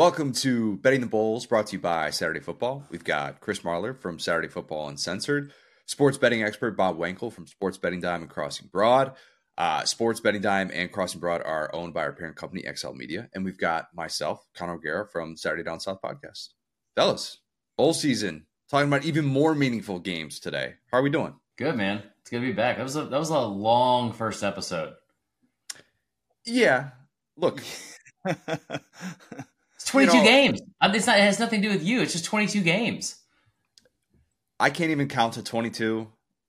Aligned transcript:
Welcome 0.00 0.32
to 0.32 0.78
Betting 0.78 1.02
the 1.02 1.06
Bowls, 1.06 1.44
brought 1.44 1.66
to 1.66 1.72
you 1.74 1.78
by 1.78 2.08
Saturday 2.08 2.40
Football. 2.40 2.86
We've 2.88 3.04
got 3.04 3.40
Chris 3.40 3.58
Marlar 3.58 3.94
from 3.94 4.18
Saturday 4.18 4.48
Football 4.48 4.88
Uncensored, 4.88 5.52
sports 5.84 6.16
betting 6.16 6.42
expert 6.42 6.74
Bob 6.74 6.96
Wankel 6.96 7.30
from 7.30 7.46
Sports 7.46 7.76
Betting 7.76 8.00
Dime 8.00 8.22
and 8.22 8.30
Crossing 8.30 8.70
Broad. 8.72 9.12
Uh, 9.58 9.84
sports 9.84 10.18
Betting 10.18 10.40
Dime 10.40 10.70
and 10.72 10.90
Crossing 10.90 11.20
Broad 11.20 11.42
are 11.42 11.68
owned 11.74 11.92
by 11.92 12.00
our 12.00 12.14
parent 12.14 12.34
company, 12.34 12.64
XL 12.74 12.92
Media. 12.92 13.28
And 13.34 13.44
we've 13.44 13.58
got 13.58 13.88
myself, 13.94 14.42
Connor 14.54 14.76
O'Gara 14.76 15.06
from 15.06 15.36
Saturday 15.36 15.64
Down 15.64 15.80
South 15.80 16.00
Podcast. 16.02 16.48
Fellas, 16.96 17.36
bowl 17.76 17.92
season, 17.92 18.46
talking 18.70 18.88
about 18.88 19.04
even 19.04 19.26
more 19.26 19.54
meaningful 19.54 19.98
games 19.98 20.40
today. 20.40 20.76
How 20.90 21.00
are 21.00 21.02
we 21.02 21.10
doing? 21.10 21.34
Good, 21.58 21.76
man. 21.76 22.02
It's 22.22 22.30
good 22.30 22.40
to 22.40 22.46
be 22.46 22.52
back. 22.52 22.78
That 22.78 22.84
was 22.84 22.96
a, 22.96 23.04
that 23.04 23.20
was 23.20 23.28
a 23.28 23.38
long 23.38 24.14
first 24.14 24.42
episode. 24.42 24.94
Yeah. 26.46 26.92
Look. 27.36 27.62
It's 29.80 29.88
22 29.88 30.12
you 30.12 30.18
know, 30.18 30.28
games. 30.28 30.60
It's 30.82 31.06
not, 31.06 31.18
it 31.18 31.22
has 31.22 31.40
nothing 31.40 31.62
to 31.62 31.68
do 31.68 31.74
with 31.74 31.82
you. 31.82 32.02
It's 32.02 32.12
just 32.12 32.26
22 32.26 32.60
games. 32.60 33.16
I 34.58 34.68
can't 34.68 34.90
even 34.90 35.08
count 35.08 35.34
to 35.34 35.42
22. 35.42 36.06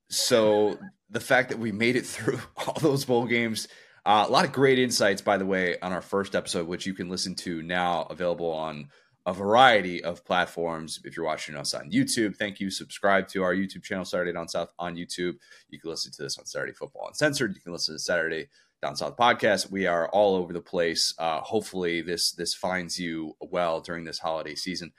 So 0.09 0.77
the 1.09 1.21
fact 1.21 1.49
that 1.49 1.57
we 1.57 1.71
made 1.71 1.95
it 1.95 2.05
through 2.05 2.41
all 2.57 2.76
those 2.81 3.05
bowl 3.05 3.26
games, 3.26 3.70
uh, 4.05 4.26
a 4.27 4.31
lot 4.31 4.44
of 4.44 4.52
great 4.52 4.80
insights, 4.80 5.21
by 5.21 5.38
the 5.38 5.45
way, 5.45 5.80
on 5.80 5.94
our 5.94 6.02
first 6.02 6.35
episode, 6.35 6.67
which 6.67 6.85
you 6.85 6.94
can 6.94 7.07
listen 7.07 7.35
to 7.35 7.62
now, 7.63 8.04
available 8.09 8.52
on 8.52 8.90
a 9.26 9.34
variety 9.34 10.04
of 10.04 10.26
platforms. 10.26 10.99
If 11.05 11.16
you're 11.16 11.26
watching 11.26 11.55
us 11.55 11.73
on 11.73 11.90
YouTube, 11.90 12.35
thank 12.35 12.59
you. 12.59 12.70
Subscribe 12.70 13.29
to 13.29 13.43
our 13.43 13.55
YouTube 13.55 13.84
channel, 13.84 14.04
Saturday 14.04 14.34
Down 14.34 14.49
South 14.49 14.73
on 14.77 14.98
YouTube. 14.98 15.35
You 15.70 15.79
can 15.79 15.90
listen 15.90 16.12
to 16.12 16.23
this 16.23 16.38
on 16.38 16.45
Saturday 16.45 16.73
Football 16.73 17.07
Uncensored. 17.07 17.55
You 17.55 17.62
can 17.62 17.71
listen 17.71 17.95
to 17.95 17.99
Saturday 17.99 18.49
down 18.82 18.96
south 18.96 19.15
podcast. 19.15 19.71
We 19.71 19.85
are 19.85 20.10
all 20.10 20.35
over 20.35 20.54
the 20.54 20.62
place. 20.62 21.13
Uh, 21.18 21.40
hopefully 21.41 22.01
this 22.01 22.32
this 22.32 22.54
finds 22.54 22.99
you 22.99 23.35
well 23.40 23.82
during 23.82 24.04
this 24.04 24.20
holiday 24.20 24.55
season. 24.55 24.91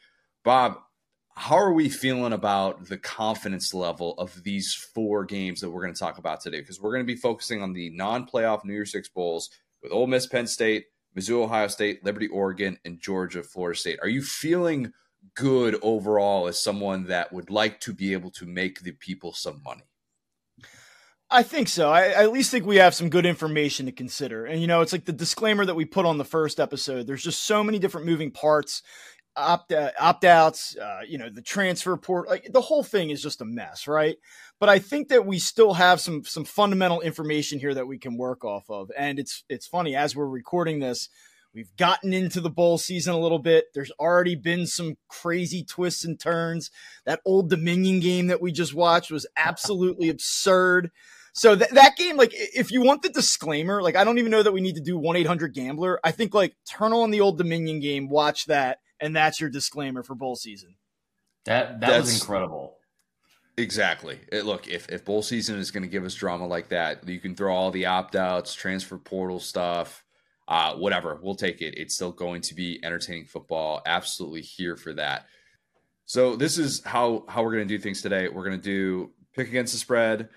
Bob 0.45 0.77
how 1.35 1.57
are 1.57 1.73
we 1.73 1.89
feeling 1.89 2.35
about 2.35 2.89
the 2.89 2.99
confidence 2.99 3.73
level 3.73 4.15
of 4.19 4.43
these 4.45 4.75
four 4.75 5.25
games 5.25 5.61
that 5.61 5.71
we're 5.71 5.83
going 5.83 5.95
to 5.95 5.99
talk 5.99 6.19
about 6.19 6.43
today? 6.43 6.61
Because 6.61 6.81
we're 6.81 6.93
going 6.93 7.07
to 7.07 7.13
be 7.13 7.19
focusing 7.19 7.63
on 7.63 7.73
the 7.73 7.89
non-playoff 7.91 8.65
new 8.65 8.75
year's 8.75 8.93
six 8.93 9.09
bowls 9.09 9.49
with 9.83 9.93
Ole 9.93 10.07
miss 10.07 10.27
penn 10.27 10.47
state 10.47 10.87
mizzou 11.17 11.43
ohio 11.45 11.69
state 11.69 12.05
liberty 12.05 12.29
oregon 12.29 12.79
and 12.85 13.01
georgia 13.01 13.43
florida 13.43 13.79
state. 13.79 13.99
Are 14.03 14.09
you 14.09 14.23
feeling 14.23 14.93
good 15.35 15.79
overall 15.83 16.49
as 16.49 16.59
someone 16.59 17.07
that 17.07 17.33
would 17.33 17.51
like 17.51 17.81
to 17.81 17.93
be 17.93 18.13
able 18.13 18.31
to 18.33 18.47
make 18.47 18.81
the 18.81 18.93
people 18.93 19.33
some 19.33 19.63
money 19.63 19.85
I 21.33 21.43
think 21.43 21.69
so. 21.69 21.91
I, 21.91 22.03
I, 22.03 22.23
at 22.25 22.33
least 22.33 22.51
think 22.51 22.67
we 22.67 22.77
have 22.77 22.95
some 22.95 23.09
good 23.09 23.27
information 23.27 23.87
to 23.87 23.93
consider. 23.93 24.45
And, 24.45 24.61
you 24.61 24.67
know, 24.67 24.83
it's 24.83 24.93
like 24.93 25.07
the 25.07 25.13
disclaimer 25.13 25.65
that 25.65 25.75
we 25.75 25.85
put 25.85 26.07
on 26.07 26.19
the 26.19 26.25
first 26.25 26.61
episode. 26.61 27.07
There's 27.07 27.23
just 27.23 27.45
so 27.45 27.65
many 27.65 27.79
different 27.79 28.07
moving 28.07 28.31
parts, 28.31 28.83
opt, 29.35 29.73
uh, 29.73 29.91
opt 29.99 30.25
outs, 30.25 30.77
uh, 30.77 31.01
you 31.09 31.19
know, 31.19 31.31
the 31.31 31.43
transfer 31.43 31.97
port, 31.97 32.29
like 32.29 32.53
the 32.53 32.61
whole 32.61 32.83
thing 32.83 33.11
is 33.11 33.23
just 33.23 33.41
a 33.41 33.47
mess, 33.47 33.89
right? 33.89 34.17
But 34.61 34.69
I 34.69 34.79
think 34.79 35.09
that 35.09 35.27
we 35.27 35.39
still 35.39 35.75
have 35.75 36.01
some, 36.01 36.23
some 36.25 36.45
fundamental 36.45 37.01
information 37.01 37.59
here 37.59 37.75
that 37.75 37.89
we 37.89 37.99
can 37.99 38.17
work 38.17 38.45
off 38.45 38.69
of. 38.69 38.91
And 38.97 39.19
it's, 39.19 39.45
it's 39.49 39.67
funny 39.67 39.97
as 39.97 40.15
we're 40.15 40.27
recording 40.27 40.81
this, 40.81 41.09
We've 41.55 41.77
gotten 41.77 42.15
into 42.15 42.41
the 42.41 42.49
bowl 42.49 42.79
season 42.79 43.13
a 43.13 43.21
little 43.21 43.39
bit. 43.39 43.67
There's 43.75 43.93
already 44.01 44.37
been 44.37 44.67
some 44.67 44.97
crazy 45.09 45.63
twists 45.63 46.03
and 46.03 46.19
turns. 46.19 46.71
That 47.05 47.21
old 47.27 47.51
Dominion 47.51 48.01
game 48.01 48.29
that 48.29 48.41
we 48.41 48.53
just 48.53 48.75
watched 48.75 49.11
was 49.11 49.27
absolutely 49.37 50.09
absurd. 50.09 50.91
So 51.33 51.57
th- 51.57 51.71
that 51.71 51.97
game, 51.97 52.17
like, 52.17 52.33
if 52.35 52.71
you 52.71 52.83
want 52.83 53.03
the 53.03 53.09
disclaimer, 53.09 53.83
like, 53.83 53.97
I 53.97 54.05
don't 54.05 54.19
even 54.19 54.31
know 54.31 54.43
that 54.43 54.53
we 54.53 54.61
need 54.61 54.75
to 54.75 54.83
do 54.83 54.99
1 54.99 55.17
800 55.17 55.55
Gambler. 55.55 55.99
I 56.05 56.11
think, 56.11 56.35
like, 56.35 56.55
turn 56.71 56.93
on 56.93 57.11
the 57.11 57.21
old 57.21 57.39
Dominion 57.39 57.81
game, 57.81 58.09
watch 58.11 58.47
that, 58.47 58.81
and 59.01 59.17
that's 59.17 59.41
your 59.41 59.49
disclaimer 59.49 60.03
for 60.03 60.15
bowl 60.15 60.37
season. 60.37 60.77
That 61.45 61.81
that 61.81 61.89
that's, 61.89 62.03
was 62.05 62.21
incredible. 62.21 62.77
Exactly. 63.57 64.21
It, 64.31 64.45
look, 64.45 64.69
if, 64.69 64.89
if 64.89 65.05
bowl 65.05 65.23
season 65.23 65.59
is 65.59 65.71
going 65.71 65.83
to 65.83 65.89
give 65.89 66.05
us 66.05 66.15
drama 66.15 66.47
like 66.47 66.69
that, 66.69 67.07
you 67.09 67.21
can 67.21 67.35
throw 67.35 67.55
all 67.55 67.71
the 67.71 67.87
opt 67.87 68.15
outs, 68.15 68.55
transfer 68.55 68.99
portal 68.99 69.41
stuff, 69.41 70.05
uh, 70.49 70.75
whatever. 70.75 71.19
We'll 71.23 71.35
take 71.35 71.61
it. 71.61 71.75
It's 71.77 71.95
still 71.95 72.13
going 72.13 72.43
to 72.43 72.55
be 72.55 72.81
entertaining 72.83 73.27
football. 73.27 73.83
Absolutely 73.85 74.43
here 74.43 74.77
for 74.77 74.93
that. 74.95 75.27
So 76.05 76.37
this 76.37 76.59
is 76.59 76.83
how 76.85 77.25
how 77.29 77.43
we're 77.43 77.53
going 77.53 77.69
to 77.69 77.75
do 77.75 77.83
things 77.83 78.03
today. 78.03 78.29
We're 78.29 78.45
going 78.45 78.59
to 78.59 78.63
do 78.63 79.13
pick 79.35 79.49
against 79.49 79.73
the 79.73 79.79
spread 79.79 80.29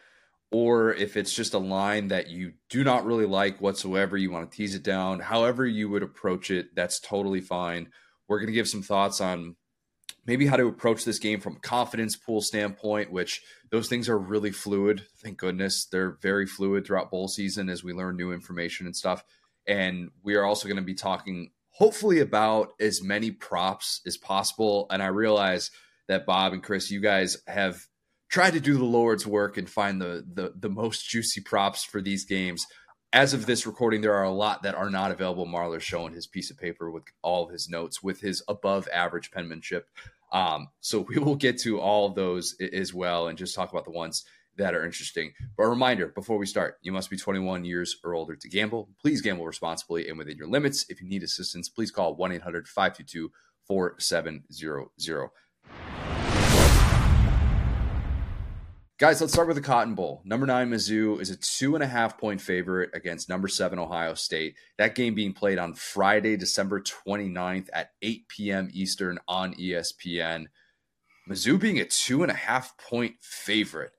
or 0.57 0.93
if 0.93 1.17
it's 1.17 1.33
just 1.33 1.53
a 1.53 1.57
line 1.57 2.07
that 2.07 2.29
you 2.29 2.53
do 2.69 2.81
not 2.85 3.05
really 3.05 3.25
like 3.25 3.59
whatsoever, 3.59 4.15
you 4.15 4.31
want 4.31 4.49
to 4.49 4.55
tease 4.55 4.73
it 4.73 4.83
down, 4.83 5.19
however 5.19 5.67
you 5.67 5.89
would 5.89 6.01
approach 6.01 6.49
it, 6.49 6.73
that's 6.73 6.97
totally 7.01 7.41
fine. 7.41 7.89
We're 8.29 8.39
going 8.39 8.47
to 8.47 8.53
give 8.53 8.69
some 8.69 8.81
thoughts 8.81 9.19
on 9.19 9.57
maybe 10.25 10.47
how 10.47 10.55
to 10.55 10.67
approach 10.67 11.03
this 11.03 11.19
game 11.19 11.41
from 11.41 11.57
a 11.57 11.59
confidence 11.59 12.15
pool 12.15 12.39
standpoint, 12.39 13.11
which 13.11 13.41
those 13.69 13.89
things 13.89 14.07
are 14.07 14.17
really 14.17 14.51
fluid. 14.51 15.05
Thank 15.21 15.39
goodness 15.39 15.87
they're 15.91 16.17
very 16.21 16.47
fluid 16.47 16.87
throughout 16.87 17.11
bowl 17.11 17.27
season 17.27 17.67
as 17.67 17.83
we 17.83 17.91
learn 17.91 18.15
new 18.15 18.31
information 18.31 18.85
and 18.85 18.95
stuff. 18.95 19.25
And 19.67 20.09
we 20.23 20.35
are 20.35 20.45
also 20.45 20.69
going 20.69 20.77
to 20.77 20.83
be 20.83 20.95
talking 20.95 21.51
hopefully 21.71 22.21
about 22.21 22.69
as 22.79 23.03
many 23.03 23.29
props 23.29 23.99
as 24.07 24.15
possible. 24.15 24.87
And 24.89 25.03
I 25.03 25.07
realize 25.07 25.69
that 26.07 26.25
Bob 26.25 26.53
and 26.53 26.63
Chris, 26.63 26.91
you 26.91 27.01
guys 27.01 27.35
have 27.45 27.85
try 28.35 28.51
to 28.51 28.59
do 28.59 28.77
the 28.77 28.83
Lord's 28.83 29.25
work 29.25 29.55
and 29.55 29.69
find 29.69 30.01
the, 30.01 30.25
the 30.33 30.51
the 30.59 30.69
most 30.69 31.07
juicy 31.07 31.39
props 31.39 31.85
for 31.85 32.01
these 32.01 32.25
games. 32.25 32.67
As 33.13 33.33
of 33.33 33.45
this 33.45 33.65
recording, 33.65 34.01
there 34.01 34.13
are 34.13 34.25
a 34.25 34.29
lot 34.29 34.63
that 34.63 34.75
are 34.75 34.89
not 34.89 35.11
available. 35.11 35.45
Marlar's 35.45 35.83
showing 35.83 36.13
his 36.13 36.27
piece 36.27 36.51
of 36.51 36.57
paper 36.57 36.91
with 36.91 37.03
all 37.21 37.45
of 37.45 37.49
his 37.49 37.69
notes 37.69 38.03
with 38.03 38.19
his 38.19 38.43
above 38.49 38.89
average 38.91 39.31
penmanship. 39.31 39.87
Um, 40.33 40.67
so 40.81 41.05
we 41.07 41.17
will 41.17 41.37
get 41.37 41.61
to 41.61 41.79
all 41.79 42.07
of 42.07 42.15
those 42.15 42.57
as 42.73 42.93
well 42.93 43.29
and 43.29 43.37
just 43.37 43.55
talk 43.55 43.71
about 43.71 43.85
the 43.85 43.91
ones 43.91 44.25
that 44.57 44.75
are 44.75 44.85
interesting. 44.85 45.31
But 45.55 45.63
a 45.63 45.69
reminder 45.69 46.09
before 46.09 46.37
we 46.37 46.45
start, 46.45 46.77
you 46.81 46.91
must 46.91 47.09
be 47.09 47.15
21 47.15 47.63
years 47.63 47.95
or 48.03 48.15
older 48.15 48.35
to 48.35 48.49
gamble. 48.49 48.89
Please 49.01 49.21
gamble 49.21 49.45
responsibly 49.45 50.09
and 50.09 50.17
within 50.17 50.35
your 50.35 50.49
limits. 50.49 50.85
If 50.89 51.01
you 51.01 51.07
need 51.07 51.23
assistance, 51.23 51.69
please 51.69 51.89
call 51.89 52.15
1 52.15 52.33
800 52.33 52.67
522 52.67 53.31
4700. 53.65 56.14
Guys, 58.97 59.19
let's 59.19 59.33
start 59.33 59.49
with 59.49 59.57
the 59.57 59.61
Cotton 59.61 59.93
Bowl. 59.93 60.21
Number 60.23 60.45
nine, 60.45 60.69
Mizzou 60.69 61.19
is 61.19 61.29
a 61.29 61.35
two 61.35 61.75
and 61.75 61.83
a 61.83 61.87
half 61.87 62.17
point 62.17 62.39
favorite 62.39 62.91
against 62.93 63.27
number 63.27 63.49
seven, 63.49 63.77
Ohio 63.77 64.13
State. 64.13 64.55
That 64.77 64.95
game 64.95 65.13
being 65.13 65.33
played 65.33 65.57
on 65.57 65.73
Friday, 65.73 66.37
December 66.37 66.79
29th 66.79 67.67
at 67.73 67.89
8 68.01 68.29
p.m. 68.29 68.69
Eastern 68.71 69.19
on 69.27 69.53
ESPN. 69.55 70.45
Mizzou 71.29 71.59
being 71.59 71.77
a 71.77 71.83
two 71.83 72.23
and 72.23 72.31
a 72.31 72.35
half 72.35 72.77
point 72.77 73.15
favorite. 73.19 73.91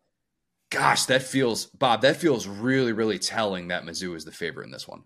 Gosh, 0.70 1.04
that 1.04 1.22
feels, 1.22 1.66
Bob, 1.66 2.00
that 2.00 2.16
feels 2.16 2.48
really, 2.48 2.94
really 2.94 3.18
telling 3.18 3.68
that 3.68 3.84
Mizzou 3.84 4.16
is 4.16 4.24
the 4.24 4.32
favorite 4.32 4.64
in 4.64 4.72
this 4.72 4.88
one. 4.88 5.02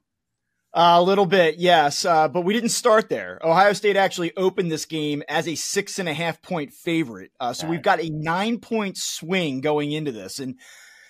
Uh, 0.73 0.95
a 0.99 1.03
little 1.03 1.27
bit, 1.27 1.57
yes. 1.59 2.05
Uh, 2.05 2.29
but 2.29 2.43
we 2.43 2.55
didn't 2.55 2.69
start 2.69 3.09
there. 3.09 3.41
Ohio 3.43 3.73
State 3.73 3.97
actually 3.97 4.37
opened 4.37 4.71
this 4.71 4.85
game 4.85 5.23
as 5.29 5.49
a 5.49 5.57
six 5.57 5.99
and 5.99 6.09
a 6.09 6.15
half 6.15 6.41
point 6.43 6.73
favorite. 6.73 7.33
Uh, 7.41 7.53
so 7.53 7.67
right. 7.67 7.73
we've 7.73 7.83
got 7.83 8.01
a 8.01 8.09
nine 8.11 8.59
point 8.59 8.97
swing 8.97 9.61
going 9.61 9.91
into 9.91 10.13
this. 10.13 10.39
And 10.39 10.61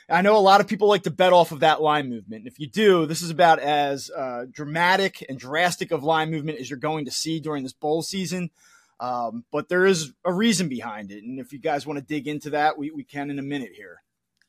I 0.09 0.23
know 0.23 0.37
a 0.37 0.39
lot 0.39 0.63
of 0.63 0.67
people 0.67 0.89
like 0.89 1.03
to 1.03 1.11
bet 1.11 1.35
off 1.35 1.53
of 1.53 1.61
that 1.61 1.83
line 1.83 2.09
movement. 2.09 2.41
And 2.41 2.49
if 2.49 2.59
you 2.59 2.69
do, 2.69 3.05
this 3.05 3.21
is 3.21 3.29
about 3.29 3.59
as 3.59 4.11
uh, 4.11 4.47
dramatic 4.51 5.25
and 5.29 5.39
drastic 5.39 5.91
of 5.91 6.03
line 6.03 6.31
movement 6.31 6.59
as 6.59 6.71
you're 6.71 6.79
going 6.79 7.05
to 7.05 7.11
see 7.11 7.39
during 7.39 7.63
this 7.63 7.75
bowl 7.75 8.01
season. 8.01 8.51
Um, 8.99 9.45
but 9.53 9.69
there 9.69 9.85
is 9.85 10.13
a 10.25 10.33
reason 10.33 10.69
behind 10.69 11.11
it. 11.11 11.23
And 11.23 11.39
if 11.39 11.53
you 11.53 11.59
guys 11.59 11.87
want 11.87 11.99
to 11.99 12.05
dig 12.05 12.27
into 12.27 12.51
that, 12.51 12.79
we, 12.79 12.91
we 12.91 13.05
can 13.05 13.31
in 13.31 13.39
a 13.39 13.43
minute 13.43 13.73
here. 13.75 14.03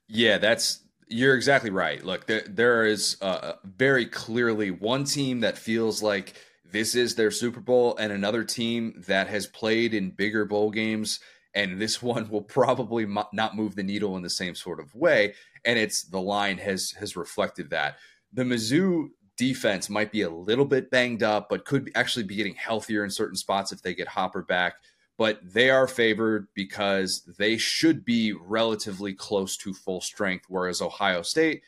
Yeah, 0.07 0.37
that's 0.37 0.83
you're 1.11 1.35
exactly 1.35 1.69
right. 1.69 2.03
Look, 2.03 2.25
there, 2.25 2.43
there 2.47 2.85
is 2.85 3.17
uh, 3.21 3.53
very 3.63 4.05
clearly 4.05 4.71
one 4.71 5.03
team 5.03 5.41
that 5.41 5.57
feels 5.57 6.01
like 6.01 6.33
this 6.71 6.95
is 6.95 7.15
their 7.15 7.31
Super 7.31 7.59
Bowl, 7.59 7.97
and 7.97 8.13
another 8.13 8.43
team 8.43 9.03
that 9.07 9.27
has 9.27 9.45
played 9.45 9.93
in 9.93 10.11
bigger 10.11 10.45
bowl 10.45 10.71
games, 10.71 11.19
and 11.53 11.79
this 11.79 12.01
one 12.01 12.29
will 12.29 12.41
probably 12.41 13.05
not 13.05 13.55
move 13.55 13.75
the 13.75 13.83
needle 13.83 14.15
in 14.15 14.23
the 14.23 14.29
same 14.29 14.55
sort 14.55 14.79
of 14.79 14.95
way. 14.95 15.33
And 15.65 15.77
it's 15.77 16.03
the 16.03 16.21
line 16.21 16.57
has 16.57 16.91
has 16.91 17.15
reflected 17.15 17.69
that 17.69 17.97
the 18.33 18.43
Mizzou 18.43 19.09
defense 19.37 19.89
might 19.89 20.11
be 20.11 20.21
a 20.21 20.29
little 20.29 20.65
bit 20.65 20.89
banged 20.89 21.23
up, 21.23 21.49
but 21.49 21.65
could 21.65 21.91
actually 21.95 22.23
be 22.23 22.35
getting 22.35 22.55
healthier 22.55 23.03
in 23.03 23.09
certain 23.09 23.35
spots 23.35 23.71
if 23.71 23.81
they 23.81 23.93
get 23.93 24.07
Hopper 24.07 24.41
back 24.41 24.75
but 25.21 25.39
they 25.43 25.69
are 25.69 25.87
favored 25.87 26.47
because 26.55 27.21
they 27.37 27.55
should 27.55 28.03
be 28.03 28.33
relatively 28.33 29.13
close 29.13 29.55
to 29.55 29.71
full 29.71 30.01
strength. 30.01 30.45
Whereas 30.49 30.81
Ohio 30.81 31.21
State, 31.21 31.61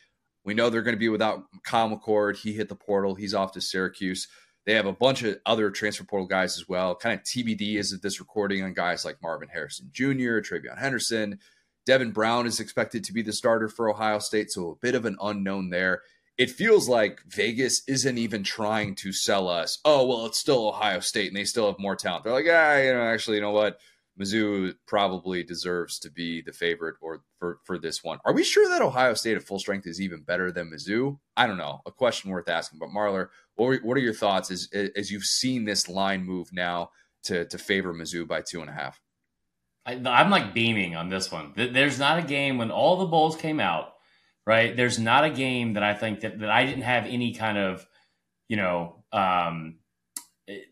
we 0.44 0.54
know 0.54 0.68
they're 0.68 0.82
going 0.82 0.96
to 0.96 0.98
be 0.98 1.08
without 1.08 1.44
Kyle 1.62 1.88
McCord. 1.88 2.36
He 2.36 2.52
hit 2.52 2.68
the 2.68 2.74
portal, 2.74 3.14
he's 3.14 3.32
off 3.32 3.52
to 3.52 3.60
Syracuse. 3.60 4.26
They 4.66 4.74
have 4.74 4.86
a 4.86 4.92
bunch 4.92 5.22
of 5.22 5.38
other 5.46 5.70
transfer 5.70 6.02
portal 6.02 6.26
guys 6.26 6.58
as 6.58 6.68
well. 6.68 6.96
Kind 6.96 7.20
of 7.20 7.24
TBD 7.24 7.76
is 7.76 7.96
this 8.00 8.18
recording 8.18 8.64
on 8.64 8.74
guys 8.74 9.04
like 9.04 9.22
Marvin 9.22 9.48
Harrison 9.48 9.88
Jr., 9.92 10.40
TreVeyon 10.40 10.76
Henderson. 10.76 11.38
Devin 11.86 12.10
Brown 12.10 12.48
is 12.48 12.58
expected 12.58 13.04
to 13.04 13.12
be 13.12 13.22
the 13.22 13.32
starter 13.32 13.68
for 13.68 13.88
Ohio 13.88 14.18
State, 14.18 14.50
so 14.50 14.72
a 14.72 14.76
bit 14.84 14.96
of 14.96 15.04
an 15.04 15.16
unknown 15.22 15.70
there. 15.70 16.02
It 16.36 16.50
feels 16.50 16.88
like 16.88 17.20
Vegas 17.28 17.82
isn't 17.86 18.18
even 18.18 18.42
trying 18.42 18.94
to 18.96 19.12
sell 19.12 19.48
us. 19.48 19.78
Oh 19.84 20.06
well, 20.06 20.26
it's 20.26 20.38
still 20.38 20.68
Ohio 20.68 21.00
State, 21.00 21.28
and 21.28 21.36
they 21.36 21.44
still 21.44 21.66
have 21.66 21.78
more 21.78 21.96
talent. 21.96 22.24
They're 22.24 22.32
like, 22.32 22.46
ah, 22.48 22.76
you 22.76 22.92
know, 22.92 23.02
actually, 23.02 23.36
you 23.36 23.42
know 23.42 23.52
what? 23.52 23.78
Mizzou 24.20 24.74
probably 24.86 25.42
deserves 25.42 25.98
to 25.98 26.10
be 26.10 26.40
the 26.40 26.52
favorite 26.52 26.96
or 27.00 27.22
for 27.38 27.58
for 27.64 27.78
this 27.78 28.04
one. 28.04 28.18
Are 28.24 28.32
we 28.32 28.44
sure 28.44 28.68
that 28.68 28.82
Ohio 28.82 29.14
State 29.14 29.36
at 29.36 29.42
full 29.42 29.58
strength 29.58 29.86
is 29.86 30.00
even 30.00 30.22
better 30.22 30.52
than 30.52 30.70
Mizzou? 30.70 31.18
I 31.36 31.46
don't 31.46 31.58
know. 31.58 31.80
A 31.86 31.90
question 31.90 32.30
worth 32.30 32.48
asking. 32.48 32.78
But 32.78 32.90
Marlar, 32.90 33.28
what, 33.56 33.82
what 33.82 33.96
are 33.96 34.00
your 34.00 34.14
thoughts 34.14 34.50
as 34.50 34.68
as 34.96 35.10
you've 35.10 35.24
seen 35.24 35.64
this 35.64 35.88
line 35.88 36.24
move 36.24 36.52
now 36.52 36.90
to 37.24 37.44
to 37.46 37.58
favor 37.58 37.92
Mizzou 37.92 38.26
by 38.26 38.40
two 38.40 38.60
and 38.60 38.70
a 38.70 38.74
half? 38.74 39.00
I, 39.86 39.94
am 39.94 40.30
like 40.30 40.54
beaming 40.54 40.96
on 40.96 41.10
this 41.10 41.30
one. 41.30 41.52
There's 41.56 41.98
not 41.98 42.18
a 42.18 42.22
game 42.22 42.56
when 42.56 42.70
all 42.70 42.96
the 42.96 43.04
bowls 43.04 43.36
came 43.36 43.60
out 43.60 43.93
right? 44.46 44.76
There's 44.76 44.98
not 44.98 45.24
a 45.24 45.30
game 45.30 45.74
that 45.74 45.82
I 45.82 45.94
think 45.94 46.20
that, 46.20 46.38
that 46.40 46.50
I 46.50 46.66
didn't 46.66 46.82
have 46.82 47.06
any 47.06 47.34
kind 47.34 47.58
of, 47.58 47.86
you 48.48 48.56
know, 48.56 49.04
um, 49.12 49.76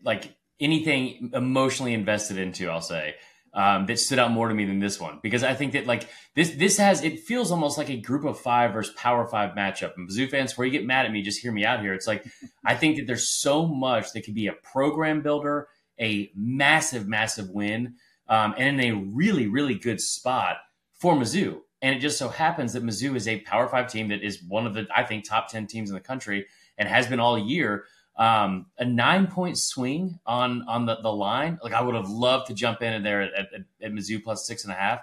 like 0.03 0.35
anything 0.59 1.31
emotionally 1.33 1.93
invested 1.93 2.37
into, 2.37 2.69
I'll 2.69 2.81
say, 2.81 3.15
um, 3.53 3.85
that 3.85 3.99
stood 3.99 4.17
out 4.17 4.31
more 4.31 4.47
to 4.47 4.55
me 4.55 4.65
than 4.65 4.79
this 4.79 4.99
one 4.99 5.19
because 5.21 5.43
I 5.43 5.53
think 5.53 5.73
that 5.73 5.85
like 5.85 6.09
this 6.35 6.51
this 6.51 6.77
has 6.77 7.03
it 7.03 7.19
feels 7.19 7.51
almost 7.51 7.77
like 7.77 7.89
a 7.89 7.97
group 7.97 8.25
of 8.25 8.39
five 8.39 8.73
versus 8.73 8.93
power 8.95 9.27
five 9.27 9.55
matchup. 9.55 9.93
And 9.95 10.09
Mizzou 10.09 10.29
fans, 10.29 10.57
where 10.57 10.65
you 10.65 10.71
get 10.71 10.85
mad 10.85 11.05
at 11.05 11.11
me, 11.11 11.21
just 11.21 11.39
hear 11.39 11.51
me 11.51 11.63
out 11.63 11.81
here. 11.81 11.93
It's 11.93 12.07
like 12.07 12.25
I 12.65 12.75
think 12.75 12.97
that 12.97 13.05
there's 13.05 13.29
so 13.29 13.67
much 13.67 14.11
that 14.13 14.21
could 14.21 14.33
be 14.33 14.47
a 14.47 14.53
program 14.53 15.21
builder, 15.21 15.67
a 15.99 16.31
massive, 16.35 17.07
massive 17.07 17.49
win, 17.49 17.95
um, 18.27 18.55
and 18.57 18.81
in 18.81 18.91
a 18.91 18.97
really, 19.13 19.47
really 19.47 19.75
good 19.75 20.01
spot 20.01 20.57
for 20.93 21.13
Mizzou. 21.13 21.59
And 21.83 21.93
it 21.93 21.99
just 21.99 22.17
so 22.17 22.29
happens 22.29 22.71
that 22.73 22.83
Mizzou 22.83 23.13
is 23.15 23.27
a 23.27 23.41
Power 23.41 23.67
Five 23.67 23.91
team 23.91 24.07
that 24.07 24.23
is 24.23 24.41
one 24.41 24.65
of 24.65 24.73
the, 24.73 24.87
I 24.95 25.03
think, 25.03 25.27
top 25.27 25.49
10 25.51 25.67
teams 25.67 25.89
in 25.89 25.93
the 25.93 25.99
country 25.99 26.47
and 26.77 26.87
has 26.87 27.07
been 27.07 27.19
all 27.19 27.37
year. 27.37 27.83
Um, 28.15 28.67
a 28.77 28.85
nine 28.85 29.27
point 29.27 29.57
swing 29.57 30.19
on 30.25 30.63
on 30.67 30.85
the, 30.85 30.95
the 31.01 31.11
line. 31.11 31.59
Like 31.61 31.73
I 31.73 31.81
would 31.81 31.95
have 31.95 32.09
loved 32.09 32.47
to 32.47 32.53
jump 32.53 32.81
in 32.81 33.03
there 33.03 33.23
at, 33.23 33.33
at, 33.33 33.47
at 33.81 33.91
Mizzou 33.91 34.23
plus 34.23 34.47
six 34.47 34.63
and 34.63 34.71
a 34.71 34.75
half. 34.75 35.01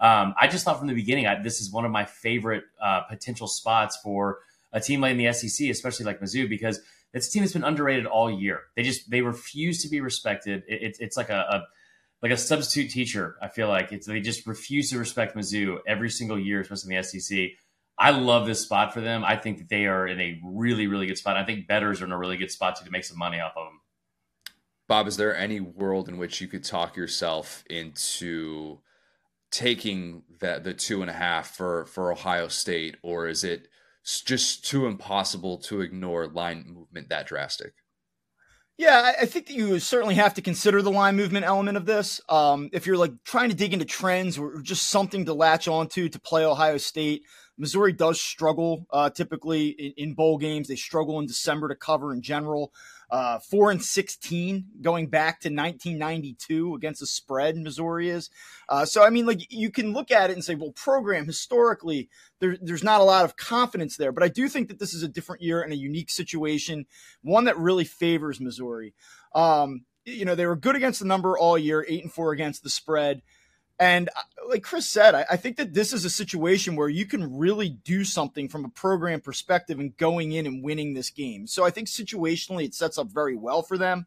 Um, 0.00 0.34
I 0.40 0.48
just 0.48 0.64
thought 0.64 0.78
from 0.78 0.88
the 0.88 0.94
beginning, 0.94 1.26
I, 1.26 1.42
this 1.42 1.60
is 1.60 1.70
one 1.70 1.84
of 1.84 1.90
my 1.90 2.06
favorite 2.06 2.64
uh, 2.80 3.02
potential 3.02 3.46
spots 3.46 3.98
for 4.02 4.38
a 4.72 4.80
team 4.80 5.00
like 5.00 5.12
in 5.12 5.18
the 5.18 5.32
SEC, 5.32 5.68
especially 5.68 6.06
like 6.06 6.20
Mizzou, 6.20 6.48
because 6.48 6.80
it's 7.12 7.28
a 7.28 7.30
team 7.30 7.42
that's 7.42 7.52
been 7.52 7.64
underrated 7.64 8.06
all 8.06 8.30
year. 8.30 8.60
They 8.74 8.84
just 8.84 9.10
they 9.10 9.20
refuse 9.20 9.82
to 9.82 9.88
be 9.88 10.00
respected. 10.00 10.62
It, 10.66 10.82
it, 10.82 10.96
it's 10.98 11.16
like 11.16 11.28
a, 11.28 11.40
a 11.40 11.66
like 12.22 12.32
a 12.32 12.36
substitute 12.36 12.90
teacher. 12.90 13.36
I 13.42 13.48
feel 13.48 13.68
like 13.68 13.92
it's 13.92 14.06
they 14.06 14.20
just 14.20 14.46
refuse 14.46 14.90
to 14.90 14.98
respect 14.98 15.36
Mizzou 15.36 15.78
every 15.86 16.08
single 16.08 16.38
year, 16.38 16.60
especially 16.60 16.94
in 16.94 17.02
the 17.02 17.20
SEC. 17.20 17.48
I 17.98 18.10
love 18.10 18.46
this 18.46 18.60
spot 18.60 18.94
for 18.94 19.00
them. 19.00 19.24
I 19.24 19.36
think 19.36 19.58
that 19.58 19.68
they 19.68 19.86
are 19.86 20.06
in 20.06 20.20
a 20.20 20.40
really, 20.44 20.86
really 20.86 21.06
good 21.06 21.18
spot. 21.18 21.36
I 21.36 21.44
think 21.44 21.66
betters 21.66 22.00
are 22.00 22.06
in 22.06 22.12
a 22.12 22.18
really 22.18 22.36
good 22.36 22.50
spot 22.50 22.76
to, 22.76 22.84
to 22.84 22.90
make 22.90 23.04
some 23.04 23.18
money 23.18 23.40
off 23.40 23.52
of 23.56 23.66
them. 23.66 23.80
Bob, 24.88 25.06
is 25.06 25.16
there 25.16 25.36
any 25.36 25.60
world 25.60 26.08
in 26.08 26.18
which 26.18 26.40
you 26.40 26.48
could 26.48 26.64
talk 26.64 26.96
yourself 26.96 27.64
into 27.68 28.80
taking 29.50 30.22
that 30.40 30.64
the 30.64 30.74
two 30.74 31.02
and 31.02 31.10
a 31.10 31.14
half 31.14 31.54
for 31.56 31.86
for 31.86 32.12
Ohio 32.12 32.48
State, 32.48 32.96
or 33.02 33.28
is 33.28 33.44
it 33.44 33.68
just 34.04 34.64
too 34.64 34.86
impossible 34.86 35.58
to 35.58 35.80
ignore 35.80 36.26
line 36.26 36.64
movement 36.68 37.08
that 37.08 37.26
drastic? 37.26 37.74
Yeah, 38.82 39.12
I 39.20 39.26
think 39.26 39.46
that 39.46 39.54
you 39.54 39.78
certainly 39.78 40.16
have 40.16 40.34
to 40.34 40.42
consider 40.42 40.82
the 40.82 40.90
line 40.90 41.14
movement 41.14 41.46
element 41.46 41.76
of 41.76 41.86
this. 41.86 42.20
Um, 42.28 42.68
if 42.72 42.84
you're 42.84 42.96
like 42.96 43.12
trying 43.22 43.48
to 43.50 43.54
dig 43.54 43.72
into 43.72 43.84
trends 43.84 44.36
or 44.36 44.60
just 44.60 44.90
something 44.90 45.24
to 45.26 45.34
latch 45.34 45.68
onto 45.68 46.08
to 46.08 46.18
play 46.18 46.44
Ohio 46.44 46.78
State, 46.78 47.22
Missouri 47.56 47.92
does 47.92 48.20
struggle 48.20 48.86
uh, 48.90 49.08
typically 49.08 49.68
in, 49.68 49.92
in, 49.96 50.14
bowl 50.14 50.36
games. 50.36 50.66
They 50.66 50.74
struggle 50.74 51.20
in 51.20 51.26
December 51.26 51.68
to 51.68 51.76
cover 51.76 52.12
in 52.12 52.22
general. 52.22 52.72
Uh, 53.12 53.38
four 53.38 53.70
and 53.70 53.84
sixteen 53.84 54.64
going 54.80 55.06
back 55.06 55.38
to 55.38 55.48
1992 55.48 56.74
against 56.74 57.00
the 57.00 57.06
spread. 57.06 57.58
Missouri 57.58 58.08
is 58.08 58.30
uh, 58.70 58.86
so. 58.86 59.04
I 59.04 59.10
mean, 59.10 59.26
like 59.26 59.52
you 59.52 59.70
can 59.70 59.92
look 59.92 60.10
at 60.10 60.30
it 60.30 60.32
and 60.32 60.42
say, 60.42 60.54
well, 60.54 60.72
program 60.72 61.26
historically, 61.26 62.08
there, 62.40 62.56
there's 62.58 62.82
not 62.82 63.02
a 63.02 63.04
lot 63.04 63.26
of 63.26 63.36
confidence 63.36 63.98
there. 63.98 64.12
But 64.12 64.22
I 64.22 64.28
do 64.28 64.48
think 64.48 64.68
that 64.68 64.78
this 64.78 64.94
is 64.94 65.02
a 65.02 65.08
different 65.08 65.42
year 65.42 65.60
and 65.60 65.74
a 65.74 65.76
unique 65.76 66.08
situation, 66.08 66.86
one 67.20 67.44
that 67.44 67.58
really 67.58 67.84
favors 67.84 68.40
Missouri. 68.40 68.94
Um, 69.34 69.84
you 70.06 70.24
know, 70.24 70.34
they 70.34 70.46
were 70.46 70.56
good 70.56 70.74
against 70.74 71.00
the 71.00 71.06
number 71.06 71.36
all 71.36 71.58
year, 71.58 71.84
eight 71.88 72.02
and 72.02 72.12
four 72.12 72.32
against 72.32 72.62
the 72.62 72.70
spread. 72.70 73.20
And 73.82 74.10
uh, 74.10 74.20
like 74.48 74.62
Chris 74.62 74.88
said, 74.88 75.16
I, 75.16 75.26
I, 75.32 75.36
think 75.36 75.56
that 75.56 75.74
this 75.74 75.92
is 75.92 76.04
a 76.04 76.10
situation 76.10 76.76
where 76.76 76.88
you 76.88 77.04
can 77.04 77.36
really 77.36 77.68
do 77.68 78.04
something 78.04 78.48
from 78.48 78.64
a 78.64 78.68
program 78.68 79.20
perspective 79.20 79.80
and 79.80 79.96
going 79.96 80.30
in 80.30 80.46
and 80.46 80.62
winning 80.62 80.94
this 80.94 81.10
game. 81.10 81.48
So 81.48 81.64
I 81.64 81.70
think 81.70 81.88
situationally 81.88 82.64
it 82.64 82.74
sets 82.74 82.96
up 82.96 83.08
very 83.08 83.34
well 83.34 83.60
for 83.60 83.76
them. 83.76 84.06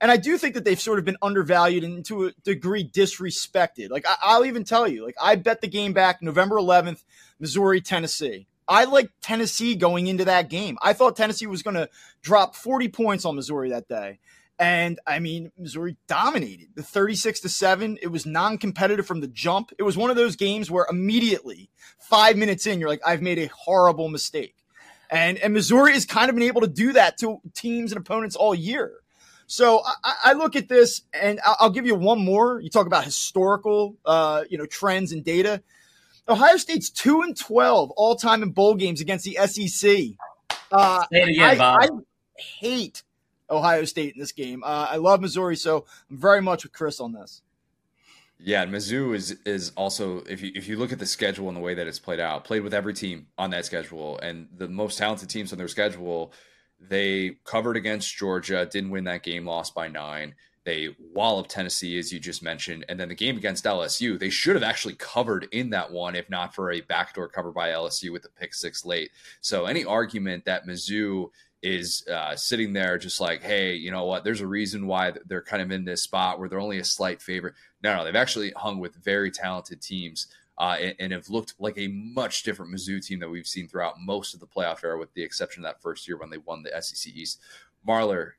And 0.00 0.10
I 0.10 0.16
do 0.16 0.38
think 0.38 0.54
that 0.54 0.64
they've 0.64 0.80
sort 0.80 0.98
of 0.98 1.04
been 1.04 1.18
undervalued 1.20 1.84
and 1.84 2.02
to 2.06 2.28
a 2.28 2.32
degree 2.42 2.88
disrespected. 2.88 3.90
Like 3.90 4.06
I, 4.24 4.38
will 4.38 4.46
even 4.46 4.64
tell 4.64 4.88
you, 4.88 5.04
like 5.04 5.16
I 5.20 5.36
bet 5.36 5.60
the 5.60 5.68
game 5.68 5.92
back 5.92 6.22
November 6.22 6.56
11th, 6.56 7.04
Missouri, 7.38 7.82
Tennessee. 7.82 8.46
I 8.66 8.84
like 8.84 9.10
Tennessee 9.20 9.74
going 9.74 10.06
into 10.06 10.24
that 10.24 10.48
game. 10.48 10.78
I 10.80 10.94
thought 10.94 11.16
Tennessee 11.16 11.46
was 11.46 11.62
going 11.62 11.76
to 11.76 11.90
drop 12.22 12.56
40 12.56 12.88
points 12.88 13.26
on 13.26 13.36
Missouri 13.36 13.68
that 13.68 13.88
day. 13.88 14.20
And 14.62 15.00
I 15.08 15.18
mean, 15.18 15.50
Missouri 15.58 15.96
dominated 16.06 16.68
the 16.76 16.84
36 16.84 17.40
to 17.40 17.48
7. 17.48 17.98
It 18.00 18.06
was 18.12 18.24
non 18.24 18.58
competitive 18.58 19.04
from 19.04 19.20
the 19.20 19.26
jump. 19.26 19.72
It 19.76 19.82
was 19.82 19.96
one 19.96 20.08
of 20.08 20.14
those 20.14 20.36
games 20.36 20.70
where 20.70 20.86
immediately, 20.88 21.68
five 21.98 22.36
minutes 22.36 22.64
in, 22.64 22.78
you're 22.78 22.88
like, 22.88 23.00
I've 23.04 23.22
made 23.22 23.40
a 23.40 23.48
horrible 23.48 24.08
mistake. 24.08 24.54
And, 25.10 25.36
and 25.38 25.52
Missouri 25.52 25.94
has 25.94 26.06
kind 26.06 26.28
of 26.28 26.36
been 26.36 26.44
able 26.44 26.60
to 26.60 26.68
do 26.68 26.92
that 26.92 27.18
to 27.18 27.40
teams 27.54 27.90
and 27.90 28.00
opponents 28.00 28.36
all 28.36 28.54
year. 28.54 28.92
So 29.48 29.82
I, 30.04 30.14
I 30.26 30.32
look 30.34 30.54
at 30.54 30.68
this, 30.68 31.02
and 31.12 31.40
I'll, 31.44 31.56
I'll, 31.58 31.70
give 31.70 31.84
you 31.84 31.96
one 31.96 32.24
more. 32.24 32.60
You 32.60 32.70
talk 32.70 32.86
about 32.86 33.04
historical, 33.04 33.96
uh, 34.06 34.44
you 34.48 34.58
know, 34.58 34.66
trends 34.66 35.10
and 35.10 35.24
data. 35.24 35.60
Ohio 36.28 36.56
State's 36.56 36.88
two 36.88 37.22
and 37.22 37.36
twelve 37.36 37.90
all 37.96 38.14
time 38.14 38.44
in 38.44 38.52
bowl 38.52 38.76
games 38.76 39.00
against 39.00 39.24
the 39.24 39.38
SEC. 39.44 40.16
Uh, 40.70 41.04
Say 41.12 41.18
it 41.18 41.28
again, 41.30 41.50
I, 41.50 41.58
Bob. 41.58 41.80
I 41.82 41.88
hate 42.40 43.02
Ohio 43.52 43.84
State 43.84 44.14
in 44.14 44.20
this 44.20 44.32
game. 44.32 44.62
Uh, 44.64 44.88
I 44.90 44.96
love 44.96 45.20
Missouri, 45.20 45.56
so 45.56 45.84
I'm 46.10 46.18
very 46.18 46.40
much 46.40 46.64
with 46.64 46.72
Chris 46.72 46.98
on 47.00 47.12
this. 47.12 47.42
Yeah, 48.44 48.66
Mizzou 48.66 49.14
is 49.14 49.36
is 49.46 49.70
also 49.76 50.18
if 50.28 50.42
you 50.42 50.50
if 50.56 50.66
you 50.66 50.76
look 50.76 50.90
at 50.90 50.98
the 50.98 51.06
schedule 51.06 51.46
and 51.46 51.56
the 51.56 51.60
way 51.60 51.74
that 51.74 51.86
it's 51.86 52.00
played 52.00 52.18
out, 52.18 52.42
played 52.42 52.64
with 52.64 52.74
every 52.74 52.92
team 52.92 53.28
on 53.38 53.50
that 53.50 53.64
schedule, 53.64 54.18
and 54.18 54.48
the 54.56 54.66
most 54.66 54.98
talented 54.98 55.28
teams 55.30 55.52
on 55.52 55.58
their 55.58 55.68
schedule, 55.68 56.32
they 56.80 57.36
covered 57.44 57.76
against 57.76 58.16
Georgia, 58.16 58.66
didn't 58.66 58.90
win 58.90 59.04
that 59.04 59.22
game, 59.22 59.46
lost 59.46 59.76
by 59.76 59.86
nine. 59.86 60.34
They 60.64 60.94
walloped 61.12 61.50
Tennessee, 61.50 61.98
as 61.98 62.12
you 62.12 62.20
just 62.20 62.42
mentioned, 62.42 62.84
and 62.88 62.98
then 62.98 63.08
the 63.08 63.14
game 63.16 63.36
against 63.36 63.64
LSU, 63.64 64.18
they 64.18 64.30
should 64.30 64.54
have 64.54 64.62
actually 64.62 64.94
covered 64.94 65.48
in 65.50 65.70
that 65.70 65.90
one, 65.90 66.14
if 66.14 66.30
not 66.30 66.54
for 66.54 66.70
a 66.70 66.80
backdoor 66.82 67.28
cover 67.28 67.50
by 67.50 67.70
LSU 67.70 68.12
with 68.12 68.22
the 68.22 68.28
pick 68.28 68.54
six 68.54 68.84
late. 68.84 69.10
So 69.40 69.66
any 69.66 69.84
argument 69.84 70.44
that 70.44 70.66
Mizzou 70.66 71.30
is 71.62 72.06
uh, 72.08 72.34
sitting 72.34 72.72
there 72.72 72.98
just 72.98 73.20
like, 73.20 73.42
hey, 73.42 73.74
you 73.74 73.90
know 73.90 74.04
what? 74.04 74.24
There's 74.24 74.40
a 74.40 74.46
reason 74.46 74.86
why 74.86 75.12
they're 75.26 75.42
kind 75.42 75.62
of 75.62 75.70
in 75.70 75.84
this 75.84 76.02
spot 76.02 76.38
where 76.38 76.48
they're 76.48 76.60
only 76.60 76.78
a 76.78 76.84
slight 76.84 77.22
favorite. 77.22 77.54
No, 77.82 77.96
no, 77.96 78.04
they've 78.04 78.16
actually 78.16 78.52
hung 78.56 78.78
with 78.78 78.96
very 78.96 79.30
talented 79.30 79.80
teams 79.80 80.26
uh, 80.58 80.76
and, 80.80 80.94
and, 80.98 81.12
have 81.12 81.30
looked 81.30 81.54
like 81.58 81.78
a 81.78 81.88
much 81.88 82.42
different 82.42 82.72
Mizzou 82.74 83.04
team 83.04 83.20
that 83.20 83.30
we've 83.30 83.46
seen 83.46 83.68
throughout 83.68 83.94
most 84.00 84.34
of 84.34 84.40
the 84.40 84.46
playoff 84.46 84.84
era, 84.84 84.98
with 84.98 85.12
the 85.14 85.22
exception 85.22 85.64
of 85.64 85.68
that 85.68 85.80
first 85.80 86.06
year 86.06 86.18
when 86.18 86.30
they 86.30 86.38
won 86.38 86.62
the 86.62 86.82
SEC 86.82 87.14
East. 87.14 87.40
Marlar, 87.88 88.32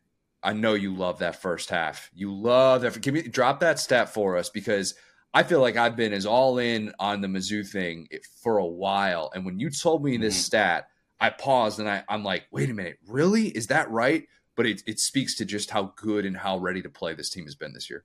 I 0.44 0.53
know 0.53 0.74
you 0.74 0.94
love 0.94 1.20
that 1.20 1.42
first 1.42 1.70
half. 1.70 2.12
You 2.13 2.34
love 2.34 2.82
that. 2.82 3.01
Can 3.01 3.15
you 3.15 3.24
drop 3.24 3.62
that 3.62 3.80
stat 3.80 4.13
for 4.13 4.38
us 4.38 4.50
because 4.50 4.94
I 5.34 5.44
feel 5.44 5.62
like 5.62 5.77
I've 5.77 5.96
been 5.96 6.13
as 6.13 6.25
all 6.25 6.60
in 6.60 6.94
on 7.00 7.22
the 7.22 7.27
Mizzou 7.27 7.68
thing 7.68 8.08
for 8.42 8.58
a 8.58 8.65
while, 8.65 9.32
and 9.34 9.46
when 9.46 9.60
you 9.60 9.70
told 9.70 10.03
me 10.03 10.18
this 10.18 10.36
mm-hmm. 10.36 10.42
stat. 10.42 10.88
I 11.24 11.30
paused 11.30 11.80
and 11.80 11.89
I, 11.89 12.03
I'm 12.10 12.24
like, 12.24 12.48
wait 12.51 12.70
a 12.70 12.74
minute, 12.74 13.00
really? 13.08 13.48
Is 13.48 13.68
that 13.68 13.89
right? 13.89 14.27
But 14.58 14.65
it, 14.65 14.84
it 14.86 15.00
speaks 15.00 15.36
to 15.36 15.46
just 15.46 15.72
how 15.72 15.94
good 15.96 16.25
and 16.25 16.36
how 16.36 16.58
ready 16.58 16.82
to 16.82 16.89
play 16.89 17.13
this 17.13 17.30
team 17.30 17.46
has 17.46 17.56
been 17.56 17.74
this 17.74 17.89
year. 17.89 18.03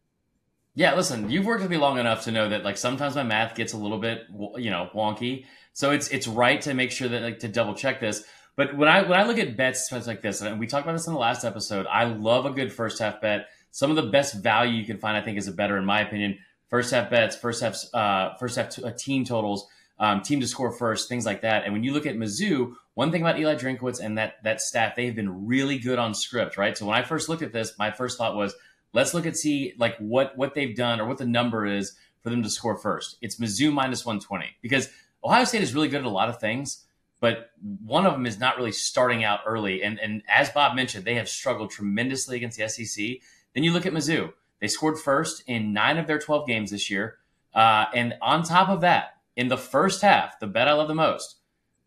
Yeah, 0.76 0.94
listen, 0.94 1.28
you've 1.28 1.44
worked 1.44 1.62
with 1.62 1.70
me 1.72 1.76
long 1.76 1.98
enough 1.98 2.22
to 2.24 2.30
know 2.30 2.48
that 2.48 2.62
like 2.62 2.76
sometimes 2.76 3.16
my 3.16 3.24
math 3.24 3.56
gets 3.56 3.72
a 3.72 3.76
little 3.76 3.98
bit 3.98 4.26
you 4.56 4.70
know 4.70 4.88
wonky. 4.94 5.46
So 5.72 5.90
it's 5.90 6.06
it's 6.08 6.28
right 6.28 6.60
to 6.60 6.74
make 6.74 6.92
sure 6.92 7.08
that 7.08 7.22
like 7.22 7.40
to 7.40 7.48
double 7.48 7.74
check 7.74 7.98
this. 7.98 8.22
But 8.54 8.76
when 8.76 8.88
I 8.88 9.02
when 9.02 9.18
I 9.18 9.24
look 9.24 9.38
at 9.38 9.56
bets 9.56 9.90
like 10.06 10.22
this, 10.22 10.40
and 10.40 10.60
we 10.60 10.68
talked 10.68 10.84
about 10.86 10.92
this 10.92 11.08
in 11.08 11.12
the 11.12 11.18
last 11.18 11.44
episode, 11.44 11.86
I 11.86 12.04
love 12.04 12.46
a 12.46 12.50
good 12.50 12.72
first 12.72 13.00
half 13.00 13.20
bet. 13.20 13.48
Some 13.72 13.90
of 13.90 13.96
the 13.96 14.10
best 14.10 14.34
value 14.34 14.74
you 14.74 14.86
can 14.86 14.98
find, 14.98 15.16
I 15.16 15.20
think, 15.20 15.36
is 15.36 15.48
a 15.48 15.52
better 15.52 15.76
in 15.76 15.84
my 15.84 16.00
opinion. 16.00 16.38
First 16.68 16.92
half 16.92 17.10
bets, 17.10 17.34
first 17.34 17.60
half 17.60 17.76
uh, 17.92 18.36
first 18.36 18.54
half 18.54 18.70
t- 18.70 18.84
uh, 18.84 18.92
team 18.96 19.24
totals, 19.24 19.66
um, 19.98 20.22
team 20.22 20.38
to 20.40 20.46
score 20.46 20.70
first, 20.70 21.08
things 21.08 21.26
like 21.26 21.42
that. 21.42 21.64
And 21.64 21.72
when 21.72 21.82
you 21.82 21.92
look 21.92 22.06
at 22.06 22.14
Mizzou, 22.14 22.74
one 22.98 23.12
thing 23.12 23.22
about 23.22 23.38
Eli 23.38 23.54
Drinkwitz 23.54 24.00
and 24.00 24.18
that 24.18 24.42
that 24.42 24.60
staff, 24.60 24.96
they've 24.96 25.14
been 25.14 25.46
really 25.46 25.78
good 25.78 26.00
on 26.00 26.14
script, 26.14 26.56
right? 26.56 26.76
So 26.76 26.84
when 26.84 26.98
I 26.98 27.02
first 27.02 27.28
looked 27.28 27.42
at 27.42 27.52
this, 27.52 27.78
my 27.78 27.92
first 27.92 28.18
thought 28.18 28.34
was, 28.34 28.56
let's 28.92 29.14
look 29.14 29.24
at 29.24 29.36
see 29.36 29.72
like 29.78 29.96
what 29.98 30.36
what 30.36 30.54
they've 30.54 30.74
done 30.74 31.00
or 31.00 31.06
what 31.06 31.18
the 31.18 31.24
number 31.24 31.64
is 31.64 31.96
for 32.24 32.30
them 32.30 32.42
to 32.42 32.50
score 32.50 32.76
first. 32.76 33.16
It's 33.20 33.36
Mizzou 33.36 33.72
minus 33.72 34.04
120 34.04 34.46
because 34.62 34.88
Ohio 35.22 35.44
State 35.44 35.62
is 35.62 35.76
really 35.76 35.86
good 35.86 36.00
at 36.00 36.06
a 36.06 36.10
lot 36.10 36.28
of 36.28 36.40
things, 36.40 36.86
but 37.20 37.52
one 37.84 38.04
of 38.04 38.14
them 38.14 38.26
is 38.26 38.40
not 38.40 38.56
really 38.56 38.72
starting 38.72 39.22
out 39.22 39.42
early. 39.46 39.84
And 39.84 40.00
and 40.00 40.24
as 40.28 40.50
Bob 40.50 40.74
mentioned, 40.74 41.04
they 41.04 41.14
have 41.14 41.28
struggled 41.28 41.70
tremendously 41.70 42.36
against 42.36 42.58
the 42.58 42.68
SEC. 42.68 43.18
Then 43.54 43.62
you 43.62 43.72
look 43.72 43.86
at 43.86 43.92
Mizzou; 43.92 44.32
they 44.58 44.66
scored 44.66 44.98
first 44.98 45.44
in 45.46 45.72
nine 45.72 45.98
of 45.98 46.08
their 46.08 46.18
twelve 46.18 46.48
games 46.48 46.72
this 46.72 46.90
year, 46.90 47.18
uh, 47.54 47.84
and 47.94 48.14
on 48.20 48.42
top 48.42 48.68
of 48.68 48.80
that, 48.80 49.18
in 49.36 49.46
the 49.46 49.56
first 49.56 50.02
half, 50.02 50.40
the 50.40 50.48
bet 50.48 50.66
I 50.66 50.72
love 50.72 50.88
the 50.88 50.96
most, 50.96 51.36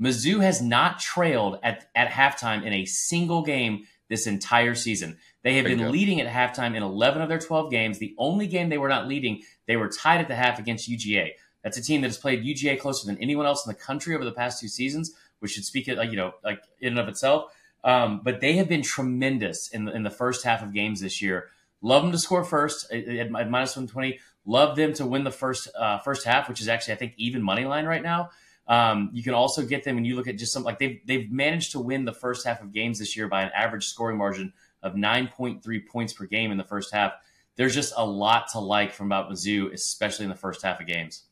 Mizzou 0.01 0.41
has 0.41 0.61
not 0.61 0.99
trailed 0.99 1.59
at 1.61 1.89
at 1.95 2.09
halftime 2.09 2.65
in 2.65 2.73
a 2.73 2.85
single 2.85 3.43
game 3.43 3.85
this 4.09 4.27
entire 4.27 4.75
season. 4.75 5.17
They 5.43 5.55
have 5.55 5.65
been 5.65 5.91
leading 5.91 6.19
at 6.19 6.27
halftime 6.27 6.75
in 6.75 6.83
11 6.83 7.21
of 7.21 7.29
their 7.29 7.39
12 7.39 7.71
games. 7.71 7.97
The 7.97 8.13
only 8.17 8.45
game 8.45 8.69
they 8.69 8.77
were 8.77 8.89
not 8.89 9.07
leading, 9.07 9.43
they 9.67 9.77
were 9.77 9.87
tied 9.87 10.19
at 10.19 10.27
the 10.27 10.35
half 10.35 10.59
against 10.59 10.89
UGA. 10.89 11.31
That's 11.63 11.77
a 11.77 11.81
team 11.81 12.01
that 12.01 12.07
has 12.07 12.17
played 12.17 12.43
UGA 12.43 12.79
closer 12.79 13.07
than 13.07 13.17
anyone 13.19 13.45
else 13.45 13.65
in 13.65 13.71
the 13.71 13.79
country 13.79 14.13
over 14.13 14.25
the 14.25 14.33
past 14.33 14.59
two 14.59 14.67
seasons, 14.67 15.13
which 15.39 15.51
should 15.51 15.63
speak, 15.63 15.87
like 15.87 16.11
you 16.11 16.17
know, 16.17 16.33
like 16.43 16.61
in 16.79 16.89
and 16.89 16.99
of 16.99 17.07
itself. 17.07 17.53
Um, 17.83 18.21
but 18.23 18.41
they 18.41 18.53
have 18.57 18.67
been 18.67 18.81
tremendous 18.81 19.69
in 19.69 19.85
the, 19.85 19.93
in 19.93 20.03
the 20.03 20.09
first 20.09 20.43
half 20.43 20.61
of 20.61 20.73
games 20.73 20.99
this 20.99 21.21
year. 21.21 21.49
Love 21.81 22.03
them 22.03 22.11
to 22.11 22.19
score 22.19 22.43
first 22.43 22.91
at, 22.91 23.07
at 23.07 23.31
minus 23.31 23.75
120. 23.75 24.19
Love 24.45 24.75
them 24.75 24.93
to 24.93 25.05
win 25.05 25.23
the 25.23 25.31
first 25.31 25.69
uh, 25.77 25.99
first 25.99 26.25
half, 26.25 26.49
which 26.49 26.59
is 26.59 26.67
actually 26.67 26.95
I 26.95 26.97
think 26.97 27.13
even 27.17 27.41
money 27.41 27.65
line 27.65 27.85
right 27.85 28.03
now. 28.03 28.29
Um, 28.67 29.09
you 29.11 29.23
can 29.23 29.33
also 29.33 29.65
get 29.65 29.83
them 29.83 29.95
when 29.95 30.05
you 30.05 30.15
look 30.15 30.27
at 30.27 30.37
just 30.37 30.53
some 30.53 30.63
like 30.63 30.79
they've 30.79 31.01
they've 31.05 31.31
managed 31.31 31.71
to 31.73 31.79
win 31.79 32.05
the 32.05 32.13
first 32.13 32.45
half 32.45 32.61
of 32.61 32.71
games 32.71 32.99
this 32.99 33.17
year 33.17 33.27
by 33.27 33.41
an 33.43 33.51
average 33.55 33.87
scoring 33.87 34.17
margin 34.17 34.53
of 34.83 34.93
9.3 34.93 35.87
points 35.87 36.13
per 36.13 36.25
game 36.25 36.51
in 36.51 36.57
the 36.57 36.63
first 36.63 36.93
half. 36.93 37.13
There's 37.55 37.75
just 37.75 37.93
a 37.97 38.05
lot 38.05 38.47
to 38.53 38.59
like 38.59 38.93
from 38.93 39.07
about 39.07 39.29
Mizzou, 39.29 39.73
especially 39.73 40.23
in 40.23 40.29
the 40.29 40.35
first 40.35 40.61
half 40.61 40.79
of 40.79 40.87
games. 40.87 41.23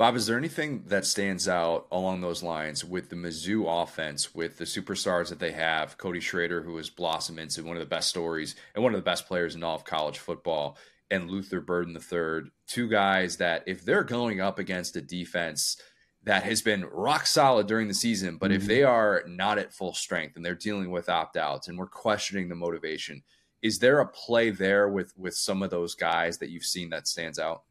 Bob, 0.00 0.16
is 0.16 0.26
there 0.26 0.38
anything 0.38 0.84
that 0.86 1.04
stands 1.04 1.46
out 1.46 1.86
along 1.92 2.22
those 2.22 2.42
lines 2.42 2.82
with 2.84 3.10
the 3.10 3.16
Mizzou 3.16 3.82
offense, 3.82 4.34
with 4.34 4.56
the 4.56 4.64
superstars 4.64 5.28
that 5.28 5.38
they 5.38 5.52
have? 5.52 5.98
Cody 5.98 6.20
Schrader, 6.20 6.62
who 6.62 6.76
has 6.78 6.88
blossomed 6.88 7.38
into 7.38 7.62
one 7.64 7.76
of 7.76 7.80
the 7.80 7.86
best 7.86 8.08
stories 8.08 8.56
and 8.74 8.82
one 8.82 8.94
of 8.94 8.98
the 8.98 9.04
best 9.04 9.26
players 9.26 9.54
in 9.54 9.62
all 9.62 9.74
of 9.74 9.84
college 9.84 10.18
football, 10.18 10.78
and 11.10 11.30
Luther 11.30 11.60
Burden 11.60 11.94
III, 11.94 12.50
two 12.66 12.88
guys 12.88 13.36
that, 13.36 13.64
if 13.66 13.84
they're 13.84 14.02
going 14.02 14.40
up 14.40 14.58
against 14.58 14.96
a 14.96 15.02
defense 15.02 15.76
that 16.24 16.42
has 16.42 16.62
been 16.62 16.84
rock 16.84 17.26
solid 17.26 17.66
during 17.66 17.88
the 17.88 17.94
season, 17.94 18.36
but 18.36 18.50
mm-hmm. 18.50 18.60
if 18.60 18.66
they 18.66 18.82
are 18.82 19.22
not 19.26 19.58
at 19.58 19.72
full 19.72 19.94
strength 19.94 20.36
and 20.36 20.44
they're 20.44 20.54
dealing 20.54 20.90
with 20.90 21.08
opt 21.08 21.36
outs 21.36 21.68
and 21.68 21.78
we're 21.78 21.86
questioning 21.86 22.48
the 22.48 22.54
motivation, 22.54 23.22
is 23.62 23.78
there 23.78 24.00
a 24.00 24.06
play 24.06 24.50
there 24.50 24.88
with 24.88 25.12
with 25.16 25.34
some 25.34 25.62
of 25.62 25.70
those 25.70 25.94
guys 25.94 26.38
that 26.38 26.50
you've 26.50 26.64
seen 26.64 26.90
that 26.90 27.08
stands 27.08 27.38
out? 27.38 27.62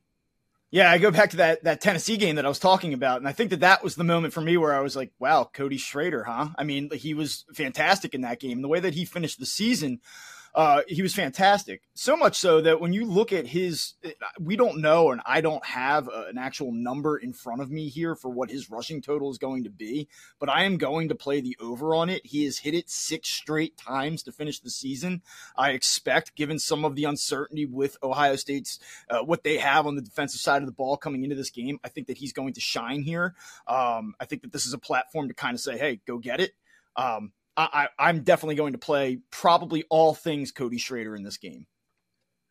Yeah, 0.71 0.91
I 0.91 0.99
go 0.99 1.09
back 1.09 1.31
to 1.31 1.37
that 1.37 1.63
that 1.63 1.81
Tennessee 1.81 2.17
game 2.17 2.35
that 2.35 2.45
I 2.45 2.49
was 2.49 2.59
talking 2.59 2.93
about, 2.93 3.17
and 3.17 3.27
I 3.27 3.31
think 3.31 3.49
that 3.49 3.61
that 3.61 3.83
was 3.83 3.95
the 3.95 4.03
moment 4.03 4.33
for 4.33 4.41
me 4.41 4.55
where 4.55 4.73
I 4.73 4.81
was 4.81 4.95
like, 4.95 5.11
"Wow, 5.17 5.49
Cody 5.51 5.77
Schrader, 5.77 6.23
huh?" 6.23 6.49
I 6.57 6.63
mean, 6.63 6.91
he 6.91 7.15
was 7.15 7.45
fantastic 7.55 8.13
in 8.13 8.21
that 8.21 8.39
game. 8.39 8.61
The 8.61 8.67
way 8.67 8.79
that 8.79 8.93
he 8.93 9.05
finished 9.05 9.39
the 9.39 9.47
season 9.47 9.99
uh, 10.55 10.81
he 10.87 11.01
was 11.01 11.13
fantastic. 11.13 11.81
So 11.93 12.17
much 12.17 12.37
so 12.37 12.61
that 12.61 12.81
when 12.81 12.93
you 12.93 13.05
look 13.05 13.31
at 13.31 13.47
his, 13.47 13.93
we 14.39 14.55
don't 14.55 14.81
know, 14.81 15.11
and 15.11 15.21
I 15.25 15.41
don't 15.41 15.65
have 15.65 16.07
a, 16.07 16.25
an 16.29 16.37
actual 16.37 16.71
number 16.71 17.17
in 17.17 17.33
front 17.33 17.61
of 17.61 17.69
me 17.69 17.89
here 17.89 18.15
for 18.15 18.29
what 18.29 18.49
his 18.49 18.69
rushing 18.69 19.01
total 19.01 19.29
is 19.31 19.37
going 19.37 19.63
to 19.65 19.69
be, 19.69 20.07
but 20.39 20.49
I 20.49 20.63
am 20.63 20.77
going 20.77 21.09
to 21.09 21.15
play 21.15 21.41
the 21.41 21.55
over 21.59 21.93
on 21.93 22.09
it. 22.09 22.25
He 22.25 22.45
has 22.45 22.59
hit 22.59 22.73
it 22.73 22.89
six 22.89 23.29
straight 23.29 23.77
times 23.77 24.23
to 24.23 24.31
finish 24.31 24.59
the 24.59 24.69
season. 24.69 25.21
I 25.55 25.71
expect, 25.71 26.35
given 26.35 26.59
some 26.59 26.83
of 26.83 26.95
the 26.95 27.05
uncertainty 27.05 27.65
with 27.65 27.97
Ohio 28.01 28.35
State's, 28.35 28.79
uh, 29.09 29.19
what 29.19 29.43
they 29.43 29.57
have 29.57 29.85
on 29.85 29.95
the 29.95 30.01
defensive 30.01 30.41
side 30.41 30.61
of 30.61 30.65
the 30.65 30.73
ball 30.73 30.97
coming 30.97 31.23
into 31.23 31.35
this 31.35 31.49
game, 31.49 31.79
I 31.83 31.89
think 31.89 32.07
that 32.07 32.17
he's 32.17 32.33
going 32.33 32.53
to 32.53 32.61
shine 32.61 33.03
here. 33.03 33.35
Um, 33.67 34.15
I 34.19 34.25
think 34.25 34.41
that 34.41 34.51
this 34.51 34.65
is 34.65 34.73
a 34.73 34.79
platform 34.79 35.27
to 35.27 35.33
kind 35.33 35.53
of 35.53 35.59
say, 35.59 35.77
hey, 35.77 35.99
go 36.07 36.17
get 36.17 36.39
it. 36.39 36.53
Um, 36.95 37.33
I, 37.61 37.87
I'm 37.97 38.23
definitely 38.23 38.55
going 38.55 38.73
to 38.73 38.79
play 38.79 39.19
probably 39.31 39.83
all 39.89 40.13
things 40.13 40.51
Cody 40.51 40.77
Schrader 40.77 41.15
in 41.15 41.23
this 41.23 41.37
game. 41.37 41.67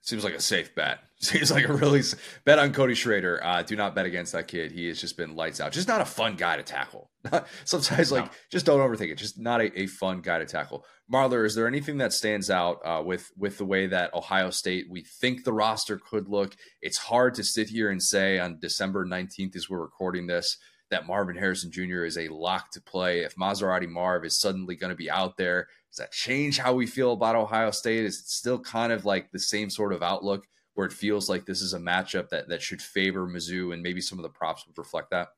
Seems 0.00 0.24
like 0.24 0.34
a 0.34 0.40
safe 0.40 0.74
bet. 0.74 1.00
Seems 1.20 1.50
like 1.50 1.68
a 1.68 1.72
really 1.72 2.02
bet 2.44 2.58
on 2.58 2.72
Cody 2.72 2.94
Schrader. 2.94 3.40
Uh, 3.42 3.62
do 3.62 3.74
not 3.74 3.94
bet 3.94 4.06
against 4.06 4.32
that 4.32 4.48
kid. 4.48 4.70
He 4.72 4.86
has 4.86 5.00
just 5.00 5.16
been 5.16 5.34
lights 5.34 5.60
out. 5.60 5.72
Just 5.72 5.88
not 5.88 6.00
a 6.00 6.04
fun 6.04 6.36
guy 6.36 6.56
to 6.56 6.62
tackle. 6.62 7.10
Sometimes, 7.64 8.12
like, 8.12 8.26
no. 8.26 8.30
just 8.50 8.64
don't 8.64 8.78
overthink 8.80 9.10
it. 9.10 9.18
Just 9.18 9.38
not 9.38 9.60
a, 9.60 9.80
a, 9.80 9.86
fun 9.86 10.20
guy 10.20 10.38
to 10.38 10.46
tackle. 10.46 10.84
Marlar, 11.12 11.44
is 11.44 11.54
there 11.54 11.66
anything 11.66 11.98
that 11.98 12.12
stands 12.12 12.48
out 12.48 12.78
uh, 12.84 13.02
with 13.04 13.30
with 13.36 13.58
the 13.58 13.64
way 13.64 13.86
that 13.88 14.14
Ohio 14.14 14.50
State 14.50 14.86
we 14.88 15.02
think 15.02 15.44
the 15.44 15.52
roster 15.52 15.98
could 15.98 16.28
look? 16.28 16.54
It's 16.80 16.98
hard 16.98 17.34
to 17.34 17.44
sit 17.44 17.68
here 17.68 17.90
and 17.90 18.02
say 18.02 18.38
on 18.38 18.60
December 18.60 19.04
nineteenth 19.04 19.56
as 19.56 19.68
we're 19.68 19.80
recording 19.80 20.26
this 20.28 20.56
that 20.90 21.06
Marvin 21.06 21.36
Harrison 21.36 21.70
Jr. 21.70 22.04
is 22.04 22.16
a 22.16 22.28
lock 22.28 22.70
to 22.72 22.80
play. 22.80 23.20
If 23.20 23.36
Maserati 23.36 23.88
Marv 23.88 24.24
is 24.24 24.38
suddenly 24.38 24.76
going 24.76 24.90
to 24.90 24.96
be 24.96 25.10
out 25.10 25.36
there, 25.36 25.68
does 25.90 25.98
that 25.98 26.12
change 26.12 26.58
how 26.58 26.74
we 26.74 26.86
feel 26.86 27.12
about 27.12 27.36
Ohio 27.36 27.70
State? 27.70 28.04
Is 28.04 28.18
it 28.18 28.28
still 28.28 28.58
kind 28.58 28.92
of 28.92 29.04
like 29.04 29.30
the 29.30 29.38
same 29.38 29.70
sort 29.70 29.92
of 29.92 30.02
outlook 30.02 30.46
where 30.74 30.86
it 30.86 30.92
feels 30.92 31.28
like 31.28 31.44
this 31.44 31.60
is 31.60 31.74
a 31.74 31.78
matchup 31.78 32.28
that, 32.28 32.48
that 32.48 32.62
should 32.62 32.80
favor 32.80 33.26
Mizzou 33.26 33.72
and 33.72 33.82
maybe 33.82 34.00
some 34.00 34.18
of 34.18 34.22
the 34.22 34.28
props 34.28 34.66
would 34.66 34.78
reflect 34.78 35.10
that? 35.10 35.28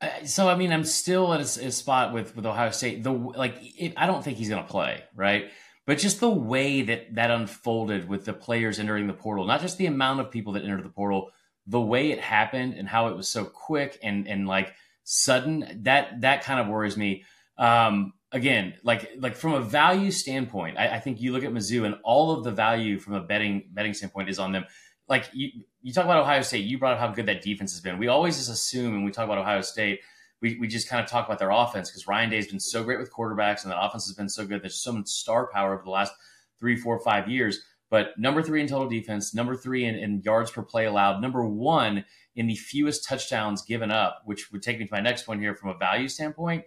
Uh, 0.00 0.24
so 0.24 0.48
I 0.48 0.56
mean, 0.56 0.72
I'm 0.72 0.84
still 0.84 1.32
at 1.34 1.40
a, 1.40 1.66
a 1.66 1.72
spot 1.72 2.12
with 2.12 2.34
with 2.34 2.46
Ohio 2.46 2.70
State. 2.70 3.02
The 3.02 3.12
like, 3.12 3.56
it, 3.60 3.94
I 3.96 4.06
don't 4.06 4.24
think 4.24 4.38
he's 4.38 4.48
going 4.48 4.62
to 4.62 4.68
play, 4.68 5.04
right? 5.14 5.50
But 5.86 5.98
just 5.98 6.20
the 6.20 6.30
way 6.30 6.82
that 6.82 7.14
that 7.16 7.30
unfolded 7.30 8.08
with 8.08 8.24
the 8.24 8.32
players 8.32 8.78
entering 8.78 9.06
the 9.06 9.12
portal, 9.12 9.44
not 9.44 9.60
just 9.60 9.78
the 9.78 9.86
amount 9.86 10.20
of 10.20 10.30
people 10.30 10.54
that 10.54 10.62
entered 10.62 10.84
the 10.84 10.90
portal, 10.90 11.30
the 11.70 11.80
way 11.80 12.10
it 12.10 12.20
happened 12.20 12.74
and 12.74 12.88
how 12.88 13.06
it 13.06 13.16
was 13.16 13.28
so 13.28 13.44
quick 13.44 13.98
and 14.02 14.26
and 14.26 14.46
like 14.46 14.74
sudden 15.04 15.82
that 15.82 16.20
that 16.20 16.42
kind 16.42 16.60
of 16.60 16.66
worries 16.66 16.96
me. 16.96 17.24
Um 17.58 18.12
again 18.32 18.74
like 18.84 19.10
like 19.18 19.34
from 19.34 19.54
a 19.54 19.60
value 19.60 20.10
standpoint 20.10 20.78
I, 20.78 20.96
I, 20.96 21.00
think 21.00 21.20
you 21.20 21.32
look 21.32 21.42
at 21.42 21.50
mizzou 21.50 21.84
and 21.84 21.96
all 22.04 22.30
of 22.30 22.44
the 22.44 22.52
value 22.52 22.96
from 23.00 23.14
a 23.14 23.20
betting 23.20 23.64
betting 23.72 23.94
standpoint 23.94 24.28
is 24.28 24.38
on 24.38 24.52
them. 24.52 24.64
Like 25.08 25.28
you 25.32 25.48
you 25.82 25.92
talk 25.92 26.04
about 26.04 26.18
ohio 26.18 26.42
state 26.42 26.64
you 26.64 26.78
brought 26.78 26.94
up 26.94 27.00
how 27.00 27.08
good 27.08 27.26
that 27.26 27.42
defense 27.42 27.72
has 27.72 27.80
been. 27.80 27.98
We 27.98 28.08
always 28.08 28.36
just 28.36 28.50
assume 28.50 28.92
when 28.92 29.04
we 29.04 29.10
talk 29.10 29.24
about 29.24 29.38
ohio 29.38 29.62
state 29.62 30.00
we, 30.40 30.58
we 30.58 30.68
just 30.68 30.88
kind 30.88 31.04
of 31.04 31.10
talk 31.10 31.26
about 31.26 31.38
their 31.38 31.50
offense 31.50 31.90
because 31.90 32.06
ryan 32.06 32.30
day's 32.30 32.48
been 32.48 32.60
so 32.60 32.82
great 32.82 32.98
with 32.98 33.12
quarterbacks 33.12 33.62
and 33.62 33.70
the 33.70 33.80
offense 33.80 34.06
has 34.06 34.14
been 34.14 34.28
so 34.28 34.46
good. 34.46 34.62
There's 34.62 34.82
so 34.82 34.92
much 34.92 35.08
star 35.08 35.48
power 35.52 35.74
over 35.74 35.82
the 35.84 35.90
last 35.90 36.12
three 36.58 36.76
four 36.76 37.00
five 37.00 37.28
years 37.28 37.60
but 37.90 38.16
number 38.16 38.42
three 38.42 38.60
in 38.60 38.68
total 38.68 38.88
defense, 38.88 39.34
number 39.34 39.56
three 39.56 39.84
in, 39.84 39.96
in, 39.96 40.22
yards 40.24 40.52
per 40.52 40.62
play 40.62 40.86
allowed, 40.86 41.20
number 41.20 41.44
one 41.44 42.04
in 42.36 42.46
the 42.46 42.54
fewest 42.54 43.04
touchdowns 43.06 43.62
given 43.62 43.90
up, 43.90 44.22
which 44.24 44.52
would 44.52 44.62
take 44.62 44.78
me 44.78 44.86
to 44.86 44.94
my 44.94 45.00
next 45.00 45.24
point 45.24 45.40
here 45.40 45.54
from 45.54 45.70
a 45.70 45.76
value 45.76 46.08
standpoint. 46.08 46.64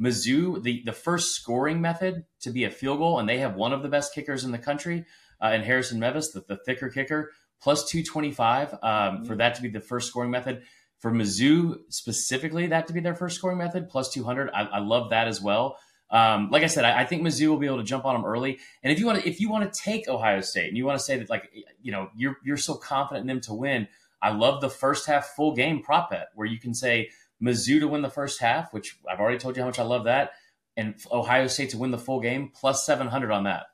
Mizzou, 0.00 0.60
the, 0.62 0.82
the 0.84 0.92
first 0.92 1.36
scoring 1.36 1.80
method 1.80 2.24
to 2.40 2.50
be 2.50 2.64
a 2.64 2.70
field 2.70 2.98
goal, 2.98 3.20
and 3.20 3.28
they 3.28 3.38
have 3.38 3.54
one 3.54 3.72
of 3.72 3.82
the 3.82 3.88
best 3.88 4.12
kickers 4.12 4.42
in 4.42 4.50
the 4.50 4.58
country, 4.58 5.04
uh, 5.40 5.46
and 5.46 5.64
Harrison 5.64 6.00
Mevis, 6.00 6.32
the, 6.32 6.44
the 6.48 6.56
thicker 6.56 6.88
kicker, 6.88 7.30
plus 7.62 7.88
225 7.88 8.72
um, 8.72 8.78
mm-hmm. 8.82 9.24
for 9.24 9.36
that 9.36 9.54
to 9.54 9.62
be 9.62 9.68
the 9.68 9.80
first 9.80 10.08
scoring 10.08 10.32
method. 10.32 10.62
For 10.98 11.12
Mizzou 11.12 11.80
specifically, 11.90 12.66
that 12.68 12.86
to 12.88 12.92
be 12.92 13.00
their 13.00 13.14
first 13.14 13.36
scoring 13.36 13.58
method, 13.58 13.88
plus 13.88 14.10
200. 14.12 14.50
I, 14.52 14.62
I 14.62 14.78
love 14.78 15.10
that 15.10 15.28
as 15.28 15.40
well. 15.40 15.76
Um, 16.10 16.50
like 16.50 16.62
I 16.62 16.66
said, 16.66 16.84
I, 16.84 17.00
I, 17.00 17.04
think 17.06 17.22
Mizzou 17.22 17.48
will 17.48 17.56
be 17.56 17.66
able 17.66 17.78
to 17.78 17.84
jump 17.84 18.04
on 18.04 18.14
them 18.14 18.24
early. 18.24 18.58
And 18.82 18.92
if 18.92 19.00
you 19.00 19.06
want 19.06 19.22
to, 19.22 19.28
if 19.28 19.40
you 19.40 19.50
want 19.50 19.72
to 19.72 19.80
take 19.80 20.06
Ohio 20.06 20.40
State 20.42 20.68
and 20.68 20.76
you 20.76 20.84
want 20.84 20.98
to 20.98 21.04
say 21.04 21.18
that, 21.18 21.30
like, 21.30 21.50
you 21.82 21.90
know, 21.90 22.08
you're 22.14 22.36
you're 22.44 22.56
so 22.56 22.74
confident 22.74 23.22
in 23.22 23.26
them 23.26 23.40
to 23.42 23.54
win, 23.54 23.88
I 24.22 24.30
love 24.30 24.60
the 24.60 24.70
first 24.70 25.06
half 25.06 25.28
full 25.28 25.54
game 25.54 25.82
prop 25.82 26.10
bet 26.10 26.28
where 26.34 26.46
you 26.46 26.60
can 26.60 26.74
say 26.74 27.10
Mizzou 27.42 27.80
to 27.80 27.88
win 27.88 28.02
the 28.02 28.10
first 28.10 28.40
half, 28.40 28.72
which 28.72 28.98
I've 29.10 29.18
already 29.18 29.38
told 29.38 29.56
you 29.56 29.62
how 29.62 29.68
much 29.68 29.78
I 29.78 29.84
love 29.84 30.04
that, 30.04 30.32
and 30.76 30.94
Ohio 31.10 31.46
State 31.46 31.70
to 31.70 31.78
win 31.78 31.90
the 31.90 31.98
full 31.98 32.20
game 32.20 32.52
plus 32.54 32.86
seven 32.86 33.08
hundred 33.08 33.32
on 33.32 33.44
that. 33.44 33.66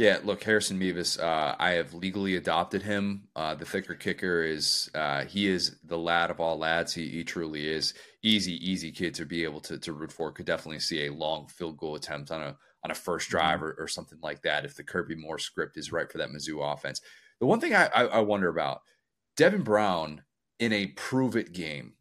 Yeah, 0.00 0.18
look, 0.24 0.42
Harrison 0.42 0.78
Mevis, 0.78 1.18
uh, 1.18 1.56
I 1.58 1.72
have 1.72 1.92
legally 1.92 2.36
adopted 2.36 2.82
him. 2.82 3.24
Uh, 3.36 3.54
the 3.54 3.66
thicker 3.66 3.94
kicker 3.94 4.42
is 4.42 4.90
uh, 4.94 5.26
he 5.26 5.46
is 5.46 5.76
the 5.84 5.98
lad 5.98 6.30
of 6.30 6.40
all 6.40 6.56
lads. 6.56 6.94
He, 6.94 7.06
he 7.10 7.22
truly 7.22 7.68
is 7.68 7.92
easy, 8.22 8.54
easy 8.66 8.92
kid 8.92 9.12
to 9.16 9.26
be 9.26 9.44
able 9.44 9.60
to, 9.60 9.76
to 9.76 9.92
root 9.92 10.10
for. 10.10 10.32
Could 10.32 10.46
definitely 10.46 10.78
see 10.78 11.04
a 11.04 11.12
long 11.12 11.48
field 11.48 11.76
goal 11.76 11.96
attempt 11.96 12.30
on 12.30 12.40
a 12.40 12.56
on 12.82 12.90
a 12.90 12.94
first 12.94 13.28
mm-hmm. 13.28 13.36
drive 13.36 13.62
or, 13.62 13.76
or 13.78 13.86
something 13.88 14.18
like 14.22 14.40
that 14.40 14.64
if 14.64 14.74
the 14.74 14.82
Kirby 14.82 15.16
Moore 15.16 15.38
script 15.38 15.76
is 15.76 15.92
right 15.92 16.10
for 16.10 16.16
that 16.16 16.30
Mizzou 16.30 16.72
offense. 16.72 17.02
The 17.38 17.44
one 17.44 17.60
thing 17.60 17.74
I, 17.74 17.90
I, 17.94 18.04
I 18.04 18.20
wonder 18.20 18.48
about 18.48 18.80
Devin 19.36 19.64
Brown 19.64 20.22
in 20.58 20.72
a 20.72 20.86
prove 20.86 21.36
it 21.36 21.52
game 21.52 21.92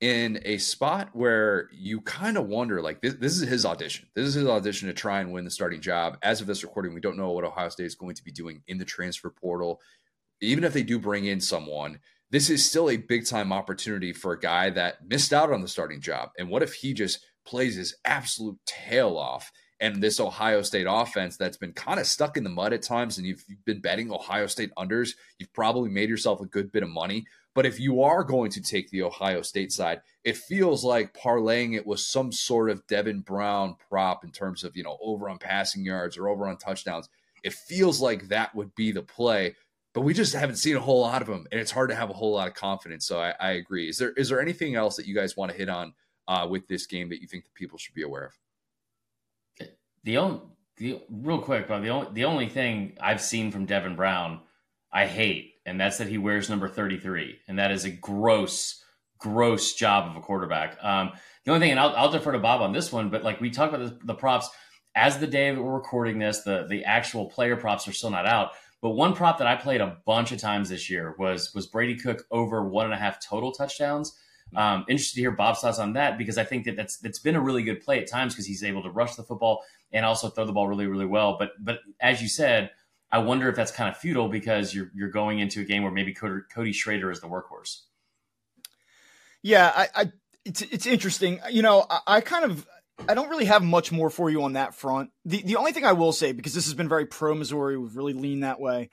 in 0.00 0.40
a 0.44 0.58
spot 0.58 1.10
where 1.12 1.68
you 1.72 2.00
kind 2.00 2.36
of 2.36 2.46
wonder 2.46 2.80
like 2.80 3.00
this, 3.00 3.14
this 3.14 3.40
is 3.40 3.48
his 3.48 3.66
audition. 3.66 4.08
This 4.14 4.26
is 4.26 4.34
his 4.34 4.46
audition 4.46 4.86
to 4.88 4.94
try 4.94 5.20
and 5.20 5.32
win 5.32 5.44
the 5.44 5.50
starting 5.50 5.80
job. 5.80 6.18
As 6.22 6.40
of 6.40 6.46
this 6.46 6.62
recording, 6.62 6.94
we 6.94 7.00
don't 7.00 7.16
know 7.16 7.32
what 7.32 7.44
Ohio 7.44 7.68
State 7.68 7.86
is 7.86 7.96
going 7.96 8.14
to 8.14 8.24
be 8.24 8.30
doing 8.30 8.62
in 8.68 8.78
the 8.78 8.84
transfer 8.84 9.30
portal. 9.30 9.80
Even 10.40 10.62
if 10.62 10.72
they 10.72 10.84
do 10.84 11.00
bring 11.00 11.24
in 11.24 11.40
someone, 11.40 11.98
this 12.30 12.48
is 12.48 12.64
still 12.64 12.88
a 12.88 12.96
big 12.96 13.26
time 13.26 13.52
opportunity 13.52 14.12
for 14.12 14.32
a 14.32 14.38
guy 14.38 14.70
that 14.70 15.08
missed 15.08 15.32
out 15.32 15.52
on 15.52 15.62
the 15.62 15.68
starting 15.68 16.00
job. 16.00 16.30
And 16.38 16.48
what 16.48 16.62
if 16.62 16.74
he 16.74 16.94
just 16.94 17.24
plays 17.44 17.74
his 17.74 17.96
absolute 18.04 18.58
tail 18.66 19.16
off? 19.16 19.50
And 19.80 20.02
this 20.02 20.20
Ohio 20.20 20.62
State 20.62 20.86
offense 20.88 21.36
that's 21.36 21.56
been 21.56 21.72
kind 21.72 22.00
of 22.00 22.06
stuck 22.06 22.36
in 22.36 22.44
the 22.44 22.50
mud 22.50 22.72
at 22.72 22.82
times, 22.82 23.16
and 23.16 23.26
you've, 23.26 23.44
you've 23.48 23.64
been 23.64 23.80
betting 23.80 24.12
Ohio 24.12 24.46
State 24.46 24.70
unders, 24.76 25.10
you've 25.38 25.52
probably 25.52 25.88
made 25.88 26.08
yourself 26.08 26.40
a 26.40 26.46
good 26.46 26.70
bit 26.72 26.82
of 26.82 26.88
money 26.88 27.26
But 27.58 27.66
if 27.66 27.80
you 27.80 28.04
are 28.04 28.22
going 28.22 28.52
to 28.52 28.62
take 28.62 28.88
the 28.88 29.02
Ohio 29.02 29.42
State 29.42 29.72
side, 29.72 30.02
it 30.22 30.36
feels 30.36 30.84
like 30.84 31.12
parlaying 31.12 31.74
it 31.74 31.84
with 31.84 31.98
some 31.98 32.30
sort 32.30 32.70
of 32.70 32.86
Devin 32.86 33.22
Brown 33.22 33.74
prop 33.88 34.22
in 34.22 34.30
terms 34.30 34.62
of, 34.62 34.76
you 34.76 34.84
know, 34.84 34.96
over 35.02 35.28
on 35.28 35.38
passing 35.38 35.84
yards 35.84 36.16
or 36.16 36.28
over 36.28 36.46
on 36.46 36.56
touchdowns. 36.56 37.08
It 37.42 37.52
feels 37.52 38.00
like 38.00 38.28
that 38.28 38.54
would 38.54 38.76
be 38.76 38.92
the 38.92 39.02
play, 39.02 39.56
but 39.92 40.02
we 40.02 40.14
just 40.14 40.36
haven't 40.36 40.54
seen 40.54 40.76
a 40.76 40.80
whole 40.80 41.00
lot 41.00 41.20
of 41.20 41.26
them, 41.26 41.48
and 41.50 41.60
it's 41.60 41.72
hard 41.72 41.90
to 41.90 41.96
have 41.96 42.10
a 42.10 42.12
whole 42.12 42.30
lot 42.30 42.46
of 42.46 42.54
confidence. 42.54 43.04
So 43.04 43.18
I, 43.18 43.34
I 43.40 43.50
agree. 43.54 43.88
Is 43.88 43.98
there 43.98 44.12
is 44.12 44.28
there 44.28 44.40
anything 44.40 44.76
else 44.76 44.94
that 44.94 45.08
you 45.08 45.14
guys 45.16 45.36
want 45.36 45.50
to 45.50 45.58
hit 45.58 45.68
on 45.68 45.94
uh, 46.28 46.46
with 46.48 46.68
this 46.68 46.86
game 46.86 47.08
that 47.08 47.20
you 47.20 47.26
think 47.26 47.42
that 47.42 47.54
people 47.54 47.76
should 47.76 47.94
be 47.96 48.04
aware 48.04 48.26
of? 48.26 49.68
The 50.04 50.16
only 50.16 50.42
the 50.76 51.02
real 51.10 51.40
quick, 51.40 51.66
but 51.66 51.80
the 51.80 51.88
only 51.88 52.08
the 52.12 52.24
only 52.24 52.48
thing 52.48 52.96
I've 53.00 53.20
seen 53.20 53.50
from 53.50 53.66
Devin 53.66 53.96
Brown 53.96 54.42
I 54.92 55.06
hate, 55.06 55.54
and 55.68 55.80
that's 55.80 55.98
that 55.98 56.08
he 56.08 56.18
wears 56.18 56.48
number 56.48 56.68
33. 56.68 57.40
And 57.46 57.58
that 57.58 57.70
is 57.70 57.84
a 57.84 57.90
gross, 57.90 58.82
gross 59.18 59.74
job 59.74 60.10
of 60.10 60.16
a 60.16 60.20
quarterback. 60.20 60.76
Um, 60.82 61.12
the 61.44 61.52
only 61.52 61.64
thing, 61.64 61.70
and 61.72 61.80
I'll, 61.80 61.94
I'll, 61.94 62.10
defer 62.10 62.32
to 62.32 62.38
Bob 62.38 62.60
on 62.60 62.72
this 62.72 62.92
one, 62.92 63.10
but 63.10 63.22
like 63.22 63.40
we 63.40 63.50
talked 63.50 63.74
about 63.74 64.00
the, 64.00 64.06
the 64.06 64.14
props 64.14 64.48
as 64.94 65.18
the 65.18 65.26
day 65.26 65.54
that 65.54 65.62
we're 65.62 65.74
recording 65.74 66.18
this, 66.18 66.42
the, 66.42 66.66
the 66.68 66.84
actual 66.84 67.26
player 67.26 67.56
props 67.56 67.86
are 67.86 67.92
still 67.92 68.10
not 68.10 68.26
out. 68.26 68.50
But 68.80 68.90
one 68.90 69.14
prop 69.14 69.38
that 69.38 69.46
I 69.46 69.56
played 69.56 69.80
a 69.80 69.98
bunch 70.06 70.32
of 70.32 70.38
times 70.38 70.68
this 70.68 70.88
year 70.88 71.14
was 71.18 71.52
was 71.52 71.66
Brady 71.66 71.96
Cook 71.96 72.24
over 72.30 72.68
one 72.68 72.84
and 72.84 72.94
a 72.94 72.96
half 72.96 73.24
total 73.24 73.50
touchdowns. 73.50 74.16
Um, 74.56 74.84
interested 74.88 75.16
to 75.16 75.20
hear 75.20 75.30
Bob's 75.32 75.60
thoughts 75.60 75.78
on 75.78 75.92
that 75.94 76.16
because 76.16 76.38
I 76.38 76.44
think 76.44 76.64
that 76.64 76.76
that's 76.76 76.98
that's 76.98 77.18
been 77.18 77.34
a 77.34 77.40
really 77.40 77.64
good 77.64 77.80
play 77.80 77.98
at 78.00 78.08
times 78.08 78.34
because 78.34 78.46
he's 78.46 78.62
able 78.62 78.82
to 78.84 78.90
rush 78.90 79.16
the 79.16 79.24
football 79.24 79.64
and 79.92 80.06
also 80.06 80.28
throw 80.28 80.46
the 80.46 80.52
ball 80.52 80.68
really 80.68 80.86
really 80.86 81.06
well. 81.06 81.36
But 81.38 81.52
but 81.58 81.80
as 82.00 82.22
you 82.22 82.28
said, 82.28 82.70
I 83.10 83.18
wonder 83.18 83.48
if 83.48 83.56
that's 83.56 83.72
kind 83.72 83.88
of 83.88 83.96
futile 83.96 84.28
because 84.28 84.74
you're 84.74 84.90
you're 84.94 85.10
going 85.10 85.38
into 85.38 85.60
a 85.60 85.64
game 85.64 85.82
where 85.82 85.92
maybe 85.92 86.12
Cody, 86.12 86.42
Cody 86.52 86.72
Schrader 86.72 87.10
is 87.10 87.20
the 87.20 87.26
workhorse. 87.26 87.80
Yeah, 89.42 89.72
I, 89.74 89.88
I 89.94 90.12
it's 90.44 90.62
it's 90.62 90.86
interesting. 90.86 91.40
You 91.50 91.62
know, 91.62 91.86
I, 91.88 92.00
I, 92.06 92.20
kind 92.20 92.44
of 92.44 92.66
I 93.08 93.14
don't 93.14 93.28
really 93.28 93.46
have 93.46 93.62
much 93.62 93.92
more 93.92 94.10
for 94.10 94.28
you 94.28 94.42
on 94.42 94.54
that 94.54 94.74
front. 94.74 95.10
The 95.24 95.42
the 95.42 95.56
only 95.56 95.72
thing 95.72 95.84
I 95.84 95.92
will 95.92 96.12
say 96.12 96.32
because 96.32 96.54
this 96.54 96.66
has 96.66 96.74
been 96.74 96.88
very 96.88 97.06
pro 97.06 97.34
Missouri, 97.34 97.78
we've 97.78 97.96
really 97.96 98.12
leaned 98.12 98.44
that 98.44 98.60
way. 98.60 98.90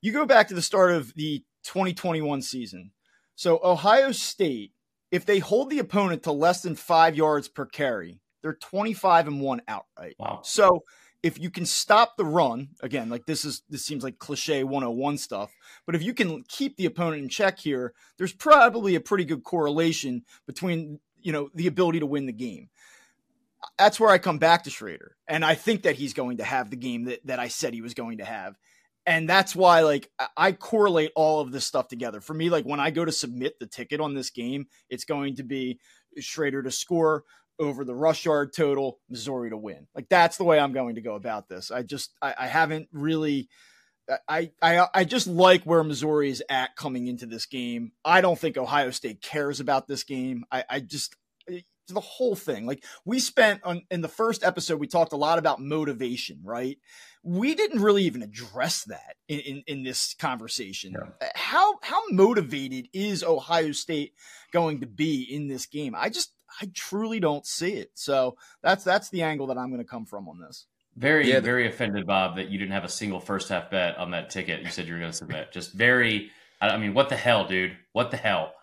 You 0.00 0.12
go 0.12 0.26
back 0.26 0.48
to 0.48 0.54
the 0.54 0.62
start 0.62 0.92
of 0.92 1.14
the 1.14 1.44
2021 1.64 2.42
season. 2.42 2.90
So 3.36 3.60
Ohio 3.62 4.12
State, 4.12 4.72
if 5.10 5.24
they 5.24 5.38
hold 5.38 5.70
the 5.70 5.78
opponent 5.78 6.24
to 6.24 6.32
less 6.32 6.62
than 6.62 6.76
five 6.76 7.16
yards 7.16 7.48
per 7.48 7.66
carry, 7.66 8.20
they're 8.42 8.54
25 8.54 9.28
and 9.28 9.40
one 9.40 9.62
outright. 9.66 10.16
Wow. 10.18 10.40
So 10.44 10.84
if 11.24 11.40
you 11.40 11.48
can 11.48 11.64
stop 11.64 12.18
the 12.18 12.24
run 12.24 12.68
again 12.82 13.08
like 13.08 13.24
this 13.24 13.46
is 13.46 13.62
this 13.70 13.84
seems 13.84 14.04
like 14.04 14.18
cliche 14.18 14.62
101 14.62 15.16
stuff 15.16 15.50
but 15.86 15.94
if 15.94 16.02
you 16.02 16.12
can 16.12 16.44
keep 16.48 16.76
the 16.76 16.84
opponent 16.84 17.22
in 17.22 17.28
check 17.30 17.58
here 17.58 17.94
there's 18.18 18.34
probably 18.34 18.94
a 18.94 19.00
pretty 19.00 19.24
good 19.24 19.42
correlation 19.42 20.22
between 20.46 21.00
you 21.24 21.32
know 21.32 21.48
the 21.54 21.66
ability 21.66 21.98
to 21.98 22.06
win 22.06 22.26
the 22.26 22.32
game. 22.32 22.68
That's 23.78 23.98
where 23.98 24.10
i 24.10 24.18
come 24.18 24.38
back 24.38 24.64
to 24.64 24.70
schrader 24.70 25.16
and 25.26 25.42
i 25.42 25.54
think 25.54 25.82
that 25.82 25.96
he's 25.96 26.12
going 26.12 26.36
to 26.36 26.44
have 26.44 26.68
the 26.68 26.76
game 26.76 27.04
that, 27.04 27.26
that 27.26 27.40
i 27.40 27.48
said 27.48 27.72
he 27.72 27.80
was 27.80 27.94
going 27.94 28.18
to 28.18 28.24
have 28.24 28.58
and 29.06 29.26
that's 29.26 29.56
why 29.56 29.80
like 29.80 30.10
i 30.36 30.52
correlate 30.52 31.12
all 31.16 31.40
of 31.40 31.50
this 31.50 31.66
stuff 31.66 31.88
together. 31.88 32.20
For 32.20 32.34
me 32.34 32.50
like 32.50 32.66
when 32.66 32.78
i 32.78 32.90
go 32.90 33.06
to 33.06 33.10
submit 33.10 33.58
the 33.58 33.66
ticket 33.66 34.00
on 34.02 34.12
this 34.12 34.28
game 34.28 34.66
it's 34.90 35.06
going 35.06 35.36
to 35.36 35.42
be 35.42 35.80
schrader 36.20 36.62
to 36.62 36.70
score 36.70 37.24
over 37.58 37.84
the 37.84 37.94
rush 37.94 38.24
yard 38.24 38.52
total, 38.52 39.00
Missouri 39.08 39.50
to 39.50 39.56
win. 39.56 39.86
Like 39.94 40.08
that's 40.08 40.36
the 40.36 40.44
way 40.44 40.58
I'm 40.58 40.72
going 40.72 40.96
to 40.96 41.00
go 41.00 41.14
about 41.14 41.48
this. 41.48 41.70
I 41.70 41.82
just 41.82 42.12
I, 42.20 42.34
I 42.38 42.46
haven't 42.46 42.88
really 42.92 43.48
I, 44.28 44.50
I 44.60 44.86
I 44.94 45.04
just 45.04 45.26
like 45.26 45.64
where 45.64 45.82
Missouri 45.82 46.30
is 46.30 46.42
at 46.50 46.76
coming 46.76 47.06
into 47.06 47.26
this 47.26 47.46
game. 47.46 47.92
I 48.04 48.20
don't 48.20 48.38
think 48.38 48.56
Ohio 48.56 48.90
State 48.90 49.22
cares 49.22 49.60
about 49.60 49.88
this 49.88 50.04
game. 50.04 50.44
I, 50.50 50.64
I 50.68 50.80
just 50.80 51.14
the 51.88 52.00
whole 52.00 52.36
thing. 52.36 52.66
Like 52.66 52.84
we 53.04 53.18
spent 53.18 53.62
on 53.64 53.82
in 53.90 54.00
the 54.00 54.08
first 54.08 54.44
episode, 54.44 54.80
we 54.80 54.86
talked 54.86 55.12
a 55.12 55.16
lot 55.18 55.38
about 55.38 55.60
motivation, 55.60 56.40
right? 56.42 56.78
We 57.22 57.54
didn't 57.54 57.82
really 57.82 58.04
even 58.04 58.22
address 58.22 58.84
that 58.84 59.16
in, 59.28 59.40
in, 59.40 59.62
in 59.66 59.82
this 59.82 60.14
conversation. 60.14 60.94
Yeah. 60.94 61.28
How 61.34 61.78
how 61.82 62.02
motivated 62.10 62.88
is 62.92 63.24
Ohio 63.24 63.72
State 63.72 64.12
going 64.52 64.80
to 64.80 64.86
be 64.86 65.22
in 65.22 65.48
this 65.48 65.66
game? 65.66 65.94
I 65.96 66.10
just 66.10 66.32
I 66.60 66.70
truly 66.74 67.20
don't 67.20 67.46
see 67.46 67.74
it. 67.74 67.90
So 67.94 68.36
that's 68.62 68.84
that's 68.84 69.10
the 69.10 69.22
angle 69.22 69.46
that 69.48 69.58
I'm 69.58 69.68
going 69.68 69.82
to 69.82 69.88
come 69.88 70.06
from 70.06 70.28
on 70.28 70.40
this. 70.40 70.66
Very 70.96 71.28
yeah, 71.28 71.40
very 71.40 71.66
offended, 71.66 72.06
Bob, 72.06 72.36
that 72.36 72.50
you 72.50 72.58
didn't 72.58 72.72
have 72.72 72.84
a 72.84 72.88
single 72.88 73.18
first 73.18 73.48
half 73.48 73.70
bet 73.70 73.98
on 73.98 74.12
that 74.12 74.30
ticket. 74.30 74.62
You 74.62 74.70
said 74.70 74.86
you 74.86 74.94
were 74.94 75.00
going 75.00 75.10
to 75.10 75.16
submit. 75.16 75.50
Just 75.52 75.72
very. 75.72 76.30
I 76.60 76.76
mean, 76.76 76.94
what 76.94 77.08
the 77.08 77.16
hell, 77.16 77.46
dude? 77.46 77.76
What 77.92 78.10
the 78.10 78.16
hell? 78.16 78.54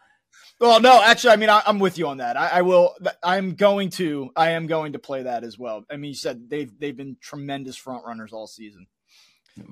Well, 0.60 0.80
no, 0.80 1.02
actually, 1.02 1.32
I 1.32 1.36
mean, 1.36 1.50
I, 1.50 1.62
am 1.66 1.80
with 1.80 1.98
you 1.98 2.08
on 2.08 2.18
that. 2.18 2.38
I, 2.38 2.48
I, 2.48 2.62
will. 2.62 2.96
I'm 3.22 3.56
going 3.56 3.90
to. 3.92 4.30
I 4.36 4.52
am 4.52 4.68
going 4.68 4.94
to 4.94 5.00
play 5.00 5.24
that 5.24 5.44
as 5.44 5.60
well. 5.60 5.84
I 5.92 5.98
mean, 5.98 6.10
you 6.10 6.16
said 6.16 6.50
they've 6.50 6.72
they've 6.80 6.96
been 6.96 7.18
tremendous 7.20 7.76
front 7.76 8.06
runners 8.06 8.32
all 8.32 8.48
season. 8.48 8.88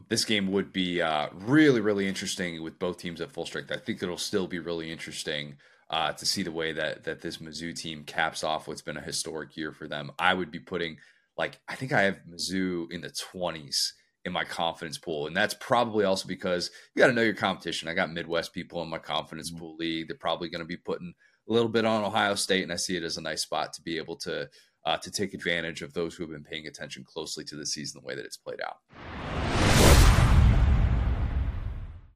This 0.09 0.25
game 0.25 0.51
would 0.51 0.73
be 0.73 1.01
uh, 1.01 1.29
really, 1.33 1.79
really 1.79 2.07
interesting 2.07 2.61
with 2.61 2.77
both 2.77 2.97
teams 2.97 3.21
at 3.21 3.31
full 3.31 3.45
strength. 3.45 3.71
I 3.71 3.77
think 3.77 4.03
it'll 4.03 4.17
still 4.17 4.47
be 4.47 4.59
really 4.59 4.91
interesting 4.91 5.55
uh, 5.89 6.13
to 6.13 6.25
see 6.25 6.43
the 6.43 6.51
way 6.51 6.71
that 6.73 7.03
that 7.03 7.21
this 7.21 7.37
Mizzou 7.37 7.77
team 7.77 8.03
caps 8.03 8.43
off 8.43 8.67
what's 8.67 8.81
been 8.81 8.97
a 8.97 9.01
historic 9.01 9.57
year 9.57 9.71
for 9.71 9.87
them. 9.87 10.11
I 10.19 10.33
would 10.33 10.51
be 10.51 10.59
putting 10.59 10.97
like 11.37 11.59
I 11.67 11.75
think 11.75 11.91
I 11.91 12.03
have 12.03 12.19
Mizzou 12.29 12.91
in 12.91 13.01
the 13.01 13.09
twenties 13.09 13.93
in 14.25 14.33
my 14.33 14.43
confidence 14.43 14.97
pool, 14.97 15.27
and 15.27 15.35
that's 15.35 15.55
probably 15.55 16.05
also 16.05 16.27
because 16.27 16.69
you 16.93 16.99
got 16.99 17.07
to 17.07 17.13
know 17.13 17.21
your 17.21 17.33
competition. 17.33 17.87
I 17.87 17.93
got 17.93 18.11
Midwest 18.11 18.53
people 18.53 18.81
in 18.83 18.89
my 18.89 18.99
confidence 18.99 19.49
mm-hmm. 19.49 19.59
pool 19.59 19.75
league. 19.77 20.07
They're 20.07 20.17
probably 20.17 20.49
going 20.49 20.59
to 20.59 20.65
be 20.65 20.77
putting 20.77 21.13
a 21.49 21.53
little 21.53 21.69
bit 21.69 21.85
on 21.85 22.03
Ohio 22.03 22.35
State, 22.35 22.63
and 22.63 22.71
I 22.71 22.75
see 22.75 22.97
it 22.97 23.03
as 23.03 23.17
a 23.17 23.21
nice 23.21 23.41
spot 23.41 23.73
to 23.73 23.81
be 23.81 23.97
able 23.97 24.17
to 24.17 24.49
uh, 24.85 24.97
to 24.97 25.11
take 25.11 25.33
advantage 25.33 25.81
of 25.81 25.93
those 25.93 26.15
who 26.15 26.23
have 26.23 26.31
been 26.31 26.43
paying 26.43 26.67
attention 26.67 27.03
closely 27.03 27.43
to 27.45 27.55
the 27.55 27.65
season, 27.65 28.01
the 28.01 28.07
way 28.07 28.15
that 28.15 28.25
it's 28.25 28.37
played 28.37 28.59
out. 28.61 28.77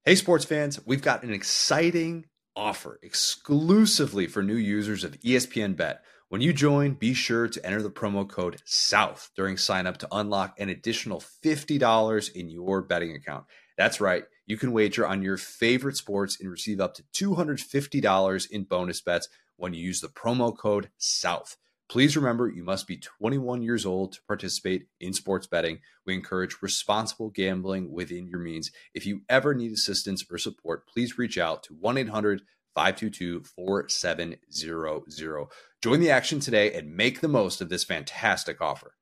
Hey, 0.06 0.16
sports 0.16 0.44
fans, 0.44 0.80
we've 0.86 1.02
got 1.02 1.24
an 1.24 1.34
exciting 1.34 2.26
offer 2.56 3.00
exclusively 3.02 4.28
for 4.28 4.44
new 4.44 4.56
users 4.56 5.04
of 5.04 5.20
ESPN 5.22 5.76
Bet. 5.76 6.04
When 6.30 6.42
you 6.42 6.54
join, 6.54 6.94
be 6.94 7.14
sure 7.14 7.48
to 7.48 7.66
enter 7.66 7.82
the 7.82 7.92
promo 7.92 8.28
code 8.28 8.62
SOUTH 8.66 9.32
during 9.36 9.58
sign 9.58 9.86
up 9.86 9.98
to 9.98 10.08
unlock 10.12 10.60
an 10.60 10.70
additional 10.70 11.22
$50 11.44 12.32
in 12.34 12.50
your 12.50 12.82
betting 12.82 13.16
account. 13.16 13.46
That's 13.78 14.02
right, 14.02 14.24
you 14.46 14.58
can 14.58 14.72
wager 14.72 15.08
on 15.08 15.22
your 15.22 15.38
favorite 15.38 15.98
sports 15.98 16.40
and 16.40 16.50
receive 16.50 16.80
up 16.80 16.96
to 16.96 17.04
$250 17.14 18.52
in 18.52 18.64
bonus 18.64 19.02
bets 19.02 19.30
when 19.58 19.74
you 19.74 19.84
use 19.84 20.02
the 20.02 20.08
promo 20.08 20.58
code 20.58 20.90
SOUTH. 20.98 21.58
Please 21.94 22.18
remember 22.18 22.50
you 22.50 22.64
must 22.64 22.88
be 22.88 22.98
21 22.98 23.62
years 23.62 23.86
old 23.86 24.14
to 24.14 24.22
participate 24.28 24.88
in 25.00 25.14
sports 25.14 25.46
betting. 25.46 25.78
We 26.08 26.16
encourage 26.16 26.60
responsible 26.60 27.30
gambling 27.30 27.92
within 27.92 28.26
your 28.26 28.40
means. 28.40 28.72
If 28.96 29.06
you 29.06 29.22
ever 29.30 29.54
need 29.54 29.72
assistance 29.72 30.26
or 30.28 30.40
support, 30.40 30.88
please 30.88 31.20
reach 31.20 31.38
out 31.38 31.62
to 31.66 31.76
1 31.76 32.00
800 32.00 32.42
522 32.74 33.44
4700. 33.44 35.48
Join 35.84 36.00
the 36.00 36.10
action 36.10 36.40
today 36.40 36.74
and 36.74 36.98
make 36.98 37.22
the 37.22 37.28
most 37.28 37.62
of 37.62 37.70
this 37.70 37.84
fantastic 37.84 38.60
offer. 38.60 38.96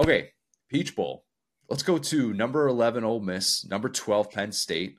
Okay, 0.00 0.30
Peach 0.70 0.96
Bowl. 0.96 1.26
Let's 1.68 1.82
go 1.82 1.98
to 1.98 2.32
number 2.32 2.66
11 2.66 3.04
Ole 3.04 3.20
Miss, 3.20 3.62
number 3.66 3.90
12 3.90 4.30
Penn 4.30 4.52
State. 4.52 4.96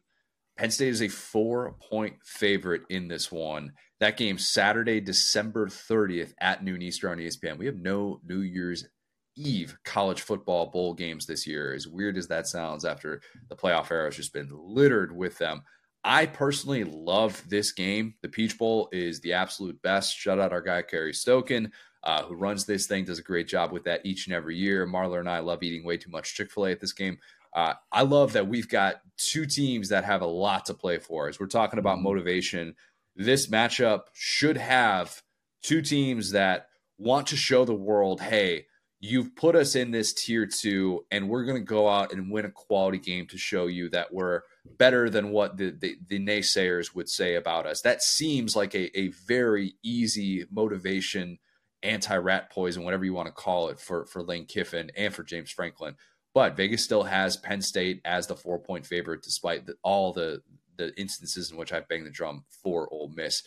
Penn 0.57 0.71
State 0.71 0.89
is 0.89 1.03
a 1.03 1.07
four 1.07 1.75
point 1.89 2.15
favorite 2.23 2.81
in 2.89 3.07
this 3.07 3.31
one. 3.31 3.73
That 3.99 4.17
game 4.17 4.37
Saturday, 4.37 4.99
December 4.99 5.67
30th 5.67 6.33
at 6.41 6.63
noon 6.63 6.81
Eastern 6.81 7.11
on 7.11 7.17
ESPN. 7.17 7.57
We 7.57 7.67
have 7.67 7.77
no 7.77 8.19
New 8.27 8.41
Year's 8.41 8.87
Eve 9.35 9.77
college 9.85 10.21
football 10.21 10.67
bowl 10.67 10.95
games 10.95 11.27
this 11.27 11.45
year. 11.45 11.73
As 11.73 11.87
weird 11.87 12.17
as 12.17 12.27
that 12.27 12.47
sounds, 12.47 12.85
after 12.85 13.21
the 13.49 13.55
playoff 13.55 13.91
era 13.91 14.05
has 14.05 14.15
just 14.15 14.33
been 14.33 14.49
littered 14.51 15.15
with 15.15 15.37
them. 15.37 15.61
I 16.03 16.25
personally 16.25 16.83
love 16.83 17.43
this 17.49 17.71
game. 17.71 18.15
The 18.21 18.29
Peach 18.29 18.57
Bowl 18.57 18.89
is 18.91 19.19
the 19.19 19.33
absolute 19.33 19.79
best. 19.81 20.15
Shout 20.15 20.39
out 20.39 20.53
our 20.53 20.61
guy 20.61 20.81
Gary 20.81 21.11
Stokan, 21.11 21.69
uh, 22.03 22.23
who 22.23 22.35
runs 22.35 22.65
this 22.65 22.87
thing, 22.87 23.03
does 23.03 23.19
a 23.19 23.23
great 23.23 23.47
job 23.47 23.71
with 23.71 23.83
that 23.83 24.05
each 24.05 24.25
and 24.25 24.35
every 24.35 24.55
year. 24.55 24.87
Marlar 24.87 25.19
and 25.19 25.29
I 25.29 25.39
love 25.39 25.63
eating 25.63 25.85
way 25.85 25.97
too 25.97 26.09
much 26.09 26.33
Chick 26.33 26.51
Fil 26.51 26.67
A 26.67 26.71
at 26.71 26.79
this 26.79 26.93
game. 26.93 27.17
Uh, 27.57 27.73
I 27.91 28.03
love 28.03 28.33
that 28.33 28.47
we've 28.47 28.69
got 28.69 29.01
two 29.17 29.47
teams 29.47 29.89
that 29.89 30.05
have 30.05 30.21
a 30.21 30.27
lot 30.27 30.67
to 30.67 30.75
play 30.75 30.99
for. 30.99 31.27
As 31.27 31.39
we're 31.39 31.47
talking 31.47 31.79
about 31.79 31.95
mm-hmm. 31.95 32.03
motivation, 32.03 32.75
this 33.15 33.47
matchup 33.47 34.01
should 34.13 34.57
have 34.57 35.23
two 35.63 35.81
teams 35.81 36.33
that 36.33 36.67
want 36.99 37.25
to 37.27 37.35
show 37.35 37.65
the 37.65 37.73
world, 37.73 38.21
hey, 38.21 38.67
you've 38.99 39.35
put 39.35 39.55
us 39.55 39.75
in 39.75 39.89
this 39.89 40.13
tier 40.13 40.45
two, 40.45 41.03
and 41.09 41.29
we're 41.29 41.45
going 41.45 41.57
to 41.57 41.63
go 41.63 41.89
out 41.89 42.13
and 42.13 42.31
win 42.31 42.45
a 42.45 42.51
quality 42.51 42.99
game 42.99 43.25
to 43.25 43.39
show 43.39 43.65
you 43.65 43.89
that 43.89 44.13
we're 44.13 44.41
better 44.77 45.09
than 45.09 45.31
what 45.31 45.57
the, 45.57 45.71
the, 45.71 45.95
the 46.09 46.19
naysayers 46.19 46.93
would 46.93 47.09
say 47.09 47.33
about 47.33 47.65
us. 47.65 47.81
That 47.81 48.03
seems 48.03 48.55
like 48.55 48.75
a, 48.75 48.95
a 48.95 49.07
very 49.07 49.73
easy 49.81 50.45
motivation, 50.51 51.39
anti 51.81 52.17
rat 52.17 52.51
poison, 52.51 52.83
whatever 52.83 53.03
you 53.03 53.15
want 53.15 53.29
to 53.29 53.33
call 53.33 53.69
it, 53.69 53.79
for, 53.79 54.05
for 54.05 54.21
Lane 54.21 54.45
Kiffin 54.45 54.91
and 54.95 55.11
for 55.11 55.23
James 55.23 55.49
Franklin. 55.49 55.95
But 56.37 56.55
Vegas 56.55 56.83
still 56.83 57.01
has 57.01 57.35
Penn 57.35 57.63
State 57.63 57.99
as 58.05 58.27
the 58.27 58.35
four 58.35 58.59
point 58.59 58.85
favorite, 58.85 59.23
despite 59.23 59.65
the, 59.65 59.73
all 59.81 60.13
the 60.13 60.43
the 60.77 60.93
instances 60.95 61.49
in 61.49 61.57
which 61.57 61.73
I 61.73 61.79
banged 61.79 62.05
the 62.05 62.11
drum 62.11 62.43
for 62.61 62.87
Ole 62.93 63.11
Miss. 63.15 63.41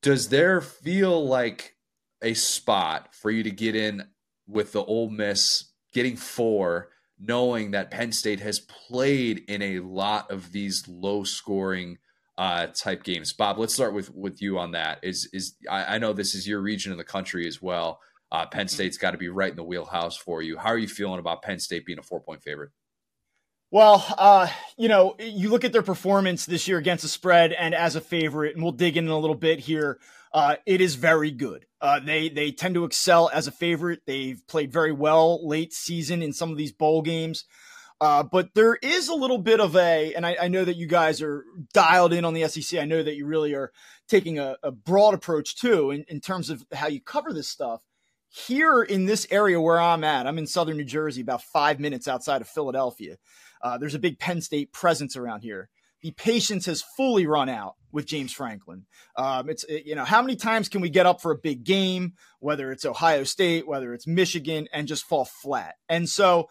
Does 0.00 0.30
there 0.30 0.62
feel 0.62 1.26
like 1.26 1.76
a 2.22 2.32
spot 2.32 3.14
for 3.14 3.30
you 3.30 3.42
to 3.42 3.50
get 3.50 3.76
in 3.76 4.08
with 4.48 4.72
the 4.72 4.82
Ole 4.82 5.10
Miss 5.10 5.72
getting 5.92 6.16
four, 6.16 6.88
knowing 7.20 7.72
that 7.72 7.90
Penn 7.90 8.12
State 8.12 8.40
has 8.40 8.60
played 8.60 9.44
in 9.46 9.60
a 9.60 9.80
lot 9.80 10.30
of 10.30 10.52
these 10.52 10.88
low 10.88 11.24
scoring 11.24 11.98
uh, 12.38 12.68
type 12.68 13.02
games? 13.02 13.34
Bob, 13.34 13.58
let's 13.58 13.74
start 13.74 13.92
with 13.92 14.08
with 14.14 14.40
you 14.40 14.58
on 14.58 14.70
that. 14.70 15.00
Is 15.02 15.28
is 15.34 15.54
I, 15.70 15.96
I 15.96 15.98
know 15.98 16.14
this 16.14 16.34
is 16.34 16.48
your 16.48 16.62
region 16.62 16.92
of 16.92 16.98
the 16.98 17.04
country 17.04 17.46
as 17.46 17.60
well. 17.60 18.00
Uh, 18.32 18.46
Penn 18.46 18.62
mm-hmm. 18.62 18.68
State's 18.68 18.96
got 18.96 19.10
to 19.10 19.18
be 19.18 19.28
right 19.28 19.50
in 19.50 19.56
the 19.56 19.62
wheelhouse 19.62 20.16
for 20.16 20.40
you. 20.40 20.56
How 20.56 20.70
are 20.70 20.78
you 20.78 20.88
feeling 20.88 21.20
about 21.20 21.42
Penn 21.42 21.60
State 21.60 21.84
being 21.84 21.98
a 21.98 22.02
four 22.02 22.20
point 22.20 22.42
favorite? 22.42 22.70
Well, 23.70 24.04
uh, 24.18 24.48
you 24.76 24.88
know, 24.88 25.16
you 25.18 25.50
look 25.50 25.64
at 25.64 25.72
their 25.72 25.82
performance 25.82 26.46
this 26.46 26.66
year 26.66 26.78
against 26.78 27.02
the 27.02 27.08
spread 27.08 27.52
and 27.52 27.74
as 27.74 27.94
a 27.94 28.00
favorite, 28.00 28.54
and 28.54 28.62
we'll 28.62 28.72
dig 28.72 28.96
in 28.96 29.06
a 29.08 29.18
little 29.18 29.36
bit 29.36 29.60
here. 29.60 29.98
Uh, 30.32 30.56
it 30.66 30.80
is 30.80 30.94
very 30.94 31.30
good. 31.30 31.66
Uh, 31.80 32.00
they 32.00 32.30
they 32.30 32.52
tend 32.52 32.74
to 32.74 32.84
excel 32.84 33.30
as 33.32 33.46
a 33.46 33.52
favorite. 33.52 34.00
They've 34.06 34.42
played 34.48 34.72
very 34.72 34.92
well 34.92 35.46
late 35.46 35.74
season 35.74 36.22
in 36.22 36.32
some 36.32 36.50
of 36.50 36.56
these 36.56 36.72
bowl 36.72 37.02
games. 37.02 37.44
Uh, 38.00 38.22
but 38.22 38.48
there 38.54 38.76
is 38.82 39.08
a 39.08 39.14
little 39.14 39.38
bit 39.38 39.60
of 39.60 39.76
a, 39.76 40.12
and 40.14 40.26
I, 40.26 40.36
I, 40.42 40.48
know 40.48 40.64
that 40.64 40.74
you 40.74 40.88
guys 40.88 41.22
are 41.22 41.44
dialed 41.72 42.12
in 42.12 42.24
on 42.24 42.34
the 42.34 42.48
SEC. 42.48 42.80
I 42.80 42.84
know 42.84 43.00
that 43.00 43.14
you 43.14 43.26
really 43.26 43.54
are 43.54 43.70
taking 44.08 44.40
a, 44.40 44.56
a 44.64 44.72
broad 44.72 45.14
approach 45.14 45.54
too 45.54 45.92
in, 45.92 46.04
in 46.08 46.20
terms 46.20 46.50
of 46.50 46.64
how 46.72 46.88
you 46.88 47.00
cover 47.00 47.32
this 47.32 47.46
stuff 47.46 47.80
here 48.34 48.82
in 48.82 49.04
this 49.04 49.26
area 49.30 49.60
where 49.60 49.78
I'm 49.78 50.02
at, 50.04 50.26
I'm 50.26 50.38
in 50.38 50.46
southern 50.46 50.78
New 50.78 50.84
Jersey, 50.84 51.20
about 51.20 51.42
five 51.42 51.78
minutes 51.78 52.08
outside 52.08 52.40
of 52.40 52.48
Philadelphia. 52.48 53.18
Uh, 53.60 53.76
there's 53.76 53.94
a 53.94 53.98
big 53.98 54.18
Penn 54.18 54.40
State 54.40 54.72
presence 54.72 55.16
around 55.16 55.42
here. 55.42 55.68
The 56.00 56.12
patience 56.12 56.64
has 56.64 56.80
fully 56.80 57.26
run 57.26 57.50
out 57.50 57.74
with 57.92 58.06
James 58.06 58.32
Franklin. 58.32 58.86
Um, 59.16 59.50
it's 59.50 59.64
it, 59.64 59.84
you 59.84 59.94
know 59.94 60.04
how 60.04 60.22
many 60.22 60.34
times 60.34 60.70
can 60.70 60.80
we 60.80 60.88
get 60.88 61.04
up 61.04 61.20
for 61.20 61.30
a 61.30 61.36
big 61.36 61.62
game, 61.62 62.14
whether 62.40 62.72
it's 62.72 62.86
Ohio 62.86 63.24
State, 63.24 63.68
whether 63.68 63.92
it's 63.92 64.06
Michigan, 64.06 64.66
and 64.72 64.88
just 64.88 65.04
fall 65.04 65.26
flat? 65.26 65.74
And 65.90 66.08
so, 66.08 66.48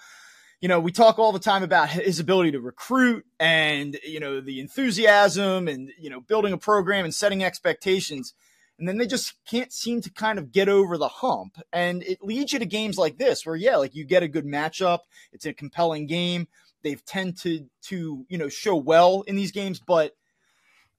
you 0.61 0.69
know, 0.69 0.79
we 0.79 0.91
talk 0.91 1.17
all 1.17 1.31
the 1.31 1.39
time 1.39 1.63
about 1.63 1.89
his 1.89 2.19
ability 2.19 2.51
to 2.51 2.61
recruit 2.61 3.25
and 3.39 3.97
you 4.05 4.19
know 4.19 4.39
the 4.39 4.59
enthusiasm 4.59 5.67
and 5.67 5.91
you 5.99 6.11
know 6.11 6.21
building 6.21 6.53
a 6.53 6.59
program 6.59 7.05
and 7.05 7.13
setting 7.13 7.43
expectations 7.43 8.35
and 8.81 8.87
then 8.87 8.97
they 8.97 9.05
just 9.05 9.35
can't 9.45 9.71
seem 9.71 10.01
to 10.01 10.09
kind 10.09 10.39
of 10.39 10.51
get 10.51 10.67
over 10.67 10.97
the 10.97 11.07
hump. 11.07 11.61
And 11.71 12.01
it 12.01 12.23
leads 12.23 12.51
you 12.51 12.57
to 12.57 12.65
games 12.65 12.97
like 12.97 13.19
this, 13.19 13.45
where 13.45 13.55
yeah, 13.55 13.75
like 13.75 13.93
you 13.93 14.03
get 14.03 14.23
a 14.23 14.27
good 14.27 14.43
matchup, 14.43 15.01
it's 15.31 15.45
a 15.45 15.53
compelling 15.53 16.07
game. 16.07 16.47
They've 16.81 17.05
tended 17.05 17.69
to 17.83 18.25
you 18.27 18.37
know 18.39 18.49
show 18.49 18.75
well 18.75 19.21
in 19.21 19.35
these 19.35 19.51
games, 19.51 19.79
but 19.79 20.15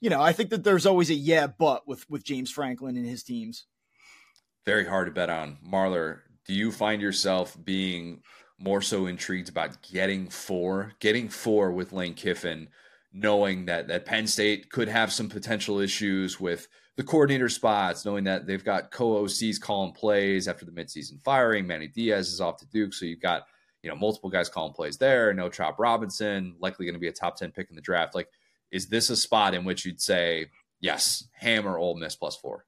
you 0.00 0.10
know 0.10 0.22
I 0.22 0.32
think 0.32 0.50
that 0.50 0.62
there's 0.62 0.86
always 0.86 1.10
a 1.10 1.14
yeah 1.14 1.48
but 1.48 1.88
with 1.88 2.08
with 2.08 2.22
James 2.22 2.52
Franklin 2.52 2.96
and 2.96 3.04
his 3.04 3.24
teams. 3.24 3.66
Very 4.64 4.86
hard 4.86 5.08
to 5.08 5.12
bet 5.12 5.28
on, 5.28 5.58
Marlar. 5.66 6.20
Do 6.46 6.54
you 6.54 6.70
find 6.70 7.02
yourself 7.02 7.56
being 7.64 8.22
more 8.60 8.80
so 8.80 9.06
intrigued 9.06 9.48
about 9.48 9.82
getting 9.82 10.28
four, 10.28 10.92
getting 11.00 11.28
four 11.28 11.72
with 11.72 11.92
Lane 11.92 12.14
Kiffin, 12.14 12.68
knowing 13.12 13.64
that 13.64 13.88
that 13.88 14.06
Penn 14.06 14.28
State 14.28 14.70
could 14.70 14.86
have 14.86 15.12
some 15.12 15.28
potential 15.28 15.80
issues 15.80 16.38
with 16.38 16.68
the 16.96 17.02
coordinator 17.02 17.48
spots, 17.48 18.04
knowing 18.04 18.24
that 18.24 18.46
they've 18.46 18.64
got 18.64 18.90
co-OCs 18.90 19.60
calling 19.60 19.92
plays 19.92 20.46
after 20.46 20.64
the 20.64 20.72
midseason 20.72 21.22
firing. 21.22 21.66
Manny 21.66 21.88
Diaz 21.88 22.28
is 22.28 22.40
off 22.40 22.58
to 22.58 22.66
Duke, 22.66 22.92
so 22.92 23.06
you've 23.06 23.20
got 23.20 23.46
you 23.82 23.90
know 23.90 23.96
multiple 23.96 24.30
guys 24.30 24.48
calling 24.48 24.74
plays 24.74 24.98
there. 24.98 25.32
No 25.32 25.48
Chop 25.48 25.78
Robinson, 25.78 26.54
likely 26.60 26.86
going 26.86 26.94
to 26.94 27.00
be 27.00 27.08
a 27.08 27.12
top 27.12 27.36
ten 27.36 27.50
pick 27.50 27.70
in 27.70 27.76
the 27.76 27.82
draft. 27.82 28.14
Like, 28.14 28.28
is 28.70 28.88
this 28.88 29.10
a 29.10 29.16
spot 29.16 29.54
in 29.54 29.64
which 29.64 29.84
you'd 29.84 30.00
say 30.00 30.46
yes, 30.80 31.28
hammer 31.32 31.78
Ole 31.78 31.96
Miss 31.96 32.14
plus 32.14 32.36
four? 32.36 32.66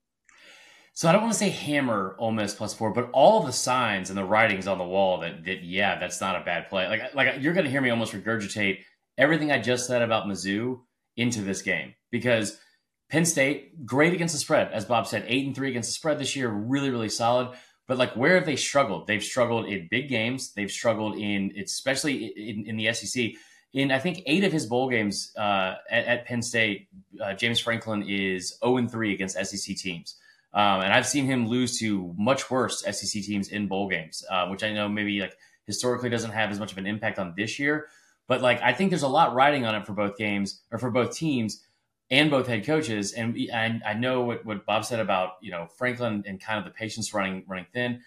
So 0.94 1.08
I 1.08 1.12
don't 1.12 1.22
want 1.22 1.32
to 1.32 1.38
say 1.38 1.50
hammer 1.50 2.14
Ole 2.18 2.30
Miss 2.30 2.54
plus 2.54 2.72
four, 2.72 2.92
but 2.92 3.10
all 3.12 3.42
the 3.42 3.52
signs 3.52 4.10
and 4.10 4.16
the 4.16 4.24
writings 4.24 4.66
on 4.66 4.78
the 4.78 4.84
wall 4.84 5.20
that 5.20 5.44
that 5.44 5.62
yeah, 5.62 5.98
that's 5.98 6.20
not 6.20 6.40
a 6.40 6.44
bad 6.44 6.70
play. 6.70 6.88
Like 6.88 7.14
like 7.14 7.42
you're 7.42 7.52
going 7.52 7.64
to 7.64 7.70
hear 7.70 7.82
me 7.82 7.90
almost 7.90 8.14
regurgitate 8.14 8.78
everything 9.18 9.52
I 9.52 9.60
just 9.60 9.86
said 9.86 10.02
about 10.02 10.26
Mizzou 10.26 10.80
into 11.16 11.42
this 11.42 11.62
game 11.62 11.94
because 12.10 12.58
Penn 13.14 13.24
State, 13.24 13.86
great 13.86 14.12
against 14.12 14.34
the 14.34 14.40
spread, 14.40 14.72
as 14.72 14.86
Bob 14.86 15.06
said, 15.06 15.24
eight 15.28 15.46
and 15.46 15.54
three 15.54 15.70
against 15.70 15.88
the 15.88 15.92
spread 15.92 16.18
this 16.18 16.34
year, 16.34 16.48
really, 16.48 16.90
really 16.90 17.08
solid. 17.08 17.56
But 17.86 17.96
like, 17.96 18.16
where 18.16 18.34
have 18.34 18.44
they 18.44 18.56
struggled? 18.56 19.06
They've 19.06 19.22
struggled 19.22 19.66
in 19.66 19.86
big 19.88 20.08
games. 20.08 20.52
They've 20.52 20.68
struggled 20.68 21.16
in, 21.16 21.52
especially 21.56 22.24
in, 22.24 22.66
in 22.66 22.76
the 22.76 22.92
SEC. 22.92 23.34
In 23.72 23.92
I 23.92 24.00
think 24.00 24.24
eight 24.26 24.42
of 24.42 24.50
his 24.50 24.66
bowl 24.66 24.90
games 24.90 25.30
uh, 25.38 25.76
at, 25.88 26.04
at, 26.06 26.26
Penn 26.26 26.42
State, 26.42 26.88
uh, 27.22 27.34
James 27.34 27.60
Franklin 27.60 28.02
is 28.02 28.58
zero 28.58 28.78
and 28.78 28.90
three 28.90 29.14
against 29.14 29.36
SEC 29.36 29.76
teams, 29.76 30.16
um, 30.52 30.80
and 30.80 30.92
I've 30.92 31.06
seen 31.06 31.26
him 31.26 31.46
lose 31.46 31.78
to 31.78 32.12
much 32.18 32.50
worse 32.50 32.80
SEC 32.82 33.22
teams 33.22 33.48
in 33.48 33.68
bowl 33.68 33.88
games, 33.88 34.24
uh, 34.28 34.48
which 34.48 34.64
I 34.64 34.72
know 34.72 34.88
maybe 34.88 35.20
like 35.20 35.36
historically 35.68 36.10
doesn't 36.10 36.32
have 36.32 36.50
as 36.50 36.58
much 36.58 36.72
of 36.72 36.78
an 36.78 36.86
impact 36.86 37.20
on 37.20 37.34
this 37.36 37.60
year. 37.60 37.86
But 38.26 38.42
like, 38.42 38.60
I 38.60 38.72
think 38.72 38.90
there's 38.90 39.02
a 39.02 39.08
lot 39.08 39.34
riding 39.34 39.66
on 39.66 39.76
it 39.76 39.86
for 39.86 39.92
both 39.92 40.16
games 40.16 40.62
or 40.72 40.78
for 40.78 40.90
both 40.90 41.14
teams 41.14 41.62
and 42.10 42.30
both 42.30 42.46
head 42.46 42.64
coaches. 42.64 43.12
And, 43.12 43.36
and 43.52 43.82
I 43.84 43.94
know 43.94 44.22
what, 44.22 44.44
what 44.44 44.66
Bob 44.66 44.84
said 44.84 45.00
about, 45.00 45.32
you 45.40 45.50
know, 45.50 45.68
Franklin 45.78 46.24
and 46.26 46.40
kind 46.40 46.58
of 46.58 46.64
the 46.64 46.70
patience 46.70 47.12
running, 47.14 47.44
running 47.46 47.66
thin. 47.72 48.00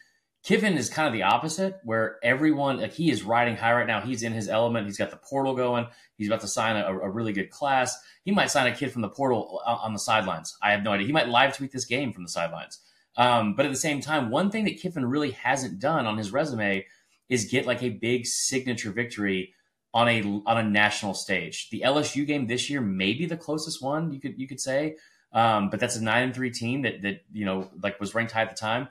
Kiffin 0.43 0.77
is 0.77 0.89
kind 0.89 1.07
of 1.07 1.13
the 1.13 1.23
opposite, 1.23 1.79
where 1.83 2.19
everyone 2.23 2.79
like 2.79 2.93
he 2.93 3.11
is 3.11 3.23
riding 3.23 3.57
high 3.57 3.73
right 3.73 3.87
now. 3.87 3.99
He's 3.99 4.23
in 4.23 4.31
his 4.31 4.47
element. 4.47 4.85
He's 4.85 4.97
got 4.97 5.11
the 5.11 5.17
portal 5.17 5.55
going. 5.55 5.87
He's 6.17 6.27
about 6.27 6.39
to 6.41 6.47
sign 6.47 6.77
a, 6.77 6.85
a 6.87 7.09
really 7.09 7.33
good 7.33 7.49
class. 7.49 7.97
He 8.23 8.31
might 8.31 8.49
sign 8.49 8.71
a 8.71 8.75
kid 8.75 8.93
from 8.93 9.01
the 9.01 9.09
portal 9.09 9.61
on 9.65 9.91
the 9.91 9.99
sidelines. 9.99 10.55
I 10.61 10.71
have 10.71 10.83
no 10.83 10.91
idea. 10.91 11.07
He 11.07 11.11
might 11.11 11.27
live 11.27 11.57
tweet 11.57 11.73
this 11.73 11.83
game 11.83 12.13
from 12.13 12.23
the 12.23 12.29
sidelines. 12.29 12.79
Um, 13.17 13.55
but 13.55 13.65
at 13.65 13.71
the 13.71 13.77
same 13.77 13.99
time, 13.99 14.29
one 14.29 14.49
thing 14.49 14.63
that 14.65 14.79
Kiffin 14.79 15.05
really 15.05 15.31
hasn't 15.31 15.79
done 15.79 16.05
on 16.05 16.17
his 16.17 16.31
resume 16.31 16.85
is 17.27 17.51
get 17.51 17.65
like 17.65 17.83
a 17.83 17.89
big 17.89 18.25
signature 18.25 18.91
victory 18.91 19.53
on 19.97 20.07
a 20.07 20.21
on 20.45 20.57
a 20.59 20.63
national 20.63 21.15
stage. 21.15 21.71
The 21.71 21.81
LSU 21.83 22.27
game 22.27 22.45
this 22.45 22.69
year 22.69 22.81
may 22.81 23.13
be 23.13 23.25
the 23.25 23.35
closest 23.35 23.81
one 23.81 24.13
you 24.13 24.19
could 24.19 24.39
you 24.39 24.47
could 24.47 24.59
say, 24.59 24.95
um, 25.33 25.71
but 25.71 25.79
that's 25.79 25.95
a 25.95 26.03
nine 26.03 26.21
and 26.21 26.35
three 26.35 26.51
team 26.51 26.83
that 26.83 27.01
that 27.01 27.21
you 27.33 27.45
know 27.45 27.71
like 27.81 27.99
was 27.99 28.13
ranked 28.13 28.31
high 28.31 28.43
at 28.43 28.51
the 28.51 28.55
time. 28.55 28.89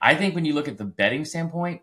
I 0.00 0.14
think 0.14 0.36
when 0.36 0.44
you 0.44 0.54
look 0.54 0.68
at 0.68 0.78
the 0.78 0.84
betting 0.84 1.24
standpoint, 1.24 1.82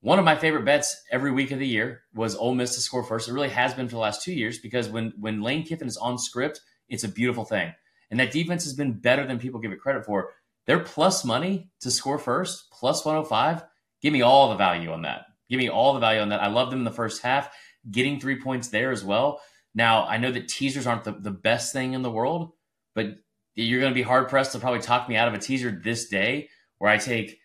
one 0.00 0.18
of 0.18 0.24
my 0.24 0.34
favorite 0.34 0.64
bets 0.64 1.00
every 1.12 1.30
week 1.30 1.52
of 1.52 1.60
the 1.60 1.66
year 1.68 2.02
was 2.12 2.34
Ole 2.34 2.56
Miss 2.56 2.74
to 2.74 2.80
score 2.80 3.04
first. 3.04 3.28
It 3.28 3.34
really 3.34 3.50
has 3.50 3.72
been 3.72 3.86
for 3.86 3.94
the 3.94 4.00
last 4.00 4.24
two 4.24 4.32
years 4.32 4.58
because 4.58 4.88
when 4.88 5.12
when 5.20 5.40
Lane 5.40 5.62
Kiffin 5.62 5.86
is 5.86 5.96
on 5.96 6.18
script, 6.18 6.60
it's 6.88 7.04
a 7.04 7.08
beautiful 7.08 7.44
thing, 7.44 7.72
and 8.10 8.18
that 8.18 8.32
defense 8.32 8.64
has 8.64 8.74
been 8.74 8.94
better 8.94 9.24
than 9.28 9.38
people 9.38 9.60
give 9.60 9.70
it 9.70 9.80
credit 9.80 10.04
for. 10.04 10.30
They're 10.66 10.80
plus 10.80 11.24
money 11.24 11.70
to 11.82 11.90
score 11.92 12.18
first, 12.18 12.68
plus 12.72 13.04
105. 13.04 13.62
Give 14.02 14.12
me 14.12 14.22
all 14.22 14.48
the 14.48 14.56
value 14.56 14.90
on 14.90 15.02
that. 15.02 15.26
Give 15.48 15.58
me 15.58 15.68
all 15.70 15.94
the 15.94 16.00
value 16.00 16.20
on 16.20 16.28
that. 16.28 16.42
I 16.42 16.48
love 16.48 16.70
them 16.70 16.80
in 16.80 16.84
the 16.84 16.90
first 16.90 17.22
half 17.22 17.48
getting 17.90 18.20
three 18.20 18.40
points 18.40 18.68
there 18.68 18.90
as 18.90 19.04
well. 19.04 19.40
Now, 19.74 20.06
I 20.06 20.18
know 20.18 20.32
that 20.32 20.48
teasers 20.48 20.86
aren't 20.86 21.04
the, 21.04 21.12
the 21.12 21.30
best 21.30 21.72
thing 21.72 21.92
in 21.92 22.02
the 22.02 22.10
world, 22.10 22.52
but 22.94 23.16
you're 23.54 23.80
going 23.80 23.92
to 23.92 23.94
be 23.94 24.02
hard 24.02 24.28
pressed 24.28 24.52
to 24.52 24.58
probably 24.58 24.80
talk 24.80 25.08
me 25.08 25.16
out 25.16 25.28
of 25.28 25.34
a 25.34 25.38
teaser 25.38 25.70
this 25.70 26.08
day 26.08 26.48
where 26.78 26.90
I 26.90 26.98
take 26.98 27.38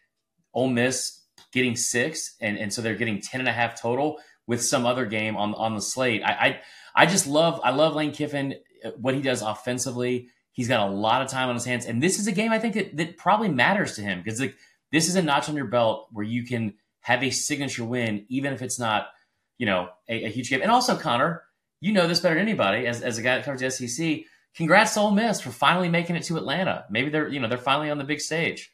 Ole 0.53 0.69
Miss 0.69 1.21
getting 1.51 1.75
six, 1.75 2.35
and, 2.41 2.57
and 2.57 2.73
so 2.73 2.81
they're 2.81 2.95
getting 2.95 3.21
10 3.21 3.41
and 3.41 3.49
a 3.49 3.53
half 3.53 3.79
total 3.79 4.17
with 4.47 4.63
some 4.63 4.85
other 4.85 5.05
game 5.05 5.37
on, 5.37 5.53
on 5.55 5.75
the 5.75 5.81
slate. 5.81 6.23
I, 6.23 6.31
I, 6.31 6.59
I 6.95 7.05
just 7.05 7.27
love, 7.27 7.59
I 7.63 7.71
love 7.71 7.95
Lane 7.95 8.11
Kiffin, 8.11 8.55
uh, 8.83 8.91
what 8.97 9.13
he 9.13 9.21
does 9.21 9.41
offensively. 9.41 10.29
He's 10.51 10.67
got 10.67 10.87
a 10.87 10.91
lot 10.91 11.21
of 11.21 11.29
time 11.29 11.49
on 11.49 11.55
his 11.55 11.65
hands. 11.65 11.85
And 11.85 12.01
this 12.01 12.19
is 12.19 12.27
a 12.27 12.31
game 12.31 12.51
I 12.51 12.59
think 12.59 12.75
that, 12.75 12.97
that 12.97 13.17
probably 13.17 13.49
matters 13.49 13.95
to 13.95 14.01
him 14.01 14.21
because 14.23 14.39
like, 14.39 14.55
this 14.91 15.07
is 15.07 15.15
a 15.15 15.21
notch 15.21 15.49
on 15.49 15.55
your 15.55 15.65
belt 15.65 16.07
where 16.11 16.25
you 16.25 16.45
can 16.45 16.75
have 17.01 17.23
a 17.23 17.31
signature 17.31 17.83
win, 17.83 18.25
even 18.29 18.53
if 18.53 18.61
it's 18.61 18.79
not– 18.79 19.07
you 19.57 19.65
know, 19.65 19.89
a, 20.09 20.25
a, 20.25 20.29
huge 20.29 20.49
game. 20.49 20.61
And 20.61 20.71
also, 20.71 20.97
Connor, 20.97 21.43
you 21.79 21.93
know 21.93 22.07
this 22.07 22.19
better 22.19 22.35
than 22.35 22.47
anybody 22.47 22.87
as, 22.87 23.01
as 23.01 23.17
a 23.17 23.21
guy 23.21 23.35
that 23.35 23.45
covers 23.45 23.61
the 23.61 23.87
SEC. 23.87 24.21
Congrats 24.55 24.93
to 24.93 25.01
Ole 25.01 25.11
Miss 25.11 25.41
for 25.41 25.51
finally 25.51 25.89
making 25.89 26.15
it 26.15 26.23
to 26.23 26.37
Atlanta. 26.37 26.85
Maybe 26.89 27.09
they're, 27.09 27.27
you 27.27 27.39
know, 27.39 27.47
they're 27.47 27.57
finally 27.57 27.89
on 27.89 27.97
the 27.97 28.03
big 28.03 28.21
stage. 28.21 28.71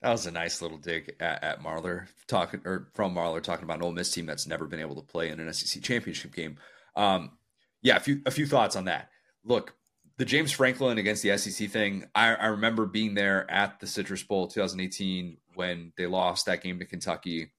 That 0.00 0.10
was 0.10 0.26
a 0.26 0.30
nice 0.30 0.62
little 0.62 0.78
dig 0.78 1.14
at, 1.20 1.44
at 1.44 1.62
Marlar 1.62 2.06
talking 2.26 2.62
or 2.64 2.88
from 2.94 3.14
Marlar 3.14 3.42
talking 3.42 3.64
about 3.64 3.76
an 3.76 3.84
Ole 3.84 3.92
Miss 3.92 4.10
team 4.10 4.26
that's 4.26 4.46
never 4.46 4.66
been 4.66 4.80
able 4.80 4.96
to 4.96 5.02
play 5.02 5.28
in 5.28 5.38
an 5.38 5.52
SEC 5.52 5.82
championship 5.82 6.34
game. 6.34 6.56
Um, 6.96 7.32
yeah, 7.82 7.96
a 7.96 8.00
few 8.00 8.22
a 8.26 8.30
few 8.30 8.46
thoughts 8.46 8.74
on 8.74 8.86
that. 8.86 9.10
Look, 9.44 9.74
the 10.18 10.24
James 10.24 10.52
Franklin 10.52 10.98
against 10.98 11.22
the 11.22 11.36
SEC 11.36 11.68
thing. 11.70 12.04
I, 12.14 12.34
I 12.34 12.46
remember 12.46 12.86
being 12.86 13.14
there 13.14 13.50
at 13.50 13.80
the 13.80 13.86
Citrus 13.86 14.22
Bowl 14.22 14.46
2018 14.46 15.36
when 15.54 15.92
they 15.96 16.06
lost 16.06 16.46
that 16.46 16.62
game 16.62 16.78
to 16.78 16.84
Kentucky. 16.84 17.50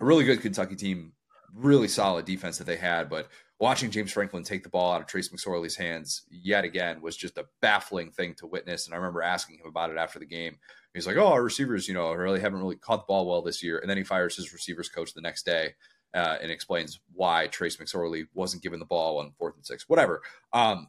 A 0.00 0.04
really 0.04 0.24
good 0.24 0.40
Kentucky 0.40 0.76
team 0.76 1.12
really 1.54 1.88
solid 1.88 2.24
defense 2.24 2.58
that 2.58 2.64
they 2.64 2.76
had. 2.76 3.08
But 3.10 3.28
watching 3.60 3.90
James 3.90 4.12
Franklin 4.12 4.42
take 4.44 4.62
the 4.62 4.68
ball 4.68 4.92
out 4.92 5.00
of 5.00 5.06
Trace 5.06 5.28
McSorley's 5.30 5.76
hands 5.76 6.22
yet 6.30 6.64
again 6.64 7.00
was 7.00 7.16
just 7.16 7.38
a 7.38 7.46
baffling 7.60 8.10
thing 8.10 8.34
to 8.36 8.46
witness. 8.46 8.86
And 8.86 8.94
I 8.94 8.98
remember 8.98 9.22
asking 9.22 9.58
him 9.58 9.66
about 9.66 9.90
it 9.90 9.98
after 9.98 10.18
the 10.18 10.26
game. 10.26 10.58
He's 10.94 11.06
like, 11.06 11.16
"Oh, 11.16 11.32
our 11.32 11.42
receivers, 11.42 11.88
you 11.88 11.94
know, 11.94 12.12
really 12.12 12.40
haven't 12.40 12.60
really 12.60 12.76
caught 12.76 13.06
the 13.06 13.10
ball 13.12 13.26
well 13.26 13.42
this 13.42 13.62
year." 13.62 13.78
And 13.78 13.88
then 13.88 13.96
he 13.96 14.04
fires 14.04 14.36
his 14.36 14.52
receivers 14.52 14.88
coach 14.88 15.14
the 15.14 15.20
next 15.20 15.44
day. 15.46 15.74
uh, 16.14 16.36
and 16.42 16.50
explains 16.50 17.00
why 17.14 17.46
Trace 17.46 17.78
McSorley 17.78 18.26
wasn't 18.34 18.62
given 18.62 18.78
the 18.78 18.84
ball 18.84 19.18
on 19.18 19.32
fourth 19.38 19.56
and 19.56 19.64
six, 19.64 19.88
whatever. 19.88 20.22
Um, 20.52 20.88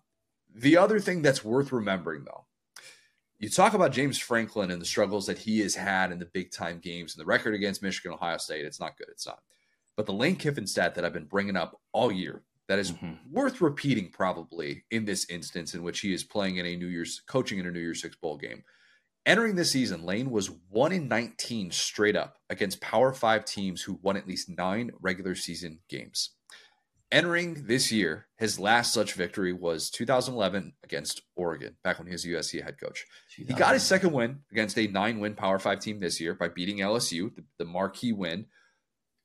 the 0.54 0.78
other 0.78 0.99
thing 0.99 1.21
that's 1.21 1.45
worth 1.45 1.71
remembering, 1.71 2.26
though, 2.26 2.45
you 3.39 3.49
talk 3.49 3.73
about 3.73 3.91
James 3.93 4.19
Franklin 4.19 4.71
and 4.71 4.82
the 4.82 4.86
struggles 4.86 5.26
that 5.28 5.39
he 5.39 5.60
has 5.62 5.76
had 5.76 6.12
in 6.12 6.19
the 6.19 6.26
big 6.26 6.52
time 6.52 6.80
games 6.80 7.15
and 7.15 7.21
the 7.21 7.26
record 7.26 7.54
against 7.56 7.82
Michigan, 7.82 8.12
Ohio 8.13 8.38
State. 8.38 8.65
It's 8.65 8.80
not 8.82 8.97
good. 8.97 9.08
It's 9.10 9.26
not. 9.26 9.39
But 9.95 10.06
the 10.06 10.13
Lane 10.13 10.36
Kiffin 10.36 10.67
stat 10.67 10.95
that 10.95 11.06
I've 11.06 11.13
been 11.13 11.25
bringing 11.25 11.56
up 11.56 11.79
all 11.91 12.12
year 12.12 12.43
that 12.67 12.79
is 12.79 12.91
mm-hmm. 12.91 13.13
worth 13.32 13.62
repeating 13.62 14.10
probably 14.10 14.86
in 14.89 15.06
this 15.06 15.29
instance 15.29 15.73
in 15.73 15.84
which 15.84 15.99
he 15.99 16.13
is 16.13 16.23
playing 16.23 16.58
in 16.58 16.65
a 16.65 16.75
New 16.75 16.88
Year's 16.88 17.21
coaching 17.27 17.60
in 17.60 17.67
a 17.67 17.71
New 17.71 17.79
Year's 17.79 18.01
Six 18.01 18.15
bowl 18.15 18.38
game. 18.38 18.63
Entering 19.25 19.56
this 19.56 19.71
season, 19.71 20.03
Lane 20.03 20.32
was 20.32 20.51
1 20.69 20.91
in 20.91 21.08
19 21.08 21.71
straight 21.71 22.15
up 22.15 22.38
against 22.49 22.82
Power 22.82 23.13
5 23.13 23.45
teams 23.45 23.82
who 23.82 23.99
won 24.01 24.17
at 24.17 24.27
least 24.27 24.49
9 24.49 24.91
regular 24.99 25.34
season 25.34 25.79
games. 25.89 26.32
Entering 27.10 27.65
this 27.67 27.91
year, 27.91 28.25
his 28.38 28.60
last 28.60 28.91
such 28.91 29.13
victory 29.13 29.53
was 29.53 29.89
2011 29.91 30.73
against 30.84 31.21
Oregon, 31.36 31.75
back 31.84 31.99
when 31.99 32.08
he 32.08 32.13
was 32.13 32.25
USC 32.25 32.62
head 32.63 32.79
coach. 32.79 33.06
He 33.29 33.53
got 33.53 33.75
his 33.75 33.84
second 33.84 34.12
win 34.13 34.39
against 34.51 34.77
a 34.77 34.88
nine 34.88 35.19
win 35.19 35.36
Power 35.36 35.60
Five 35.60 35.79
team 35.79 35.99
this 35.99 36.19
year 36.19 36.34
by 36.34 36.47
beating 36.47 36.79
LSU, 36.79 37.34
the, 37.36 37.43
the 37.60 37.65
marquee 37.65 38.13
win. 38.13 38.47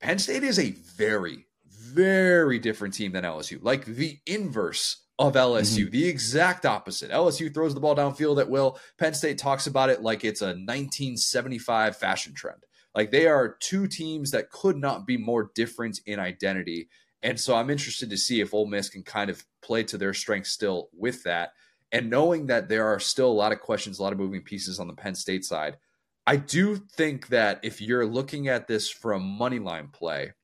Penn 0.00 0.18
State 0.18 0.44
is 0.44 0.58
a 0.58 0.70
very, 0.70 1.46
very 1.66 2.58
different 2.58 2.94
team 2.94 3.12
than 3.12 3.24
LSU, 3.24 3.58
like 3.62 3.84
the 3.84 4.18
inverse 4.26 5.04
of 5.18 5.34
LSU, 5.34 5.84
mm-hmm. 5.84 5.90
the 5.90 6.08
exact 6.08 6.64
opposite. 6.64 7.10
LSU 7.10 7.52
throws 7.52 7.74
the 7.74 7.80
ball 7.80 7.96
downfield 7.96 8.40
at 8.40 8.48
will. 8.48 8.78
Penn 8.98 9.14
State 9.14 9.38
talks 9.38 9.66
about 9.66 9.90
it 9.90 10.02
like 10.02 10.24
it's 10.24 10.42
a 10.42 10.46
1975 10.46 11.96
fashion 11.96 12.34
trend. 12.34 12.64
Like 12.94 13.10
they 13.10 13.26
are 13.26 13.56
two 13.60 13.88
teams 13.88 14.30
that 14.30 14.50
could 14.50 14.76
not 14.76 15.06
be 15.06 15.16
more 15.16 15.50
different 15.54 16.00
in 16.06 16.20
identity. 16.20 16.88
And 17.22 17.38
so 17.38 17.56
I'm 17.56 17.70
interested 17.70 18.10
to 18.10 18.16
see 18.16 18.40
if 18.40 18.54
Ole 18.54 18.66
Miss 18.66 18.88
can 18.88 19.02
kind 19.02 19.28
of 19.28 19.44
play 19.60 19.82
to 19.84 19.98
their 19.98 20.14
strengths 20.14 20.50
still 20.50 20.88
with 20.96 21.24
that. 21.24 21.50
And 21.90 22.10
knowing 22.10 22.46
that 22.46 22.68
there 22.68 22.86
are 22.86 23.00
still 23.00 23.30
a 23.30 23.32
lot 23.32 23.52
of 23.52 23.60
questions, 23.60 23.98
a 23.98 24.02
lot 24.02 24.12
of 24.12 24.18
moving 24.18 24.42
pieces 24.42 24.78
on 24.78 24.86
the 24.86 24.94
Penn 24.94 25.14
State 25.14 25.44
side, 25.44 25.78
I 26.28 26.36
do 26.36 26.76
think 26.76 27.28
that 27.28 27.60
if 27.62 27.80
you're 27.80 28.04
looking 28.04 28.48
at 28.48 28.68
this 28.68 28.90
from 28.90 29.22
money 29.22 29.58
line 29.58 29.88
play, 29.88 30.34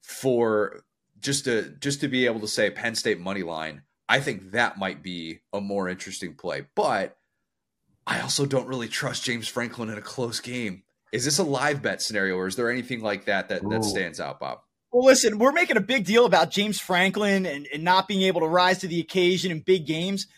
for 0.00 0.82
just 1.20 1.44
to 1.44 1.74
just 1.78 2.00
to 2.00 2.08
be 2.08 2.24
able 2.24 2.40
to 2.40 2.48
say 2.48 2.70
Penn 2.70 2.94
State 2.94 3.20
money 3.20 3.42
line, 3.42 3.82
I 4.08 4.20
think 4.20 4.52
that 4.52 4.78
might 4.78 5.02
be 5.02 5.40
a 5.52 5.60
more 5.60 5.90
interesting 5.90 6.32
play. 6.36 6.64
But 6.74 7.18
I 8.06 8.22
also 8.22 8.46
don't 8.46 8.66
really 8.66 8.88
trust 8.88 9.24
James 9.24 9.46
Franklin 9.46 9.90
in 9.90 9.98
a 9.98 10.02
close 10.02 10.40
game. 10.40 10.84
Is 11.12 11.26
this 11.26 11.38
a 11.38 11.44
live 11.44 11.82
bet 11.82 12.00
scenario, 12.00 12.36
or 12.36 12.46
is 12.46 12.56
there 12.56 12.70
anything 12.70 13.02
like 13.02 13.26
that 13.26 13.50
that, 13.50 13.68
that 13.68 13.84
stands 13.84 14.20
out, 14.20 14.40
Bob? 14.40 14.60
Well, 14.90 15.04
listen, 15.04 15.38
we're 15.38 15.52
making 15.52 15.76
a 15.76 15.82
big 15.82 16.06
deal 16.06 16.24
about 16.24 16.50
James 16.50 16.80
Franklin 16.80 17.44
and, 17.44 17.68
and 17.74 17.84
not 17.84 18.08
being 18.08 18.22
able 18.22 18.40
to 18.40 18.48
rise 18.48 18.78
to 18.78 18.88
the 18.88 19.00
occasion 19.00 19.52
in 19.52 19.60
big 19.60 19.86
games. 19.86 20.28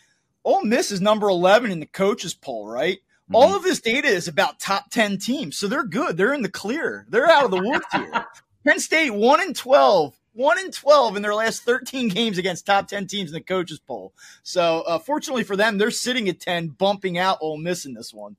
Ole 0.43 0.65
Miss 0.65 0.91
is 0.91 0.99
number 0.99 1.29
11 1.29 1.71
in 1.71 1.79
the 1.79 1.85
coaches 1.85 2.33
poll, 2.33 2.67
right? 2.67 2.99
Mm-hmm. 3.25 3.35
All 3.35 3.55
of 3.55 3.63
this 3.63 3.81
data 3.81 4.07
is 4.07 4.27
about 4.27 4.59
top 4.59 4.89
10 4.91 5.17
teams. 5.17 5.57
So 5.57 5.67
they're 5.67 5.83
good. 5.83 6.17
They're 6.17 6.33
in 6.33 6.41
the 6.41 6.49
clear. 6.49 7.05
They're 7.09 7.29
out 7.29 7.45
of 7.45 7.51
the 7.51 7.61
woods 7.61 7.85
here. 7.91 8.25
Penn 8.67 8.79
State 8.79 9.11
1 9.11 9.41
and 9.41 9.55
12 9.55 10.15
one 10.35 10.59
in 10.59 10.69
12 10.69 11.15
in 11.15 11.21
their 11.21 11.33
last 11.33 11.63
13 11.63 12.09
games 12.09 12.37
against 12.37 12.65
top 12.65 12.89
10 12.89 13.07
teams 13.07 13.29
in 13.29 13.33
the 13.33 13.41
coaches 13.41 13.79
poll. 13.79 14.13
So, 14.43 14.81
uh, 14.81 14.99
fortunately 14.99 15.43
for 15.43 15.55
them, 15.55 15.77
they're 15.77 15.91
sitting 15.91 16.27
at 16.27 16.41
10, 16.41 16.69
bumping 16.69 17.17
out 17.17 17.37
Ole 17.41 17.57
Miss 17.57 17.85
in 17.85 17.93
this 17.93 18.13
one. 18.13 18.35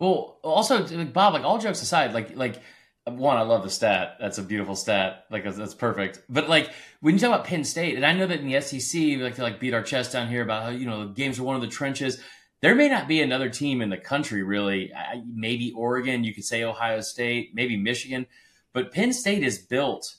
Well, 0.00 0.38
also, 0.42 0.84
Bob, 1.06 1.34
like 1.34 1.44
all 1.44 1.58
jokes 1.58 1.80
aside, 1.80 2.12
like, 2.12 2.36
like, 2.36 2.60
one, 3.04 3.36
I 3.36 3.42
love 3.42 3.62
the 3.62 3.70
stat. 3.70 4.16
That's 4.20 4.38
a 4.38 4.42
beautiful 4.42 4.76
stat. 4.76 5.24
Like 5.30 5.44
that's 5.44 5.74
perfect. 5.74 6.20
But 6.28 6.48
like 6.48 6.70
when 7.00 7.14
you 7.14 7.20
talk 7.20 7.28
about 7.28 7.44
Penn 7.44 7.64
State, 7.64 7.96
and 7.96 8.04
I 8.04 8.12
know 8.12 8.26
that 8.26 8.40
in 8.40 8.46
the 8.46 8.60
SEC, 8.60 8.94
we 8.94 9.16
like 9.16 9.36
to 9.36 9.42
like 9.42 9.58
beat 9.58 9.74
our 9.74 9.82
chest 9.82 10.12
down 10.12 10.28
here 10.28 10.42
about 10.42 10.64
how 10.64 10.68
you 10.68 10.86
know 10.86 11.06
the 11.06 11.12
games 11.12 11.38
are 11.38 11.42
one 11.42 11.56
of 11.56 11.62
the 11.62 11.68
trenches. 11.68 12.20
There 12.60 12.74
may 12.74 12.88
not 12.88 13.08
be 13.08 13.22
another 13.22 13.48
team 13.48 13.80
in 13.80 13.90
the 13.90 13.96
country 13.96 14.42
really. 14.42 14.92
Maybe 15.26 15.72
Oregon, 15.72 16.24
you 16.24 16.34
could 16.34 16.44
say 16.44 16.62
Ohio 16.62 17.00
State, 17.00 17.52
maybe 17.54 17.76
Michigan, 17.76 18.26
but 18.72 18.92
Penn 18.92 19.12
State 19.12 19.42
is 19.42 19.58
built 19.58 20.16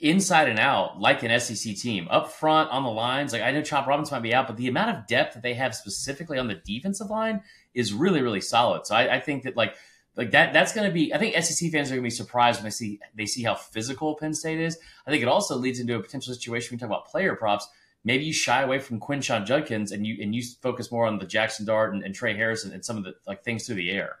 inside 0.00 0.48
and 0.48 0.58
out 0.58 0.98
like 0.98 1.22
an 1.22 1.38
SEC 1.40 1.76
team. 1.76 2.08
Up 2.10 2.32
front 2.32 2.70
on 2.70 2.82
the 2.82 2.90
lines, 2.90 3.32
like 3.32 3.42
I 3.42 3.50
know 3.50 3.62
Chop 3.62 3.86
Robinson 3.86 4.16
might 4.16 4.22
be 4.22 4.34
out, 4.34 4.46
but 4.46 4.56
the 4.56 4.68
amount 4.68 4.96
of 4.96 5.06
depth 5.06 5.34
that 5.34 5.42
they 5.42 5.54
have 5.54 5.74
specifically 5.74 6.38
on 6.38 6.48
the 6.48 6.54
defensive 6.54 7.10
line 7.10 7.42
is 7.74 7.92
really, 7.92 8.22
really 8.22 8.40
solid. 8.40 8.86
So 8.86 8.94
I, 8.94 9.16
I 9.16 9.20
think 9.20 9.44
that 9.44 9.56
like 9.56 9.74
like 10.16 10.30
that 10.30 10.52
that's 10.52 10.72
going 10.72 10.86
to 10.86 10.92
be 10.92 11.12
I 11.12 11.18
think 11.18 11.34
SEC 11.42 11.70
fans 11.70 11.90
are 11.90 11.94
going 11.94 12.02
to 12.02 12.06
be 12.06 12.10
surprised 12.10 12.58
when 12.58 12.64
they 12.64 12.70
see 12.70 13.00
they 13.14 13.26
see 13.26 13.42
how 13.42 13.54
physical 13.54 14.16
Penn 14.16 14.34
State 14.34 14.60
is. 14.60 14.78
I 15.06 15.10
think 15.10 15.22
it 15.22 15.28
also 15.28 15.56
leads 15.56 15.80
into 15.80 15.96
a 15.96 16.00
potential 16.00 16.32
situation 16.32 16.74
we 16.74 16.78
talk 16.78 16.88
about 16.88 17.06
player 17.06 17.34
props. 17.34 17.68
Maybe 18.04 18.24
you 18.24 18.32
shy 18.32 18.62
away 18.62 18.78
from 18.78 19.00
Quinshon 19.00 19.46
Judkins 19.46 19.92
and 19.92 20.06
you 20.06 20.16
and 20.20 20.34
you 20.34 20.42
focus 20.62 20.92
more 20.92 21.06
on 21.06 21.18
the 21.18 21.26
Jackson 21.26 21.64
Dart 21.64 21.94
and, 21.94 22.02
and 22.02 22.14
Tre 22.14 22.36
Harrison 22.36 22.72
and 22.72 22.84
some 22.84 22.98
of 22.98 23.04
the 23.04 23.14
like 23.26 23.44
things 23.44 23.66
through 23.66 23.76
the 23.76 23.90
air. 23.90 24.18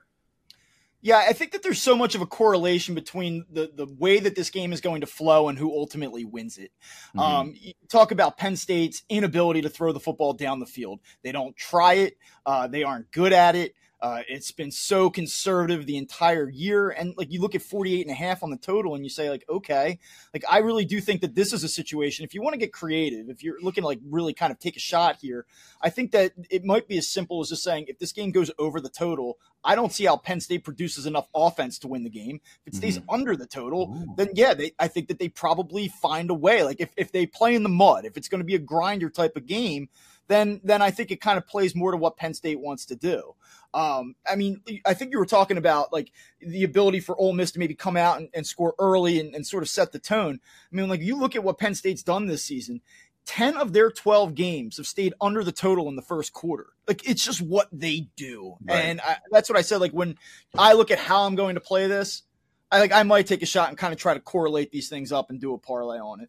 Yeah, 1.04 1.18
I 1.18 1.34
think 1.34 1.52
that 1.52 1.62
there's 1.62 1.82
so 1.82 1.94
much 1.94 2.14
of 2.14 2.22
a 2.22 2.26
correlation 2.26 2.94
between 2.94 3.44
the, 3.50 3.70
the 3.74 3.86
way 3.98 4.20
that 4.20 4.34
this 4.34 4.48
game 4.48 4.72
is 4.72 4.80
going 4.80 5.02
to 5.02 5.06
flow 5.06 5.50
and 5.50 5.58
who 5.58 5.70
ultimately 5.70 6.24
wins 6.24 6.56
it. 6.56 6.72
Mm-hmm. 7.14 7.20
Um, 7.20 7.54
talk 7.90 8.10
about 8.10 8.38
Penn 8.38 8.56
State's 8.56 9.02
inability 9.10 9.60
to 9.60 9.68
throw 9.68 9.92
the 9.92 10.00
football 10.00 10.32
down 10.32 10.60
the 10.60 10.66
field. 10.66 11.00
They 11.22 11.30
don't 11.30 11.54
try 11.58 11.92
it. 11.94 12.16
Uh, 12.46 12.68
they 12.68 12.84
aren't 12.84 13.10
good 13.10 13.34
at 13.34 13.54
it. 13.54 13.74
Uh, 14.04 14.22
it's 14.28 14.52
been 14.52 14.70
so 14.70 15.08
conservative 15.08 15.86
the 15.86 15.96
entire 15.96 16.46
year. 16.50 16.90
And 16.90 17.14
like 17.16 17.32
you 17.32 17.40
look 17.40 17.54
at 17.54 17.62
48 17.62 18.02
and 18.02 18.10
a 18.10 18.14
half 18.14 18.42
on 18.42 18.50
the 18.50 18.58
total 18.58 18.94
and 18.94 19.02
you 19.02 19.08
say 19.08 19.30
like, 19.30 19.46
okay, 19.48 19.98
like 20.34 20.44
I 20.46 20.58
really 20.58 20.84
do 20.84 21.00
think 21.00 21.22
that 21.22 21.34
this 21.34 21.54
is 21.54 21.64
a 21.64 21.70
situation. 21.70 22.22
If 22.22 22.34
you 22.34 22.42
want 22.42 22.52
to 22.52 22.58
get 22.58 22.70
creative, 22.70 23.30
if 23.30 23.42
you're 23.42 23.58
looking 23.62 23.80
to 23.80 23.86
like 23.86 24.00
really 24.04 24.34
kind 24.34 24.52
of 24.52 24.58
take 24.58 24.76
a 24.76 24.78
shot 24.78 25.16
here, 25.22 25.46
I 25.80 25.88
think 25.88 26.12
that 26.12 26.32
it 26.50 26.66
might 26.66 26.86
be 26.86 26.98
as 26.98 27.08
simple 27.08 27.40
as 27.40 27.48
just 27.48 27.64
saying, 27.64 27.86
if 27.88 27.98
this 27.98 28.12
game 28.12 28.30
goes 28.30 28.50
over 28.58 28.78
the 28.78 28.90
total, 28.90 29.38
I 29.64 29.74
don't 29.74 29.90
see 29.90 30.04
how 30.04 30.18
Penn 30.18 30.40
State 30.40 30.64
produces 30.64 31.06
enough 31.06 31.26
offense 31.34 31.78
to 31.78 31.88
win 31.88 32.04
the 32.04 32.10
game. 32.10 32.42
If 32.66 32.74
it 32.74 32.76
stays 32.76 32.98
mm-hmm. 32.98 33.08
under 33.08 33.36
the 33.36 33.46
total, 33.46 33.84
Ooh. 33.84 34.14
then 34.18 34.28
yeah, 34.34 34.52
they, 34.52 34.72
I 34.78 34.86
think 34.86 35.08
that 35.08 35.18
they 35.18 35.30
probably 35.30 35.88
find 35.88 36.28
a 36.28 36.34
way. 36.34 36.62
Like 36.62 36.78
if, 36.78 36.90
if 36.98 37.10
they 37.10 37.24
play 37.24 37.54
in 37.54 37.62
the 37.62 37.70
mud, 37.70 38.04
if 38.04 38.18
it's 38.18 38.28
going 38.28 38.40
to 38.40 38.44
be 38.44 38.54
a 38.54 38.58
grinder 38.58 39.08
type 39.08 39.34
of 39.34 39.46
game, 39.46 39.88
then 40.28 40.60
then 40.64 40.82
I 40.82 40.90
think 40.90 41.10
it 41.10 41.20
kind 41.20 41.38
of 41.38 41.46
plays 41.46 41.74
more 41.74 41.90
to 41.90 41.96
what 41.96 42.16
Penn 42.16 42.34
State 42.34 42.60
wants 42.60 42.86
to 42.86 42.96
do. 42.96 43.34
Um, 43.72 44.14
I 44.30 44.36
mean, 44.36 44.62
I 44.86 44.94
think 44.94 45.12
you 45.12 45.18
were 45.18 45.26
talking 45.26 45.56
about 45.56 45.92
like 45.92 46.12
the 46.40 46.62
ability 46.62 47.00
for 47.00 47.16
Ole 47.16 47.32
Miss 47.32 47.50
to 47.52 47.58
maybe 47.58 47.74
come 47.74 47.96
out 47.96 48.18
and, 48.18 48.28
and 48.32 48.46
score 48.46 48.74
early 48.78 49.18
and, 49.18 49.34
and, 49.34 49.44
sort 49.44 49.64
of 49.64 49.68
set 49.68 49.90
the 49.90 49.98
tone. 49.98 50.38
I 50.72 50.76
mean, 50.76 50.88
like 50.88 51.00
you 51.00 51.18
look 51.18 51.34
at 51.34 51.42
what 51.42 51.58
Penn 51.58 51.74
State's 51.74 52.04
done 52.04 52.26
this 52.26 52.44
season. 52.44 52.80
10 53.26 53.56
of 53.56 53.72
their 53.72 53.90
12 53.90 54.34
games 54.34 54.76
have 54.76 54.86
stayed 54.86 55.14
under 55.20 55.42
the 55.42 55.50
total 55.50 55.88
in 55.88 55.96
the 55.96 56.02
first 56.02 56.32
quarter. 56.32 56.66
Like 56.86 57.08
it's 57.08 57.24
just 57.24 57.40
what 57.40 57.68
they 57.72 58.08
do. 58.16 58.56
Right. 58.62 58.76
And 58.76 59.00
I, 59.00 59.16
that's 59.30 59.48
what 59.48 59.58
I 59.58 59.62
said. 59.62 59.80
Like 59.80 59.92
when 59.92 60.18
I 60.56 60.74
look 60.74 60.90
at 60.90 60.98
how 60.98 61.24
I'm 61.24 61.34
going 61.34 61.54
to 61.54 61.60
play 61.60 61.86
this, 61.86 62.22
I 62.70 62.80
like 62.80 62.92
I 62.92 63.02
might 63.02 63.26
take 63.26 63.42
a 63.42 63.46
shot 63.46 63.70
and 63.70 63.78
kind 63.78 63.92
of 63.92 63.98
try 63.98 64.14
to 64.14 64.20
correlate 64.20 64.72
these 64.72 64.88
things 64.88 65.10
up 65.10 65.30
and 65.30 65.40
do 65.40 65.54
a 65.54 65.58
parlay 65.58 65.98
on 65.98 66.20
it. 66.20 66.28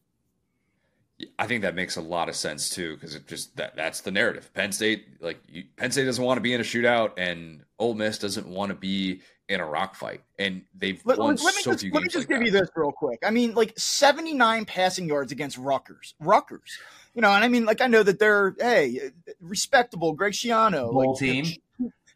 I 1.40 1.48
think 1.48 1.62
that 1.62 1.76
makes 1.76 1.96
a 1.96 2.02
lot 2.02 2.28
of 2.28 2.36
sense 2.36 2.70
too, 2.70 2.96
because 2.96 3.16
it 3.16 3.26
just 3.26 3.56
that 3.56 3.76
that's 3.76 4.02
the 4.02 4.12
narrative. 4.12 4.52
Penn 4.54 4.72
State, 4.74 5.06
like 5.22 5.40
you, 5.48 5.64
Penn 5.78 5.92
State, 5.92 6.06
doesn't 6.06 6.24
want 6.24 6.38
to 6.38 6.42
be 6.42 6.54
in 6.54 6.60
a 6.60 6.64
shootout, 6.64 7.12
and 7.18 7.64
Ole 7.80 7.94
Miss 7.94 8.18
doesn't 8.18 8.48
want 8.48 8.70
to 8.70 8.76
be 8.76 9.22
in 9.48 9.62
a 9.62 9.66
rock 9.66 9.96
fight, 9.96 10.22
and 10.40 10.64
they've 10.74 11.02
let, 11.06 11.18
won 11.18 11.36
let, 11.36 11.44
let 11.44 11.54
so 11.56 11.72
just, 11.72 11.84
few 11.84 11.92
Let 11.94 12.04
me 12.04 12.10
just 12.10 12.24
like 12.24 12.28
give 12.28 12.40
that. 12.40 12.46
you 12.46 12.52
this 12.52 12.70
real 12.76 12.92
quick. 12.92 13.20
I 13.26 13.30
mean, 13.30 13.54
like 13.54 13.74
seventy 13.78 14.34
nine 14.34 14.66
passing 14.66 15.08
yards 15.08 15.32
against 15.32 15.58
Rutgers. 15.58 16.16
Rutgers, 16.20 16.80
you 17.14 17.22
know, 17.22 17.30
and 17.30 17.46
I 17.46 17.48
mean, 17.48 17.64
like 17.64 17.80
I 17.80 17.88
know 17.88 18.04
that 18.04 18.20
they're 18.20 18.54
hey 18.60 19.12
respectable. 19.40 20.14
Greg 20.14 20.34
Schiano, 20.34 20.92
like, 20.92 21.18
team, 21.18 21.46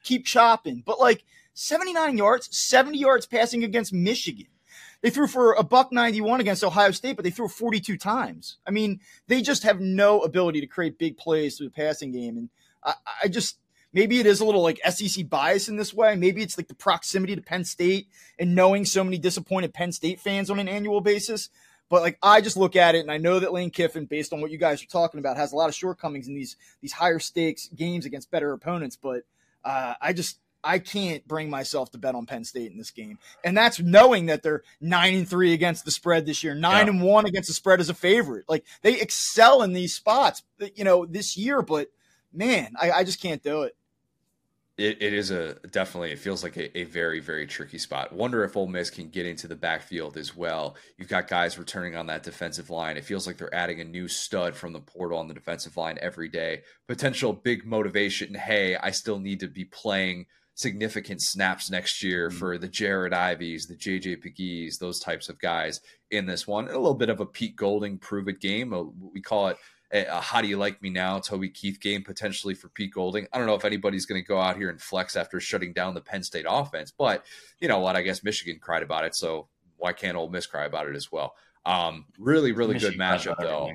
keep 0.04 0.26
chopping, 0.26 0.84
but 0.86 1.00
like 1.00 1.24
seventy 1.54 1.94
nine 1.94 2.18
yards, 2.18 2.50
seventy 2.58 2.98
yards 2.98 3.26
passing 3.26 3.64
against 3.64 3.94
Michigan. 3.94 4.48
They 5.02 5.10
threw 5.10 5.28
for 5.28 5.54
a 5.54 5.64
buck 5.64 5.92
91 5.92 6.42
against 6.42 6.64
Ohio 6.64 6.92
State, 6.92 7.16
but 7.16 7.24
they 7.24 7.32
threw 7.32 7.48
42 7.48 7.98
times. 7.98 8.58
I 8.68 8.72
mean, 8.72 9.00
they 9.28 9.42
just 9.42 9.64
have 9.64 9.80
no 9.80 10.22
ability 10.22 10.60
to 10.62 10.68
create 10.68 10.98
big 10.98 11.18
plays 11.18 11.58
through 11.58 11.68
the 11.68 11.74
passing 11.74 12.12
game. 12.12 12.38
And 12.38 12.50
I, 12.84 12.94
I 13.24 13.28
just, 13.30 13.60
maybe 13.94 14.20
it 14.20 14.26
is 14.26 14.42
a 14.42 14.46
little 14.46 14.62
like 14.62 14.80
SEC 14.90 15.30
bias 15.30 15.70
in 15.70 15.78
this 15.78 15.94
way. 15.94 16.16
Maybe 16.16 16.42
it's 16.42 16.58
like 16.58 16.68
the 16.68 16.76
proximity 16.76 17.36
to 17.36 17.42
Penn 17.42 17.64
State 17.64 18.10
and 18.38 18.56
knowing 18.56 18.84
so 18.84 19.04
many 19.04 19.18
disappointed 19.18 19.74
Penn 19.74 19.94
State 19.94 20.20
fans 20.20 20.50
on 20.50 20.60
an 20.60 20.68
annual 20.68 21.00
basis. 21.00 21.50
But 21.88 22.02
like 22.02 22.20
I 22.22 22.42
just 22.42 22.58
look 22.58 22.76
at 22.76 22.94
it 22.94 23.00
and 23.00 23.12
I 23.12 23.18
know 23.18 23.40
that 23.40 23.54
Lane 23.54 23.72
Kiffin, 23.72 24.06
based 24.06 24.32
on 24.32 24.42
what 24.42 24.52
you 24.52 24.58
guys 24.58 24.84
are 24.84 24.88
talking 24.88 25.20
about, 25.20 25.38
has 25.38 25.54
a 25.54 25.56
lot 25.56 25.70
of 25.70 25.76
shortcomings 25.76 26.28
in 26.28 26.36
these 26.36 26.56
these 26.82 26.94
higher 26.94 27.20
stakes 27.20 27.68
games 27.76 28.06
against 28.06 28.30
better 28.30 28.52
opponents. 28.52 28.96
But 28.96 29.24
uh, 29.64 29.96
I 30.00 30.14
just 30.14 30.40
I 30.64 30.80
can't 30.80 31.26
bring 31.28 31.50
myself 31.50 31.92
to 31.92 31.98
bet 31.98 32.16
on 32.16 32.26
Penn 32.26 32.44
State 32.44 32.72
in 32.72 32.78
this 32.78 32.92
game. 32.92 33.18
And 33.44 33.56
that's 33.56 33.80
knowing 33.80 34.26
that 34.26 34.44
they're 34.44 34.64
nine 34.82 35.16
and 35.16 35.28
three 35.28 35.54
against 35.54 35.86
the 35.86 35.92
spread 35.92 36.26
this 36.26 36.44
year, 36.44 36.54
nine 36.54 36.88
yeah. 36.88 36.94
and 36.94 37.02
one 37.02 37.26
against 37.26 37.48
the 37.48 37.54
spread 37.54 37.80
as 37.80 37.90
a 37.90 37.94
favorite. 37.94 38.46
Like 38.50 38.66
they 38.82 39.00
excel 39.00 39.64
in 39.64 39.74
these 39.74 39.96
spots, 39.96 40.44
you 40.76 40.84
know, 40.84 41.06
this 41.06 41.38
year, 41.38 41.62
but 41.62 41.90
man, 42.34 42.74
I, 42.80 42.92
I 42.92 43.04
just 43.04 43.22
can't 43.22 43.42
do 43.42 43.64
it. 43.64 43.76
it, 44.78 45.02
it 45.02 45.14
is 45.14 45.32
a 45.32 45.56
definitely 45.72 46.12
it 46.12 46.20
feels 46.20 46.44
like 46.44 46.58
a, 46.58 46.78
a, 46.78 46.84
very 46.84 47.20
very 47.20 47.46
tricky 47.48 47.78
spot 47.78 48.14
wonder 48.14 48.44
if 48.44 48.56
Ole 48.56 48.68
Miss 48.68 48.90
can 48.90 49.10
get 49.10 49.26
into 49.26 49.48
the 49.48 49.56
backfield 49.56 50.16
as 50.16 50.36
well 50.36 50.76
you've 50.98 51.10
got 51.10 51.28
guys 51.28 51.58
returning 51.58 51.96
on 51.96 52.08
that 52.08 52.24
defensive 52.24 52.70
line 52.70 52.96
it 52.96 53.04
feels 53.04 53.28
like 53.28 53.38
they're 53.38 53.54
adding 53.54 53.82
a 53.82 53.84
new 53.84 54.08
stud 54.08 54.56
from 54.56 54.72
the 54.72 54.80
portal 54.80 55.18
on 55.20 55.28
the 55.28 55.34
defensive 55.34 55.76
line 55.76 55.98
every 56.02 56.30
day 56.30 56.62
potential 56.88 57.34
big 57.34 57.66
motivation 57.66 58.34
hey 58.34 58.76
I 58.78 58.92
still 58.92 59.20
need 59.20 59.42
to 59.42 59.48
be 59.48 59.66
playing 59.66 60.28
significant 60.60 61.22
snaps 61.22 61.72
next 61.72 62.04
year 62.04 62.28
mm-hmm. 62.28 62.38
for 62.38 62.58
the 62.58 62.68
Jared 62.68 63.14
Iveys 63.14 63.66
the 63.70 63.76
JJ 63.76 64.22
McGee's 64.22 64.78
those 64.78 65.00
types 65.00 65.30
of 65.30 65.40
guys 65.40 65.80
in 66.12 66.26
this 66.26 66.46
one 66.46 66.66
a 66.66 66.74
little 66.74 66.94
bit 66.94 67.10
of 67.10 67.22
a 67.22 67.26
Pete 67.26 67.56
Golding 67.56 67.98
prove 67.98 68.28
it 68.28 68.42
game 68.42 68.74
we 69.14 69.22
call 69.22 69.48
it 69.48 69.58
a 69.92 70.20
how 70.20 70.42
do 70.42 70.50
you 70.50 70.58
like 70.58 70.82
me 70.82 70.90
now 70.90 71.18
Toby 71.20 71.48
Keith 71.48 71.80
game 71.80 72.04
potentially 72.04 72.54
for 72.54 72.68
Pete 72.68 72.94
Golding. 72.94 73.26
I 73.32 73.38
don't 73.38 73.48
know 73.48 73.56
if 73.56 73.64
anybody's 73.64 74.06
going 74.06 74.22
to 74.22 74.28
go 74.28 74.38
out 74.38 74.58
here 74.58 74.70
and 74.70 74.82
flex 74.82 75.16
after 75.16 75.40
shutting 75.40 75.72
down 75.72 75.94
the 75.94 76.02
Penn 76.02 76.24
State 76.24 76.46
offense, 76.48 76.92
but 76.96 77.26
you 77.60 77.68
know 77.68 77.80
what? 77.80 77.96
I 77.96 78.02
guess 78.02 78.22
Michigan 78.22 78.60
cried 78.62 78.84
about 78.84 79.06
it, 79.06 79.16
so 79.16 79.48
why 79.78 79.94
can't 79.94 80.18
Ole 80.18 80.30
Miss 80.30 80.46
cry 80.46 80.66
about 80.66 80.88
it 80.88 80.96
as 80.96 81.12
well? 81.12 81.34
Um, 81.66 82.06
really, 82.20 82.52
really 82.52 82.74
Michigan 82.74 82.98
good 82.98 83.00
matchup 83.00 83.38
though. 83.40 83.72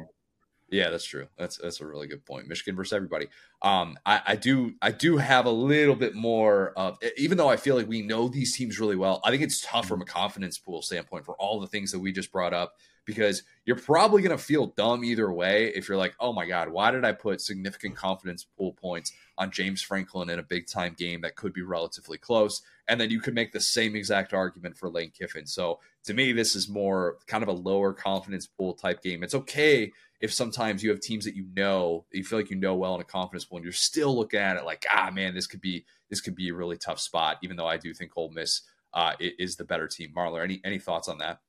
Yeah, 0.70 0.90
that's 0.90 1.04
true. 1.04 1.28
That's 1.38 1.58
that's 1.58 1.80
a 1.80 1.86
really 1.86 2.06
good 2.06 2.24
point. 2.24 2.48
Michigan 2.48 2.74
versus 2.74 2.92
everybody. 2.92 3.28
Um, 3.62 3.96
I, 4.04 4.20
I 4.28 4.36
do 4.36 4.74
I 4.80 4.90
do 4.90 5.18
have 5.18 5.46
a 5.46 5.50
little 5.50 5.94
bit 5.94 6.14
more 6.14 6.72
of 6.76 6.98
even 7.16 7.38
though 7.38 7.48
I 7.48 7.56
feel 7.56 7.76
like 7.76 7.88
we 7.88 8.02
know 8.02 8.28
these 8.28 8.56
teams 8.56 8.80
really 8.80 8.96
well. 8.96 9.20
I 9.24 9.30
think 9.30 9.42
it's 9.42 9.60
tough 9.60 9.86
from 9.86 10.02
a 10.02 10.06
confidence 10.06 10.58
pool 10.58 10.82
standpoint 10.82 11.26
for 11.26 11.36
all 11.36 11.60
the 11.60 11.66
things 11.66 11.92
that 11.92 11.98
we 12.00 12.12
just 12.12 12.32
brought 12.32 12.54
up 12.54 12.74
because 13.04 13.42
you're 13.66 13.76
probably 13.76 14.22
to 14.22 14.38
feel 14.38 14.68
dumb 14.76 15.04
either 15.04 15.32
way 15.32 15.68
if 15.74 15.88
you're 15.88 15.98
like, 15.98 16.14
oh 16.20 16.32
my 16.32 16.46
God, 16.46 16.68
why 16.70 16.90
did 16.90 17.04
I 17.04 17.12
put 17.12 17.40
significant 17.40 17.96
confidence 17.96 18.44
pool 18.56 18.72
points 18.72 19.12
on 19.36 19.50
James 19.50 19.82
Franklin 19.82 20.30
in 20.30 20.38
a 20.38 20.42
big 20.42 20.66
time 20.66 20.94
game 20.96 21.20
that 21.22 21.36
could 21.36 21.52
be 21.52 21.62
relatively 21.62 22.18
close? 22.18 22.62
And 22.88 23.00
then 23.00 23.10
you 23.10 23.20
could 23.20 23.34
make 23.34 23.52
the 23.52 23.60
same 23.60 23.96
exact 23.96 24.34
argument 24.34 24.76
for 24.76 24.90
Lane 24.90 25.10
Kiffin. 25.10 25.46
So 25.46 25.80
to 26.04 26.14
me, 26.14 26.32
this 26.32 26.54
is 26.54 26.68
more 26.68 27.18
kind 27.26 27.42
of 27.42 27.48
a 27.48 27.52
lower 27.52 27.92
confidence 27.92 28.46
pool 28.46 28.74
type 28.74 29.02
game. 29.02 29.22
It's 29.22 29.34
okay 29.34 29.92
if 30.24 30.32
sometimes 30.32 30.82
you 30.82 30.88
have 30.88 31.00
teams 31.00 31.26
that 31.26 31.36
you 31.36 31.44
know, 31.54 32.06
you 32.10 32.24
feel 32.24 32.38
like 32.38 32.48
you 32.48 32.56
know 32.56 32.74
well 32.74 32.94
in 32.94 33.00
a 33.02 33.04
confidence 33.04 33.44
pool, 33.44 33.58
and 33.58 33.64
you're 33.64 33.74
still 33.74 34.16
looking 34.16 34.40
at 34.40 34.56
it 34.56 34.64
like, 34.64 34.86
ah, 34.90 35.10
man, 35.12 35.34
this 35.34 35.46
could 35.46 35.60
be 35.60 35.84
this 36.08 36.22
could 36.22 36.34
be 36.34 36.48
a 36.48 36.54
really 36.54 36.78
tough 36.78 36.98
spot. 36.98 37.36
Even 37.42 37.58
though 37.58 37.66
I 37.66 37.76
do 37.76 37.92
think 37.92 38.12
Ole 38.16 38.30
Miss 38.30 38.62
uh, 38.94 39.12
is 39.20 39.56
the 39.56 39.64
better 39.64 39.86
team. 39.86 40.12
Marlar, 40.16 40.42
any 40.42 40.62
any 40.64 40.78
thoughts 40.78 41.08
on 41.08 41.18
that? 41.18 41.40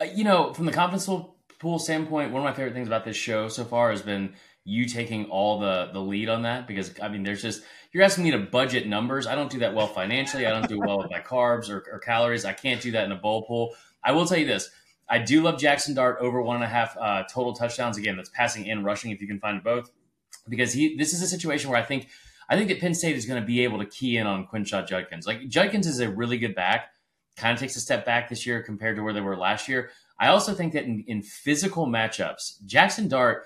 Uh, 0.00 0.06
you 0.12 0.24
know, 0.24 0.52
from 0.52 0.66
the 0.66 0.72
confidence 0.72 1.08
pool 1.60 1.78
standpoint, 1.78 2.32
one 2.32 2.42
of 2.42 2.44
my 2.44 2.52
favorite 2.52 2.74
things 2.74 2.88
about 2.88 3.04
this 3.04 3.16
show 3.16 3.46
so 3.46 3.64
far 3.64 3.92
has 3.92 4.02
been 4.02 4.34
you 4.64 4.84
taking 4.86 5.26
all 5.26 5.60
the 5.60 5.90
the 5.92 6.00
lead 6.00 6.28
on 6.28 6.42
that 6.42 6.66
because 6.66 6.92
I 7.00 7.06
mean, 7.06 7.22
there's 7.22 7.42
just 7.42 7.62
you're 7.92 8.02
asking 8.02 8.24
me 8.24 8.32
to 8.32 8.38
budget 8.38 8.88
numbers. 8.88 9.28
I 9.28 9.36
don't 9.36 9.52
do 9.52 9.60
that 9.60 9.72
well 9.72 9.86
financially. 9.86 10.46
I 10.46 10.50
don't 10.50 10.68
do 10.68 10.80
well 10.80 10.98
with 10.98 11.12
my 11.12 11.20
carbs 11.20 11.70
or, 11.70 11.84
or 11.92 12.00
calories. 12.00 12.44
I 12.44 12.54
can't 12.54 12.82
do 12.82 12.90
that 12.90 13.04
in 13.04 13.12
a 13.12 13.16
bowl 13.16 13.42
pool. 13.42 13.76
I 14.02 14.10
will 14.10 14.26
tell 14.26 14.36
you 14.36 14.46
this. 14.46 14.68
I 15.08 15.18
do 15.18 15.42
love 15.42 15.58
Jackson 15.58 15.94
Dart 15.94 16.18
over 16.20 16.42
one 16.42 16.56
and 16.56 16.64
a 16.64 16.68
half 16.68 16.96
uh, 16.98 17.24
total 17.24 17.54
touchdowns. 17.54 17.96
Again, 17.96 18.16
that's 18.16 18.30
passing 18.30 18.68
and 18.70 18.84
rushing 18.84 19.10
if 19.10 19.20
you 19.20 19.26
can 19.26 19.40
find 19.40 19.62
both, 19.62 19.90
because 20.48 20.72
he 20.72 20.96
this 20.96 21.12
is 21.12 21.22
a 21.22 21.26
situation 21.26 21.70
where 21.70 21.80
I 21.80 21.84
think 21.84 22.08
I 22.48 22.56
think 22.56 22.68
that 22.68 22.80
Penn 22.80 22.94
State 22.94 23.16
is 23.16 23.26
going 23.26 23.40
to 23.40 23.46
be 23.46 23.64
able 23.64 23.78
to 23.78 23.86
key 23.86 24.16
in 24.16 24.26
on 24.26 24.46
Quinshon 24.46 24.86
Judkins. 24.86 25.26
Like 25.26 25.48
Judkins 25.48 25.86
is 25.86 26.00
a 26.00 26.10
really 26.10 26.38
good 26.38 26.54
back 26.54 26.88
kind 27.38 27.54
of 27.54 27.60
takes 27.60 27.76
a 27.76 27.80
step 27.80 28.04
back 28.04 28.28
this 28.28 28.46
year 28.46 28.62
compared 28.62 28.96
to 28.96 29.02
where 29.02 29.12
they 29.12 29.20
were 29.20 29.36
last 29.36 29.68
year. 29.68 29.90
I 30.18 30.28
also 30.28 30.52
think 30.52 30.72
that 30.72 30.84
in, 30.84 31.04
in 31.06 31.22
physical 31.22 31.86
matchups, 31.86 32.64
Jackson 32.66 33.08
Dart, 33.08 33.44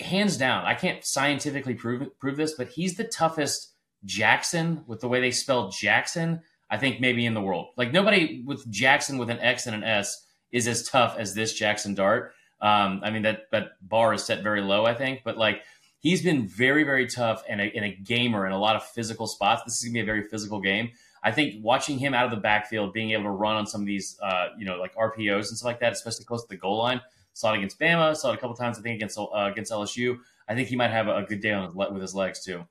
hands 0.00 0.36
down, 0.36 0.64
I 0.64 0.74
can't 0.74 1.04
scientifically 1.04 1.74
prove 1.74 2.18
prove 2.18 2.36
this, 2.36 2.54
but 2.54 2.68
he's 2.68 2.96
the 2.96 3.04
toughest 3.04 3.74
Jackson 4.04 4.84
with 4.86 5.00
the 5.00 5.08
way 5.08 5.20
they 5.20 5.30
spell 5.30 5.70
Jackson. 5.70 6.40
I 6.70 6.76
think 6.76 7.00
maybe 7.00 7.24
in 7.24 7.34
the 7.34 7.40
world, 7.40 7.68
like 7.76 7.92
nobody 7.92 8.42
with 8.44 8.68
Jackson 8.70 9.16
with 9.16 9.30
an 9.30 9.38
X 9.38 9.66
and 9.66 9.74
an 9.74 9.84
S 9.84 10.26
is 10.52 10.66
as 10.66 10.88
tough 10.88 11.16
as 11.18 11.34
this 11.34 11.52
Jackson 11.52 11.94
Dart. 11.94 12.32
Um, 12.60 13.00
I 13.04 13.10
mean 13.10 13.22
that 13.22 13.42
that 13.52 13.72
bar 13.82 14.14
is 14.14 14.24
set 14.24 14.42
very 14.42 14.60
low, 14.60 14.84
I 14.84 14.94
think, 14.94 15.22
but 15.24 15.36
like 15.36 15.62
he's 16.00 16.22
been 16.22 16.46
very 16.46 16.84
very 16.84 17.06
tough 17.06 17.42
and 17.48 17.60
a, 17.60 17.64
and 17.74 17.84
a 17.84 17.94
gamer 17.94 18.46
in 18.46 18.52
a 18.52 18.58
lot 18.58 18.76
of 18.76 18.84
physical 18.84 19.26
spots. 19.26 19.62
This 19.64 19.78
is 19.78 19.84
gonna 19.84 19.94
be 19.94 20.00
a 20.00 20.04
very 20.04 20.22
physical 20.24 20.60
game. 20.60 20.90
I 21.22 21.32
think 21.32 21.64
watching 21.64 21.98
him 21.98 22.14
out 22.14 22.24
of 22.24 22.30
the 22.30 22.36
backfield, 22.36 22.92
being 22.92 23.10
able 23.10 23.24
to 23.24 23.30
run 23.30 23.56
on 23.56 23.66
some 23.66 23.80
of 23.80 23.86
these, 23.86 24.18
uh, 24.22 24.48
you 24.56 24.64
know, 24.64 24.76
like 24.76 24.94
RPOs 24.94 25.48
and 25.48 25.58
stuff 25.58 25.66
like 25.66 25.80
that, 25.80 25.92
especially 25.92 26.24
close 26.24 26.42
to 26.42 26.48
the 26.48 26.56
goal 26.56 26.78
line. 26.78 27.00
Saw 27.32 27.52
it 27.52 27.58
against 27.58 27.78
Bama. 27.78 28.16
Saw 28.16 28.30
it 28.30 28.34
a 28.34 28.38
couple 28.38 28.56
times. 28.56 28.78
I 28.78 28.82
think 28.82 28.96
against 28.96 29.18
uh, 29.18 29.28
against 29.32 29.70
LSU. 29.70 30.18
I 30.48 30.54
think 30.54 30.68
he 30.68 30.76
might 30.76 30.90
have 30.90 31.08
a, 31.08 31.22
good 31.22 31.40
day 31.40 31.52
on 31.52 31.74
with 31.74 32.00
his 32.00 32.14
legs 32.14 32.42
too. 32.42 32.66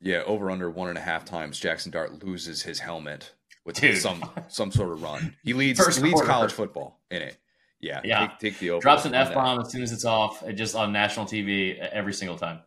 Yeah, 0.00 0.22
over 0.26 0.50
under 0.50 0.70
one 0.70 0.88
and 0.88 0.98
a 0.98 1.00
half 1.00 1.24
times. 1.24 1.58
Jackson 1.58 1.90
Dart 1.90 2.24
loses 2.24 2.62
his 2.62 2.78
helmet 2.78 3.32
with 3.64 3.80
Dude. 3.80 3.98
some 3.98 4.24
some 4.48 4.70
sort 4.70 4.92
of 4.92 5.02
run. 5.02 5.36
He 5.42 5.52
leads 5.52 5.82
First 5.82 6.00
leads 6.00 6.14
quarter. 6.14 6.28
college 6.28 6.52
football 6.52 7.00
in 7.10 7.22
it. 7.22 7.36
Yeah, 7.80 8.00
yeah. 8.04 8.28
Take, 8.28 8.38
take 8.38 8.58
the 8.58 8.70
over. 8.70 8.80
Drops 8.80 9.04
an 9.04 9.14
f 9.14 9.34
bomb 9.34 9.60
as 9.60 9.70
soon 9.70 9.82
as 9.82 9.92
it's 9.92 10.04
off, 10.04 10.42
just 10.54 10.74
on 10.74 10.92
national 10.92 11.26
TV 11.26 11.78
every 11.78 12.14
single 12.14 12.38
time. 12.38 12.60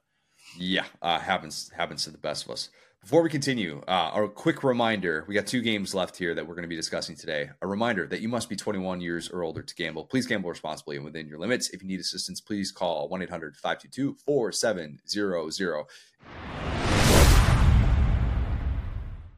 Yeah, 0.57 0.85
uh, 1.01 1.19
happens 1.19 1.71
happens 1.75 2.03
to 2.05 2.11
the 2.11 2.17
best 2.17 2.45
of 2.45 2.51
us. 2.51 2.69
Before 3.01 3.21
we 3.21 3.29
continue, 3.29 3.81
uh, 3.87 4.11
a 4.15 4.27
quick 4.27 4.63
reminder 4.63 5.23
we 5.27 5.33
got 5.33 5.47
two 5.47 5.61
games 5.61 5.95
left 5.95 6.17
here 6.17 6.35
that 6.35 6.45
we're 6.45 6.55
going 6.55 6.63
to 6.63 6.69
be 6.69 6.75
discussing 6.75 7.15
today. 7.15 7.49
A 7.61 7.67
reminder 7.67 8.05
that 8.07 8.21
you 8.21 8.27
must 8.27 8.49
be 8.49 8.55
21 8.55 9.01
years 9.01 9.29
or 9.29 9.43
older 9.43 9.61
to 9.61 9.75
gamble. 9.75 10.05
Please 10.05 10.27
gamble 10.27 10.49
responsibly 10.49 10.97
and 10.97 11.05
within 11.05 11.27
your 11.27 11.39
limits. 11.39 11.69
If 11.69 11.81
you 11.81 11.87
need 11.87 11.99
assistance, 11.99 12.41
please 12.41 12.71
call 12.71 13.07
1 13.07 13.21
800 13.21 13.55
522 13.55 14.17
4700. 14.25 16.76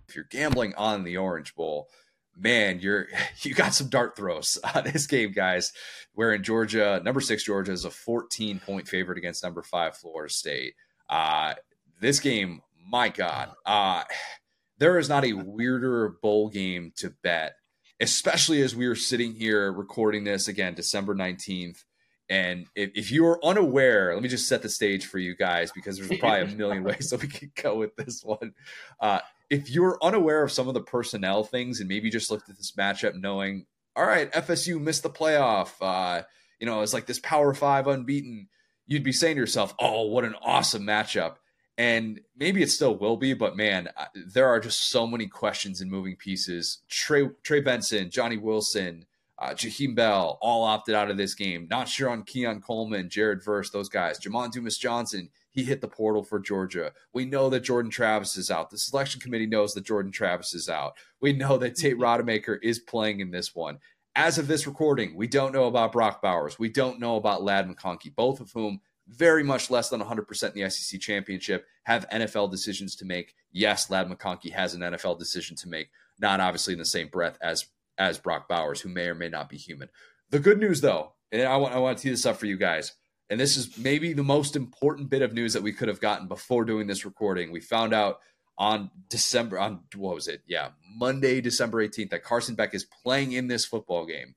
If 0.10 0.16
you're 0.16 0.26
gambling 0.26 0.74
on 0.76 1.04
the 1.04 1.18
Orange 1.18 1.54
Bowl, 1.54 1.88
man, 2.36 2.80
you're 2.80 3.08
you 3.42 3.54
got 3.54 3.76
some 3.76 3.90
dart 3.90 4.16
throws 4.16 4.58
on 4.76 4.86
this 4.86 5.06
game, 5.06 5.32
guys. 5.32 5.72
Where 6.14 6.34
in 6.34 6.44
Georgia, 6.44 7.00
number 7.04 7.22
six 7.22 7.44
Georgia 7.44 7.72
is 7.72 7.86
a 7.86 7.92
14 7.92 8.60
point 8.60 8.88
favorite 8.88 9.20
against 9.20 9.44
number 9.44 9.62
five 9.62 9.96
Florida 9.96 10.34
State. 10.34 10.74
Uh, 11.10 11.54
this 12.02 12.20
game 12.20 12.62
my 12.90 13.10
God, 13.10 13.52
uh, 13.66 14.04
there 14.80 14.98
is 14.98 15.10
not 15.10 15.26
a 15.26 15.34
weirder 15.34 16.16
bowl 16.22 16.50
game 16.50 16.92
to 16.98 17.14
bet, 17.22 17.54
especially 18.00 18.62
as 18.62 18.76
we 18.76 18.88
are 18.88 18.96
sitting 18.96 19.36
here 19.36 19.72
recording 19.72 20.24
this 20.24 20.48
again, 20.48 20.74
December 20.74 21.14
19th. 21.14 21.84
And 22.30 22.68
if, 22.76 22.92
if 22.96 23.12
you 23.12 23.26
are 23.26 23.44
unaware, 23.44 24.14
let 24.14 24.22
me 24.22 24.30
just 24.30 24.48
set 24.48 24.62
the 24.62 24.70
stage 24.70 25.06
for 25.06 25.18
you 25.18 25.36
guys 25.36 25.72
because 25.72 25.98
there's 25.98 26.10
probably 26.20 26.42
a 26.42 26.56
million 26.56 26.84
ways 26.84 27.10
that 27.10 27.22
we 27.22 27.28
could 27.28 27.54
go 27.56 27.76
with 27.76 27.96
this 27.96 28.24
one. 28.24 28.54
Uh, 29.00 29.20
if 29.50 29.70
you're 29.70 29.98
unaware 30.02 30.44
of 30.44 30.52
some 30.52 30.68
of 30.68 30.74
the 30.74 30.82
personnel 30.82 31.44
things 31.44 31.80
and 31.80 31.90
maybe 31.90 32.10
just 32.10 32.30
looked 32.30 32.50
at 32.50 32.58
this 32.58 32.74
matchup 32.74 33.16
knowing, 33.16 33.66
all 33.96 34.06
right, 34.06 34.32
FSU 34.32 34.80
missed 34.80 35.04
the 35.04 35.10
playoff, 35.10 35.72
uh, 35.82 36.24
you 36.60 36.68
know, 36.68 36.82
it's 36.82 36.94
like 36.94 37.08
this 37.08 37.20
Power 37.20 37.54
Five 37.54 37.88
unbeaten, 37.88 38.48
you'd 38.86 39.04
be 39.04 39.12
saying 39.12 39.36
to 39.36 39.42
yourself, 39.42 39.74
oh, 39.80 40.04
what 40.04 40.24
an 40.24 40.36
awesome 40.42 40.84
matchup 40.84 41.38
and 41.80 42.20
maybe 42.36 42.62
it 42.62 42.70
still 42.70 42.98
will 42.98 43.16
be, 43.16 43.34
but 43.34 43.56
man, 43.56 43.88
there 44.14 44.50
are 44.50 44.60
just 44.60 44.90
so 44.90 45.08
many 45.08 45.28
questions 45.28 45.80
and 45.80 45.90
moving 45.90 46.18
pieces. 46.18 46.80
Trey, 46.90 47.30
Trey 47.42 47.62
Benson, 47.62 48.10
Johnny 48.10 48.36
Wilson, 48.36 49.06
uh, 49.40 49.52
Jaheim 49.52 49.96
Bell, 49.96 50.38
all 50.42 50.64
opted 50.64 50.96
out 50.96 51.10
of 51.10 51.18
this 51.18 51.34
game. 51.34 51.68
Not 51.70 51.88
sure 51.88 52.10
on 52.10 52.24
Keon 52.24 52.62
Coleman, 52.62 53.10
Jared 53.10 53.44
Verse, 53.44 53.70
those 53.70 53.88
guys. 53.88 54.20
Jamon 54.20 54.52
Dumas 54.52 54.78
Johnson, 54.78 55.30
he 55.52 55.64
hit 55.64 55.80
the 55.80 55.88
portal 55.88 56.24
for 56.24 56.40
Georgia. 56.40 56.92
We 57.14 57.26
know 57.26 57.50
that 57.50 57.62
Jordan 57.62 57.90
Travis 57.90 58.36
is 58.36 58.52
out. 58.52 58.70
The 58.70 58.78
selection 58.78 59.22
committee 59.22 59.46
knows 59.46 59.74
that 59.74 59.86
Jordan 59.86 60.12
Travis 60.12 60.54
is 60.54 60.68
out. 60.68 60.98
We 61.22 61.32
know 61.32 61.58
that 61.58 61.76
Tate 61.76 61.98
mm-hmm. 61.98 62.04
Rodemaker 62.04 62.58
is 62.62 62.80
playing 62.80 63.22
in 63.22 63.32
this 63.32 63.56
one. 63.56 63.80
As 64.16 64.38
of 64.38 64.48
this 64.48 64.68
recording, 64.68 65.16
we 65.16 65.28
don't 65.28 65.54
know 65.54 65.66
about 65.66 65.94
Brock 65.94 66.22
Bowers. 66.22 66.60
We 66.60 66.68
don't 66.68 67.00
know 67.00 67.16
about 67.16 67.44
Ladd 67.44 67.70
McConkey, 67.70 68.14
both 68.14 68.42
of 68.42 68.52
whom 68.52 68.82
very 69.08 69.44
much 69.44 69.70
less 69.70 69.90
than 69.90 70.02
100% 70.02 70.56
in 70.56 70.62
the 70.62 70.70
SEC 70.70 71.00
championship, 71.00 71.66
have 71.84 72.10
NFL 72.10 72.52
decisions 72.52 72.96
to 72.98 73.06
make. 73.06 73.34
Yes, 73.52 73.90
Ladd 73.90 74.10
McConkey 74.10 74.52
has 74.52 74.74
an 74.74 74.82
NFL 74.82 75.18
decision 75.18 75.56
to 75.58 75.70
make, 75.70 75.90
not 76.20 76.40
obviously 76.40 76.74
in 76.74 76.80
the 76.80 76.86
same 76.86 77.08
breath 77.08 77.38
as 77.42 77.66
as 78.00 78.18
Brock 78.18 78.48
Bowers, 78.48 78.82
who 78.82 78.90
may 78.90 79.08
or 79.08 79.16
may 79.16 79.30
not 79.30 79.50
be 79.50 79.58
human. 79.58 79.90
The 80.32 80.40
good 80.40 80.60
news, 80.60 80.82
though, 80.82 81.14
and 81.32 81.44
I 81.44 81.58
want, 81.58 81.76
I 81.76 81.80
want 81.80 81.98
to 81.98 82.04
tee 82.04 82.10
this 82.10 82.26
up 82.26 82.38
for 82.38 82.46
you 82.46 82.58
guys, 82.58 82.94
and 83.30 83.40
this 83.40 83.58
is 83.58 83.78
maybe 83.78 84.14
the 84.14 84.24
most 84.24 84.56
important 84.56 85.10
bit 85.10 85.22
of 85.22 85.34
news 85.34 85.54
that 85.54 85.64
we 85.64 85.74
could 85.74 85.90
have 85.90 86.02
gotten 86.02 86.28
before 86.28 86.66
doing 86.66 86.88
this 86.88 87.06
recording. 87.06 87.52
We 87.52 87.60
found 87.60 87.94
out 87.94 88.20
on 88.58 88.90
December, 89.10 89.60
on 89.60 89.82
what 89.96 90.16
was 90.16 90.28
it? 90.28 90.42
Yeah, 90.48 90.70
Monday, 90.96 91.42
December 91.42 91.88
18th, 91.88 92.10
that 92.12 92.24
Carson 92.24 92.56
Beck 92.56 92.74
is 92.74 92.86
playing 93.04 93.34
in 93.34 93.48
this 93.48 93.66
football 93.66 94.06
game. 94.06 94.36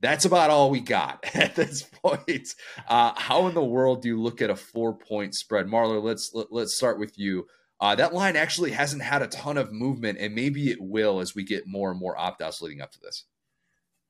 that's 0.00 0.24
about 0.26 0.50
all 0.50 0.70
we 0.70 0.80
got 0.80 1.24
at 1.34 1.54
this 1.54 1.82
point. 1.82 2.54
Uh, 2.86 3.12
how 3.16 3.46
in 3.48 3.54
the 3.54 3.64
world 3.64 4.02
do 4.02 4.08
you 4.08 4.20
look 4.20 4.42
at 4.42 4.50
a 4.50 4.56
four 4.56 4.94
point 4.94 5.34
spread, 5.34 5.66
Marlar? 5.66 6.02
Let's 6.02 6.30
let, 6.34 6.46
us 6.46 6.48
let 6.50 6.62
us 6.64 6.74
start 6.74 6.98
with 6.98 7.18
you. 7.18 7.46
Uh, 7.80 7.94
that 7.94 8.14
line 8.14 8.36
actually 8.36 8.70
hasn't 8.70 9.02
had 9.02 9.22
a 9.22 9.26
ton 9.26 9.58
of 9.58 9.72
movement, 9.72 10.18
and 10.18 10.34
maybe 10.34 10.70
it 10.70 10.80
will 10.80 11.20
as 11.20 11.34
we 11.34 11.44
get 11.44 11.66
more 11.66 11.90
and 11.90 12.00
more 12.00 12.16
opt 12.18 12.40
outs 12.40 12.62
leading 12.62 12.80
up 12.80 12.90
to 12.92 13.00
this. 13.00 13.24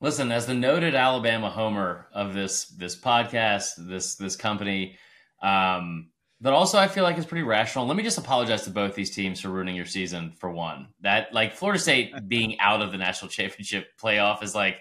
Listen, 0.01 0.31
as 0.31 0.47
the 0.47 0.55
noted 0.55 0.95
Alabama 0.95 1.51
homer 1.51 2.07
of 2.13 2.35
this 2.35 2.67
this 2.67 2.95
podcast, 2.95 3.73
this 3.79 4.15
this 4.17 4.37
company, 4.37 4.97
um, 5.43 6.11
But 6.41 6.53
also, 6.53 6.79
I 6.79 6.87
feel 6.87 7.03
like 7.03 7.17
it's 7.17 7.27
pretty 7.27 7.45
rational. 7.45 7.87
Let 7.87 7.97
me 7.97 8.03
just 8.03 8.19
apologize 8.19 8.63
to 8.65 8.71
both 8.71 8.95
these 8.95 9.11
teams 9.11 9.41
for 9.41 9.49
ruining 9.49 9.75
your 9.75 9.87
season. 9.87 10.33
For 10.39 10.51
one, 10.51 10.89
that 11.01 11.33
like 11.33 11.55
Florida 11.55 11.81
State 11.81 12.13
being 12.29 12.61
out 12.61 12.83
of 12.83 12.93
the 12.93 12.99
national 12.99 13.31
championship 13.31 13.89
playoff 14.01 14.43
is 14.43 14.55
like, 14.55 14.77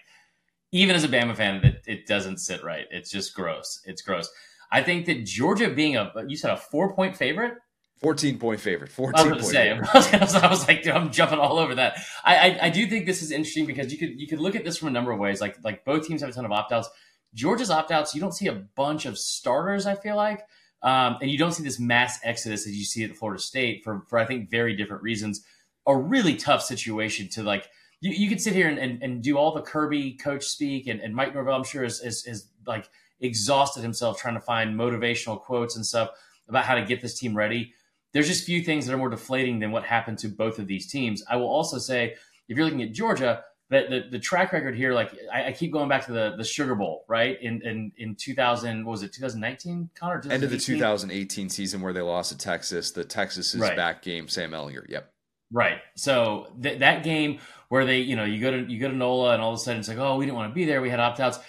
even 0.71 0.95
as 0.95 1.05
a 1.05 1.07
Bama 1.07 1.35
fan, 1.35 1.63
it, 1.63 1.81
it 1.87 2.07
doesn't 2.07 2.39
sit 2.39 2.63
right. 2.63 2.85
It's 2.91 3.09
just 3.09 3.33
gross. 3.33 3.81
It's 3.85 4.01
gross. 4.01 4.29
I 4.71 4.83
think 4.83 5.05
that 5.05 5.25
Georgia 5.25 5.69
being 5.69 5.95
a 5.95 6.11
you 6.27 6.35
said 6.35 6.51
a 6.51 6.57
four 6.57 6.93
point 6.93 7.15
favorite. 7.15 7.53
14 8.01 8.37
point 8.37 8.59
favorite. 8.59 8.91
14 8.91 9.31
I 9.31 9.35
was, 9.35 9.49
say, 9.51 9.71
I, 9.71 9.79
was, 9.79 10.35
I 10.35 10.49
was 10.49 10.67
like, 10.67 10.83
dude, 10.83 10.93
I'm 10.93 11.11
jumping 11.11 11.39
all 11.39 11.57
over 11.57 11.75
that. 11.75 11.97
I, 12.23 12.35
I, 12.35 12.59
I 12.63 12.69
do 12.69 12.87
think 12.87 13.05
this 13.05 13.21
is 13.21 13.31
interesting 13.31 13.65
because 13.65 13.91
you 13.91 13.97
could 13.97 14.19
you 14.19 14.27
could 14.27 14.39
look 14.39 14.55
at 14.55 14.63
this 14.63 14.77
from 14.77 14.89
a 14.89 14.91
number 14.91 15.11
of 15.11 15.19
ways. 15.19 15.41
Like 15.41 15.57
like 15.63 15.85
both 15.85 16.07
teams 16.07 16.21
have 16.21 16.29
a 16.29 16.33
ton 16.33 16.45
of 16.45 16.51
opt 16.51 16.71
outs. 16.71 16.89
Georgia's 17.33 17.69
opt 17.69 17.91
outs, 17.91 18.15
you 18.15 18.21
don't 18.21 18.33
see 18.33 18.47
a 18.47 18.53
bunch 18.53 19.05
of 19.05 19.17
starters. 19.17 19.85
I 19.85 19.95
feel 19.95 20.15
like 20.15 20.45
um, 20.85 21.17
and 21.19 21.31
you 21.31 21.37
don't 21.39 21.51
see 21.51 21.63
this 21.63 21.79
mass 21.79 22.19
exodus 22.23 22.67
as 22.67 22.77
you 22.77 22.85
see 22.85 23.03
at 23.03 23.15
Florida 23.15 23.41
State 23.41 23.83
for, 23.83 24.03
for 24.07 24.19
I 24.19 24.25
think, 24.25 24.51
very 24.51 24.75
different 24.75 25.01
reasons. 25.01 25.43
A 25.87 25.97
really 25.97 26.35
tough 26.35 26.61
situation 26.61 27.27
to 27.29 27.41
like, 27.43 27.67
you, 28.01 28.11
you 28.11 28.29
could 28.29 28.39
sit 28.39 28.53
here 28.53 28.67
and, 28.69 28.77
and, 28.77 29.01
and, 29.01 29.23
do 29.23 29.35
all 29.35 29.51
the 29.51 29.63
Kirby 29.63 30.13
coach 30.13 30.43
speak, 30.43 30.85
and, 30.85 30.99
and 30.99 31.15
Mike 31.15 31.33
Norvell, 31.33 31.55
I'm 31.55 31.63
sure, 31.63 31.83
is, 31.83 32.01
is, 32.01 32.27
is 32.27 32.49
like 32.67 32.87
exhausted 33.19 33.81
himself 33.81 34.19
trying 34.19 34.35
to 34.35 34.39
find 34.39 34.79
motivational 34.79 35.41
quotes 35.41 35.75
and 35.75 35.83
stuff 35.83 36.09
about 36.47 36.65
how 36.65 36.75
to 36.75 36.85
get 36.85 37.01
this 37.01 37.17
team 37.17 37.35
ready. 37.35 37.73
There's 38.15 38.29
just 38.29 38.45
few 38.45 38.63
things 38.63 38.85
that 38.85 38.93
are 38.93 38.97
more 38.97 39.09
deflating 39.09 39.59
than 39.59 39.73
what 39.73 39.83
happened 39.83 40.19
to 40.19 40.29
both 40.29 40.57
of 40.57 40.67
these 40.67 40.87
teams. 40.87 41.21
I 41.29 41.35
will 41.35 41.49
also 41.49 41.77
say, 41.77 42.15
if 42.47 42.55
you're 42.55 42.63
looking 42.63 42.81
at 42.81 42.93
Georgia, 42.93 43.43
that 43.69 43.89
the, 43.89 44.03
the 44.09 44.19
track 44.19 44.53
record 44.53 44.73
here, 44.73 44.93
like 44.93 45.13
I, 45.33 45.47
I, 45.47 45.51
keep 45.51 45.73
going 45.73 45.89
back 45.89 46.05
to 46.05 46.13
the 46.13 46.35
the 46.37 46.43
Sugar 46.45 46.75
Bowl, 46.75 47.03
right? 47.09 47.37
In 47.41 47.61
in 47.63 47.91
in 47.97 48.15
2000, 48.15 48.85
what 48.85 48.91
was 48.91 49.03
it 49.03 49.11
2019? 49.11 49.89
Connor, 49.95 50.23
end 50.31 50.43
of 50.45 50.49
the 50.49 50.57
2018 50.57 51.49
season 51.49 51.81
where 51.81 51.91
they 51.91 51.99
lost 51.99 52.31
to 52.31 52.37
Texas. 52.37 52.91
The 52.91 53.03
Texas 53.03 53.53
is 53.53 53.59
right. 53.59 53.75
back 53.75 54.01
game. 54.01 54.29
Sam 54.29 54.51
Ehlinger, 54.51 54.87
yep. 54.87 55.11
Right. 55.51 55.79
So 55.95 56.53
th- 56.61 56.79
that 56.79 57.03
game 57.03 57.39
where 57.67 57.85
they, 57.85 57.99
you 57.99 58.15
know, 58.15 58.23
you 58.23 58.39
go 58.39 58.51
to 58.51 58.71
you 58.71 58.79
go 58.79 58.87
to 58.87 58.95
NOLA 58.95 59.33
and 59.33 59.41
all 59.41 59.51
of 59.51 59.59
a 59.59 59.61
sudden 59.61 59.79
it's 59.79 59.89
like, 59.89 59.97
oh, 59.97 60.15
we 60.15 60.25
didn't 60.25 60.37
want 60.37 60.51
to 60.51 60.55
be 60.55 60.63
there. 60.63 60.81
We 60.81 60.89
had 60.89 61.01
opt 61.01 61.19
outs. 61.19 61.39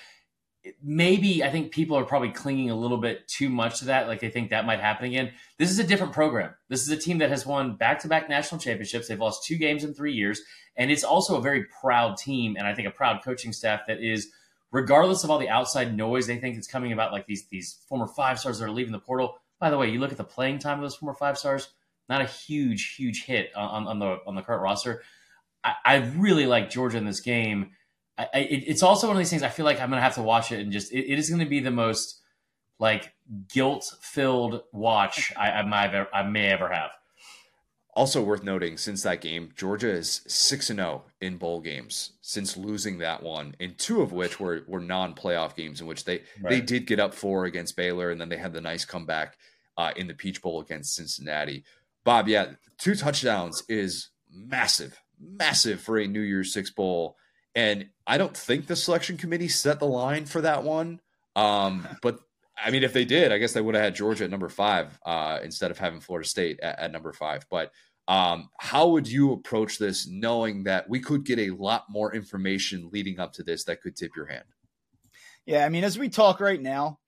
Maybe 0.83 1.45
I 1.45 1.51
think 1.51 1.73
people 1.73 1.97
are 1.97 2.05
probably 2.05 2.31
clinging 2.31 2.71
a 2.71 2.77
little 2.77 2.99
bit 2.99 3.27
too 3.29 3.49
much 3.49 3.79
to 3.81 3.85
that. 3.87 4.09
Like 4.09 4.21
they 4.21 4.31
think 4.31 4.51
that 4.51 4.67
might 4.67 4.81
happen 4.81 5.07
again. 5.07 5.33
This 5.59 5.71
is 5.71 5.79
a 5.79 5.85
different 5.85 6.13
program. 6.13 6.55
This 6.69 6.83
is 6.83 6.89
a 6.91 6.97
team 6.97 7.19
that 7.19 7.31
has 7.31 7.47
won 7.47 7.77
back 7.77 8.01
to 8.01 8.09
back 8.09 8.29
national 8.29 8.61
championships. 8.61 9.09
They've 9.09 9.19
lost 9.19 9.45
two 9.45 9.57
games 9.57 9.85
in 9.85 9.95
three 9.95 10.13
years. 10.13 10.41
And 10.77 10.91
it's 10.91 11.05
also 11.05 11.37
a 11.37 11.41
very 11.41 11.65
proud 11.65 12.17
team, 12.19 12.57
and 12.57 12.67
I 12.67 12.75
think 12.75 12.87
a 12.87 12.91
proud 12.91 13.23
coaching 13.25 13.53
staff 13.53 13.81
that 13.89 14.03
is, 14.03 14.29
regardless 14.73 15.25
of 15.25 15.31
all 15.31 15.39
the 15.39 15.49
outside 15.49 15.97
noise 15.97 16.27
they 16.27 16.37
think 16.37 16.59
is 16.59 16.67
coming 16.67 16.93
about, 16.93 17.13
like 17.13 17.27
these 17.27 17.47
these 17.47 17.79
former 17.89 18.07
five 18.07 18.39
stars 18.39 18.59
that 18.59 18.67
are 18.67 18.71
leaving 18.71 18.93
the 18.93 18.99
portal. 18.99 19.39
By 19.59 19.71
the 19.71 19.79
way, 19.79 19.89
you 19.91 20.01
look 20.01 20.13
at 20.13 20.19
the 20.19 20.25
playing 20.25 20.59
time 20.59 20.79
of 20.79 20.83
those 20.83 20.97
former 20.97 21.15
five 21.15 21.39
stars, 21.39 21.69
not 22.11 22.21
a 22.21 22.27
huge, 22.27 22.95
huge 22.95 23.25
hit 23.25 23.57
on, 23.57 23.87
on 23.87 23.99
the 23.99 24.19
on 24.27 24.35
the 24.35 24.43
current 24.43 24.63
roster. 24.63 25.03
I, 25.65 25.75
I 25.85 25.97
really 26.17 26.47
like 26.47 26.69
Georgia 26.69 26.99
in 26.99 27.07
this 27.07 27.21
game. 27.21 27.71
I, 28.19 28.39
it, 28.39 28.65
it's 28.67 28.83
also 28.83 29.07
one 29.07 29.17
of 29.17 29.21
these 29.21 29.31
things. 29.31 29.43
I 29.43 29.49
feel 29.49 29.67
like 29.67 29.81
I'm 29.81 29.91
going 29.91 29.99
to 29.99 30.05
have 30.05 30.15
to 30.15 30.23
watch 30.23 30.53
it 30.53 30.61
and 30.61 30.73
just 30.73 30.93
it, 30.93 31.11
it 31.11 31.19
is 31.19 31.29
going 31.29 31.41
to 31.41 31.47
be 31.47 31.61
the 31.61 31.71
most 31.71 32.21
like 32.79 33.13
guilt 33.53 33.95
filled 34.01 34.63
watch 34.73 35.33
I, 35.37 35.51
I, 35.51 35.63
might 35.63 35.95
ever, 35.95 36.09
I 36.13 36.23
may 36.23 36.49
ever 36.49 36.73
have. 36.73 36.91
Also 37.95 38.23
worth 38.23 38.43
noting, 38.43 38.77
since 38.77 39.03
that 39.05 39.23
game, 39.23 39.53
Georgia 39.57 39.89
is 39.89 40.21
six 40.27 40.69
and 40.69 40.79
zero 40.79 41.05
oh 41.07 41.11
in 41.23 41.39
bowl 41.39 41.61
games 41.61 42.13
since 42.21 42.55
losing 42.55 42.99
that 42.99 43.23
one, 43.23 43.57
and 43.59 43.79
two 43.79 44.03
of 44.03 44.13
which 44.13 44.39
were 44.39 44.65
were 44.69 44.83
non 44.83 45.15
playoff 45.15 45.57
games 45.57 45.81
in 45.81 45.87
which 45.87 46.05
they 46.05 46.21
right. 46.43 46.51
they 46.51 46.61
did 46.61 46.87
get 46.87 47.01
up 47.01 47.15
four 47.15 47.47
against 47.47 47.75
Baylor, 47.75 48.11
and 48.11 48.21
then 48.21 48.29
they 48.29 48.37
had 48.37 48.53
the 48.53 48.61
nice 48.61 48.85
comeback 48.85 49.39
uh, 49.79 49.93
in 49.97 50.09
the 50.09 50.15
Peach 50.15 50.43
Bowl 50.43 50.61
against 50.61 50.95
Cincinnati. 50.95 51.65
Bob, 52.05 52.29
yeah, 52.29 52.53
two 52.77 52.95
touchdowns 52.95 53.63
is 53.67 54.11
massive, 54.31 55.01
massive 55.19 55.81
for 55.81 55.99
a 55.99 56.07
New 56.07 56.21
Year's 56.21 56.53
Six 56.53 56.71
bowl, 56.71 57.17
and 57.57 57.89
I 58.07 58.19
don't 58.19 58.37
think 58.37 58.67
the 58.67 58.77
selection 58.77 59.17
committee 59.17 59.49
set 59.49 59.81
the 59.81 59.87
line 59.87 60.27
for 60.27 60.43
that 60.43 60.63
one. 60.63 61.01
Um, 61.35 61.89
but 62.03 62.21
I 62.57 62.71
mean, 62.71 62.85
if 62.85 62.93
they 62.93 63.05
did, 63.05 63.33
I 63.33 63.39
guess 63.39 63.55
they 63.55 63.61
would 63.61 63.75
have 63.75 63.83
had 63.83 63.95
Georgia 63.95 64.25
at 64.25 64.31
number 64.31 64.49
five 64.49 64.99
uh, 65.05 65.41
instead 65.43 65.71
of 65.71 65.79
having 65.79 66.01
Florida 66.01 66.29
State 66.29 66.61
at, 66.61 66.79
at 66.79 66.93
number 66.93 67.13
five. 67.13 67.47
But 67.51 67.73
um, 68.09 68.51
how 68.59 68.89
would 68.89 69.09
you 69.09 69.33
approach 69.33 69.79
this 69.79 70.07
knowing 70.07 70.65
that 70.65 70.89
we 70.89 71.01
could 71.01 71.25
get 71.25 71.39
a 71.39 71.51
lot 71.51 71.85
more 71.89 72.15
information 72.15 72.91
leading 72.93 73.19
up 73.19 73.33
to 73.35 73.43
this 73.43 73.65
that 73.65 73.81
could 73.81 73.97
tip 73.97 74.13
your 74.15 74.27
hand? 74.27 74.45
Yeah, 75.47 75.65
I 75.65 75.69
mean, 75.71 75.85
as 75.85 75.99
we 75.99 76.09
talk 76.09 76.41
right 76.41 76.61
now, 76.61 76.99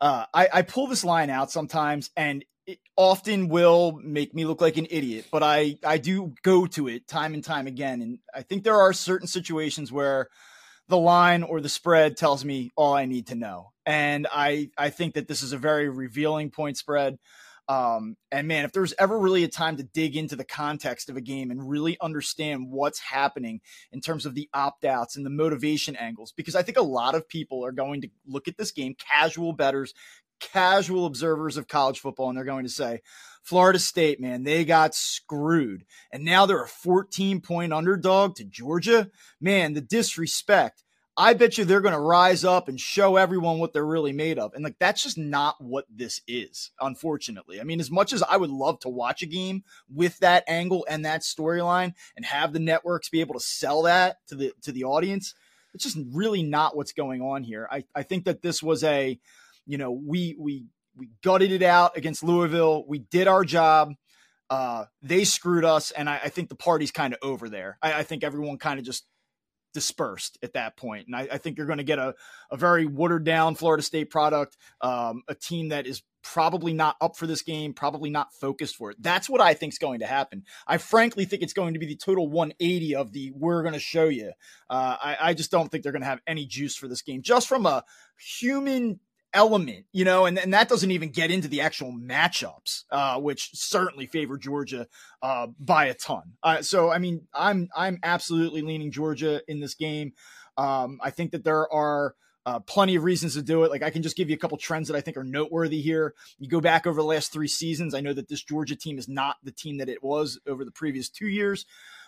uh, 0.00 0.26
I, 0.32 0.48
I 0.52 0.62
pull 0.62 0.86
this 0.86 1.04
line 1.04 1.30
out 1.30 1.50
sometimes 1.50 2.10
and 2.16 2.44
it 2.66 2.78
often 2.96 3.48
will 3.48 3.98
make 4.02 4.34
me 4.34 4.44
look 4.44 4.60
like 4.60 4.76
an 4.76 4.86
idiot, 4.90 5.26
but 5.30 5.42
I, 5.42 5.78
I 5.84 5.98
do 5.98 6.34
go 6.42 6.66
to 6.66 6.88
it 6.88 7.06
time 7.06 7.34
and 7.34 7.44
time 7.44 7.66
again. 7.66 8.00
And 8.00 8.18
I 8.34 8.42
think 8.42 8.64
there 8.64 8.80
are 8.80 8.92
certain 8.92 9.28
situations 9.28 9.92
where 9.92 10.28
the 10.88 10.96
line 10.96 11.42
or 11.42 11.60
the 11.60 11.68
spread 11.68 12.16
tells 12.16 12.44
me 12.44 12.72
all 12.76 12.94
I 12.94 13.04
need 13.04 13.28
to 13.28 13.34
know. 13.34 13.72
And 13.86 14.26
I, 14.32 14.70
I 14.78 14.90
think 14.90 15.14
that 15.14 15.28
this 15.28 15.42
is 15.42 15.52
a 15.52 15.58
very 15.58 15.88
revealing 15.88 16.50
point 16.50 16.76
spread. 16.76 17.18
Um, 17.66 18.16
and 18.30 18.46
man, 18.46 18.66
if 18.66 18.72
there's 18.72 18.92
ever 18.98 19.18
really 19.18 19.42
a 19.44 19.48
time 19.48 19.78
to 19.78 19.82
dig 19.82 20.16
into 20.16 20.36
the 20.36 20.44
context 20.44 21.08
of 21.08 21.16
a 21.16 21.22
game 21.22 21.50
and 21.50 21.68
really 21.68 21.96
understand 22.00 22.66
what's 22.70 22.98
happening 22.98 23.60
in 23.90 24.00
terms 24.02 24.26
of 24.26 24.34
the 24.34 24.50
opt 24.52 24.84
outs 24.84 25.16
and 25.16 25.24
the 25.24 25.30
motivation 25.30 25.96
angles, 25.96 26.32
because 26.32 26.54
I 26.54 26.62
think 26.62 26.76
a 26.76 26.82
lot 26.82 27.14
of 27.14 27.28
people 27.28 27.64
are 27.64 27.72
going 27.72 28.02
to 28.02 28.08
look 28.26 28.48
at 28.48 28.58
this 28.58 28.70
game, 28.70 28.94
casual 28.98 29.54
betters, 29.54 29.94
casual 30.40 31.06
observers 31.06 31.56
of 31.56 31.68
college 31.68 32.00
football, 32.00 32.28
and 32.28 32.36
they're 32.36 32.44
going 32.44 32.64
to 32.64 32.70
say, 32.70 33.00
Florida 33.42 33.78
State, 33.78 34.20
man, 34.20 34.42
they 34.42 34.64
got 34.64 34.94
screwed. 34.94 35.84
And 36.10 36.24
now 36.24 36.46
they're 36.46 36.64
a 36.64 36.68
14 36.68 37.40
point 37.40 37.72
underdog 37.72 38.36
to 38.36 38.44
Georgia. 38.44 39.10
Man, 39.40 39.74
the 39.74 39.82
disrespect. 39.82 40.82
I 41.16 41.34
bet 41.34 41.56
you 41.56 41.64
they're 41.64 41.80
going 41.80 41.94
to 41.94 42.00
rise 42.00 42.44
up 42.44 42.68
and 42.68 42.80
show 42.80 43.16
everyone 43.16 43.58
what 43.58 43.72
they're 43.72 43.86
really 43.86 44.12
made 44.12 44.38
of. 44.38 44.52
And 44.52 44.64
like 44.64 44.78
that's 44.80 45.04
just 45.04 45.16
not 45.16 45.62
what 45.62 45.84
this 45.88 46.22
is, 46.26 46.72
unfortunately. 46.80 47.60
I 47.60 47.64
mean, 47.64 47.78
as 47.78 47.90
much 47.90 48.12
as 48.12 48.22
I 48.24 48.36
would 48.36 48.50
love 48.50 48.80
to 48.80 48.88
watch 48.88 49.22
a 49.22 49.26
game 49.26 49.62
with 49.94 50.18
that 50.18 50.42
angle 50.48 50.84
and 50.88 51.04
that 51.04 51.20
storyline 51.20 51.94
and 52.16 52.24
have 52.24 52.52
the 52.52 52.58
networks 52.58 53.10
be 53.10 53.20
able 53.20 53.34
to 53.34 53.40
sell 53.40 53.82
that 53.82 54.16
to 54.28 54.34
the 54.34 54.52
to 54.62 54.72
the 54.72 54.84
audience, 54.84 55.34
it's 55.72 55.84
just 55.84 55.98
really 56.12 56.42
not 56.42 56.76
what's 56.76 56.92
going 56.92 57.22
on 57.22 57.44
here. 57.44 57.68
I, 57.70 57.84
I 57.94 58.02
think 58.02 58.24
that 58.24 58.42
this 58.42 58.62
was 58.62 58.82
a, 58.82 59.20
you 59.66 59.78
know, 59.78 59.92
we 59.92 60.36
we 60.38 60.66
we 60.96 61.10
gutted 61.22 61.52
it 61.52 61.62
out 61.62 61.96
against 61.96 62.22
Louisville. 62.22 62.84
We 62.86 63.00
did 63.00 63.28
our 63.28 63.44
job. 63.44 63.92
Uh, 64.50 64.84
they 65.02 65.24
screwed 65.24 65.64
us, 65.64 65.90
and 65.90 66.08
I, 66.08 66.20
I 66.24 66.28
think 66.28 66.48
the 66.48 66.54
party's 66.54 66.90
kind 66.90 67.14
of 67.14 67.18
over 67.22 67.48
there. 67.48 67.78
I, 67.82 68.00
I 68.00 68.02
think 68.02 68.22
everyone 68.22 68.58
kind 68.58 68.78
of 68.78 68.84
just 68.84 69.04
dispersed 69.74 70.38
at 70.42 70.54
that 70.54 70.76
point. 70.76 71.06
And 71.06 71.16
I, 71.16 71.28
I 71.32 71.38
think 71.38 71.58
you're 71.58 71.66
going 71.66 71.78
to 71.78 71.84
get 71.84 71.98
a, 71.98 72.14
a 72.50 72.56
very 72.56 72.86
watered 72.86 73.24
down 73.24 73.56
Florida 73.56 73.82
State 73.82 74.08
product, 74.08 74.56
um, 74.80 75.22
a 75.28 75.34
team 75.34 75.70
that 75.70 75.86
is 75.86 76.02
probably 76.22 76.72
not 76.72 76.96
up 77.00 77.16
for 77.16 77.26
this 77.26 77.42
game, 77.42 77.74
probably 77.74 78.08
not 78.08 78.32
focused 78.32 78.76
for 78.76 78.90
it. 78.90 78.96
That's 79.00 79.28
what 79.28 79.40
I 79.40 79.52
think 79.52 79.74
is 79.74 79.78
going 79.78 80.00
to 80.00 80.06
happen. 80.06 80.44
I 80.66 80.78
frankly 80.78 81.26
think 81.26 81.42
it's 81.42 81.52
going 81.52 81.74
to 81.74 81.80
be 81.80 81.86
the 81.86 81.96
total 81.96 82.28
180 82.28 82.94
of 82.94 83.12
the 83.12 83.32
we're 83.34 83.62
going 83.62 83.74
to 83.74 83.80
show 83.80 84.08
you. 84.08 84.32
Uh, 84.70 84.96
I, 85.02 85.16
I 85.20 85.34
just 85.34 85.50
don't 85.50 85.70
think 85.70 85.82
they're 85.82 85.92
going 85.92 86.02
to 86.02 86.08
have 86.08 86.22
any 86.26 86.46
juice 86.46 86.76
for 86.76 86.88
this 86.88 87.02
game, 87.02 87.20
just 87.20 87.48
from 87.48 87.66
a 87.66 87.84
human 88.16 89.00
element, 89.34 89.84
you 89.92 90.04
know, 90.04 90.24
and, 90.24 90.38
and 90.38 90.54
that 90.54 90.68
doesn't 90.68 90.90
even 90.90 91.10
get 91.10 91.30
into 91.30 91.48
the 91.48 91.60
actual 91.60 91.92
matchups, 91.92 92.84
uh, 92.90 93.20
which 93.20 93.50
certainly 93.52 94.06
favor 94.06 94.38
Georgia 94.38 94.86
uh, 95.22 95.48
by 95.58 95.86
a 95.86 95.94
ton. 95.94 96.22
Uh, 96.42 96.62
so, 96.62 96.90
I 96.90 96.98
mean, 96.98 97.26
I'm 97.34 97.68
I'm 97.76 97.98
absolutely 98.02 98.62
leaning 98.62 98.90
Georgia 98.90 99.42
in 99.48 99.60
this 99.60 99.74
game. 99.74 100.12
Um, 100.56 100.98
I 101.02 101.10
think 101.10 101.32
that 101.32 101.44
there 101.44 101.70
are 101.72 102.14
uh, 102.46 102.60
plenty 102.60 102.94
of 102.94 103.04
reasons 103.04 103.34
to 103.34 103.42
do 103.42 103.64
it. 103.64 103.70
Like 103.70 103.82
I 103.82 103.90
can 103.90 104.02
just 104.02 104.16
give 104.16 104.28
you 104.28 104.34
a 104.34 104.38
couple 104.38 104.58
trends 104.58 104.88
that 104.88 104.96
I 104.96 105.00
think 105.00 105.16
are 105.16 105.24
noteworthy 105.24 105.80
here. 105.80 106.14
You 106.38 106.48
go 106.48 106.60
back 106.60 106.86
over 106.86 107.00
the 107.00 107.06
last 107.06 107.32
three 107.32 107.48
seasons. 107.48 107.94
I 107.94 108.00
know 108.00 108.12
that 108.12 108.28
this 108.28 108.42
Georgia 108.42 108.76
team 108.76 108.98
is 108.98 109.08
not 109.08 109.36
the 109.42 109.52
team 109.52 109.78
that 109.78 109.88
it 109.88 110.02
was 110.02 110.38
over 110.46 110.64
the 110.64 110.70
previous 110.70 111.08
two 111.08 111.28
years 111.28 111.64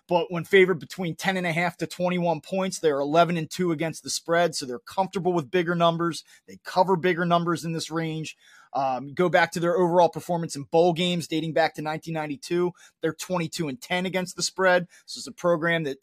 but 0.09 0.31
when 0.31 0.45
favored 0.45 0.79
between 0.79 1.17
10 1.17 1.37
and 1.37 1.47
a 1.47 1.53
half 1.53 1.77
to 1.79 1.87
21 1.87 2.41
points, 2.41 2.79
they're 2.79 3.01
11 3.01 3.37
and 3.37 3.51
2 3.51 3.73
against 3.73 4.03
the 4.03 4.11
spread. 4.11 4.55
So 4.55 4.67
they're 4.67 4.79
comfortable 4.79 5.33
with 5.33 5.51
bigger 5.51 5.75
numbers. 5.75 6.25
They 6.47 6.59
cover 6.65 6.97
bigger 6.97 7.25
numbers 7.25 7.65
in 7.65 7.73
this 7.73 7.91
range. 7.91 8.37
Um, 8.73 9.15
go 9.15 9.29
back 9.29 9.53
to 9.53 9.61
their 9.61 9.77
overall 9.77 10.09
performance 10.09 10.55
in 10.55 10.65
bowl 10.65 10.93
games 10.93 11.27
dating 11.27 11.55
back 11.55 11.75
to 11.75 11.83
1992. 11.83 12.73
They're 13.01 13.15
22 13.15 13.69
and 13.69 13.81
10 13.81 14.07
against 14.07 14.37
the 14.37 14.43
spread. 14.43 14.87
This 15.07 15.17
is 15.17 15.27
a 15.27 15.33
program 15.33 15.85
that 15.85 15.99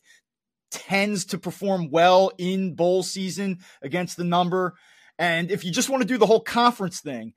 tends 0.72 1.26
to 1.26 1.38
perform 1.38 1.91
well 1.91 2.32
in 2.38 2.74
bowl 2.74 3.04
season 3.04 3.60
against 3.82 4.18
the 4.18 4.24
number. 4.24 4.74
And 5.20 5.51
if 5.51 5.64
you 5.64 5.72
just 5.72 5.89
want 5.89 6.01
to 6.01 6.08
do 6.08 6.18
the 6.18 6.26
whole 6.26 6.39
conference 6.41 6.99
thing, 6.99 7.34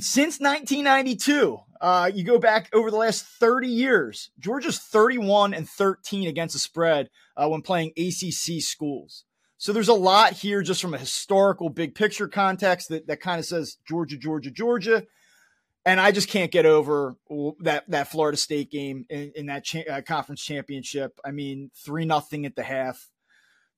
since 0.00 0.40
1992, 0.40 1.58
uh, 1.80 2.10
you 2.12 2.24
go 2.24 2.38
back 2.38 2.68
over 2.72 2.90
the 2.90 2.96
last 2.96 3.24
30 3.24 3.68
years, 3.68 4.30
Georgia's 4.38 4.78
31 4.78 5.54
and 5.54 5.68
13 5.68 6.28
against 6.28 6.54
the 6.54 6.58
spread 6.58 7.08
uh, 7.36 7.48
when 7.48 7.62
playing 7.62 7.92
ACC 7.96 8.60
schools. 8.60 9.24
So 9.58 9.72
there's 9.72 9.88
a 9.88 9.94
lot 9.94 10.34
here 10.34 10.62
just 10.62 10.80
from 10.80 10.94
a 10.94 10.98
historical 10.98 11.68
big 11.68 11.94
picture 11.94 12.28
context 12.28 12.88
that, 12.90 13.08
that 13.08 13.20
kind 13.20 13.38
of 13.40 13.44
says 13.44 13.76
Georgia, 13.86 14.16
Georgia, 14.16 14.50
Georgia. 14.50 15.04
and 15.84 16.00
I 16.00 16.12
just 16.12 16.28
can't 16.28 16.52
get 16.52 16.66
over 16.66 17.16
that 17.60 17.88
that 17.90 18.10
Florida 18.10 18.36
State 18.36 18.70
game 18.70 19.06
in, 19.08 19.32
in 19.34 19.46
that 19.46 19.64
cha- 19.64 19.90
uh, 19.90 20.02
conference 20.02 20.42
championship. 20.42 21.18
I 21.24 21.32
mean, 21.32 21.70
three 21.74 22.04
nothing 22.04 22.46
at 22.46 22.56
the 22.56 22.62
half, 22.62 23.08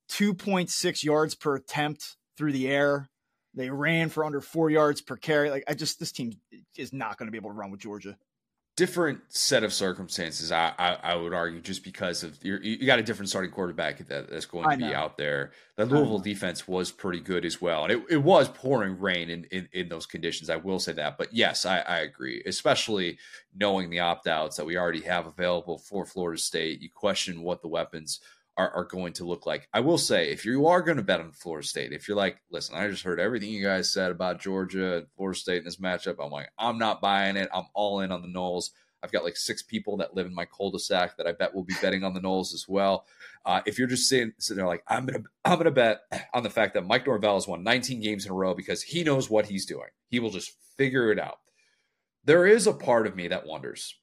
two 0.09 0.35
point 0.35 0.71
six 0.71 1.03
yards 1.05 1.35
per 1.35 1.57
attempt 1.57 2.17
through 2.37 2.53
the 2.53 2.69
air. 2.69 3.09
They 3.55 3.71
ran 3.71 4.09
for 4.09 4.25
under 4.25 4.41
four 4.41 4.71
yards 4.71 5.01
per 5.01 5.17
carry. 5.17 5.51
Like 5.51 5.65
I 5.67 5.75
just 5.75 5.99
this 5.99 6.13
team 6.13 6.33
is 6.77 6.93
not 6.93 7.19
going 7.19 7.27
to 7.27 7.33
be 7.33 7.39
able 7.39 7.51
to 7.51 7.57
run 7.57 7.71
with 7.71 7.81
Georgia 7.81 8.17
different 8.81 9.21
set 9.29 9.63
of 9.63 9.75
circumstances. 9.75 10.51
I, 10.51 10.73
I, 10.79 10.95
I 11.03 11.15
would 11.15 11.35
argue 11.35 11.61
just 11.61 11.85
because 11.85 12.23
of 12.23 12.43
you 12.43 12.87
got 12.87 12.99
a 12.99 13.03
different 13.03 13.29
starting 13.29 13.51
quarterback 13.51 13.99
that, 14.09 14.31
that's 14.31 14.47
going 14.47 14.71
to 14.71 14.77
be 14.79 14.95
out 14.95 15.19
there. 15.19 15.51
The 15.77 15.85
Louisville 15.85 16.19
defense 16.19 16.67
was 16.67 16.91
pretty 16.91 17.21
good 17.21 17.45
as 17.45 17.61
well, 17.61 17.85
and 17.85 17.93
it, 17.93 18.03
it 18.09 18.17
was 18.17 18.49
pouring 18.49 18.99
rain 18.99 19.29
in, 19.29 19.45
in, 19.51 19.69
in 19.75 19.91
those 19.91 20.07
conditions. 20.07 20.49
I 20.49 20.57
will 20.57 20.79
say 20.79 20.93
that, 20.93 21.19
but 21.19 21.35
yes, 21.35 21.67
I, 21.67 21.81
I 21.81 21.99
agree. 21.99 22.43
Especially 22.47 23.19
knowing 23.55 23.91
the 23.91 24.01
opt 24.01 24.27
outs 24.27 24.57
that 24.57 24.65
we 24.65 24.79
already 24.79 25.03
have 25.03 25.27
available 25.27 25.77
for 25.77 26.07
Florida 26.07 26.41
State, 26.41 26.81
you 26.81 26.89
question 26.89 27.43
what 27.43 27.61
the 27.61 27.69
weapons 27.69 28.21
are, 28.61 28.71
are 28.73 28.85
going 28.85 29.13
to 29.15 29.25
look 29.25 29.47
like. 29.47 29.69
I 29.73 29.81
will 29.81 29.99
say, 29.99 30.31
if 30.31 30.45
you 30.45 30.67
are 30.67 30.83
going 30.83 30.99
to 30.99 31.03
bet 31.03 31.21
on 31.21 31.33
Florida 31.33 31.67
State, 31.67 31.93
if 31.93 32.07
you're 32.07 32.17
like, 32.17 32.41
listen, 32.51 32.77
I 32.77 32.89
just 32.89 33.03
heard 33.03 33.19
everything 33.19 33.51
you 33.51 33.65
guys 33.65 33.93
said 33.93 34.11
about 34.11 34.41
Georgia 34.41 34.99
and 34.99 35.07
Florida 35.17 35.39
State 35.39 35.59
in 35.59 35.65
this 35.65 35.77
matchup, 35.77 36.17
I'm 36.25 36.31
like, 36.31 36.51
I'm 36.59 36.79
not 36.79 37.01
buying 37.01 37.37
it. 37.37 37.49
I'm 37.55 37.67
all 37.75 38.01
in 38.01 38.13
on 38.13 38.23
the 38.23 38.29
Noles. 38.29 38.71
I've 39.03 39.13
got 39.13 39.25
like 39.25 39.37
six 39.37 39.63
people 39.63 39.97
that 39.99 40.15
live 40.15 40.27
in 40.27 40.35
my 40.35 40.45
cul-de-sac 40.45 41.17
that 41.17 41.27
I 41.27 41.33
bet 41.33 41.55
will 41.55 41.65
be 41.65 41.75
betting 41.81 42.05
on 42.05 42.13
the 42.13 42.21
Noles 42.21 42.53
as 42.53 42.67
well. 42.69 43.07
Uh, 43.47 43.63
if 43.65 43.79
you're 43.79 43.89
just 43.89 44.09
sitting, 44.09 44.33
sitting 44.39 44.59
there 44.59 44.67
like 44.67 44.85
I'm 44.87 45.07
gonna 45.07 45.25
I'm 45.45 45.57
gonna 45.57 45.71
bet 45.71 46.03
on 46.35 46.43
the 46.43 46.51
fact 46.51 46.75
that 46.75 46.87
Mike 46.87 47.07
Norvell 47.07 47.35
has 47.35 47.49
won 47.49 47.63
19 47.63 48.01
games 48.01 48.27
in 48.27 48.33
a 48.33 48.35
row 48.35 48.55
because 48.55 48.83
he 48.83 49.03
knows 49.03 49.31
what 49.31 49.47
he's 49.47 49.65
doing. 49.65 49.89
He 50.09 50.21
will 50.21 50.31
just 50.31 50.53
figure 50.77 51.11
it 51.11 51.19
out. 51.19 51.39
There 52.25 52.47
is 52.47 52.67
a 52.67 52.75
part 52.75 53.07
of 53.07 53.17
me 53.17 53.29
that 53.29 53.47
wonders. 53.47 53.95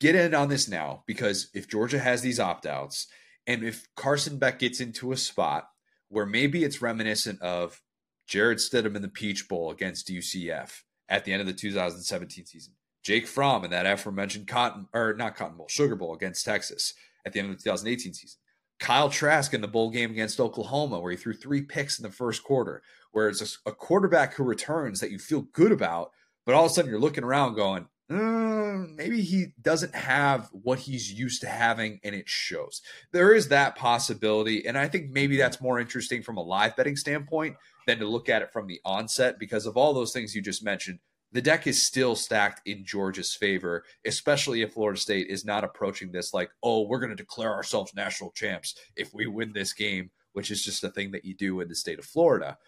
Get 0.00 0.16
in 0.16 0.34
on 0.34 0.48
this 0.48 0.68
now 0.68 1.04
because 1.06 1.48
if 1.54 1.68
Georgia 1.68 2.00
has 2.00 2.22
these 2.22 2.40
opt-outs 2.40 3.06
and 3.46 3.64
if 3.64 3.88
Carson 3.96 4.38
Beck 4.38 4.58
gets 4.58 4.80
into 4.80 5.12
a 5.12 5.16
spot 5.16 5.68
where 6.08 6.26
maybe 6.26 6.64
it's 6.64 6.82
reminiscent 6.82 7.40
of 7.40 7.82
Jarrett 8.26 8.58
Stidham 8.58 8.96
in 8.96 9.02
the 9.02 9.08
Peach 9.08 9.48
Bowl 9.48 9.70
against 9.70 10.08
UCF 10.08 10.82
at 11.08 11.24
the 11.24 11.32
end 11.32 11.40
of 11.40 11.46
the 11.46 11.52
2017 11.52 12.46
season, 12.46 12.74
Jake 13.02 13.26
Fromm 13.26 13.64
in 13.64 13.70
that 13.70 13.86
aforementioned 13.86 14.46
Cotton 14.46 14.86
or 14.92 15.14
not 15.14 15.36
Cotton 15.36 15.56
Bowl, 15.56 15.68
Sugar 15.68 15.96
Bowl 15.96 16.14
against 16.14 16.44
Texas 16.44 16.94
at 17.24 17.32
the 17.32 17.40
end 17.40 17.50
of 17.50 17.56
the 17.56 17.62
2018 17.62 18.14
season. 18.14 18.38
Kyle 18.78 19.08
Trask 19.08 19.54
in 19.54 19.60
the 19.60 19.68
bowl 19.68 19.90
game 19.90 20.10
against 20.10 20.40
Oklahoma, 20.40 20.98
where 20.98 21.12
he 21.12 21.16
threw 21.16 21.32
three 21.32 21.62
picks 21.62 21.98
in 21.98 22.02
the 22.02 22.10
first 22.10 22.42
quarter, 22.42 22.82
where 23.12 23.28
it's 23.28 23.58
a, 23.64 23.70
a 23.70 23.72
quarterback 23.72 24.34
who 24.34 24.42
returns 24.42 24.98
that 25.00 25.12
you 25.12 25.18
feel 25.18 25.42
good 25.52 25.70
about, 25.70 26.10
but 26.44 26.54
all 26.54 26.64
of 26.64 26.70
a 26.70 26.74
sudden 26.74 26.90
you're 26.90 27.00
looking 27.00 27.22
around 27.22 27.54
going, 27.54 27.86
Mm, 28.10 28.96
maybe 28.96 29.22
he 29.22 29.46
doesn't 29.62 29.94
have 29.94 30.48
what 30.52 30.80
he's 30.80 31.12
used 31.12 31.40
to 31.42 31.46
having 31.46 32.00
and 32.04 32.14
it 32.14 32.28
shows. 32.28 32.82
There 33.12 33.34
is 33.34 33.48
that 33.48 33.76
possibility. 33.76 34.66
And 34.66 34.76
I 34.76 34.88
think 34.88 35.10
maybe 35.10 35.36
that's 35.36 35.60
more 35.60 35.80
interesting 35.80 36.22
from 36.22 36.36
a 36.36 36.42
live 36.42 36.76
betting 36.76 36.96
standpoint 36.96 37.56
than 37.86 37.98
to 37.98 38.06
look 38.06 38.28
at 38.28 38.42
it 38.42 38.52
from 38.52 38.66
the 38.66 38.80
onset 38.84 39.38
because 39.38 39.66
of 39.66 39.76
all 39.76 39.94
those 39.94 40.12
things 40.12 40.34
you 40.34 40.42
just 40.42 40.64
mentioned. 40.64 40.98
The 41.32 41.40
deck 41.40 41.66
is 41.66 41.86
still 41.86 42.14
stacked 42.14 42.60
in 42.68 42.84
Georgia's 42.84 43.34
favor, 43.34 43.84
especially 44.04 44.60
if 44.60 44.74
Florida 44.74 45.00
State 45.00 45.28
is 45.28 45.46
not 45.46 45.64
approaching 45.64 46.12
this 46.12 46.34
like, 46.34 46.50
oh, 46.62 46.82
we're 46.82 47.00
going 47.00 47.10
to 47.10 47.16
declare 47.16 47.54
ourselves 47.54 47.94
national 47.94 48.32
champs 48.32 48.74
if 48.96 49.14
we 49.14 49.26
win 49.26 49.54
this 49.54 49.72
game, 49.72 50.10
which 50.34 50.50
is 50.50 50.62
just 50.62 50.84
a 50.84 50.90
thing 50.90 51.12
that 51.12 51.24
you 51.24 51.34
do 51.34 51.60
in 51.60 51.68
the 51.68 51.74
state 51.74 51.98
of 51.98 52.04
Florida. 52.04 52.58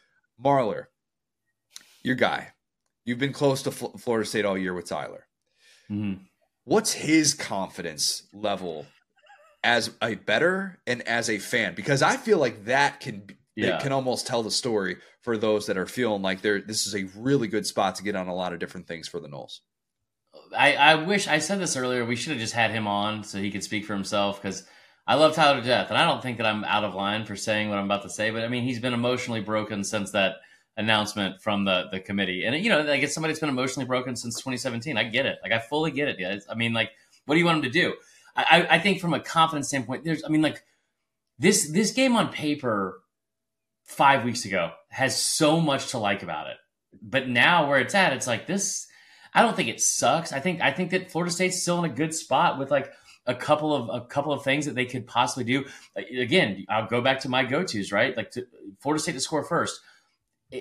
Marlar, 0.42 0.86
your 2.02 2.16
guy, 2.16 2.53
You've 3.04 3.18
been 3.18 3.32
close 3.32 3.62
to 3.62 3.70
Florida 3.70 4.26
State 4.26 4.44
all 4.44 4.56
year 4.56 4.74
with 4.74 4.88
Tyler. 4.88 5.26
Mm-hmm. 5.90 6.22
What's 6.64 6.92
his 6.92 7.34
confidence 7.34 8.22
level 8.32 8.86
as 9.62 9.90
a 10.00 10.14
better 10.14 10.78
and 10.86 11.06
as 11.06 11.28
a 11.28 11.38
fan? 11.38 11.74
Because 11.74 12.00
I 12.02 12.16
feel 12.16 12.38
like 12.38 12.64
that 12.64 13.00
can 13.00 13.24
yeah. 13.56 13.78
can 13.80 13.92
almost 13.92 14.26
tell 14.26 14.42
the 14.42 14.50
story 14.50 14.96
for 15.20 15.36
those 15.36 15.66
that 15.66 15.76
are 15.76 15.86
feeling 15.86 16.22
like 16.22 16.40
they're 16.40 16.60
this 16.60 16.86
is 16.86 16.94
a 16.94 17.04
really 17.18 17.48
good 17.48 17.66
spot 17.66 17.96
to 17.96 18.02
get 18.02 18.16
on 18.16 18.28
a 18.28 18.34
lot 18.34 18.52
of 18.52 18.58
different 18.58 18.86
things 18.86 19.06
for 19.06 19.20
the 19.20 19.28
Noles. 19.28 19.60
I, 20.56 20.74
I 20.74 20.94
wish 20.96 21.28
I 21.28 21.38
said 21.38 21.60
this 21.60 21.76
earlier. 21.76 22.04
We 22.04 22.16
should 22.16 22.32
have 22.32 22.40
just 22.40 22.54
had 22.54 22.70
him 22.70 22.86
on 22.86 23.24
so 23.24 23.38
he 23.38 23.50
could 23.50 23.64
speak 23.64 23.84
for 23.84 23.94
himself 23.94 24.40
because 24.40 24.64
I 25.06 25.16
love 25.16 25.34
Tyler 25.34 25.60
to 25.60 25.66
death, 25.66 25.90
and 25.90 25.98
I 25.98 26.06
don't 26.06 26.22
think 26.22 26.38
that 26.38 26.46
I'm 26.46 26.64
out 26.64 26.84
of 26.84 26.94
line 26.94 27.26
for 27.26 27.36
saying 27.36 27.68
what 27.68 27.78
I'm 27.78 27.84
about 27.84 28.02
to 28.02 28.10
say. 28.10 28.30
But 28.30 28.42
I 28.42 28.48
mean, 28.48 28.64
he's 28.64 28.80
been 28.80 28.94
emotionally 28.94 29.40
broken 29.40 29.84
since 29.84 30.12
that 30.12 30.36
announcement 30.76 31.40
from 31.40 31.64
the 31.64 31.88
the 31.90 32.00
committee. 32.00 32.44
And 32.44 32.56
you 32.62 32.70
know, 32.70 32.90
I 32.90 32.98
guess 32.98 33.14
somebody's 33.14 33.40
been 33.40 33.48
emotionally 33.48 33.86
broken 33.86 34.16
since 34.16 34.36
2017. 34.36 34.96
I 34.96 35.04
get 35.04 35.26
it. 35.26 35.38
Like 35.42 35.52
I 35.52 35.58
fully 35.58 35.90
get 35.90 36.08
it, 36.08 36.18
guys. 36.18 36.46
I 36.48 36.54
mean, 36.54 36.72
like, 36.72 36.90
what 37.26 37.34
do 37.34 37.38
you 37.38 37.44
want 37.44 37.62
them 37.62 37.70
to 37.70 37.78
do? 37.78 37.94
I, 38.36 38.66
I 38.68 38.78
think 38.80 39.00
from 39.00 39.14
a 39.14 39.20
confidence 39.20 39.68
standpoint, 39.68 40.04
there's 40.04 40.24
I 40.24 40.28
mean, 40.28 40.42
like 40.42 40.62
this 41.38 41.70
this 41.70 41.92
game 41.92 42.16
on 42.16 42.32
paper 42.32 43.00
five 43.84 44.24
weeks 44.24 44.44
ago 44.44 44.72
has 44.88 45.20
so 45.20 45.60
much 45.60 45.90
to 45.90 45.98
like 45.98 46.22
about 46.22 46.48
it. 46.48 46.56
But 47.00 47.28
now 47.28 47.68
where 47.68 47.78
it's 47.78 47.94
at, 47.94 48.12
it's 48.12 48.26
like 48.26 48.46
this 48.46 48.88
I 49.34 49.42
don't 49.42 49.56
think 49.56 49.68
it 49.68 49.80
sucks. 49.80 50.32
I 50.32 50.40
think 50.40 50.60
I 50.60 50.72
think 50.72 50.90
that 50.90 51.10
Florida 51.10 51.32
State's 51.32 51.60
still 51.60 51.78
in 51.82 51.90
a 51.90 51.94
good 51.94 52.14
spot 52.14 52.58
with 52.58 52.70
like 52.70 52.92
a 53.26 53.34
couple 53.34 53.74
of 53.74 54.02
a 54.02 54.06
couple 54.06 54.32
of 54.32 54.44
things 54.44 54.66
that 54.66 54.74
they 54.74 54.84
could 54.84 55.06
possibly 55.06 55.44
do. 55.44 55.64
Again, 55.96 56.64
I'll 56.68 56.86
go 56.86 57.00
back 57.00 57.20
to 57.20 57.28
my 57.28 57.44
go 57.44 57.64
tos, 57.64 57.90
right? 57.90 58.16
Like 58.16 58.30
to, 58.32 58.46
Florida 58.80 59.02
State 59.02 59.12
to 59.12 59.20
score 59.20 59.44
first 59.44 59.80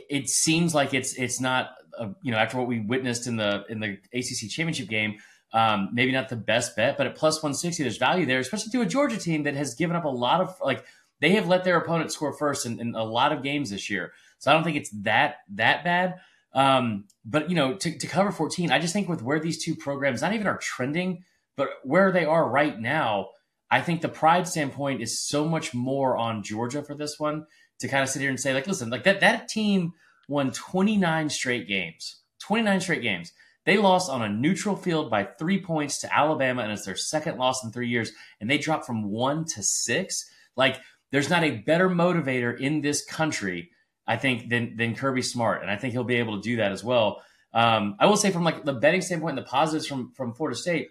it, 0.10 0.30
seems 0.30 0.74
like 0.74 0.94
it's 0.94 1.14
it's 1.14 1.40
not 1.40 1.72
a, 1.98 2.10
you 2.22 2.32
know 2.32 2.38
after 2.38 2.58
what 2.58 2.68
we 2.68 2.80
witnessed 2.80 3.28
in 3.28 3.38
the 3.38 3.64
in 3.70 3.80
the 3.80 3.98
ACC 4.14 4.50
championship 4.50 4.88
game. 4.88 5.18
Um, 5.54 5.90
maybe 5.94 6.12
not 6.12 6.30
the 6.30 6.36
best 6.36 6.76
bet, 6.76 6.98
but 6.98 7.06
at 7.06 7.16
plus 7.16 7.36
160, 7.36 7.84
there's 7.84 7.98
value 7.98 8.26
there, 8.26 8.40
especially 8.40 8.72
to 8.72 8.82
a 8.82 8.88
Georgia 8.88 9.18
team 9.18 9.44
that 9.44 9.54
has 9.54 9.76
given 9.76 9.96
up 9.96 10.04
a 10.04 10.10
lot 10.10 10.42
of 10.42 10.58
like 10.64 10.84
they 11.22 11.34
have 11.34 11.48
let 11.48 11.64
their 11.64 11.78
opponent 11.78 12.12
score 12.12 12.34
first 12.34 12.66
in, 12.66 12.80
in 12.80 12.96
a 12.96 13.04
lot 13.04 13.32
of 13.32 13.44
games 13.44 13.70
this 13.70 13.88
year. 13.88 14.14
So 14.40 14.50
I 14.50 14.56
don't 14.56 14.64
think 14.64 14.78
it's 14.78 14.90
that 15.04 15.38
that 15.50 15.84
bad. 15.84 16.16
Um, 16.54 17.06
but 17.24 17.50
you 17.50 17.56
know, 17.56 17.76
to, 17.76 17.98
to 17.98 18.08
cover 18.08 18.32
14, 18.32 18.72
I 18.72 18.80
just 18.80 18.94
think 18.94 19.08
with 19.08 19.22
where 19.22 19.40
these 19.40 19.64
two 19.64 19.76
programs 19.76 20.22
not 20.22 20.34
even 20.34 20.48
are 20.48 20.58
trending, 20.58 21.24
but 21.56 21.70
where 21.84 22.12
they 22.12 22.26
are 22.26 22.48
right 22.48 22.80
now, 22.80 23.30
I 23.70 23.82
think 23.82 24.02
the 24.02 24.10
pride 24.10 24.48
standpoint 24.48 25.02
is 25.02 25.20
so 25.20 25.48
much 25.48 25.74
more 25.74 26.18
on 26.18 26.44
Georgia 26.44 26.84
for 26.84 26.96
this 26.96 27.20
one 27.20 27.46
to 27.80 27.88
kind 27.88 28.04
of 28.04 28.10
sit 28.10 28.22
here 28.22 28.30
and 28.30 28.40
say, 28.40 28.54
like, 28.54 28.68
listen, 28.68 28.90
like 28.90 29.04
that 29.04 29.20
that 29.22 29.48
team 29.48 29.94
won 30.28 30.52
29 30.52 31.30
straight 31.30 31.68
games. 31.68 32.22
29 32.40 32.82
straight 32.82 33.02
games. 33.02 33.32
They 33.66 33.78
lost 33.78 34.10
on 34.10 34.22
a 34.22 34.30
neutral 34.30 34.76
field 34.76 35.10
by 35.10 35.24
three 35.24 35.62
points 35.62 36.00
to 36.00 36.14
Alabama, 36.14 36.64
and 36.64 36.72
it's 36.72 36.86
their 36.86 36.98
second 36.98 37.38
loss 37.38 37.64
in 37.64 37.72
three 37.72 37.88
years. 37.88 38.12
And 38.42 38.50
they 38.50 38.58
dropped 38.58 38.86
from 38.86 39.04
one 39.04 39.46
to 39.46 39.64
six. 39.64 40.30
Like, 40.58 40.82
there's 41.12 41.30
not 41.30 41.44
a 41.44 41.52
better 41.52 41.90
motivator 41.90 42.60
in 42.60 42.82
this 42.82 43.06
country, 43.06 43.70
I 44.06 44.18
think, 44.18 44.50
than 44.50 44.76
than 44.76 44.96
Kirby 44.96 45.22
Smart, 45.22 45.62
and 45.62 45.72
I 45.72 45.78
think 45.78 45.94
he'll 45.94 46.04
be 46.04 46.16
able 46.16 46.38
to 46.38 46.42
do 46.42 46.58
that 46.58 46.72
as 46.72 46.84
well. 46.84 47.22
Um, 47.54 47.96
I 48.00 48.08
will 48.08 48.18
say, 48.18 48.32
from 48.32 48.44
like 48.44 48.66
the 48.66 48.74
betting 48.74 49.02
standpoint, 49.02 49.38
and 49.38 49.46
the 49.46 49.50
positives 49.50 49.88
from 49.88 50.12
from 50.12 50.34
Florida 50.34 50.58
State, 50.58 50.90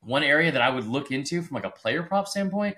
one 0.00 0.22
area 0.22 0.52
that 0.52 0.62
I 0.62 0.70
would 0.70 0.86
look 0.86 1.10
into 1.10 1.42
from 1.42 1.56
like 1.56 1.64
a 1.64 1.70
player 1.70 2.02
prop 2.02 2.28
standpoint. 2.28 2.76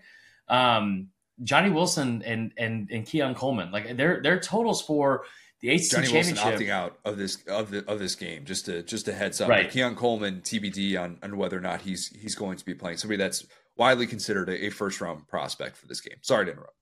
Um, 0.48 1.08
Johnny 1.42 1.70
Wilson 1.70 2.22
and 2.24 2.52
and 2.56 2.88
and 2.90 3.06
Keon 3.06 3.34
Coleman, 3.34 3.70
like 3.70 3.96
their 3.96 4.22
their 4.22 4.40
totals 4.40 4.82
for 4.82 5.24
the 5.60 5.70
ACC 5.70 5.90
Championship. 5.90 6.36
Johnny 6.36 6.40
Wilson 6.40 6.66
opting 6.66 6.70
out 6.70 6.98
of 7.04 7.16
this 7.16 7.42
of 7.46 7.70
the 7.70 7.84
of 7.90 7.98
this 7.98 8.14
game. 8.14 8.44
Just 8.44 8.66
to 8.66 8.82
just 8.82 9.08
a 9.08 9.12
heads 9.12 9.40
up. 9.40 9.48
Right. 9.48 9.70
Keon 9.70 9.96
Coleman 9.96 10.40
TBD 10.40 11.00
on 11.00 11.18
on 11.22 11.36
whether 11.36 11.56
or 11.56 11.60
not 11.60 11.82
he's 11.82 12.08
he's 12.08 12.34
going 12.34 12.56
to 12.56 12.64
be 12.64 12.74
playing. 12.74 12.98
Somebody 12.98 13.18
that's 13.18 13.46
widely 13.76 14.06
considered 14.06 14.48
a, 14.48 14.66
a 14.66 14.70
first 14.70 15.00
round 15.00 15.26
prospect 15.28 15.76
for 15.76 15.86
this 15.86 16.00
game. 16.00 16.16
Sorry 16.22 16.46
to 16.46 16.52
interrupt. 16.52 16.74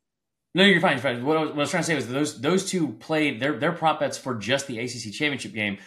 No, 0.55 0.65
you're 0.65 0.81
fine. 0.81 0.93
You're 0.93 1.03
fine. 1.03 1.25
What, 1.25 1.37
I 1.37 1.41
was, 1.41 1.51
what 1.51 1.57
I 1.57 1.61
was 1.61 1.71
trying 1.71 1.83
to 1.83 1.87
say 1.87 1.95
was 1.95 2.09
those 2.09 2.41
those 2.41 2.69
two 2.69 2.89
played 2.95 3.41
their 3.41 3.59
their 3.59 3.73
prop 3.73 4.01
bets 4.01 4.17
for 4.17 4.35
just 4.35 4.67
the 4.67 4.79
ACC 4.79 5.13
championship 5.13 5.53
game 5.53 5.79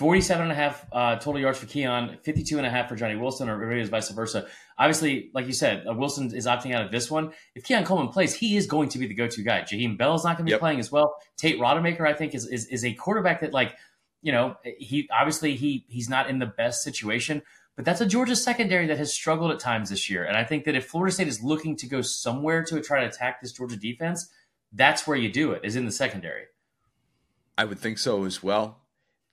47 0.00 0.44
and 0.44 0.52
a 0.52 0.54
half 0.54 0.86
uh, 0.92 1.16
total 1.16 1.40
yards 1.40 1.58
for 1.58 1.66
Keon, 1.66 2.16
52 2.22 2.56
and 2.56 2.66
a 2.66 2.70
half 2.70 2.88
for 2.88 2.96
Johnny 2.96 3.16
Wilson, 3.16 3.50
or 3.50 3.58
maybe 3.58 3.82
it's 3.82 3.90
vice 3.90 4.08
versa. 4.08 4.46
Obviously, 4.80 5.30
like 5.32 5.46
you 5.46 5.52
said, 5.52 5.86
uh, 5.88 5.94
Wilson 5.94 6.34
is 6.34 6.46
opting 6.46 6.74
out 6.74 6.84
of 6.84 6.90
this 6.90 7.08
one. 7.08 7.32
If 7.54 7.62
Keon 7.64 7.84
Coleman 7.84 8.08
plays, 8.08 8.34
he 8.34 8.56
is 8.56 8.66
going 8.66 8.88
to 8.88 8.98
be 8.98 9.06
the 9.06 9.14
go-to 9.14 9.42
guy. 9.42 9.60
Jaheim 9.60 9.96
Bell 9.96 10.14
is 10.14 10.24
not 10.24 10.38
going 10.38 10.46
to 10.46 10.50
be 10.50 10.50
yep. 10.50 10.60
playing 10.60 10.80
as 10.80 10.90
well. 10.90 11.14
Tate 11.36 11.60
Rodemaker, 11.60 12.08
I 12.08 12.14
think, 12.14 12.34
is, 12.34 12.46
is 12.46 12.66
is 12.66 12.84
a 12.84 12.92
quarterback 12.94 13.42
that, 13.42 13.52
like, 13.52 13.76
you 14.22 14.32
know, 14.32 14.56
he 14.64 15.08
obviously 15.12 15.54
he 15.54 15.84
he's 15.86 16.08
not 16.08 16.28
in 16.28 16.40
the 16.40 16.46
best 16.46 16.82
situation, 16.82 17.42
but 17.76 17.84
that's 17.84 18.00
a 18.00 18.06
Georgia 18.06 18.34
secondary 18.34 18.86
that 18.88 18.98
has 18.98 19.12
struggled 19.12 19.52
at 19.52 19.60
times 19.60 19.90
this 19.90 20.10
year. 20.10 20.24
And 20.24 20.36
I 20.36 20.44
think 20.44 20.64
that 20.64 20.74
if 20.74 20.86
Florida 20.86 21.12
State 21.12 21.28
is 21.28 21.42
looking 21.42 21.76
to 21.76 21.86
go 21.86 22.02
somewhere 22.02 22.64
to 22.64 22.80
try 22.80 23.00
to 23.00 23.06
attack 23.06 23.40
this 23.40 23.52
Georgia 23.52 23.76
defense, 23.76 24.28
that's 24.72 25.06
where 25.06 25.16
you 25.16 25.30
do 25.30 25.52
it, 25.52 25.62
is 25.62 25.76
in 25.76 25.84
the 25.84 25.92
secondary. 25.92 26.44
I 27.56 27.64
would 27.64 27.78
think 27.78 27.98
so 27.98 28.24
as 28.24 28.42
well 28.42 28.80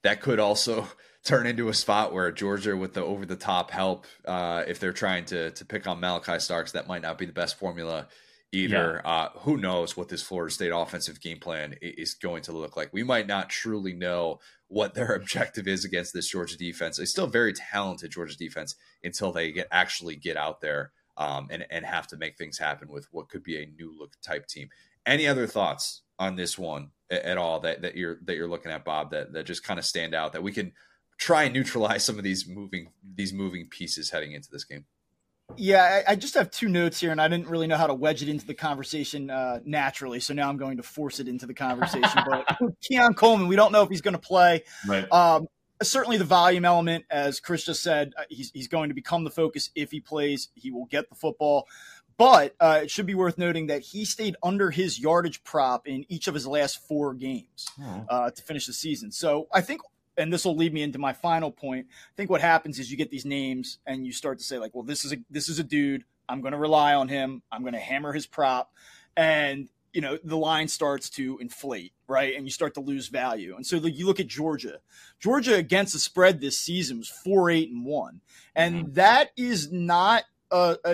that 0.02 0.20
could 0.20 0.38
also 0.38 0.88
turn 1.28 1.46
into 1.46 1.68
a 1.68 1.74
spot 1.74 2.14
where 2.14 2.32
Georgia, 2.32 2.74
with 2.74 2.94
the 2.94 3.04
over 3.04 3.26
the 3.26 3.36
top 3.36 3.70
help, 3.70 4.06
uh, 4.24 4.64
if 4.66 4.80
they're 4.80 4.92
trying 4.92 5.26
to 5.26 5.50
to 5.50 5.64
pick 5.64 5.86
on 5.86 6.00
Malachi 6.00 6.38
Starks, 6.38 6.72
that 6.72 6.88
might 6.88 7.02
not 7.02 7.18
be 7.18 7.26
the 7.26 7.32
best 7.32 7.58
formula 7.58 8.08
either. 8.50 9.02
Yeah. 9.04 9.10
Uh, 9.10 9.28
who 9.40 9.58
knows 9.58 9.94
what 9.94 10.08
this 10.08 10.22
Florida 10.22 10.52
State 10.52 10.72
offensive 10.74 11.20
game 11.20 11.38
plan 11.38 11.74
is 11.82 12.14
going 12.14 12.42
to 12.44 12.52
look 12.52 12.76
like? 12.78 12.92
We 12.94 13.02
might 13.02 13.26
not 13.26 13.50
truly 13.50 13.92
know 13.92 14.40
what 14.68 14.94
their 14.94 15.14
objective 15.14 15.68
is 15.68 15.84
against 15.84 16.14
this 16.14 16.28
Georgia 16.28 16.56
defense. 16.56 16.98
It's 16.98 17.10
still 17.10 17.26
very 17.26 17.52
talented 17.52 18.10
Georgia 18.10 18.36
defense 18.36 18.74
until 19.04 19.30
they 19.30 19.52
get 19.52 19.68
actually 19.70 20.16
get 20.16 20.38
out 20.38 20.62
there 20.62 20.92
um, 21.18 21.48
and 21.50 21.66
and 21.70 21.84
have 21.84 22.06
to 22.08 22.16
make 22.16 22.38
things 22.38 22.56
happen 22.56 22.88
with 22.88 23.06
what 23.12 23.28
could 23.28 23.42
be 23.42 23.62
a 23.62 23.66
new 23.66 23.94
look 23.96 24.14
type 24.22 24.46
team. 24.46 24.70
Any 25.04 25.26
other 25.26 25.46
thoughts 25.46 26.02
on 26.18 26.36
this 26.36 26.58
one 26.58 26.90
at 27.10 27.38
all 27.38 27.60
that, 27.60 27.82
that 27.82 27.96
you're 27.96 28.18
that 28.24 28.36
you're 28.36 28.48
looking 28.48 28.72
at, 28.72 28.86
Bob? 28.86 29.10
That 29.10 29.34
that 29.34 29.44
just 29.44 29.62
kind 29.62 29.78
of 29.78 29.84
stand 29.84 30.14
out 30.14 30.32
that 30.32 30.42
we 30.42 30.52
can 30.52 30.72
try 31.18 31.44
and 31.44 31.52
neutralize 31.52 32.04
some 32.04 32.16
of 32.16 32.24
these 32.24 32.48
moving 32.48 32.90
these 33.02 33.32
moving 33.32 33.66
pieces 33.66 34.10
heading 34.10 34.32
into 34.32 34.50
this 34.50 34.64
game. 34.64 34.86
Yeah, 35.56 36.02
I, 36.06 36.12
I, 36.12 36.14
just 36.14 36.34
have 36.34 36.50
two 36.50 36.68
notes 36.68 37.00
here, 37.00 37.10
and 37.10 37.20
I 37.20 37.26
didn't 37.26 37.48
really 37.48 37.66
know 37.66 37.78
how 37.78 37.86
to 37.86 37.94
wedge 37.94 38.22
it 38.22 38.28
into 38.28 38.46
the 38.46 38.54
conversation 38.54 39.30
uh, 39.30 39.60
naturally, 39.64 40.20
so 40.20 40.34
now 40.34 40.48
I'm 40.50 40.58
going 40.58 40.76
to 40.76 40.82
force 40.82 41.20
it 41.20 41.28
into 41.28 41.46
the 41.46 41.54
conversation. 41.54 42.22
but 42.26 42.58
Keon 42.82 43.14
Coleman, 43.14 43.48
we 43.48 43.56
don't 43.56 43.72
know 43.72 43.82
if 43.82 43.88
he's 43.88 44.02
going 44.02 44.12
to 44.12 44.20
play. 44.20 44.64
Right. 44.86 45.10
Um, 45.10 45.46
certainly, 45.82 46.18
the 46.18 46.24
volume 46.24 46.66
element, 46.66 47.06
as 47.10 47.40
Chris 47.40 47.64
just 47.64 47.82
said, 47.82 48.12
uh, 48.18 48.24
he's 48.28 48.50
he's 48.52 48.68
going 48.68 48.90
to 48.90 48.94
become 48.94 49.24
the 49.24 49.30
focus 49.30 49.70
if 49.74 49.90
he 49.90 50.00
plays. 50.00 50.48
He 50.54 50.70
will 50.70 50.86
get 50.86 51.08
the 51.08 51.14
football. 51.14 51.66
But 52.18 52.54
uh, 52.58 52.80
it 52.82 52.90
should 52.90 53.06
be 53.06 53.14
worth 53.14 53.38
noting 53.38 53.68
that 53.68 53.80
he 53.80 54.04
stayed 54.04 54.36
under 54.42 54.70
his 54.72 54.98
yardage 54.98 55.44
prop 55.44 55.86
in 55.86 56.04
each 56.08 56.26
of 56.26 56.34
his 56.34 56.48
last 56.48 56.86
four 56.86 57.14
games 57.14 57.68
oh. 57.80 58.04
uh, 58.10 58.30
to 58.32 58.42
finish 58.42 58.66
the 58.66 58.72
season. 58.72 59.12
So 59.12 59.46
I 59.52 59.60
think 59.60 59.82
and 60.18 60.32
this 60.32 60.44
will 60.44 60.56
lead 60.56 60.74
me 60.74 60.82
into 60.82 60.98
my 60.98 61.12
final 61.12 61.50
point. 61.50 61.86
I 61.90 62.14
think 62.16 62.28
what 62.28 62.40
happens 62.40 62.78
is 62.78 62.90
you 62.90 62.96
get 62.96 63.10
these 63.10 63.24
names 63.24 63.78
and 63.86 64.04
you 64.04 64.12
start 64.12 64.38
to 64.38 64.44
say 64.44 64.58
like, 64.58 64.74
well, 64.74 64.84
this 64.84 65.04
is 65.04 65.12
a 65.12 65.16
this 65.30 65.48
is 65.48 65.58
a 65.58 65.64
dude. 65.64 66.04
I'm 66.28 66.42
going 66.42 66.52
to 66.52 66.58
rely 66.58 66.94
on 66.94 67.08
him. 67.08 67.42
I'm 67.50 67.62
going 67.62 67.72
to 67.72 67.80
hammer 67.80 68.12
his 68.12 68.26
prop, 68.26 68.72
and 69.16 69.68
you 69.92 70.00
know 70.00 70.18
the 70.22 70.36
line 70.36 70.68
starts 70.68 71.08
to 71.10 71.38
inflate, 71.38 71.92
right? 72.06 72.34
And 72.34 72.44
you 72.44 72.50
start 72.50 72.74
to 72.74 72.80
lose 72.80 73.08
value. 73.08 73.56
And 73.56 73.66
so 73.66 73.76
you 73.76 74.04
look 74.04 74.20
at 74.20 74.26
Georgia. 74.26 74.80
Georgia 75.18 75.54
against 75.54 75.94
the 75.94 75.98
spread 75.98 76.40
this 76.40 76.58
season 76.58 76.98
was 76.98 77.08
four 77.08 77.48
eight 77.48 77.70
and 77.70 77.84
one, 77.84 78.20
and 78.54 78.74
mm-hmm. 78.74 78.92
that 78.94 79.30
is 79.36 79.72
not 79.72 80.24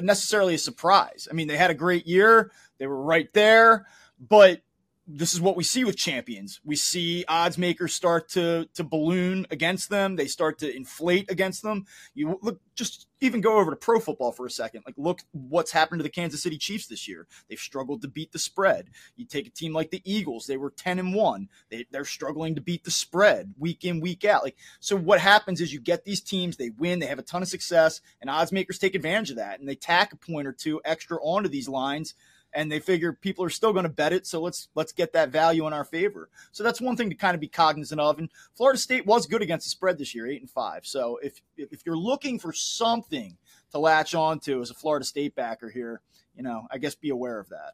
necessarily 0.03 0.55
a 0.55 0.59
surprise. 0.59 1.27
I 1.31 1.35
mean, 1.35 1.49
they 1.49 1.57
had 1.57 1.70
a 1.70 1.75
great 1.75 2.07
year. 2.07 2.53
They 2.79 2.87
were 2.87 3.03
right 3.03 3.33
there, 3.33 3.87
but 4.20 4.62
this 5.07 5.35
is 5.35 5.41
what 5.41 5.57
we 5.57 5.65
see 5.65 5.85
with 5.85 5.97
champions. 5.97 6.61
We 6.65 6.77
see 6.77 7.25
odds 7.29 7.59
makers 7.59 7.93
start 7.93 8.29
to 8.31 8.67
to 8.75 8.83
balloon 8.83 9.47
against 9.51 9.91
them. 9.91 10.17
They 10.17 10.27
start 10.27 10.59
to 10.61 10.75
inflate 10.75 11.31
against 11.31 11.63
them. 11.63 11.85
You 12.15 12.39
look 12.41 12.61
just 12.75 13.07
even 13.21 13.43
go 13.43 13.59
over 13.59 13.71
to 13.71 13.77
pro 13.77 14.01
football 14.01 14.33
for 14.33 14.47
a 14.47 14.51
second. 14.51 14.83
Like 14.87 14.95
look 14.97 15.21
what's 15.33 15.73
happened 15.73 15.99
to 15.99 16.03
the 16.03 16.09
Kansas 16.09 16.43
City 16.43 16.57
Chiefs 16.57 16.87
this 16.87 17.07
year. 17.07 17.27
They've 17.49 17.59
struggled 17.59 18.01
to 18.03 18.09
beat 18.09 18.33
the 18.33 18.39
spread. 18.39 18.89
You 19.17 19.27
take 19.27 19.47
a 19.47 19.51
team 19.51 19.75
like 19.75 19.91
the 19.91 20.01
Eagles, 20.05 20.47
they 20.47 20.57
were 20.57 20.71
10 20.71 20.99
and 20.99 21.15
1. 21.15 21.49
They 21.71 21.87
they're 21.91 22.07
struggling 22.07 22.55
to 22.55 22.63
beat 22.63 22.85
the 22.85 22.91
spread 22.91 23.55
week 23.59 23.85
in 23.85 24.01
week 24.01 24.25
out. 24.25 24.43
Like 24.43 24.57
so 24.81 24.97
what 24.97 25.21
happens 25.21 25.61
is 25.61 25.73
you 25.73 25.81
get 25.81 26.05
these 26.05 26.23
teams, 26.23 26.57
they 26.57 26.71
win, 26.71 26.99
they 26.99 27.07
have 27.07 27.19
a 27.19 27.23
ton 27.23 27.43
of 27.43 27.49
success, 27.49 28.01
and 28.23 28.31
odds 28.31 28.53
makers 28.53 28.79
take 28.79 28.95
advantage 28.95 29.31
of 29.31 29.37
that 29.37 29.61
and 29.61 29.69
they 29.69 29.75
tack 29.75 30.15
a 30.15 30.17
point 30.17 30.47
or 30.47 30.53
two 30.53 30.81
extra 30.83 31.19
onto 31.19 31.51
these 31.51 31.69
lines 31.69 32.15
and 32.55 32.71
they 32.71 32.81
figure 32.81 33.13
people 33.13 33.45
are 33.45 33.51
still 33.51 33.73
going 33.73 33.85
to 33.85 33.89
bet 33.89 34.13
it 34.13 34.27
so 34.27 34.41
let's 34.41 34.69
let's 34.75 34.93
get 34.93 35.13
that 35.13 35.31
value 35.31 35.67
in 35.67 35.73
our 35.73 35.85
favor 35.85 36.29
so 36.53 36.63
that's 36.63 36.81
one 36.81 36.97
thing 36.97 37.11
to 37.11 37.17
kind 37.17 37.35
of 37.35 37.41
be 37.41 37.49
cognizant 37.49 38.01
of 38.01 38.19
and 38.19 38.31
florida 38.55 38.79
state 38.79 39.05
was 39.07 39.27
good 39.27 39.43
against 39.43 39.67
the 39.67 39.71
spread 39.71 39.99
this 39.99 40.15
year 40.15 40.27
eight 40.27 40.41
and 40.41 40.51
five 40.51 40.87
so 40.87 41.19
if 41.23 41.41
if 41.57 41.85
you're 41.85 41.97
looking 41.97 42.39
for 42.39 42.53
something 42.53 43.37
to 43.71 43.79
latch 43.79 44.15
on 44.15 44.39
to 44.39 44.61
as 44.61 44.71
a 44.71 44.75
florida 44.75 45.05
state 45.05 45.35
backer 45.35 45.69
here 45.69 46.01
you 46.37 46.43
know 46.43 46.67
i 46.71 46.79
guess 46.79 46.95
be 46.95 47.11
aware 47.11 47.39
of 47.39 47.49
that 47.49 47.73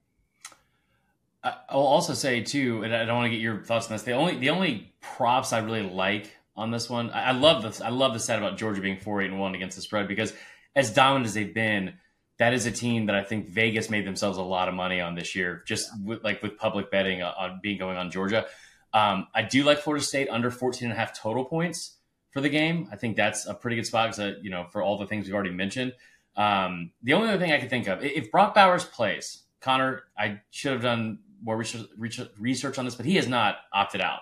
I'll 1.43 1.81
also 1.81 2.13
say 2.13 2.43
too, 2.43 2.83
and 2.83 2.95
I 2.95 3.07
don't 3.07 3.17
want 3.17 3.31
to 3.31 3.31
get 3.31 3.43
your 3.43 3.63
thoughts 3.63 3.87
on 3.87 3.93
this. 3.93 4.03
The 4.03 4.13
only 4.13 4.37
the 4.37 4.51
only 4.51 4.93
props 5.01 5.55
I 5.55 5.61
really 5.61 5.89
like 5.89 6.37
on 6.55 6.71
this 6.71 6.91
one, 6.91 7.11
I, 7.15 7.33
love 7.33 7.63
this. 7.63 7.81
I 7.81 7.89
love 7.89 8.13
the 8.13 8.21
set 8.21 8.39
about 8.39 8.59
Georgia 8.59 8.83
being 8.83 8.99
four 8.99 9.23
eight 9.23 9.31
and 9.31 9.41
one 9.41 9.55
against 9.55 9.77
the 9.77 9.83
spread 9.83 10.07
because 10.07 10.35
as 10.77 10.93
dominant 10.93 11.27
as 11.27 11.35
they've 11.35 11.55
been, 11.55 11.95
that 12.41 12.55
is 12.55 12.65
a 12.65 12.73
team 12.73 13.05
that 13.05 13.15
I 13.15 13.23
think 13.23 13.49
Vegas 13.51 13.91
made 13.91 14.07
themselves 14.07 14.39
a 14.39 14.43
lot 14.43 14.67
of 14.69 14.75
money 14.75 14.99
on 14.99 15.15
this 15.15 15.37
year, 15.37 15.63
just 15.67 15.91
with, 16.03 16.25
like 16.25 16.43
with 16.43 16.57
public 16.57 16.91
betting 16.91 17.23
on 17.23 17.61
being 17.63 17.79
going 17.79 17.99
on 17.99 18.11
Georgia. 18.11 18.47
Um, 18.95 19.27
I 19.35 19.43
do 19.43 19.63
like 19.63 19.81
Florida 19.81 20.03
State 20.03 20.31
under 20.31 20.51
14 20.51 20.89
and 20.89 20.97
a 20.97 20.99
half 20.99 21.17
total 21.17 21.45
points 21.45 21.99
for 22.31 22.41
the 22.41 22.49
game. 22.49 22.89
I 22.91 22.97
think 22.97 23.17
that's 23.17 23.45
a 23.45 23.53
pretty 23.53 23.77
good 23.77 23.85
spot 23.85 24.17
because, 24.17 24.37
you 24.43 24.49
know, 24.49 24.65
for 24.73 24.81
all 24.81 24.97
the 24.97 25.05
things 25.07 25.27
we've 25.27 25.35
already 25.35 25.51
mentioned. 25.51 25.93
Um, 26.35 26.93
the 27.03 27.13
only 27.13 27.29
other 27.29 27.39
thing 27.39 27.53
I 27.53 27.61
could 27.61 27.69
think 27.69 27.87
of, 27.89 28.03
if 28.03 28.31
Brock 28.31 28.55
Bowers 28.55 28.85
plays, 28.85 29.43
Connor, 29.61 30.05
I 30.17 30.41
should 30.49 30.73
have 30.73 30.81
done 30.81 31.19
more 31.43 31.59
research 31.59 32.79
on 32.79 32.87
this, 32.87 32.95
but 32.95 33.05
he 33.05 33.17
has 33.17 33.29
not 33.29 33.59
opted 33.71 34.01
out. 34.01 34.21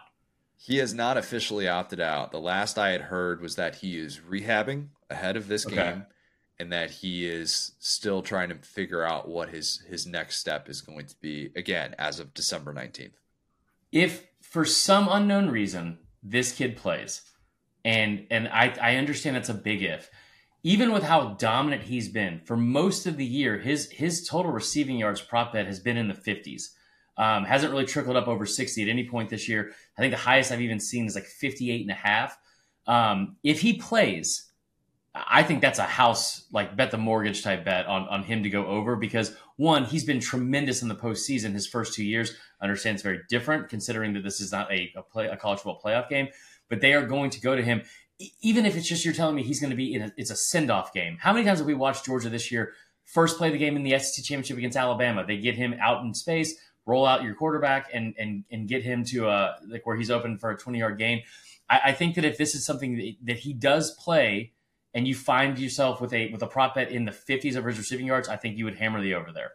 He 0.56 0.78
has 0.78 0.92
not 0.92 1.16
officially 1.16 1.68
opted 1.68 2.00
out. 2.00 2.32
The 2.32 2.40
last 2.40 2.78
I 2.78 2.88
had 2.88 3.02
heard 3.02 3.40
was 3.40 3.54
that 3.54 3.76
he 3.76 3.96
is 3.96 4.18
rehabbing 4.28 4.88
ahead 5.08 5.36
of 5.36 5.46
this 5.46 5.64
okay. 5.64 5.76
game 5.76 6.06
and 6.60 6.72
that 6.72 6.90
he 6.90 7.26
is 7.26 7.72
still 7.78 8.22
trying 8.22 8.48
to 8.48 8.56
figure 8.56 9.04
out 9.04 9.28
what 9.28 9.50
his 9.50 9.82
his 9.88 10.06
next 10.06 10.38
step 10.38 10.68
is 10.68 10.80
going 10.80 11.06
to 11.06 11.14
be 11.20 11.50
again 11.54 11.94
as 11.98 12.20
of 12.20 12.34
December 12.34 12.74
19th. 12.74 13.12
If 13.92 14.26
for 14.42 14.64
some 14.64 15.08
unknown 15.10 15.50
reason 15.50 15.98
this 16.22 16.52
kid 16.52 16.76
plays 16.76 17.22
and 17.84 18.26
and 18.30 18.48
I 18.48 18.74
I 18.80 18.96
understand 18.96 19.36
that's 19.36 19.48
a 19.48 19.54
big 19.54 19.82
if 19.82 20.10
even 20.64 20.92
with 20.92 21.04
how 21.04 21.34
dominant 21.34 21.82
he's 21.82 22.08
been 22.08 22.40
for 22.40 22.56
most 22.56 23.06
of 23.06 23.16
the 23.16 23.24
year 23.24 23.58
his 23.58 23.90
his 23.90 24.26
total 24.26 24.50
receiving 24.50 24.98
yards 24.98 25.20
prop 25.20 25.52
bet 25.52 25.66
has 25.66 25.80
been 25.80 25.96
in 25.96 26.08
the 26.08 26.14
50s. 26.14 26.70
Um, 27.16 27.44
hasn't 27.44 27.72
really 27.72 27.84
trickled 27.84 28.16
up 28.16 28.28
over 28.28 28.46
60 28.46 28.80
at 28.80 28.88
any 28.88 29.08
point 29.08 29.28
this 29.28 29.48
year. 29.48 29.72
I 29.96 30.00
think 30.00 30.12
the 30.12 30.18
highest 30.18 30.52
I've 30.52 30.60
even 30.60 30.78
seen 30.78 31.04
is 31.04 31.16
like 31.16 31.24
58 31.24 31.82
and 31.82 31.90
a 31.90 31.94
half. 31.94 32.38
Um, 32.86 33.36
if 33.42 33.60
he 33.60 33.72
plays, 33.72 34.47
I 35.28 35.42
think 35.42 35.60
that's 35.60 35.78
a 35.78 35.84
house 35.84 36.44
like 36.52 36.76
bet 36.76 36.90
the 36.90 36.98
mortgage 36.98 37.42
type 37.42 37.64
bet 37.64 37.86
on 37.86 38.08
on 38.08 38.22
him 38.22 38.42
to 38.42 38.50
go 38.50 38.66
over 38.66 38.96
because 38.96 39.34
one, 39.56 39.84
he's 39.84 40.04
been 40.04 40.20
tremendous 40.20 40.82
in 40.82 40.88
the 40.88 40.94
postseason. 40.94 41.52
His 41.52 41.66
first 41.66 41.94
two 41.94 42.04
years, 42.04 42.34
I 42.60 42.64
understand 42.64 42.94
it's 42.94 43.02
very 43.02 43.20
different 43.28 43.68
considering 43.68 44.12
that 44.14 44.22
this 44.22 44.40
is 44.40 44.52
not 44.52 44.70
a 44.72 44.92
a, 44.96 45.02
play, 45.02 45.26
a 45.26 45.36
college 45.36 45.60
football 45.60 45.80
playoff 45.84 46.08
game, 46.08 46.28
but 46.68 46.80
they 46.80 46.92
are 46.94 47.06
going 47.06 47.30
to 47.30 47.40
go 47.40 47.56
to 47.56 47.62
him 47.62 47.82
even 48.42 48.66
if 48.66 48.76
it's 48.76 48.88
just 48.88 49.04
you're 49.04 49.14
telling 49.14 49.36
me 49.36 49.42
he's 49.42 49.60
going 49.60 49.70
to 49.70 49.76
be 49.76 49.94
in 49.94 50.02
a, 50.02 50.12
it's 50.16 50.30
a 50.30 50.36
send 50.36 50.70
off 50.70 50.92
game. 50.92 51.18
How 51.20 51.32
many 51.32 51.44
times 51.44 51.60
have 51.60 51.66
we 51.66 51.74
watched 51.74 52.04
Georgia 52.04 52.28
this 52.28 52.50
year? 52.50 52.72
First 53.04 53.38
play 53.38 53.50
the 53.50 53.58
game 53.58 53.76
in 53.76 53.84
the 53.84 53.98
SEC 53.98 54.24
championship 54.24 54.58
against 54.58 54.76
Alabama, 54.76 55.24
they 55.24 55.38
get 55.38 55.54
him 55.54 55.74
out 55.80 56.04
in 56.04 56.12
space, 56.14 56.54
roll 56.84 57.06
out 57.06 57.22
your 57.22 57.34
quarterback, 57.34 57.88
and 57.92 58.14
and 58.18 58.44
and 58.50 58.68
get 58.68 58.82
him 58.82 59.04
to 59.04 59.28
a 59.28 59.56
like 59.68 59.86
where 59.86 59.96
he's 59.96 60.10
open 60.10 60.38
for 60.38 60.50
a 60.50 60.58
20 60.58 60.78
yard 60.78 60.98
gain. 60.98 61.22
I, 61.70 61.80
I 61.86 61.92
think 61.92 62.16
that 62.16 62.24
if 62.24 62.36
this 62.36 62.54
is 62.54 62.66
something 62.66 62.96
that, 62.96 63.14
that 63.22 63.38
he 63.38 63.52
does 63.52 63.92
play 63.92 64.52
and 64.98 65.06
you 65.06 65.14
find 65.14 65.56
yourself 65.60 66.00
with 66.00 66.12
a 66.12 66.28
with 66.32 66.42
a 66.42 66.46
prop 66.48 66.74
bet 66.74 66.90
in 66.90 67.04
the 67.04 67.12
50s 67.12 67.54
of 67.54 67.64
his 67.64 67.78
receiving 67.78 68.06
yards, 68.06 68.28
I 68.28 68.34
think 68.34 68.58
you 68.58 68.64
would 68.64 68.74
hammer 68.74 69.00
the 69.00 69.14
over 69.14 69.30
there. 69.30 69.52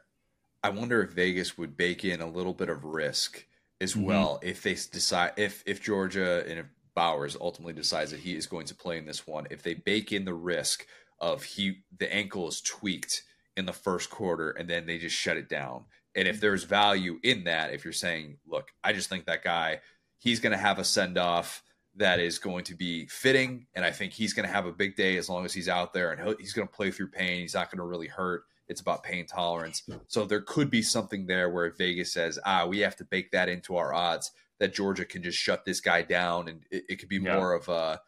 I 0.63 0.69
wonder 0.69 1.03
if 1.03 1.11
Vegas 1.11 1.57
would 1.57 1.75
bake 1.75 2.05
in 2.05 2.21
a 2.21 2.29
little 2.29 2.53
bit 2.53 2.69
of 2.69 2.85
risk 2.85 3.45
as 3.81 3.91
mm-hmm. 3.91 4.05
well 4.05 4.39
if 4.41 4.61
they 4.63 4.75
decide 4.75 5.33
if 5.35 5.61
if 5.65 5.83
Georgia 5.83 6.45
and 6.47 6.59
if 6.59 6.67
Bowers 6.95 7.35
ultimately 7.41 7.73
decides 7.73 8.11
that 8.11 8.21
he 8.21 8.37
is 8.37 8.47
going 8.47 8.65
to 8.67 8.75
play 8.75 8.97
in 8.97 9.05
this 9.05 9.27
one. 9.27 9.45
If 9.51 9.63
they 9.63 9.73
bake 9.73 10.13
in 10.13 10.23
the 10.23 10.33
risk 10.33 10.87
of 11.19 11.43
he 11.43 11.79
the 11.99 12.11
ankle 12.13 12.47
is 12.47 12.61
tweaked 12.61 13.23
in 13.57 13.65
the 13.65 13.73
first 13.73 14.09
quarter 14.09 14.51
and 14.51 14.69
then 14.69 14.85
they 14.85 14.97
just 14.97 15.17
shut 15.17 15.35
it 15.35 15.49
down. 15.49 15.83
And 16.15 16.25
if 16.25 16.39
there's 16.39 16.63
value 16.63 17.19
in 17.21 17.43
that, 17.43 17.73
if 17.73 17.83
you're 17.83 17.91
saying, 17.91 18.37
look, 18.47 18.71
I 18.81 18.93
just 18.93 19.09
think 19.09 19.25
that 19.25 19.43
guy, 19.43 19.81
he's 20.19 20.39
going 20.39 20.53
to 20.53 20.57
have 20.57 20.79
a 20.79 20.85
send 20.85 21.17
off 21.17 21.63
that 21.95 22.19
is 22.19 22.39
going 22.39 22.63
to 22.65 22.75
be 22.75 23.05
fitting. 23.07 23.67
And 23.75 23.85
I 23.85 23.91
think 23.91 24.13
he's 24.13 24.33
going 24.33 24.47
to 24.47 24.53
have 24.53 24.65
a 24.65 24.71
big 24.71 24.95
day 24.95 25.17
as 25.17 25.29
long 25.29 25.45
as 25.45 25.53
he's 25.53 25.69
out 25.69 25.93
there 25.93 26.11
and 26.11 26.35
he's 26.39 26.53
going 26.53 26.67
to 26.67 26.73
play 26.73 26.91
through 26.91 27.09
pain. 27.09 27.41
He's 27.41 27.53
not 27.53 27.69
going 27.69 27.77
to 27.77 27.85
really 27.85 28.07
hurt. 28.07 28.43
It's 28.67 28.81
about 28.81 29.03
pain 29.03 29.27
tolerance. 29.27 29.83
So 30.07 30.25
there 30.25 30.41
could 30.41 30.69
be 30.69 30.81
something 30.81 31.27
there 31.27 31.49
where 31.49 31.69
Vegas 31.71 32.13
says, 32.13 32.39
ah, 32.45 32.65
we 32.65 32.79
have 32.79 32.95
to 32.97 33.05
bake 33.05 33.31
that 33.31 33.49
into 33.49 33.75
our 33.75 33.93
odds 33.93 34.31
that 34.59 34.73
Georgia 34.73 35.05
can 35.05 35.21
just 35.21 35.37
shut 35.37 35.65
this 35.65 35.81
guy 35.81 36.01
down. 36.01 36.47
And 36.47 36.63
it, 36.71 36.85
it 36.89 36.95
could 36.95 37.09
be 37.09 37.17
yeah. 37.17 37.35
more 37.35 37.53
of 37.53 37.67
a, 37.67 37.99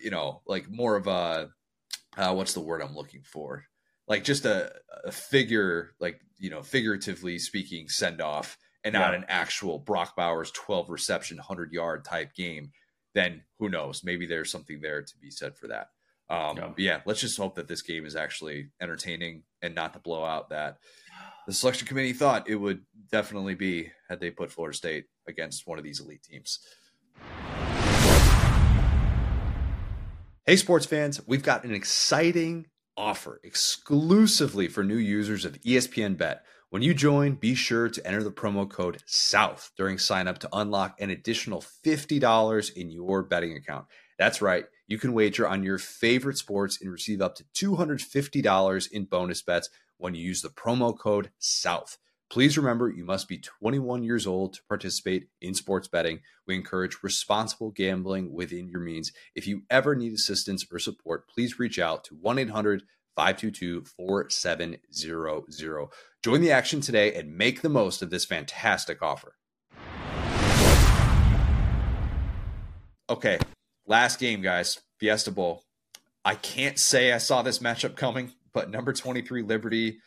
you 0.00 0.10
know, 0.10 0.42
like 0.46 0.70
more 0.70 0.96
of 0.96 1.06
a, 1.06 1.50
uh, 2.16 2.34
what's 2.34 2.52
the 2.52 2.60
word 2.60 2.82
I'm 2.82 2.94
looking 2.94 3.22
for? 3.22 3.64
Like 4.06 4.22
just 4.22 4.44
a, 4.44 4.72
a 5.04 5.10
figure, 5.10 5.94
like, 5.98 6.20
you 6.38 6.50
know, 6.50 6.62
figuratively 6.62 7.38
speaking, 7.38 7.88
send 7.88 8.20
off 8.20 8.58
and 8.84 8.92
not 8.92 9.12
yeah. 9.12 9.20
an 9.20 9.24
actual 9.28 9.78
Brock 9.78 10.14
Bowers 10.14 10.50
12 10.50 10.90
reception, 10.90 11.38
100 11.38 11.72
yard 11.72 12.04
type 12.04 12.34
game 12.34 12.72
then 13.14 13.42
who 13.58 13.68
knows? 13.68 14.02
Maybe 14.04 14.26
there's 14.26 14.50
something 14.50 14.80
there 14.80 15.02
to 15.02 15.18
be 15.18 15.30
said 15.30 15.56
for 15.56 15.68
that. 15.68 15.88
Um, 16.30 16.56
yeah. 16.56 16.70
yeah, 16.78 17.00
let's 17.04 17.20
just 17.20 17.36
hope 17.36 17.56
that 17.56 17.68
this 17.68 17.82
game 17.82 18.06
is 18.06 18.16
actually 18.16 18.70
entertaining 18.80 19.42
and 19.60 19.74
not 19.74 19.92
the 19.92 19.98
blowout 19.98 20.48
that 20.50 20.78
the 21.46 21.52
selection 21.52 21.86
committee 21.86 22.12
thought 22.12 22.48
it 22.48 22.54
would 22.54 22.82
definitely 23.10 23.54
be 23.54 23.90
had 24.08 24.20
they 24.20 24.30
put 24.30 24.50
Florida 24.50 24.76
State 24.76 25.06
against 25.26 25.66
one 25.66 25.78
of 25.78 25.84
these 25.84 26.00
elite 26.00 26.22
teams. 26.22 26.60
Hey, 30.44 30.56
sports 30.56 30.86
fans, 30.86 31.20
we've 31.26 31.42
got 31.42 31.64
an 31.64 31.74
exciting 31.74 32.66
offer 32.96 33.40
exclusively 33.42 34.68
for 34.68 34.84
new 34.84 34.96
users 34.96 35.44
of 35.44 35.60
ESPN 35.60 36.16
Bet 36.16 36.44
When 36.72 36.80
you 36.80 36.94
join, 36.94 37.34
be 37.34 37.54
sure 37.54 37.90
to 37.90 38.06
enter 38.06 38.22
the 38.22 38.32
promo 38.32 38.66
code 38.66 39.02
SOUTH 39.04 39.72
during 39.76 39.98
sign 39.98 40.26
up 40.26 40.38
to 40.38 40.48
unlock 40.54 40.98
an 40.98 41.10
additional 41.10 41.62
$50 41.84 42.72
in 42.72 42.88
your 42.88 43.22
betting 43.22 43.54
account. 43.54 43.84
That's 44.18 44.40
right, 44.40 44.64
you 44.86 44.96
can 44.96 45.12
wager 45.12 45.46
on 45.46 45.62
your 45.64 45.76
favorite 45.76 46.38
sports 46.38 46.80
and 46.80 46.90
receive 46.90 47.20
up 47.20 47.34
to 47.34 47.44
$250 47.76 48.90
in 48.90 49.04
bonus 49.04 49.42
bets 49.42 49.68
when 49.98 50.14
you 50.14 50.24
use 50.24 50.40
the 50.40 50.48
promo 50.48 50.98
code 50.98 51.30
SOUTH. 51.38 51.98
Please 52.30 52.56
remember 52.56 52.88
you 52.88 53.04
must 53.04 53.28
be 53.28 53.36
21 53.36 54.02
years 54.02 54.26
old 54.26 54.54
to 54.54 54.62
participate 54.66 55.28
in 55.42 55.52
sports 55.52 55.88
betting. 55.88 56.20
We 56.46 56.54
encourage 56.54 57.02
responsible 57.02 57.70
gambling 57.70 58.32
within 58.32 58.70
your 58.70 58.80
means. 58.80 59.12
If 59.34 59.46
you 59.46 59.64
ever 59.68 59.94
need 59.94 60.14
assistance 60.14 60.64
or 60.72 60.78
support, 60.78 61.28
please 61.28 61.58
reach 61.58 61.78
out 61.78 62.02
to 62.04 62.14
1 62.14 62.38
800 62.38 62.84
522 63.16 63.84
4700. 63.96 65.88
Join 66.22 66.40
the 66.40 66.52
action 66.52 66.80
today 66.80 67.14
and 67.14 67.36
make 67.36 67.62
the 67.62 67.68
most 67.68 68.02
of 68.02 68.10
this 68.10 68.24
fantastic 68.24 69.02
offer. 69.02 69.34
Okay, 73.10 73.38
last 73.86 74.18
game, 74.18 74.40
guys. 74.40 74.80
Fiesta 74.98 75.30
Bowl. 75.30 75.64
I 76.24 76.36
can't 76.36 76.78
say 76.78 77.12
I 77.12 77.18
saw 77.18 77.42
this 77.42 77.58
matchup 77.58 77.96
coming, 77.96 78.32
but 78.52 78.70
number 78.70 78.92
23 78.92 79.42
Liberty, 79.42 79.98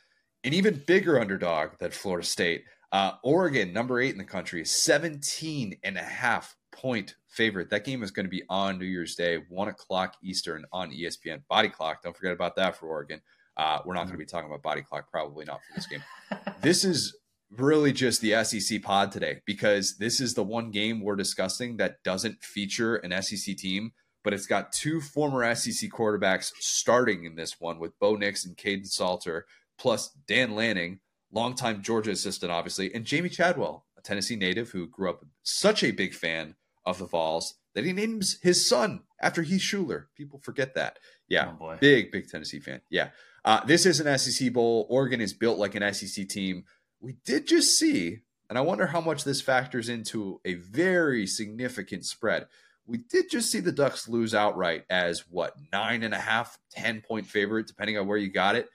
an 0.44 0.54
even 0.54 0.82
bigger 0.88 1.20
underdog 1.20 1.78
than 1.80 1.92
Florida 1.92 2.26
State. 2.26 2.64
Uh, 2.92 3.12
Oregon, 3.24 3.74
number 3.74 4.00
eight 4.00 4.14
in 4.14 4.18
the 4.18 4.24
country, 4.24 4.64
17 4.64 5.78
and 5.84 5.98
a 5.98 6.04
half 6.04 6.56
point 6.76 7.16
favorite. 7.28 7.70
That 7.70 7.86
game 7.86 8.04
is 8.04 8.12
going 8.12 8.26
to 8.26 8.30
be 8.30 8.44
on 8.50 8.78
New 8.78 8.86
Year's 8.86 9.16
Day, 9.16 9.40
one 9.50 9.70
o'clock 9.70 10.16
Eastern 10.22 10.66
on 10.72 10.92
ESPN. 10.92 11.42
Body 11.50 11.70
clock. 11.70 12.04
Don't 12.04 12.16
forget 12.16 12.34
about 12.34 12.56
that 12.58 12.78
for 12.78 12.88
Oregon. 12.88 13.22
Uh, 13.58 13.80
we're 13.86 13.94
not 13.94 14.04
going 14.04 14.14
to 14.14 14.18
be 14.18 14.26
talking 14.26 14.50
about 14.50 14.62
body 14.62 14.82
clock, 14.82 15.10
probably 15.10 15.46
not 15.46 15.62
for 15.64 15.76
this 15.76 15.88
game. 15.88 16.04
this 16.62 16.84
is 16.84 17.18
really 17.58 17.94
just 17.94 18.22
the 18.22 18.44
SEC 18.44 18.82
pod 18.82 19.12
today 19.12 19.42
because 19.46 19.98
this 19.98 20.20
is 20.20 20.34
the 20.34 20.44
one 20.44 20.72
game 20.72 21.02
we're 21.02 21.16
discussing 21.16 21.78
that 21.78 22.04
doesn't 22.04 22.44
feature 22.44 22.98
an 22.98 23.22
SEC 23.22 23.56
team, 23.56 23.92
but 24.24 24.34
it's 24.34 24.48
got 24.48 24.74
two 24.74 25.00
former 25.00 25.56
SEC 25.56 25.90
quarterbacks 25.90 26.52
starting 26.60 27.24
in 27.26 27.36
this 27.36 27.60
one 27.60 27.80
with 27.80 27.98
Bo 28.00 28.16
Nix 28.16 28.46
and 28.46 28.58
Kaidon 28.58 28.88
Salter, 28.88 29.46
plus 29.78 30.10
Dan 30.28 30.56
Lanning, 30.56 31.00
longtime 31.32 31.82
Georgia 31.82 32.12
assistant, 32.12 32.52
obviously, 32.52 32.94
and 32.94 33.06
Jamey 33.06 33.32
Chadwell, 33.32 33.86
a 33.98 34.02
Tennessee 34.02 34.36
native 34.36 34.72
who 34.72 34.88
grew 34.88 35.10
up 35.10 35.24
such 35.44 35.84
a 35.84 35.92
big 35.92 36.14
fan 36.14 36.56
of 36.86 37.00
the 37.00 37.06
Vols 37.06 37.56
that 37.74 37.86
he 37.86 37.94
names 37.94 38.40
his 38.42 38.68
son 38.68 39.02
after 39.22 39.42
Heath 39.42 39.62
Shuler. 39.62 40.06
People 40.16 40.40
forget 40.40 40.76
that. 40.76 41.00
Yeah, 41.28 41.54
oh 41.60 41.76
big, 41.80 42.12
big 42.12 42.30
Tennessee 42.30 42.60
fan. 42.60 42.82
Yeah. 42.90 43.10
Uh, 43.44 43.64
this 43.66 43.86
is 43.86 44.00
an 44.00 44.18
SEC 44.18 44.52
Bowl. 44.54 44.88
Oregon 44.90 45.22
is 45.22 45.34
built 45.34 45.60
like 45.60 45.76
an 45.76 45.94
SEC 45.94 46.28
team. 46.28 46.64
We 47.00 47.18
did 47.26 47.48
just 47.48 47.78
see, 47.78 48.22
and 48.50 48.58
I 48.58 48.62
wonder 48.62 48.88
how 48.88 49.02
much 49.02 49.24
this 49.24 49.42
factors 49.42 49.90
into 49.90 50.42
a 50.46 50.56
very 50.56 51.28
significant 51.28 52.06
spread. 52.06 52.48
We 52.88 53.00
did 53.00 53.30
just 53.30 53.52
see 53.52 53.60
the 53.60 53.72
Ducks 53.72 54.08
lose 54.08 54.34
outright 54.34 54.86
as 54.90 55.26
what, 55.30 55.54
nine 55.72 56.04
and 56.04 56.14
a 56.14 56.20
half, 56.20 56.58
10 56.72 57.02
point 57.02 57.28
favorite, 57.28 57.68
depending 57.68 57.98
on 57.98 58.08
where 58.08 58.18
you 58.18 58.32
got 58.32 58.56
it. 58.56 58.70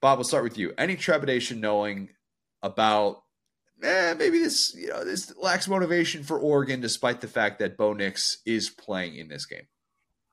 Bob, 0.00 0.18
we'll 0.18 0.24
start 0.24 0.44
with 0.44 0.56
you. 0.58 0.72
Any 0.78 0.96
trepidation 0.96 1.60
knowing 1.60 2.10
about 2.62 3.22
eh, 3.82 4.14
maybe 4.18 4.38
this, 4.38 4.74
you 4.74 4.88
know, 4.88 5.04
this 5.04 5.34
lacks 5.36 5.68
motivation 5.68 6.22
for 6.22 6.38
Oregon, 6.38 6.80
despite 6.80 7.20
the 7.20 7.28
fact 7.28 7.58
that 7.58 7.76
Bo 7.76 7.92
Nix 7.92 8.38
is 8.46 8.70
playing 8.70 9.16
in 9.16 9.28
this 9.28 9.46
game? 9.46 9.66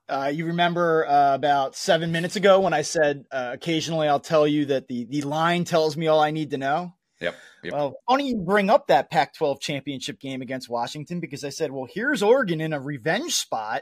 Uh, 0.09 0.31
you 0.33 0.45
remember 0.45 1.05
uh, 1.05 1.35
about 1.35 1.75
seven 1.75 2.11
minutes 2.13 2.37
ago 2.37 2.61
when 2.61 2.73
I 2.73 2.81
said 2.81 3.25
uh, 3.29 3.51
occasionally 3.53 4.07
I'll 4.07 4.21
tell 4.21 4.47
you 4.47 4.65
that 4.67 4.87
the 4.87 5.05
the 5.05 5.21
line 5.23 5.65
tells 5.65 5.97
me 5.97 6.07
all 6.07 6.21
I 6.21 6.31
need 6.31 6.51
to 6.51 6.57
know. 6.57 6.93
Yep. 7.19 7.35
yep. 7.63 7.73
Well, 7.73 7.95
funny 8.07 8.29
you 8.29 8.37
bring 8.37 8.69
up 8.69 8.87
that 8.87 9.09
Pac-12 9.09 9.59
championship 9.59 10.19
game 10.19 10.41
against 10.41 10.69
Washington 10.69 11.19
because 11.19 11.43
I 11.43 11.49
said, 11.49 11.71
well, 11.71 11.87
here's 11.91 12.21
Oregon 12.21 12.61
in 12.61 12.73
a 12.73 12.79
revenge 12.79 13.33
spot 13.33 13.81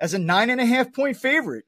as 0.00 0.14
a 0.14 0.18
nine 0.18 0.50
and 0.50 0.60
a 0.60 0.66
half 0.66 0.94
point 0.94 1.16
favorite. 1.16 1.64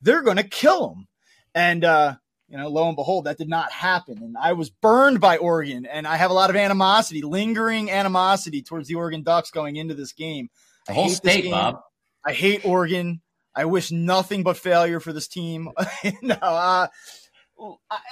They're 0.00 0.22
going 0.22 0.38
to 0.38 0.42
kill 0.42 0.88
them, 0.88 1.08
and 1.54 1.84
uh, 1.84 2.16
you 2.52 2.58
know, 2.58 2.68
lo 2.68 2.86
and 2.86 2.96
behold, 2.96 3.24
that 3.24 3.38
did 3.38 3.48
not 3.48 3.72
happen. 3.72 4.18
And 4.18 4.36
I 4.36 4.52
was 4.52 4.68
burned 4.68 5.22
by 5.22 5.38
Oregon, 5.38 5.86
and 5.86 6.06
I 6.06 6.16
have 6.16 6.30
a 6.30 6.34
lot 6.34 6.50
of 6.50 6.56
animosity, 6.56 7.22
lingering 7.22 7.90
animosity 7.90 8.60
towards 8.60 8.88
the 8.88 8.94
Oregon 8.94 9.22
Ducks 9.22 9.50
going 9.50 9.76
into 9.76 9.94
this 9.94 10.12
game. 10.12 10.50
The 10.86 10.92
whole 10.92 11.08
state, 11.08 11.50
Bob. 11.50 11.80
I 12.22 12.34
hate 12.34 12.66
Oregon. 12.66 13.22
I 13.56 13.64
wish 13.64 13.90
nothing 13.90 14.42
but 14.42 14.58
failure 14.58 15.00
for 15.00 15.14
this 15.14 15.28
team. 15.28 15.70
no, 16.22 16.34
uh, 16.34 16.88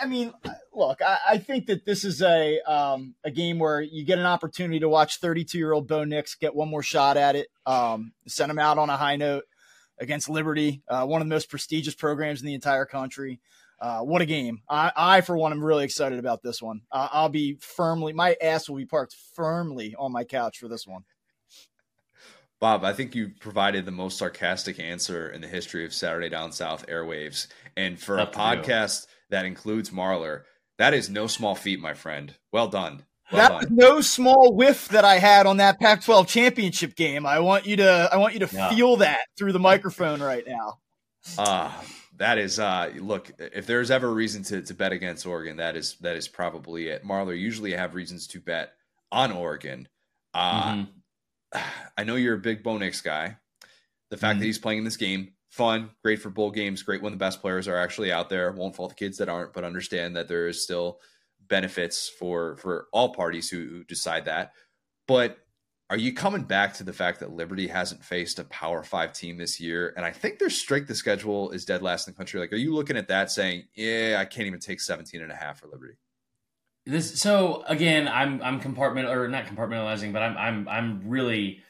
I 0.00 0.06
mean, 0.06 0.32
look, 0.72 1.02
I, 1.02 1.18
I, 1.30 1.38
think 1.38 1.66
that 1.66 1.84
this 1.84 2.04
is 2.04 2.22
a 2.22 2.60
um, 2.60 3.14
a 3.24 3.30
game 3.30 3.58
where 3.58 3.82
you 3.82 4.04
get 4.06 4.18
an 4.18 4.26
opportunity 4.26 4.80
to 4.80 4.88
watch 4.88 5.18
32 5.18 5.58
year 5.58 5.72
old 5.72 5.86
Bo 5.86 6.04
Nix 6.04 6.34
get 6.34 6.54
one 6.54 6.68
more 6.68 6.82
shot 6.82 7.18
at 7.18 7.36
it, 7.36 7.48
um, 7.66 8.12
send 8.26 8.50
him 8.50 8.58
out 8.58 8.78
on 8.78 8.88
a 8.88 8.96
high 8.96 9.16
note 9.16 9.44
against 9.98 10.30
Liberty, 10.30 10.82
uh, 10.88 11.04
one 11.04 11.20
of 11.20 11.28
the 11.28 11.34
most 11.34 11.50
prestigious 11.50 11.94
programs 11.94 12.40
in 12.40 12.46
the 12.46 12.54
entire 12.54 12.86
country. 12.86 13.40
Uh, 13.80 14.00
what 14.00 14.20
a 14.20 14.26
game! 14.26 14.60
I, 14.68 14.92
I, 14.94 15.20
for 15.22 15.36
one, 15.36 15.52
am 15.52 15.64
really 15.64 15.84
excited 15.84 16.18
about 16.18 16.42
this 16.42 16.60
one. 16.60 16.82
Uh, 16.92 17.08
I'll 17.12 17.30
be 17.30 17.56
firmly, 17.60 18.12
my 18.12 18.36
ass 18.42 18.68
will 18.68 18.76
be 18.76 18.86
parked 18.86 19.16
firmly 19.34 19.94
on 19.98 20.12
my 20.12 20.24
couch 20.24 20.58
for 20.58 20.68
this 20.68 20.86
one. 20.86 21.04
Bob, 22.60 22.84
I 22.84 22.92
think 22.92 23.14
you 23.14 23.30
provided 23.40 23.86
the 23.86 23.90
most 23.90 24.18
sarcastic 24.18 24.78
answer 24.78 25.30
in 25.30 25.40
the 25.40 25.48
history 25.48 25.86
of 25.86 25.94
Saturday 25.94 26.28
Down 26.28 26.52
South 26.52 26.86
airwaves. 26.88 27.46
And 27.74 27.98
for 27.98 28.20
Up 28.20 28.34
a 28.34 28.38
podcast 28.38 29.06
you. 29.06 29.12
that 29.30 29.46
includes 29.46 29.88
Marlar, 29.88 30.42
that 30.76 30.92
is 30.92 31.08
no 31.08 31.26
small 31.26 31.54
feat, 31.54 31.80
my 31.80 31.94
friend. 31.94 32.34
Well 32.52 32.68
done. 32.68 33.06
Well 33.32 33.40
that 33.40 33.48
done. 33.48 33.58
was 33.60 33.70
no 33.70 34.00
small 34.02 34.52
whiff 34.54 34.88
that 34.88 35.06
I 35.06 35.18
had 35.18 35.46
on 35.46 35.56
that 35.56 35.80
Pac-12 35.80 36.26
championship 36.26 36.96
game. 36.96 37.24
I 37.24 37.38
want 37.40 37.66
you 37.66 37.76
to 37.76 38.10
I 38.12 38.18
want 38.18 38.34
you 38.34 38.40
to 38.40 38.54
yeah. 38.54 38.68
feel 38.68 38.96
that 38.96 39.20
through 39.38 39.52
the 39.52 39.58
microphone 39.58 40.20
right 40.20 40.46
now. 40.46 40.80
Ah, 41.38 41.78
uh, 41.78 41.84
that 42.20 42.38
is 42.38 42.60
uh 42.60 42.92
look, 42.96 43.32
if 43.38 43.66
there's 43.66 43.90
ever 43.90 44.06
a 44.06 44.12
reason 44.12 44.44
to, 44.44 44.62
to 44.62 44.74
bet 44.74 44.92
against 44.92 45.26
Oregon, 45.26 45.56
that 45.56 45.74
is 45.74 45.96
that 46.00 46.16
is 46.16 46.28
probably 46.28 46.86
it. 46.86 47.04
Marlar 47.04 47.38
usually 47.38 47.72
have 47.72 47.94
reasons 47.94 48.28
to 48.28 48.40
bet 48.40 48.74
on 49.10 49.32
Oregon. 49.32 49.88
Uh 50.32 50.62
mm-hmm 50.62 50.82
I 51.96 52.04
know 52.04 52.16
you're 52.16 52.34
a 52.34 52.38
big 52.38 52.62
Bo 52.62 52.78
Nix 52.78 53.00
guy. 53.00 53.36
The 54.10 54.16
fact 54.16 54.34
mm-hmm. 54.34 54.40
that 54.40 54.46
he's 54.46 54.58
playing 54.58 54.78
in 54.78 54.84
this 54.84 54.96
game, 54.96 55.32
fun, 55.50 55.90
great 56.02 56.20
for 56.20 56.30
bowl 56.30 56.50
games, 56.50 56.82
great 56.82 57.02
when 57.02 57.12
the 57.12 57.18
best 57.18 57.40
players 57.40 57.68
are 57.68 57.76
actually 57.76 58.12
out 58.12 58.28
there. 58.28 58.52
Won't 58.52 58.76
fault 58.76 58.90
the 58.90 58.94
kids 58.94 59.18
that 59.18 59.28
aren't, 59.28 59.52
but 59.52 59.64
understand 59.64 60.16
that 60.16 60.28
there 60.28 60.48
is 60.48 60.62
still 60.62 61.00
benefits 61.48 62.08
for 62.08 62.56
for 62.56 62.86
all 62.92 63.14
parties 63.14 63.50
who, 63.50 63.58
who 63.58 63.84
decide 63.84 64.26
that. 64.26 64.52
But 65.06 65.38
are 65.90 65.98
you 65.98 66.14
coming 66.14 66.44
back 66.44 66.74
to 66.74 66.84
the 66.84 66.92
fact 66.92 67.18
that 67.18 67.32
Liberty 67.32 67.66
hasn't 67.66 68.04
faced 68.04 68.38
a 68.38 68.44
Power 68.44 68.84
Five 68.84 69.12
team 69.12 69.36
this 69.36 69.58
year? 69.58 69.92
And 69.96 70.06
I 70.06 70.12
think 70.12 70.38
their 70.38 70.48
strength 70.48 70.88
of 70.88 70.96
schedule 70.96 71.50
is 71.50 71.64
dead 71.64 71.82
last 71.82 72.06
in 72.06 72.14
the 72.14 72.16
country. 72.16 72.38
Like, 72.38 72.52
are 72.52 72.56
you 72.56 72.72
looking 72.72 72.96
at 72.96 73.08
that 73.08 73.30
saying, 73.32 73.64
yeah, 73.74 74.16
I 74.18 74.24
can't 74.24 74.46
even 74.46 74.60
take 74.60 74.80
17 74.80 75.20
and 75.20 75.32
a 75.32 75.34
half 75.34 75.58
for 75.58 75.66
Liberty? 75.66 75.94
This 76.86 77.20
so 77.20 77.64
again, 77.66 78.08
I'm 78.08 78.40
I'm 78.40 78.60
compartment 78.60 79.08
or 79.08 79.28
not 79.28 79.46
compartmentalizing, 79.46 80.12
but 80.12 80.22
I'm 80.22 80.36
I'm 80.38 80.68
I'm 80.68 81.02
really 81.10 81.60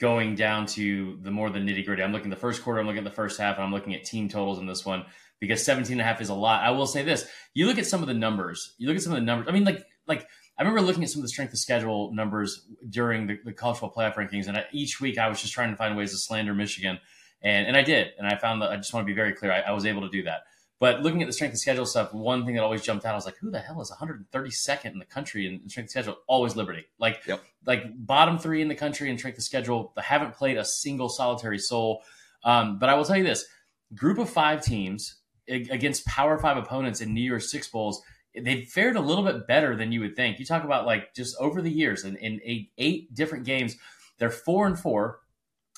going 0.00 0.34
down 0.34 0.66
to 0.66 1.18
the 1.22 1.30
more 1.30 1.50
the 1.50 1.58
nitty 1.58 1.84
gritty. 1.84 2.02
I'm 2.02 2.12
looking 2.12 2.32
at 2.32 2.36
the 2.36 2.40
first 2.40 2.64
quarter, 2.64 2.80
I'm 2.80 2.86
looking 2.86 2.98
at 2.98 3.04
the 3.04 3.10
first 3.10 3.38
half, 3.38 3.56
and 3.56 3.64
I'm 3.64 3.72
looking 3.72 3.94
at 3.94 4.04
team 4.04 4.28
totals 4.28 4.58
in 4.58 4.66
this 4.66 4.84
one 4.84 5.04
because 5.38 5.64
17 5.64 5.92
and 5.92 6.00
a 6.00 6.04
half 6.04 6.20
is 6.20 6.30
a 6.30 6.34
lot. 6.34 6.64
I 6.64 6.70
will 6.70 6.86
say 6.86 7.02
this. 7.02 7.28
You 7.54 7.66
look 7.66 7.78
at 7.78 7.86
some 7.86 8.00
of 8.00 8.08
the 8.08 8.14
numbers, 8.14 8.74
you 8.78 8.88
look 8.88 8.96
at 8.96 9.02
some 9.02 9.12
of 9.12 9.18
the 9.18 9.24
numbers. 9.24 9.48
I 9.48 9.52
mean, 9.52 9.64
like, 9.64 9.84
like 10.06 10.26
I 10.58 10.62
remember 10.62 10.80
looking 10.80 11.02
at 11.02 11.10
some 11.10 11.20
of 11.20 11.24
the 11.24 11.28
strength 11.28 11.52
of 11.52 11.58
schedule 11.58 12.12
numbers 12.12 12.66
during 12.88 13.26
the, 13.26 13.38
the 13.44 13.52
college 13.52 13.78
football 13.78 14.02
playoff 14.02 14.14
rankings. 14.14 14.48
And 14.48 14.56
I, 14.56 14.64
each 14.72 15.00
week 15.00 15.18
I 15.18 15.28
was 15.28 15.40
just 15.40 15.52
trying 15.52 15.70
to 15.70 15.76
find 15.76 15.96
ways 15.96 16.12
to 16.12 16.16
slander 16.16 16.54
Michigan. 16.54 16.98
And, 17.42 17.66
and 17.66 17.76
I 17.76 17.82
did. 17.82 18.12
And 18.18 18.26
I 18.26 18.36
found 18.36 18.62
that 18.62 18.70
I 18.70 18.76
just 18.76 18.94
want 18.94 19.04
to 19.04 19.06
be 19.06 19.14
very 19.14 19.34
clear. 19.34 19.52
I, 19.52 19.60
I 19.60 19.72
was 19.72 19.84
able 19.84 20.02
to 20.02 20.08
do 20.08 20.22
that. 20.22 20.42
But 20.78 21.02
looking 21.02 21.22
at 21.22 21.26
the 21.26 21.32
strength 21.32 21.54
of 21.54 21.58
schedule 21.58 21.86
stuff, 21.86 22.12
one 22.12 22.44
thing 22.44 22.54
that 22.54 22.62
always 22.62 22.82
jumped 22.82 23.06
out, 23.06 23.12
I 23.12 23.14
was 23.14 23.24
like, 23.24 23.38
who 23.38 23.50
the 23.50 23.58
hell 23.58 23.80
is 23.80 23.90
132nd 23.90 24.92
in 24.92 24.98
the 24.98 25.06
country 25.06 25.46
in 25.46 25.68
strength 25.68 25.86
of 25.86 25.90
schedule? 25.90 26.16
Always 26.26 26.54
Liberty. 26.54 26.84
Like, 26.98 27.22
yep. 27.26 27.42
like 27.64 27.84
bottom 28.06 28.38
three 28.38 28.60
in 28.60 28.68
the 28.68 28.74
country 28.74 29.10
in 29.10 29.16
strength 29.16 29.38
of 29.38 29.44
schedule. 29.44 29.92
They 29.96 30.02
haven't 30.02 30.34
played 30.34 30.58
a 30.58 30.64
single 30.64 31.08
solitary 31.08 31.58
soul. 31.58 32.02
Um, 32.44 32.78
but 32.78 32.90
I 32.90 32.94
will 32.94 33.04
tell 33.04 33.16
you 33.16 33.24
this 33.24 33.46
group 33.94 34.18
of 34.18 34.28
five 34.28 34.62
teams 34.62 35.16
against 35.48 36.04
power 36.06 36.38
five 36.38 36.56
opponents 36.56 37.00
in 37.00 37.14
New 37.14 37.22
Year's 37.22 37.50
Six 37.50 37.68
Bowls, 37.68 38.02
they've 38.40 38.66
fared 38.66 38.96
a 38.96 39.00
little 39.00 39.24
bit 39.24 39.46
better 39.46 39.76
than 39.76 39.92
you 39.92 40.00
would 40.00 40.16
think. 40.16 40.38
You 40.38 40.46
talk 40.46 40.64
about 40.64 40.86
like 40.86 41.14
just 41.14 41.36
over 41.38 41.62
the 41.62 41.70
years 41.70 42.04
in, 42.04 42.16
in 42.16 42.40
eight, 42.44 42.70
eight 42.78 43.14
different 43.14 43.44
games, 43.44 43.76
they're 44.18 44.30
four 44.30 44.66
and 44.66 44.78
four 44.78 45.20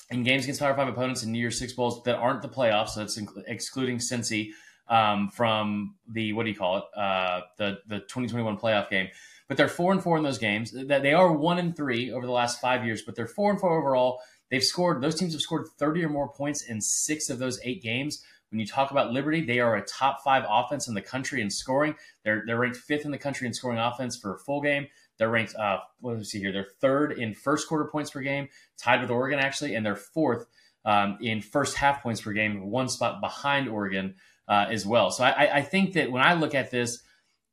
in 0.09 0.23
games 0.23 0.43
against 0.43 0.61
power 0.61 0.75
five 0.75 0.87
opponents 0.87 1.23
in 1.23 1.31
New 1.31 1.39
Year's 1.39 1.59
Six 1.59 1.73
Bowls 1.73 2.03
that 2.03 2.15
aren't 2.15 2.41
the 2.41 2.49
playoffs. 2.49 2.89
So 2.89 3.01
that's 3.01 3.19
excluding 3.47 3.97
Cincy 3.97 4.49
um, 4.87 5.29
from 5.29 5.95
the 6.11 6.33
what 6.33 6.43
do 6.43 6.49
you 6.49 6.55
call 6.55 6.77
it 6.77 6.83
uh, 6.95 7.41
the 7.57 7.79
the 7.87 7.99
2021 7.99 8.57
playoff 8.57 8.89
game. 8.89 9.09
But 9.47 9.57
they're 9.57 9.67
four 9.67 9.91
and 9.91 10.01
four 10.01 10.17
in 10.17 10.23
those 10.23 10.37
games. 10.37 10.71
That 10.71 11.01
they 11.01 11.13
are 11.13 11.31
one 11.31 11.57
and 11.57 11.75
three 11.75 12.11
over 12.11 12.25
the 12.25 12.31
last 12.31 12.61
five 12.61 12.85
years, 12.85 13.01
but 13.01 13.15
they're 13.15 13.27
four 13.27 13.51
and 13.51 13.59
four 13.59 13.79
overall. 13.79 14.21
They've 14.49 14.63
scored, 14.63 15.01
those 15.01 15.15
teams 15.15 15.33
have 15.33 15.41
scored 15.41 15.67
30 15.77 16.05
or 16.05 16.09
more 16.09 16.29
points 16.29 16.63
in 16.63 16.81
six 16.81 17.29
of 17.29 17.39
those 17.39 17.59
eight 17.63 17.81
games. 17.83 18.23
When 18.51 18.59
you 18.59 18.65
talk 18.65 18.91
about 18.91 19.11
Liberty, 19.11 19.45
they 19.45 19.59
are 19.59 19.75
a 19.75 19.85
top 19.85 20.23
five 20.23 20.43
offense 20.49 20.87
in 20.87 20.93
the 20.93 21.01
country 21.01 21.41
in 21.41 21.49
scoring. 21.49 21.95
They're, 22.23 22.43
they're 22.45 22.57
ranked 22.57 22.77
fifth 22.77 23.05
in 23.05 23.11
the 23.11 23.17
country 23.17 23.47
in 23.47 23.53
scoring 23.53 23.79
offense 23.79 24.17
for 24.17 24.33
a 24.33 24.39
full 24.39 24.61
game. 24.61 24.87
They're 25.17 25.29
ranked, 25.29 25.55
uh, 25.55 25.79
what 25.99 26.13
do 26.13 26.17
we 26.17 26.23
see 26.23 26.39
here? 26.39 26.51
They're 26.51 26.67
third 26.81 27.11
in 27.11 27.33
first 27.33 27.67
quarter 27.67 27.85
points 27.85 28.11
per 28.11 28.21
game, 28.21 28.49
tied 28.77 29.01
with 29.01 29.11
Oregon, 29.11 29.39
actually, 29.39 29.75
and 29.75 29.85
they're 29.85 29.95
fourth 29.95 30.47
um, 30.85 31.17
in 31.21 31.41
first 31.41 31.75
half 31.75 32.01
points 32.01 32.21
per 32.21 32.31
game, 32.31 32.69
one 32.69 32.89
spot 32.89 33.21
behind 33.21 33.67
Oregon 33.67 34.15
uh, 34.47 34.65
as 34.69 34.85
well. 34.85 35.11
So 35.11 35.23
I, 35.23 35.57
I 35.57 35.61
think 35.61 35.93
that 35.93 36.11
when 36.11 36.23
I 36.23 36.33
look 36.33 36.55
at 36.55 36.71
this, 36.71 37.03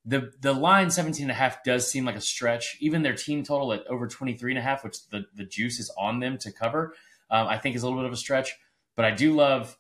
the 0.07 0.33
the 0.41 0.53
line 0.53 0.91
17 0.91 1.25
and 1.25 1.31
a 1.33 1.35
half 1.35 1.65
does 1.65 1.91
seem 1.91 2.05
like 2.05 2.15
a 2.15 2.21
stretch. 2.21 2.77
Even 2.81 3.03
their 3.03 3.15
team 3.15 3.43
total 3.43 3.73
at 3.73 3.87
over 3.89 4.07
23 4.07 4.53
and 4.53 4.59
a 4.59 4.63
half, 4.63 4.85
which 4.85 5.09
the, 5.09 5.27
the 5.35 5.45
juice 5.45 5.81
is 5.81 5.91
on 5.99 6.21
them 6.21 6.39
to 6.39 6.53
cover, 6.53 6.95
um, 7.31 7.49
I 7.49 7.59
think 7.59 7.75
is 7.75 7.83
a 7.83 7.87
little 7.87 8.01
bit 8.01 8.07
of 8.07 8.13
a 8.13 8.17
stretch. 8.17 8.57
But 8.95 9.05
I 9.05 9.11
do 9.11 9.35
love 9.35 9.77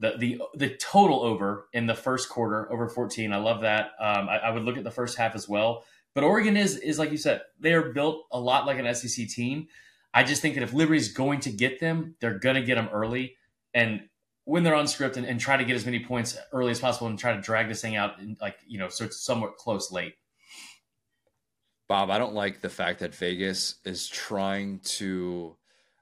the 0.00 0.14
the 0.18 0.42
the 0.54 0.76
total 0.76 1.22
over 1.22 1.68
in 1.72 1.86
the 1.86 1.94
first 1.94 2.28
quarter 2.28 2.70
over 2.72 2.88
14. 2.88 3.32
I 3.32 3.36
love 3.36 3.60
that. 3.60 3.92
Um, 4.00 4.28
I, 4.28 4.38
I, 4.38 4.50
would 4.50 4.64
look 4.64 4.76
at 4.76 4.84
the 4.84 4.90
first 4.90 5.16
half 5.16 5.34
as 5.34 5.48
well. 5.48 5.84
But 6.14 6.24
Oregon 6.24 6.56
is 6.56 6.76
is 6.76 6.98
like 6.98 7.12
you 7.12 7.18
said, 7.18 7.42
they 7.60 7.74
are 7.74 7.92
built 7.92 8.24
a 8.32 8.40
lot 8.40 8.66
like 8.66 8.78
an 8.78 8.92
SEC 8.94 9.28
team. 9.28 9.68
I 10.12 10.24
just 10.24 10.42
think 10.42 10.54
that 10.56 10.64
if 10.64 10.72
Liberty's 10.72 11.12
going 11.12 11.40
to 11.40 11.50
get 11.50 11.78
them, 11.78 12.16
they're 12.20 12.38
going 12.38 12.56
to 12.56 12.62
get 12.62 12.74
them 12.74 12.88
early. 12.92 13.36
And 13.74 14.08
when 14.44 14.64
they're 14.64 14.74
on 14.74 14.88
script 14.88 15.16
and, 15.16 15.26
and, 15.26 15.38
try 15.38 15.56
to 15.56 15.64
get 15.64 15.76
as 15.76 15.84
many 15.84 16.00
points 16.00 16.36
early 16.52 16.72
as 16.72 16.80
possible 16.80 17.06
and 17.06 17.18
try 17.18 17.34
to 17.34 17.40
drag 17.40 17.68
this 17.68 17.80
thing 17.80 17.94
out 17.94 18.14
like 18.40 18.56
you 18.66 18.78
know 18.78 18.88
so 18.88 19.04
it's 19.04 19.20
somewhat 19.20 19.56
close 19.56 19.92
late 19.92 20.14
bob 21.88 22.10
i 22.10 22.18
don't 22.18 22.34
like 22.34 22.60
the 22.60 22.68
fact 22.68 22.98
that 23.00 23.14
vegas 23.14 23.76
is 23.84 24.08
trying 24.08 24.80
to 24.80 25.56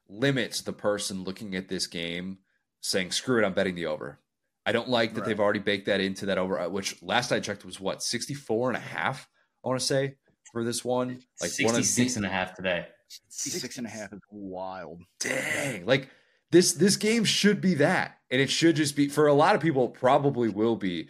limit 0.09 0.63
the 0.65 0.73
person 0.73 1.25
looking 1.25 1.55
at 1.55 1.69
this 1.69 1.87
game 1.87 2.39
saying 2.81 3.11
screw 3.11 3.43
it 3.43 3.47
i'm 3.47 3.55
betting 3.55 3.75
the 3.75 3.87
over 3.87 4.19
i 4.67 4.73
don't 4.73 4.89
like 4.89 5.15
that 5.15 5.21
right. 5.21 5.29
they've 5.29 5.41
already 5.41 5.59
baked 5.59 5.87
that 5.87 6.01
into 6.01 6.27
that 6.27 6.39
over 6.39 6.59
uh, 6.59 6.69
which 6.69 7.01
last 7.03 7.33
i 7.33 7.41
checked 7.41 7.65
was 7.65 7.81
what 7.81 8.03
64 8.03 8.71
and 8.71 8.77
a 8.77 8.81
half 8.81 9.29
i 9.65 9.69
want 9.69 9.81
to 9.81 9.87
say 9.87 10.17
for 10.53 10.65
this 10.65 10.85
one 10.85 11.21
like 11.41 11.51
66 11.51 11.65
one 11.65 11.75
of 11.81 11.95
the, 11.95 12.17
and 12.17 12.27
a 12.27 12.29
half 12.29 12.55
today 12.55 12.87
Six 13.31 13.79
and 13.79 13.87
a 13.87 13.91
half 13.91 14.13
is 14.13 14.21
wild 14.31 15.03
dang 15.19 15.87
like 15.87 16.11
this 16.51 16.73
this 16.73 16.97
game 16.97 17.25
should 17.25 17.61
be 17.61 17.75
that, 17.75 18.19
and 18.31 18.41
it 18.41 18.51
should 18.51 18.77
just 18.77 18.97
be 18.97 19.09
for 19.09 19.27
a 19.27 19.35
lot 19.35 19.55
of 19.55 19.61
people. 19.61 19.89
Probably 19.89 20.49
will 20.49 20.77
be. 20.77 21.09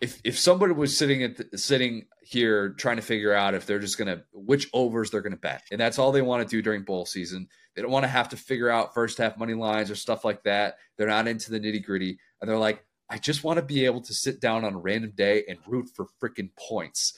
If 0.00 0.20
if 0.24 0.38
somebody 0.38 0.74
was 0.74 0.96
sitting 0.96 1.22
at 1.22 1.36
the, 1.36 1.58
sitting 1.58 2.06
here 2.22 2.70
trying 2.70 2.96
to 2.96 3.02
figure 3.02 3.32
out 3.32 3.54
if 3.54 3.66
they're 3.66 3.78
just 3.78 3.98
gonna 3.98 4.22
which 4.32 4.68
overs 4.72 5.10
they're 5.10 5.22
gonna 5.22 5.36
bet, 5.36 5.62
and 5.72 5.80
that's 5.80 5.98
all 5.98 6.12
they 6.12 6.22
want 6.22 6.48
to 6.48 6.56
do 6.56 6.62
during 6.62 6.82
bowl 6.82 7.06
season. 7.06 7.48
They 7.76 7.82
don't 7.82 7.90
want 7.90 8.04
to 8.04 8.08
have 8.08 8.30
to 8.30 8.36
figure 8.36 8.70
out 8.70 8.94
first 8.94 9.18
half 9.18 9.36
money 9.36 9.52
lines 9.54 9.90
or 9.90 9.94
stuff 9.94 10.24
like 10.24 10.42
that. 10.44 10.78
They're 10.96 11.06
not 11.06 11.28
into 11.28 11.50
the 11.50 11.60
nitty 11.60 11.84
gritty, 11.84 12.18
and 12.40 12.48
they're 12.48 12.58
like, 12.58 12.82
I 13.08 13.18
just 13.18 13.44
want 13.44 13.58
to 13.58 13.64
be 13.64 13.84
able 13.84 14.00
to 14.00 14.14
sit 14.14 14.40
down 14.40 14.64
on 14.64 14.74
a 14.74 14.78
random 14.78 15.12
day 15.14 15.44
and 15.48 15.58
root 15.66 15.90
for 15.94 16.06
freaking 16.20 16.50
points. 16.58 17.16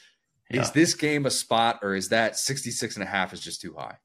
Yeah. 0.50 0.62
Is 0.62 0.72
this 0.72 0.94
game 0.94 1.26
a 1.26 1.30
spot, 1.30 1.78
or 1.82 1.94
is 1.94 2.09
that 2.09 2.36
66 2.36 2.96
and 2.96 3.04
a 3.04 3.06
half 3.06 3.32
is 3.32 3.40
just 3.40 3.61
too 3.61 3.74
high? 3.78 3.96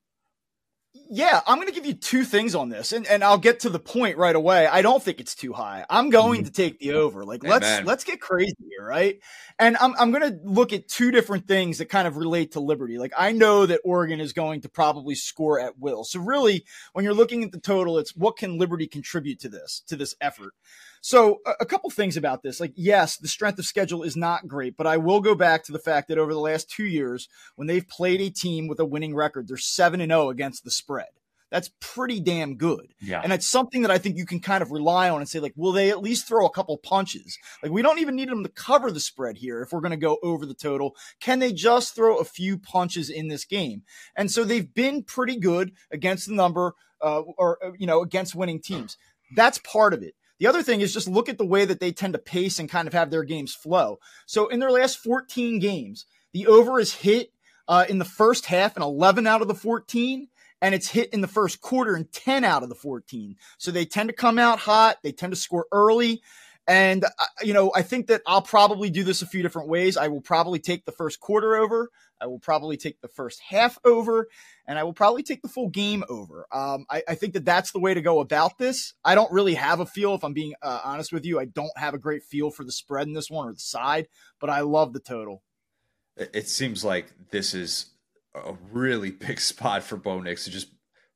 Yeah, 1.15 1.41
I'm 1.45 1.57
going 1.57 1.67
to 1.67 1.73
give 1.75 1.85
you 1.85 1.93
two 1.93 2.23
things 2.23 2.55
on 2.55 2.69
this, 2.69 2.91
and, 2.91 3.05
and 3.05 3.23
I'll 3.23 3.37
get 3.37 3.59
to 3.59 3.69
the 3.69 3.77
point 3.77 4.17
right 4.17 4.35
away. 4.35 4.65
I 4.65 4.81
don't 4.81 5.01
think 5.01 5.19
it's 5.19 5.35
too 5.35 5.53
high. 5.53 5.85
I'm 5.87 6.09
going 6.09 6.39
mm-hmm. 6.39 6.47
to 6.47 6.51
take 6.51 6.79
the 6.79 6.93
over. 6.93 7.23
Like 7.23 7.43
let's 7.43 7.85
let's 7.85 8.03
get 8.03 8.19
crazy 8.19 8.55
here, 8.67 8.83
right? 8.83 9.19
And 9.59 9.77
I'm 9.77 9.93
I'm 9.99 10.09
going 10.09 10.27
to 10.27 10.39
look 10.43 10.73
at 10.73 10.87
two 10.87 11.11
different 11.11 11.47
things 11.47 11.77
that 11.77 11.85
kind 11.85 12.07
of 12.07 12.17
relate 12.17 12.53
to 12.53 12.61
Liberty. 12.61 12.97
Like 12.97 13.13
I 13.15 13.31
know 13.31 13.67
that 13.67 13.81
Oregon 13.85 14.19
is 14.19 14.33
going 14.33 14.61
to 14.61 14.69
probably 14.69 15.13
score 15.13 15.59
at 15.59 15.77
will. 15.77 16.03
So 16.03 16.19
really, 16.19 16.65
when 16.93 17.05
you're 17.05 17.13
looking 17.13 17.43
at 17.43 17.51
the 17.51 17.59
total, 17.59 17.99
it's 17.99 18.15
what 18.15 18.37
can 18.37 18.57
Liberty 18.57 18.87
contribute 18.87 19.39
to 19.41 19.49
this 19.49 19.83
to 19.85 19.95
this 19.95 20.15
effort. 20.19 20.55
So 21.05 21.41
a, 21.45 21.51
a 21.59 21.65
couple 21.65 21.89
things 21.89 22.15
about 22.15 22.43
this. 22.43 22.61
Like, 22.61 22.71
yes, 22.75 23.17
the 23.17 23.27
strength 23.27 23.59
of 23.59 23.65
schedule 23.65 24.03
is 24.03 24.15
not 24.15 24.47
great, 24.47 24.77
but 24.77 24.87
I 24.87 24.95
will 24.95 25.19
go 25.19 25.35
back 25.35 25.65
to 25.65 25.73
the 25.73 25.77
fact 25.77 26.07
that 26.07 26.17
over 26.17 26.33
the 26.33 26.39
last 26.39 26.69
two 26.69 26.85
years, 26.85 27.27
when 27.55 27.67
they've 27.67 27.87
played 27.87 28.21
a 28.21 28.29
team 28.29 28.67
with 28.67 28.79
a 28.79 28.85
winning 28.85 29.13
record, 29.13 29.49
they're 29.49 29.57
seven 29.57 29.99
and 29.99 30.11
zero 30.11 30.27
oh 30.27 30.29
against 30.29 30.63
the 30.63 30.71
spread. 30.71 31.02
That's 31.53 31.69
pretty 31.79 32.19
damn 32.19 32.55
good. 32.55 32.95
Yeah. 32.99 33.21
And 33.23 33.31
it's 33.31 33.45
something 33.45 33.83
that 33.83 33.91
I 33.91 33.99
think 33.99 34.17
you 34.17 34.25
can 34.25 34.39
kind 34.39 34.63
of 34.63 34.71
rely 34.71 35.07
on 35.11 35.19
and 35.19 35.29
say, 35.29 35.39
like, 35.39 35.53
will 35.55 35.71
they 35.71 35.91
at 35.91 36.01
least 36.01 36.27
throw 36.27 36.47
a 36.47 36.49
couple 36.49 36.75
punches? 36.79 37.37
Like, 37.61 37.71
we 37.71 37.83
don't 37.83 37.99
even 37.99 38.15
need 38.15 38.29
them 38.29 38.41
to 38.41 38.49
cover 38.49 38.89
the 38.89 38.99
spread 38.99 39.37
here 39.37 39.61
if 39.61 39.71
we're 39.71 39.79
going 39.79 39.91
to 39.91 39.97
go 39.97 40.17
over 40.23 40.47
the 40.47 40.55
total. 40.55 40.95
Can 41.19 41.37
they 41.37 41.53
just 41.53 41.93
throw 41.93 42.17
a 42.17 42.23
few 42.23 42.57
punches 42.57 43.07
in 43.07 43.27
this 43.27 43.45
game? 43.45 43.83
And 44.15 44.31
so 44.31 44.43
they've 44.43 44.73
been 44.73 45.03
pretty 45.03 45.35
good 45.35 45.73
against 45.91 46.27
the 46.27 46.33
number, 46.33 46.73
uh, 47.03 47.19
or, 47.21 47.59
you 47.77 47.85
know, 47.85 48.01
against 48.01 48.33
winning 48.33 48.59
teams. 48.59 48.97
That's 49.35 49.59
part 49.59 49.93
of 49.93 50.01
it. 50.01 50.15
The 50.39 50.47
other 50.47 50.63
thing 50.63 50.81
is 50.81 50.91
just 50.91 51.07
look 51.07 51.29
at 51.29 51.37
the 51.37 51.45
way 51.45 51.65
that 51.65 51.79
they 51.79 51.91
tend 51.91 52.13
to 52.13 52.19
pace 52.19 52.57
and 52.57 52.67
kind 52.67 52.87
of 52.87 52.95
have 52.95 53.11
their 53.11 53.23
games 53.23 53.53
flow. 53.53 53.99
So 54.25 54.47
in 54.47 54.59
their 54.59 54.71
last 54.71 54.97
14 54.97 55.59
games, 55.59 56.07
the 56.31 56.47
over 56.47 56.79
is 56.79 56.95
hit 56.95 57.31
uh, 57.67 57.85
in 57.87 57.99
the 57.99 58.05
first 58.05 58.47
half 58.47 58.75
in 58.75 58.81
11 58.81 59.27
out 59.27 59.43
of 59.43 59.47
the 59.47 59.53
14, 59.53 60.29
and 60.63 60.73
it's 60.73 60.87
hit 60.87 61.09
in 61.09 61.19
the 61.19 61.27
first 61.27 61.59
quarter 61.59 61.93
in 61.95 62.05
10 62.05 62.45
out 62.45 62.63
of 62.63 62.69
the 62.69 62.75
14. 62.75 63.35
So 63.57 63.69
they 63.69 63.83
tend 63.83 64.07
to 64.07 64.15
come 64.15 64.39
out 64.39 64.59
hot, 64.59 64.97
they 65.03 65.11
tend 65.11 65.33
to 65.33 65.39
score 65.39 65.67
early. 65.73 66.23
And, 66.65 67.03
uh, 67.03 67.25
you 67.41 67.53
know, 67.53 67.73
I 67.75 67.81
think 67.81 68.07
that 68.07 68.21
I'll 68.25 68.41
probably 68.41 68.89
do 68.89 69.03
this 69.03 69.21
a 69.21 69.25
few 69.25 69.43
different 69.43 69.67
ways. 69.67 69.97
I 69.97 70.07
will 70.07 70.21
probably 70.21 70.59
take 70.59 70.85
the 70.85 70.93
first 70.93 71.19
quarter 71.19 71.57
over. 71.57 71.89
I 72.21 72.27
will 72.27 72.39
probably 72.39 72.77
take 72.77 73.01
the 73.01 73.09
first 73.09 73.41
half 73.41 73.77
over 73.83 74.29
and 74.65 74.79
I 74.79 74.83
will 74.83 74.93
probably 74.93 75.23
take 75.23 75.41
the 75.41 75.49
full 75.49 75.67
game 75.67 76.05
over. 76.07 76.47
Um, 76.53 76.85
I, 76.89 77.03
I, 77.09 77.15
think 77.15 77.33
that 77.33 77.43
that's 77.43 77.73
the 77.73 77.81
way 77.81 77.93
to 77.93 78.01
go 78.01 78.21
about 78.21 78.57
this. 78.57 78.93
I 79.03 79.15
don't 79.15 79.31
really 79.33 79.55
have 79.55 79.81
a 79.81 79.85
feel, 79.85 80.15
if 80.15 80.23
I'm 80.23 80.31
being 80.31 80.53
uh, 80.61 80.79
honest 80.85 81.11
with 81.11 81.25
you. 81.25 81.37
I 81.37 81.45
don't 81.45 81.77
have 81.77 81.93
a 81.93 81.97
great 81.97 82.23
feel 82.23 82.49
for 82.49 82.63
the 82.63 82.71
spread 82.71 83.07
in 83.07 83.13
this 83.13 83.29
one 83.29 83.49
or 83.49 83.51
the 83.51 83.59
side, 83.59 84.07
but 84.39 84.49
I 84.49 84.61
love 84.61 84.93
the 84.93 85.01
total. 85.01 85.43
It 86.15 86.47
seems 86.47 86.85
like 86.85 87.11
this 87.31 87.53
is 87.53 87.87
a 88.35 88.53
really 88.71 89.11
big 89.11 89.39
spot 89.39 89.83
for 89.83 89.97
Bo 89.97 90.19
Nix 90.21 90.45
to 90.45 90.51
just 90.51 90.69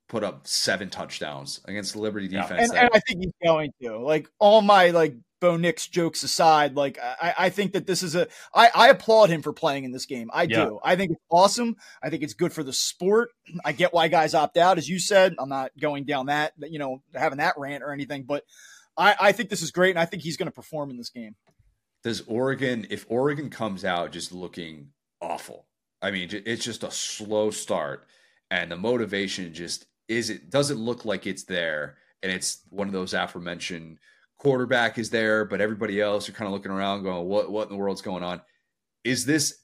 put 0.08 0.24
up 0.24 0.46
seven 0.46 0.88
touchdowns 0.88 1.60
against 1.66 1.92
the 1.92 2.00
Liberty 2.00 2.28
defense. 2.28 2.72
Yeah. 2.72 2.80
And, 2.80 2.86
and, 2.86 2.90
I 2.94 3.00
think 3.00 3.20
he's 3.22 3.32
going 3.44 3.72
to. 3.82 3.98
Like 3.98 4.28
all 4.38 4.62
my 4.62 4.90
like 4.90 5.16
Bo 5.40 5.56
Nix 5.56 5.86
jokes 5.86 6.22
aside, 6.22 6.74
like 6.74 6.98
I, 7.00 7.34
I 7.38 7.50
think 7.50 7.72
that 7.72 7.86
this 7.86 8.02
is 8.02 8.14
a 8.14 8.26
I, 8.54 8.70
I 8.74 8.88
applaud 8.88 9.30
him 9.30 9.42
for 9.42 9.52
playing 9.52 9.84
in 9.84 9.92
this 9.92 10.06
game. 10.06 10.30
I 10.32 10.44
yeah. 10.44 10.64
do. 10.64 10.80
I 10.82 10.96
think 10.96 11.12
it's 11.12 11.24
awesome. 11.30 11.76
I 12.02 12.10
think 12.10 12.22
it's 12.22 12.34
good 12.34 12.52
for 12.52 12.62
the 12.62 12.72
sport. 12.72 13.30
I 13.64 13.72
get 13.72 13.92
why 13.92 14.08
guys 14.08 14.34
opt 14.34 14.56
out, 14.56 14.78
as 14.78 14.88
you 14.88 14.98
said. 14.98 15.34
I'm 15.38 15.48
not 15.48 15.72
going 15.78 16.04
down 16.04 16.26
that, 16.26 16.54
you 16.58 16.78
know, 16.78 17.02
having 17.14 17.38
that 17.38 17.58
rant 17.58 17.82
or 17.82 17.92
anything, 17.92 18.24
but 18.24 18.44
I, 18.98 19.14
I 19.20 19.32
think 19.32 19.48
this 19.48 19.62
is 19.62 19.70
great, 19.70 19.90
and 19.90 19.98
I 19.98 20.04
think 20.04 20.24
he's 20.24 20.36
going 20.36 20.48
to 20.48 20.52
perform 20.52 20.90
in 20.90 20.96
this 20.96 21.10
game. 21.10 21.36
Does 22.02 22.22
Oregon, 22.22 22.86
if 22.90 23.06
Oregon 23.08 23.48
comes 23.48 23.84
out 23.84 24.10
just 24.10 24.32
looking 24.32 24.88
awful, 25.22 25.67
I 26.00 26.10
mean, 26.10 26.28
it's 26.32 26.64
just 26.64 26.84
a 26.84 26.90
slow 26.90 27.50
start, 27.50 28.06
and 28.50 28.70
the 28.70 28.76
motivation 28.76 29.52
just 29.52 29.86
is 30.08 30.30
it 30.30 30.50
doesn't 30.50 30.78
look 30.78 31.04
like 31.04 31.26
it's 31.26 31.44
there, 31.44 31.96
and 32.22 32.32
it's 32.32 32.62
one 32.70 32.86
of 32.86 32.92
those 32.92 33.14
aforementioned 33.14 33.98
quarterback 34.38 34.98
is 34.98 35.10
there, 35.10 35.44
but 35.44 35.60
everybody 35.60 36.00
else 36.00 36.28
you're 36.28 36.34
kind 36.34 36.46
of 36.46 36.52
looking 36.52 36.72
around 36.72 37.02
going, 37.02 37.26
what 37.26 37.50
what 37.50 37.68
in 37.68 37.74
the 37.74 37.80
world's 37.80 38.02
going 38.02 38.22
on? 38.22 38.40
Is 39.04 39.26
this 39.26 39.62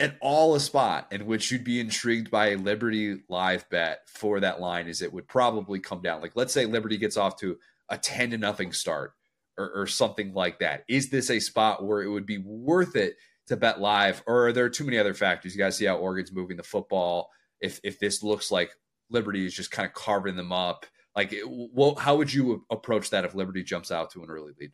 at 0.00 0.16
all 0.20 0.54
a 0.54 0.60
spot 0.60 1.06
in 1.12 1.26
which 1.26 1.50
you'd 1.50 1.64
be 1.64 1.78
intrigued 1.80 2.30
by 2.30 2.48
a 2.48 2.56
Liberty 2.56 3.22
live 3.28 3.68
bet 3.70 4.00
for 4.08 4.40
that 4.40 4.60
line? 4.60 4.88
Is 4.88 5.02
it 5.02 5.12
would 5.12 5.28
probably 5.28 5.78
come 5.78 6.02
down. 6.02 6.20
Like 6.20 6.34
let's 6.34 6.52
say 6.52 6.66
Liberty 6.66 6.96
gets 6.96 7.16
off 7.16 7.36
to 7.40 7.58
a 7.88 7.98
10 7.98 8.30
to 8.30 8.38
nothing 8.38 8.72
start 8.72 9.12
or, 9.56 9.70
or 9.70 9.86
something 9.86 10.32
like 10.32 10.58
that. 10.58 10.84
Is 10.88 11.10
this 11.10 11.30
a 11.30 11.38
spot 11.38 11.84
where 11.84 12.02
it 12.02 12.08
would 12.08 12.26
be 12.26 12.38
worth 12.38 12.96
it 12.96 13.16
to 13.48 13.56
bet 13.56 13.80
live? 13.80 14.22
Or 14.26 14.48
are 14.48 14.52
there 14.52 14.68
too 14.68 14.84
many 14.84 14.98
other 14.98 15.14
factors? 15.14 15.54
You 15.54 15.62
guys 15.62 15.76
see 15.76 15.84
how 15.84 15.96
Oregon's 15.96 16.32
moving 16.32 16.56
the 16.56 16.62
football. 16.62 17.30
If 17.60 17.80
if 17.84 17.98
this 17.98 18.22
looks 18.22 18.50
like 18.50 18.70
Liberty 19.10 19.46
is 19.46 19.54
just 19.54 19.70
kind 19.70 19.86
of 19.86 19.94
carving 19.94 20.36
them 20.36 20.52
up 20.52 20.86
like, 21.16 21.34
well, 21.46 21.94
how 21.94 22.16
would 22.16 22.32
you 22.32 22.64
approach 22.70 23.10
that 23.10 23.24
if 23.24 23.34
Liberty 23.34 23.62
jumps 23.62 23.92
out 23.92 24.10
to 24.12 24.22
an 24.22 24.30
early 24.30 24.52
lead? 24.58 24.72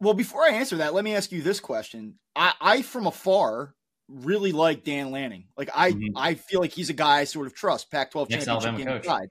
Well, 0.00 0.14
before 0.14 0.42
I 0.42 0.50
answer 0.50 0.76
that, 0.76 0.94
let 0.94 1.04
me 1.04 1.14
ask 1.14 1.30
you 1.30 1.42
this 1.42 1.60
question. 1.60 2.18
I, 2.34 2.52
I 2.60 2.82
from 2.82 3.06
afar, 3.06 3.74
really 4.08 4.52
like 4.52 4.84
Dan 4.84 5.12
Lanning. 5.12 5.46
Like, 5.56 5.70
I, 5.72 5.92
mm-hmm. 5.92 6.16
I 6.16 6.34
feel 6.34 6.60
like 6.60 6.72
he's 6.72 6.90
a 6.90 6.94
guy 6.94 7.18
I 7.18 7.24
sort 7.24 7.46
of 7.46 7.54
trust. 7.54 7.90
Pac-12 7.90 8.30
Next 8.30 8.46
championship 8.46 9.02
game 9.02 9.04
side. 9.04 9.28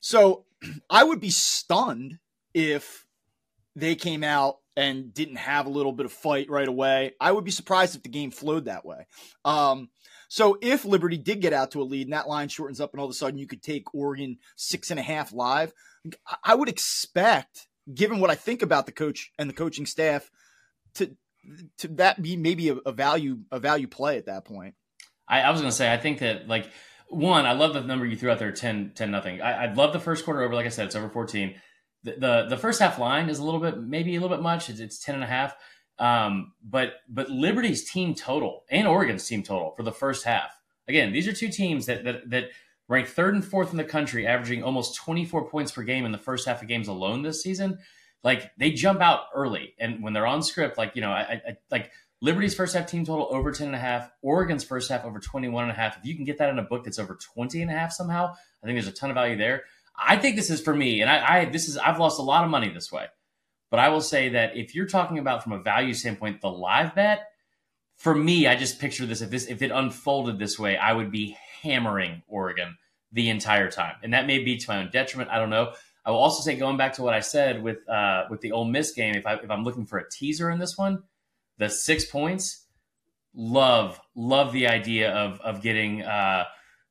So, 0.00 0.46
I 0.90 1.04
would 1.04 1.20
be 1.20 1.30
stunned 1.30 2.18
if 2.54 3.06
they 3.76 3.94
came 3.94 4.24
out 4.24 4.57
and 4.78 5.12
didn't 5.12 5.36
have 5.36 5.66
a 5.66 5.70
little 5.70 5.90
bit 5.90 6.06
of 6.06 6.12
fight 6.12 6.48
right 6.48 6.68
away. 6.68 7.12
I 7.20 7.32
would 7.32 7.44
be 7.44 7.50
surprised 7.50 7.96
if 7.96 8.04
the 8.04 8.08
game 8.08 8.30
flowed 8.30 8.66
that 8.66 8.84
way. 8.84 9.08
Um, 9.44 9.88
so 10.28 10.56
if 10.62 10.84
Liberty 10.84 11.18
did 11.18 11.40
get 11.40 11.52
out 11.52 11.72
to 11.72 11.82
a 11.82 11.84
lead 11.84 12.06
and 12.06 12.12
that 12.12 12.28
line 12.28 12.48
shortens 12.48 12.80
up 12.80 12.92
and 12.92 13.00
all 13.00 13.06
of 13.06 13.10
a 13.10 13.14
sudden 13.14 13.40
you 13.40 13.48
could 13.48 13.60
take 13.60 13.92
Oregon 13.92 14.38
six 14.54 14.92
and 14.92 15.00
a 15.00 15.02
half 15.02 15.32
live, 15.32 15.72
I 16.44 16.54
would 16.54 16.68
expect, 16.68 17.66
given 17.92 18.20
what 18.20 18.30
I 18.30 18.36
think 18.36 18.62
about 18.62 18.86
the 18.86 18.92
coach 18.92 19.32
and 19.36 19.50
the 19.50 19.54
coaching 19.54 19.84
staff, 19.84 20.30
to 20.94 21.10
to 21.78 21.88
that 21.88 22.22
be 22.22 22.36
maybe 22.36 22.68
a, 22.68 22.76
a 22.76 22.92
value 22.92 23.40
a 23.50 23.58
value 23.58 23.88
play 23.88 24.16
at 24.16 24.26
that 24.26 24.44
point. 24.44 24.76
I, 25.26 25.40
I 25.40 25.50
was 25.50 25.60
going 25.60 25.72
to 25.72 25.76
say 25.76 25.92
I 25.92 25.96
think 25.96 26.20
that 26.20 26.46
like 26.46 26.70
one, 27.08 27.46
I 27.46 27.52
love 27.52 27.74
the 27.74 27.80
number 27.80 28.06
you 28.06 28.16
threw 28.16 28.30
out 28.30 28.38
there 28.38 28.52
10, 28.52 28.92
10 28.94 29.10
nothing. 29.10 29.40
I, 29.40 29.64
I 29.64 29.72
love 29.72 29.92
the 29.92 29.98
first 29.98 30.24
quarter 30.24 30.42
over. 30.42 30.54
Like 30.54 30.66
I 30.66 30.68
said, 30.68 30.86
it's 30.86 30.94
over 30.94 31.08
14. 31.08 31.54
The, 32.04 32.46
the, 32.48 32.56
first 32.56 32.80
half 32.80 32.98
line 32.98 33.28
is 33.28 33.38
a 33.38 33.44
little 33.44 33.60
bit, 33.60 33.78
maybe 33.78 34.14
a 34.16 34.20
little 34.20 34.34
bit 34.36 34.42
much. 34.42 34.70
It's, 34.70 34.80
it's 34.80 34.98
10 34.98 35.16
and 35.16 35.24
a 35.24 35.26
half. 35.26 35.54
Um, 35.98 36.52
but, 36.62 36.94
but 37.08 37.28
Liberty's 37.28 37.90
team 37.90 38.14
total 38.14 38.64
and 38.70 38.86
Oregon's 38.86 39.26
team 39.26 39.42
total 39.42 39.72
for 39.76 39.82
the 39.82 39.92
first 39.92 40.24
half. 40.24 40.56
Again, 40.86 41.12
these 41.12 41.26
are 41.26 41.32
two 41.32 41.48
teams 41.48 41.86
that, 41.86 42.04
that, 42.04 42.30
that 42.30 42.50
ranked 42.88 43.10
third 43.10 43.34
and 43.34 43.44
fourth 43.44 43.72
in 43.72 43.76
the 43.76 43.84
country, 43.84 44.26
averaging 44.26 44.62
almost 44.62 44.96
24 44.96 45.48
points 45.48 45.72
per 45.72 45.82
game 45.82 46.04
in 46.04 46.12
the 46.12 46.18
first 46.18 46.46
half 46.46 46.62
of 46.62 46.68
games 46.68 46.88
alone 46.88 47.22
this 47.22 47.42
season. 47.42 47.78
Like 48.24 48.50
they 48.56 48.70
jump 48.70 49.00
out 49.00 49.24
early. 49.34 49.74
And 49.78 50.02
when 50.02 50.12
they're 50.12 50.26
on 50.26 50.42
script, 50.42 50.78
like, 50.78 50.94
you 50.94 51.02
know, 51.02 51.10
I, 51.10 51.40
I 51.46 51.56
like 51.70 51.90
Liberty's 52.20 52.54
first 52.54 52.74
half 52.74 52.86
team 52.86 53.04
total 53.04 53.28
over 53.30 53.52
10 53.52 53.68
and 53.68 53.76
a 53.76 53.80
half, 53.80 54.10
Oregon's 54.22 54.64
first 54.64 54.90
half 54.90 55.04
over 55.04 55.20
21 55.20 55.64
and 55.64 55.72
a 55.72 55.74
half. 55.74 55.98
If 55.98 56.04
you 56.04 56.16
can 56.16 56.24
get 56.24 56.38
that 56.38 56.50
in 56.50 56.58
a 56.58 56.64
book 56.64 56.84
that's 56.84 56.98
over 56.98 57.16
20 57.34 57.62
and 57.62 57.70
a 57.70 57.74
half 57.74 57.92
somehow, 57.92 58.32
I 58.62 58.66
think 58.66 58.76
there's 58.76 58.88
a 58.88 58.92
ton 58.92 59.10
of 59.10 59.14
value 59.14 59.36
there. 59.36 59.64
I 59.98 60.16
think 60.16 60.36
this 60.36 60.50
is 60.50 60.60
for 60.60 60.74
me, 60.74 61.00
and 61.00 61.10
I, 61.10 61.40
I 61.40 61.44
this 61.46 61.68
is 61.68 61.76
I've 61.76 61.98
lost 61.98 62.18
a 62.18 62.22
lot 62.22 62.44
of 62.44 62.50
money 62.50 62.68
this 62.70 62.92
way. 62.92 63.06
But 63.70 63.80
I 63.80 63.90
will 63.90 64.00
say 64.00 64.30
that 64.30 64.56
if 64.56 64.74
you're 64.74 64.86
talking 64.86 65.18
about 65.18 65.42
from 65.42 65.52
a 65.52 65.58
value 65.58 65.92
standpoint, 65.92 66.40
the 66.40 66.50
live 66.50 66.94
bet, 66.94 67.28
for 67.96 68.14
me, 68.14 68.46
I 68.46 68.56
just 68.56 68.80
picture 68.80 69.04
this 69.06 69.20
if 69.20 69.30
this 69.30 69.46
if 69.46 69.60
it 69.62 69.70
unfolded 69.70 70.38
this 70.38 70.58
way, 70.58 70.76
I 70.76 70.92
would 70.92 71.10
be 71.10 71.36
hammering 71.62 72.22
Oregon 72.28 72.76
the 73.12 73.28
entire 73.28 73.70
time. 73.70 73.96
And 74.02 74.14
that 74.14 74.26
may 74.26 74.38
be 74.38 74.56
to 74.56 74.70
my 74.70 74.78
own 74.78 74.90
detriment. 74.90 75.30
I 75.30 75.38
don't 75.38 75.50
know. 75.50 75.72
I 76.04 76.10
will 76.10 76.18
also 76.18 76.42
say, 76.42 76.56
going 76.56 76.76
back 76.76 76.94
to 76.94 77.02
what 77.02 77.12
I 77.12 77.20
said 77.20 77.62
with 77.62 77.86
uh, 77.88 78.24
with 78.30 78.40
the 78.40 78.52
Ole 78.52 78.64
Miss 78.64 78.92
game, 78.92 79.14
if 79.14 79.26
I 79.26 79.34
if 79.34 79.50
I'm 79.50 79.64
looking 79.64 79.84
for 79.84 79.98
a 79.98 80.08
teaser 80.08 80.50
in 80.50 80.58
this 80.58 80.78
one, 80.78 81.02
the 81.58 81.68
six 81.68 82.06
points, 82.06 82.64
love 83.34 84.00
love 84.14 84.52
the 84.52 84.68
idea 84.68 85.12
of 85.12 85.40
of 85.40 85.60
getting 85.60 86.02
uh, 86.02 86.44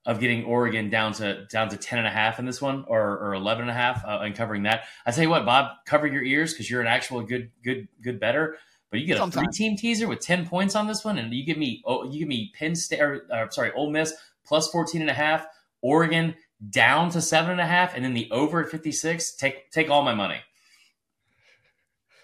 of 0.08 0.22
getting 0.22 0.46
Oregon 0.46 0.90
down 0.90 1.12
to 1.12 1.46
down 1.48 1.68
to 1.70 1.78
10 1.78 2.00
and 2.00 2.08
a 2.08 2.12
half 2.12 2.40
in 2.40 2.46
this 2.46 2.62
one 2.62 2.86
or, 2.88 3.20
or 3.20 3.34
11 3.34 3.64
and 3.64 3.70
a 3.70 3.74
half 3.74 4.04
uh, 4.06 4.22
and 4.24 4.34
covering 4.34 4.64
that. 4.64 4.86
I 5.06 5.12
tell 5.12 5.24
you 5.24 5.30
what, 5.30 5.46
Bob, 5.46 5.72
cover 5.86 6.08
your 6.08 6.24
ears 6.24 6.54
because 6.54 6.70
you're 6.70 6.82
an 6.82 6.88
actual 6.88 7.22
good 7.22 7.52
good 7.64 7.90
good 8.02 8.20
bettor. 8.20 8.58
But 8.90 9.02
you 9.02 9.06
get 9.06 9.20
a 9.20 9.30
three 9.30 9.48
team 9.52 9.76
teaser 9.76 10.08
with 10.08 10.22
10 10.22 10.48
points 10.48 10.74
on 10.74 10.88
this 10.88 11.04
one, 11.04 11.18
and 11.18 11.34
you 11.34 11.46
give 11.46 11.58
me 11.58 11.84
oh 11.86 12.06
you 12.06 12.20
give 12.20 12.28
me 12.30 12.54
Penn 12.58 12.74
State 12.74 13.02
or 13.02 13.28
uh, 13.32 13.50
sorry 13.50 13.74
Ole 13.74 13.92
Miss 13.92 14.14
plus 14.46 14.70
14 14.70 15.02
and 15.02 15.10
a 15.10 15.14
half, 15.14 15.46
Oregon 15.82 16.36
down 16.70 17.10
to 17.12 17.22
seven 17.22 17.52
and 17.52 17.60
a 17.62 17.66
half, 17.66 17.94
and 17.94 18.04
then 18.04 18.14
the 18.14 18.32
over 18.32 18.64
at 18.64 18.70
56. 18.70 19.36
Take 19.36 19.70
take 19.72 19.90
all 19.90 20.04
my 20.04 20.16
money. 20.16 20.40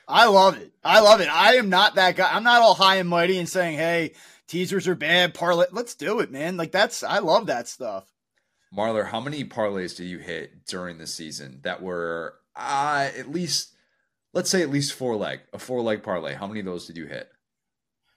I 0.07 0.27
love 0.27 0.57
it. 0.57 0.71
I 0.83 1.01
love 1.01 1.21
it. 1.21 1.29
I 1.29 1.55
am 1.55 1.69
not 1.69 1.95
that 1.95 2.15
guy. 2.15 2.33
I'm 2.33 2.43
not 2.43 2.61
all 2.61 2.75
high 2.75 2.95
and 2.95 3.09
mighty 3.09 3.37
and 3.37 3.47
saying, 3.47 3.77
"Hey, 3.77 4.13
teasers 4.47 4.87
are 4.87 4.95
bad." 4.95 5.33
Parlay, 5.33 5.65
let's 5.71 5.95
do 5.95 6.19
it, 6.19 6.31
man. 6.31 6.57
Like 6.57 6.71
that's 6.71 7.03
I 7.03 7.19
love 7.19 7.47
that 7.47 7.67
stuff. 7.67 8.05
Marlar, 8.75 9.07
how 9.07 9.19
many 9.19 9.43
parlays 9.45 9.95
did 9.95 10.05
you 10.05 10.17
hit 10.17 10.65
during 10.65 10.97
the 10.97 11.07
season 11.07 11.59
that 11.63 11.81
were 11.81 12.35
uh, 12.55 13.09
at 13.17 13.31
least, 13.31 13.71
let's 14.33 14.49
say, 14.49 14.63
at 14.63 14.69
least 14.69 14.93
four 14.93 15.15
leg, 15.15 15.41
a 15.53 15.59
four 15.59 15.81
leg 15.81 16.01
parlay? 16.01 16.33
How 16.33 16.47
many 16.47 16.59
of 16.59 16.65
those 16.65 16.87
did 16.87 16.97
you 16.97 17.05
hit? 17.05 17.29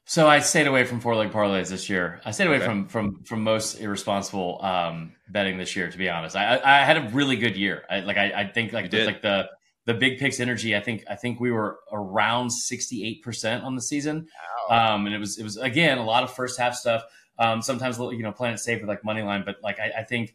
So 0.09 0.29
I 0.29 0.39
stayed 0.39 0.69
away 0.69 0.85
from 0.85 1.01
four 1.01 1.17
leg 1.17 1.31
parlays 1.31 1.69
this 1.69 1.91
year. 1.91 2.21
I 2.25 2.31
stayed 2.31 2.47
away 2.47 2.57
okay. 2.57 2.67
from 2.67 2.87
from 2.87 3.25
from 3.25 3.43
most 3.43 3.81
irresponsible 3.81 4.65
um, 4.65 5.13
betting 5.29 5.59
this 5.59 5.75
year. 5.75 5.91
To 5.91 5.99
be 5.99 6.09
honest, 6.09 6.37
I 6.37 6.61
I 6.65 6.85
had 6.85 6.97
a 6.97 7.09
really 7.11 7.37
good 7.37 7.57
year. 7.57 7.85
I, 7.91 8.01
like 8.01 8.17
I, 8.17 8.33
I 8.33 8.47
think 8.47 8.73
like 8.73 8.91
just 8.91 9.07
like 9.07 9.21
the 9.21 9.49
the 9.87 9.95
big 9.95 10.19
picks 10.19 10.41
energy, 10.41 10.77
I 10.77 10.81
think 10.81 11.05
I 11.09 11.15
think 11.15 11.41
we 11.41 11.51
were 11.51 11.79
around 11.91 12.51
sixty 12.51 13.07
eight 13.07 13.23
percent 13.23 13.65
on 13.65 13.77
the 13.77 13.83
season, 13.83 14.29
wow. 14.69 14.95
um, 14.95 15.07
and 15.07 15.15
it 15.15 15.19
was 15.19 15.39
it 15.39 15.45
was 15.45 15.57
again 15.57 15.99
a 15.99 16.05
lot 16.05 16.25
of 16.25 16.33
first 16.33 16.59
half 16.59 16.75
stuff. 16.75 17.05
Um, 17.39 17.63
sometimes 17.63 17.99
you 17.99 18.23
know 18.23 18.33
playing 18.33 18.55
it 18.55 18.59
safe 18.59 18.81
with 18.81 18.89
like 18.89 19.05
money 19.05 19.23
line, 19.23 19.45
but 19.47 19.57
like 19.63 19.79
I, 19.79 20.01
I 20.01 20.03
think, 20.03 20.35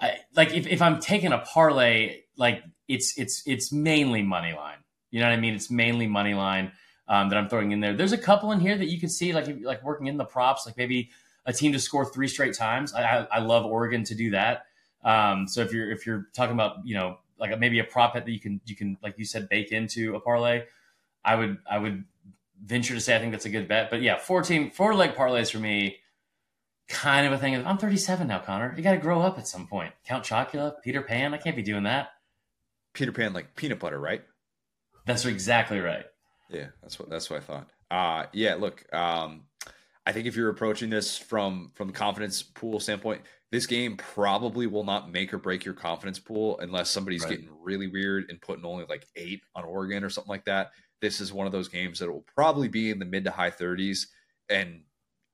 I, 0.00 0.18
like 0.34 0.52
if, 0.52 0.66
if 0.66 0.82
I'm 0.82 0.98
taking 0.98 1.32
a 1.32 1.38
parlay, 1.38 2.22
like 2.36 2.64
it's 2.88 3.16
it's 3.16 3.42
it's 3.46 3.72
mainly 3.72 4.22
money 4.22 4.52
line. 4.52 4.78
You 5.10 5.20
know 5.20 5.26
what 5.26 5.34
I 5.34 5.40
mean? 5.40 5.54
It's 5.54 5.70
mainly 5.70 6.06
money 6.06 6.34
line 6.34 6.72
um, 7.06 7.28
that 7.28 7.38
I'm 7.38 7.48
throwing 7.48 7.70
in 7.70 7.80
there. 7.80 7.94
There's 7.94 8.12
a 8.12 8.18
couple 8.18 8.50
in 8.52 8.60
here 8.60 8.76
that 8.76 8.88
you 8.88 8.98
can 8.98 9.08
see 9.08 9.32
like 9.32 9.46
like 9.62 9.84
working 9.84 10.08
in 10.08 10.16
the 10.16 10.24
props, 10.24 10.66
like 10.66 10.76
maybe 10.76 11.10
a 11.46 11.52
team 11.52 11.72
to 11.72 11.78
score 11.78 12.04
three 12.04 12.28
straight 12.28 12.54
times. 12.54 12.92
I, 12.92 13.02
I, 13.02 13.26
I 13.30 13.38
love 13.38 13.64
Oregon 13.64 14.02
to 14.04 14.14
do 14.16 14.32
that. 14.32 14.66
Um, 15.04 15.46
so 15.46 15.60
if 15.60 15.72
you're 15.72 15.90
if 15.92 16.06
you're 16.06 16.26
talking 16.34 16.54
about 16.54 16.78
you 16.84 16.94
know 16.94 17.18
like 17.40 17.52
a, 17.52 17.56
maybe 17.56 17.78
a 17.78 17.84
prop 17.84 18.14
bet 18.14 18.24
that 18.24 18.30
you 18.30 18.40
can 18.40 18.60
you 18.66 18.76
can 18.76 18.96
like 19.02 19.18
you 19.18 19.24
said 19.24 19.48
bake 19.48 19.72
into 19.72 20.14
a 20.14 20.20
parlay, 20.20 20.64
I 21.24 21.34
would 21.34 21.58
I 21.68 21.78
would 21.78 22.04
venture 22.62 22.94
to 22.94 23.00
say 23.00 23.16
I 23.16 23.18
think 23.18 23.32
that's 23.32 23.46
a 23.46 23.50
good 23.50 23.66
bet. 23.66 23.90
But 23.90 24.02
yeah, 24.02 24.18
four 24.18 24.42
team 24.42 24.70
four 24.70 24.94
leg 24.94 25.14
parlays 25.14 25.50
for 25.50 25.58
me, 25.58 25.96
kind 26.88 27.26
of 27.26 27.32
a 27.32 27.38
thing. 27.38 27.54
I'm 27.66 27.78
37 27.78 28.26
now, 28.28 28.40
Connor. 28.40 28.74
You 28.76 28.82
got 28.82 28.92
to 28.92 28.98
grow 28.98 29.22
up 29.22 29.38
at 29.38 29.48
some 29.48 29.66
point. 29.66 29.92
Count 30.04 30.24
Chocula, 30.24 30.74
Peter 30.82 31.02
Pan. 31.02 31.34
I 31.34 31.38
can't 31.38 31.56
be 31.56 31.62
doing 31.62 31.84
that. 31.84 32.10
Peter 32.92 33.12
Pan 33.12 33.32
like 33.32 33.56
peanut 33.56 33.78
butter, 33.78 33.98
right? 33.98 34.22
That's 35.06 35.24
exactly 35.24 35.80
right. 35.80 36.04
Yeah, 36.50 36.66
that's 36.82 36.98
what 36.98 37.08
that's 37.08 37.30
what 37.30 37.38
I 37.38 37.42
thought. 37.42 37.70
Uh 37.90 38.26
yeah, 38.32 38.54
look, 38.56 38.92
um 38.94 39.44
I 40.06 40.12
think 40.12 40.26
if 40.26 40.36
you're 40.36 40.50
approaching 40.50 40.90
this 40.90 41.16
from 41.16 41.70
from 41.74 41.88
the 41.88 41.94
confidence 41.94 42.42
pool 42.42 42.80
standpoint, 42.80 43.22
this 43.50 43.66
game 43.66 43.96
probably 43.96 44.66
will 44.66 44.84
not 44.84 45.10
make 45.10 45.34
or 45.34 45.38
break 45.38 45.64
your 45.64 45.74
confidence 45.74 46.18
pool 46.18 46.58
unless 46.60 46.90
somebody's 46.90 47.22
right. 47.24 47.30
getting 47.30 47.48
really 47.60 47.88
weird 47.88 48.26
and 48.28 48.40
putting 48.40 48.64
only 48.64 48.84
like 48.88 49.06
eight 49.16 49.42
on 49.54 49.64
Oregon 49.64 50.04
or 50.04 50.10
something 50.10 50.30
like 50.30 50.44
that. 50.44 50.70
This 51.00 51.20
is 51.20 51.32
one 51.32 51.46
of 51.46 51.52
those 51.52 51.68
games 51.68 51.98
that 51.98 52.10
will 52.10 52.24
probably 52.34 52.68
be 52.68 52.90
in 52.90 52.98
the 52.98 53.04
mid 53.04 53.24
to 53.24 53.30
high 53.30 53.50
30s 53.50 54.06
and 54.48 54.82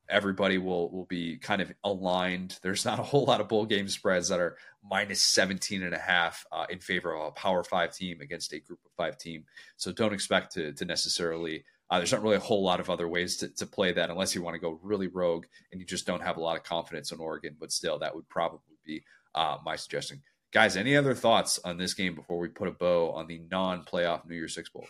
everybody 0.08 0.56
will 0.56 0.90
will 0.90 1.04
be 1.06 1.36
kind 1.36 1.60
of 1.60 1.72
aligned. 1.84 2.58
There's 2.62 2.84
not 2.84 2.98
a 2.98 3.02
whole 3.02 3.24
lot 3.24 3.40
of 3.40 3.48
bowl 3.48 3.66
game 3.66 3.88
spreads 3.88 4.28
that 4.28 4.40
are 4.40 4.56
minus 4.88 5.22
17 5.22 5.82
and 5.82 5.94
a 5.94 5.98
half 5.98 6.44
uh, 6.52 6.66
in 6.70 6.78
favor 6.78 7.14
of 7.14 7.26
a 7.26 7.30
power 7.32 7.64
five 7.64 7.94
team 7.94 8.20
against 8.20 8.52
a 8.52 8.60
group 8.60 8.80
of 8.84 8.92
five 8.96 9.18
team. 9.18 9.44
So 9.76 9.92
don't 9.92 10.14
expect 10.14 10.52
to, 10.54 10.72
to 10.72 10.84
necessarily 10.84 11.64
uh, 11.90 11.98
there's 11.98 12.12
not 12.12 12.22
really 12.22 12.36
a 12.36 12.40
whole 12.40 12.64
lot 12.64 12.80
of 12.80 12.90
other 12.90 13.06
ways 13.06 13.36
to, 13.38 13.48
to 13.48 13.66
play 13.66 13.92
that 13.92 14.10
unless 14.10 14.34
you 14.34 14.42
want 14.42 14.54
to 14.54 14.60
go 14.60 14.78
really 14.82 15.06
rogue 15.06 15.46
and 15.70 15.80
you 15.80 15.86
just 15.86 16.06
don't 16.06 16.22
have 16.22 16.36
a 16.36 16.40
lot 16.40 16.56
of 16.56 16.64
confidence 16.64 17.12
in 17.12 17.20
Oregon. 17.20 17.56
But 17.58 17.72
still, 17.72 17.98
that 18.00 18.14
would 18.14 18.28
probably 18.28 18.60
be 18.84 19.04
uh, 19.34 19.58
my 19.64 19.76
suggestion. 19.76 20.22
Guys, 20.52 20.76
any 20.76 20.96
other 20.96 21.14
thoughts 21.14 21.60
on 21.64 21.76
this 21.76 21.94
game 21.94 22.14
before 22.14 22.38
we 22.38 22.48
put 22.48 22.68
a 22.68 22.72
bow 22.72 23.12
on 23.12 23.26
the 23.26 23.40
non 23.50 23.84
playoff 23.84 24.26
New 24.26 24.34
Year's 24.34 24.54
Six 24.54 24.68
Bowls? 24.68 24.88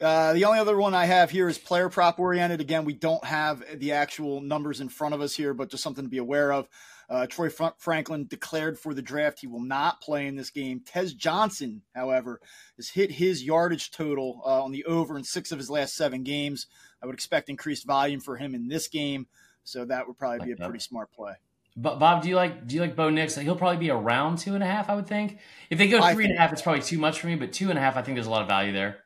Uh, 0.00 0.32
the 0.32 0.44
only 0.44 0.58
other 0.58 0.76
one 0.76 0.92
I 0.92 1.04
have 1.04 1.30
here 1.30 1.48
is 1.48 1.56
player 1.56 1.88
prop 1.88 2.18
oriented. 2.18 2.60
Again, 2.60 2.84
we 2.84 2.94
don't 2.94 3.24
have 3.24 3.62
the 3.78 3.92
actual 3.92 4.40
numbers 4.40 4.80
in 4.80 4.88
front 4.88 5.14
of 5.14 5.20
us 5.20 5.34
here, 5.34 5.54
but 5.54 5.70
just 5.70 5.82
something 5.82 6.04
to 6.04 6.10
be 6.10 6.18
aware 6.18 6.52
of. 6.52 6.68
Uh, 7.08 7.26
Troy 7.26 7.50
Franklin 7.78 8.26
declared 8.26 8.78
for 8.78 8.94
the 8.94 9.02
draft. 9.02 9.40
He 9.40 9.46
will 9.46 9.62
not 9.62 10.00
play 10.00 10.26
in 10.26 10.36
this 10.36 10.50
game. 10.50 10.80
Tez 10.84 11.14
Johnson, 11.14 11.82
however, 11.94 12.40
has 12.76 12.88
hit 12.88 13.10
his 13.12 13.42
yardage 13.42 13.90
total 13.90 14.42
uh, 14.44 14.62
on 14.62 14.72
the 14.72 14.84
over 14.84 15.16
in 15.16 15.24
six 15.24 15.52
of 15.52 15.58
his 15.58 15.70
last 15.70 15.94
seven 15.94 16.22
games. 16.22 16.66
I 17.02 17.06
would 17.06 17.14
expect 17.14 17.48
increased 17.48 17.86
volume 17.86 18.20
for 18.20 18.36
him 18.36 18.54
in 18.54 18.68
this 18.68 18.88
game, 18.88 19.26
so 19.62 19.84
that 19.84 20.06
would 20.06 20.16
probably 20.18 20.46
be 20.46 20.52
a 20.52 20.56
pretty 20.56 20.80
smart 20.80 21.12
play. 21.12 21.34
But 21.76 21.98
Bob, 21.98 22.22
do 22.22 22.28
you 22.28 22.36
like 22.36 22.66
do 22.66 22.76
you 22.76 22.80
like 22.80 22.94
Bo 22.94 23.10
Nix? 23.10 23.34
He'll 23.34 23.56
probably 23.56 23.78
be 23.78 23.90
around 23.90 24.38
two 24.38 24.54
and 24.54 24.62
a 24.62 24.66
half, 24.66 24.88
I 24.88 24.94
would 24.94 25.08
think. 25.08 25.38
If 25.70 25.78
they 25.78 25.88
go 25.88 26.00
three 26.12 26.24
and 26.24 26.34
a 26.34 26.38
half, 26.38 26.52
it's 26.52 26.62
probably 26.62 26.82
too 26.82 26.98
much 26.98 27.20
for 27.20 27.26
me. 27.26 27.34
But 27.34 27.52
two 27.52 27.70
and 27.70 27.78
a 27.78 27.82
half, 27.82 27.96
I 27.96 28.02
think 28.02 28.16
there's 28.16 28.28
a 28.28 28.30
lot 28.30 28.42
of 28.42 28.48
value 28.48 28.72
there. 28.72 29.03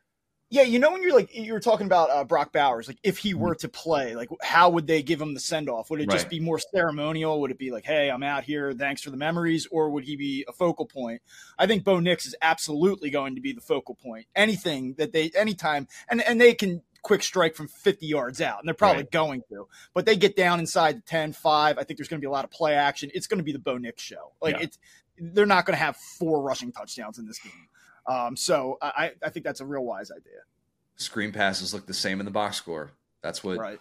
Yeah, 0.50 0.62
you 0.62 0.78
know 0.78 0.90
when 0.92 1.02
you're 1.02 1.14
like 1.14 1.34
you 1.34 1.52
were 1.52 1.60
talking 1.60 1.86
about 1.86 2.10
uh, 2.10 2.24
Brock 2.24 2.52
Bowers, 2.52 2.88
like 2.88 2.98
if 3.02 3.18
he 3.18 3.34
were 3.34 3.50
mm-hmm. 3.50 3.60
to 3.60 3.68
play, 3.68 4.14
like 4.14 4.30
how 4.42 4.70
would 4.70 4.86
they 4.86 5.02
give 5.02 5.20
him 5.20 5.34
the 5.34 5.40
send 5.40 5.68
off? 5.68 5.90
Would 5.90 6.00
it 6.00 6.08
right. 6.08 6.14
just 6.14 6.30
be 6.30 6.40
more 6.40 6.58
ceremonial? 6.58 7.40
Would 7.42 7.50
it 7.50 7.58
be 7.58 7.70
like, 7.70 7.84
"Hey, 7.84 8.10
I'm 8.10 8.22
out 8.22 8.44
here, 8.44 8.72
thanks 8.72 9.02
for 9.02 9.10
the 9.10 9.18
memories," 9.18 9.66
or 9.70 9.90
would 9.90 10.04
he 10.04 10.16
be 10.16 10.46
a 10.48 10.52
focal 10.52 10.86
point? 10.86 11.20
I 11.58 11.66
think 11.66 11.84
Bo 11.84 12.00
Nix 12.00 12.24
is 12.24 12.34
absolutely 12.40 13.10
going 13.10 13.34
to 13.34 13.42
be 13.42 13.52
the 13.52 13.60
focal 13.60 13.94
point. 13.94 14.26
Anything 14.34 14.94
that 14.94 15.12
they, 15.12 15.30
anytime, 15.36 15.86
and 16.08 16.22
and 16.22 16.40
they 16.40 16.54
can 16.54 16.80
quick 17.02 17.22
strike 17.22 17.54
from 17.54 17.68
50 17.68 18.06
yards 18.06 18.40
out, 18.40 18.58
and 18.60 18.68
they're 18.68 18.74
probably 18.74 19.02
right. 19.02 19.10
going 19.10 19.42
to, 19.50 19.68
but 19.94 20.06
they 20.06 20.16
get 20.16 20.36
down 20.36 20.60
inside 20.60 20.96
the 20.96 21.02
10, 21.02 21.32
5. 21.32 21.78
I 21.78 21.84
think 21.84 21.98
there's 21.98 22.08
going 22.08 22.20
to 22.20 22.24
be 22.24 22.28
a 22.28 22.30
lot 22.30 22.44
of 22.44 22.50
play 22.50 22.74
action. 22.74 23.10
It's 23.14 23.26
going 23.26 23.38
to 23.38 23.44
be 23.44 23.52
the 23.52 23.58
Bo 23.58 23.78
Nix 23.78 24.02
show. 24.02 24.32
Like 24.40 24.56
yeah. 24.56 24.64
it's, 24.64 24.78
they're 25.18 25.46
not 25.46 25.64
going 25.64 25.76
to 25.76 25.82
have 25.82 25.96
four 25.96 26.42
rushing 26.42 26.72
touchdowns 26.72 27.18
in 27.18 27.26
this 27.26 27.38
game. 27.38 27.68
Um, 28.08 28.36
so 28.36 28.78
I, 28.80 29.12
I 29.22 29.28
think 29.28 29.44
that's 29.44 29.60
a 29.60 29.66
real 29.66 29.84
wise 29.84 30.10
idea. 30.10 30.40
Screen 30.96 31.30
passes 31.30 31.74
look 31.74 31.86
the 31.86 31.94
same 31.94 32.20
in 32.20 32.24
the 32.24 32.32
box 32.32 32.56
score. 32.56 32.90
That's 33.22 33.44
what 33.44 33.58
right. 33.58 33.78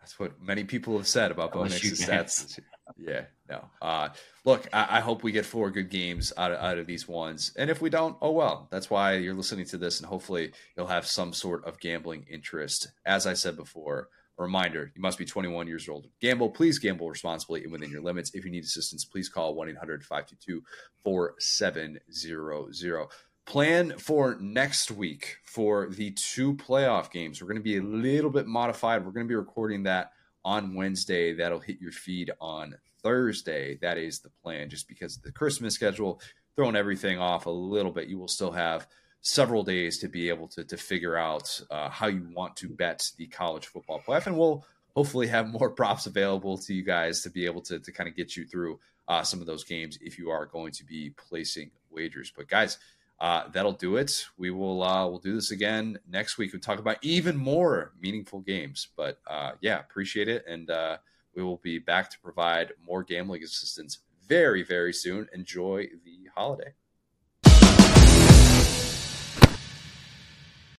that's 0.00 0.18
what 0.18 0.40
many 0.40 0.64
people 0.64 0.96
have 0.96 1.08
said 1.08 1.30
about 1.30 1.52
Bo 1.52 1.64
Nix's 1.64 2.04
stats. 2.04 2.60
yeah, 2.98 3.24
no. 3.48 3.64
Uh, 3.80 4.10
look, 4.44 4.68
I, 4.72 4.98
I, 4.98 5.00
hope 5.00 5.22
we 5.22 5.32
get 5.32 5.46
four 5.46 5.70
good 5.70 5.90
games 5.90 6.32
out 6.36 6.52
of, 6.52 6.58
out 6.58 6.78
of 6.78 6.86
these 6.86 7.08
ones, 7.08 7.52
and 7.56 7.70
if 7.70 7.80
we 7.80 7.90
don't, 7.90 8.16
oh 8.20 8.32
well. 8.32 8.68
That's 8.70 8.90
why 8.90 9.14
you're 9.14 9.34
listening 9.34 9.66
to 9.66 9.78
this, 9.78 9.98
and 9.98 10.08
hopefully 10.08 10.52
you'll 10.76 10.86
have 10.86 11.06
some 11.06 11.32
sort 11.32 11.64
of 11.64 11.80
gambling 11.80 12.26
interest. 12.28 12.88
As 13.06 13.26
I 13.26 13.34
said 13.34 13.56
before, 13.56 14.08
a 14.38 14.42
reminder: 14.42 14.92
you 14.94 15.02
must 15.02 15.18
be 15.18 15.24
21 15.24 15.66
years 15.66 15.88
old. 15.88 16.06
Gamble, 16.20 16.50
please 16.50 16.78
gamble 16.78 17.08
responsibly 17.08 17.62
and 17.62 17.72
within 17.72 17.90
your 17.90 18.02
limits. 18.02 18.32
If 18.34 18.44
you 18.44 18.50
need 18.50 18.64
assistance, 18.64 19.04
please 19.04 19.28
call 19.28 19.54
1 19.54 19.70
800 19.70 20.04
522 20.04 20.62
4700 21.02 23.08
plan 23.46 23.98
for 23.98 24.36
next 24.40 24.90
week 24.90 25.38
for 25.44 25.88
the 25.88 26.10
two 26.12 26.54
playoff 26.54 27.10
games. 27.10 27.40
We're 27.40 27.48
going 27.48 27.56
to 27.56 27.62
be 27.62 27.78
a 27.78 27.82
little 27.82 28.30
bit 28.30 28.46
modified. 28.46 29.04
We're 29.04 29.12
going 29.12 29.26
to 29.26 29.30
be 29.30 29.34
recording 29.34 29.82
that 29.84 30.12
on 30.44 30.74
Wednesday. 30.74 31.34
That'll 31.34 31.58
hit 31.58 31.80
your 31.80 31.92
feed 31.92 32.30
on 32.40 32.76
Thursday. 33.02 33.76
That 33.80 33.98
is 33.98 34.20
the 34.20 34.30
plan, 34.42 34.70
just 34.70 34.88
because 34.88 35.16
of 35.16 35.22
the 35.22 35.32
Christmas 35.32 35.74
schedule, 35.74 36.20
throwing 36.56 36.76
everything 36.76 37.18
off 37.18 37.46
a 37.46 37.50
little 37.50 37.92
bit. 37.92 38.08
You 38.08 38.18
will 38.18 38.28
still 38.28 38.52
have 38.52 38.86
several 39.22 39.62
days 39.62 39.98
to 39.98 40.08
be 40.08 40.28
able 40.28 40.48
to, 40.48 40.64
to 40.64 40.76
figure 40.76 41.16
out 41.16 41.60
uh, 41.70 41.88
how 41.90 42.06
you 42.06 42.26
want 42.34 42.56
to 42.56 42.68
bet 42.68 43.10
the 43.18 43.26
college 43.26 43.66
football 43.66 44.00
playoff. 44.06 44.26
And 44.26 44.38
we'll 44.38 44.64
hopefully 44.94 45.26
have 45.26 45.48
more 45.52 45.70
props 45.70 46.06
available 46.06 46.56
to 46.58 46.74
you 46.74 46.82
guys 46.82 47.22
to 47.22 47.30
be 47.30 47.46
able 47.46 47.60
to, 47.62 47.78
to 47.78 47.92
kind 47.92 48.08
of 48.08 48.16
get 48.16 48.36
you 48.36 48.46
through 48.46 48.78
uh, 49.08 49.22
some 49.22 49.40
of 49.40 49.46
those 49.46 49.64
games 49.64 49.98
if 50.00 50.18
you 50.18 50.30
are 50.30 50.46
going 50.46 50.72
to 50.72 50.84
be 50.84 51.10
placing 51.16 51.70
wagers. 51.90 52.32
But 52.34 52.48
guys, 52.48 52.78
uh, 53.20 53.48
that'll 53.52 53.72
do 53.72 53.96
it. 53.96 54.26
We 54.38 54.50
will 54.50 54.82
uh, 54.82 55.06
we'll 55.06 55.18
do 55.18 55.34
this 55.34 55.50
again 55.50 55.98
next 56.08 56.38
week. 56.38 56.52
We'll 56.52 56.60
talk 56.60 56.78
about 56.78 56.96
even 57.02 57.36
more 57.36 57.92
meaningful 58.00 58.40
games. 58.40 58.88
But 58.96 59.20
uh, 59.26 59.52
yeah, 59.60 59.80
appreciate 59.80 60.28
it, 60.28 60.44
and 60.48 60.70
uh, 60.70 60.98
we 61.34 61.42
will 61.42 61.58
be 61.58 61.78
back 61.78 62.10
to 62.10 62.20
provide 62.20 62.72
more 62.84 63.02
gambling 63.02 63.42
assistance 63.42 63.98
very 64.26 64.62
very 64.62 64.92
soon. 64.92 65.28
Enjoy 65.34 65.88
the 66.04 66.28
holiday. 66.34 66.72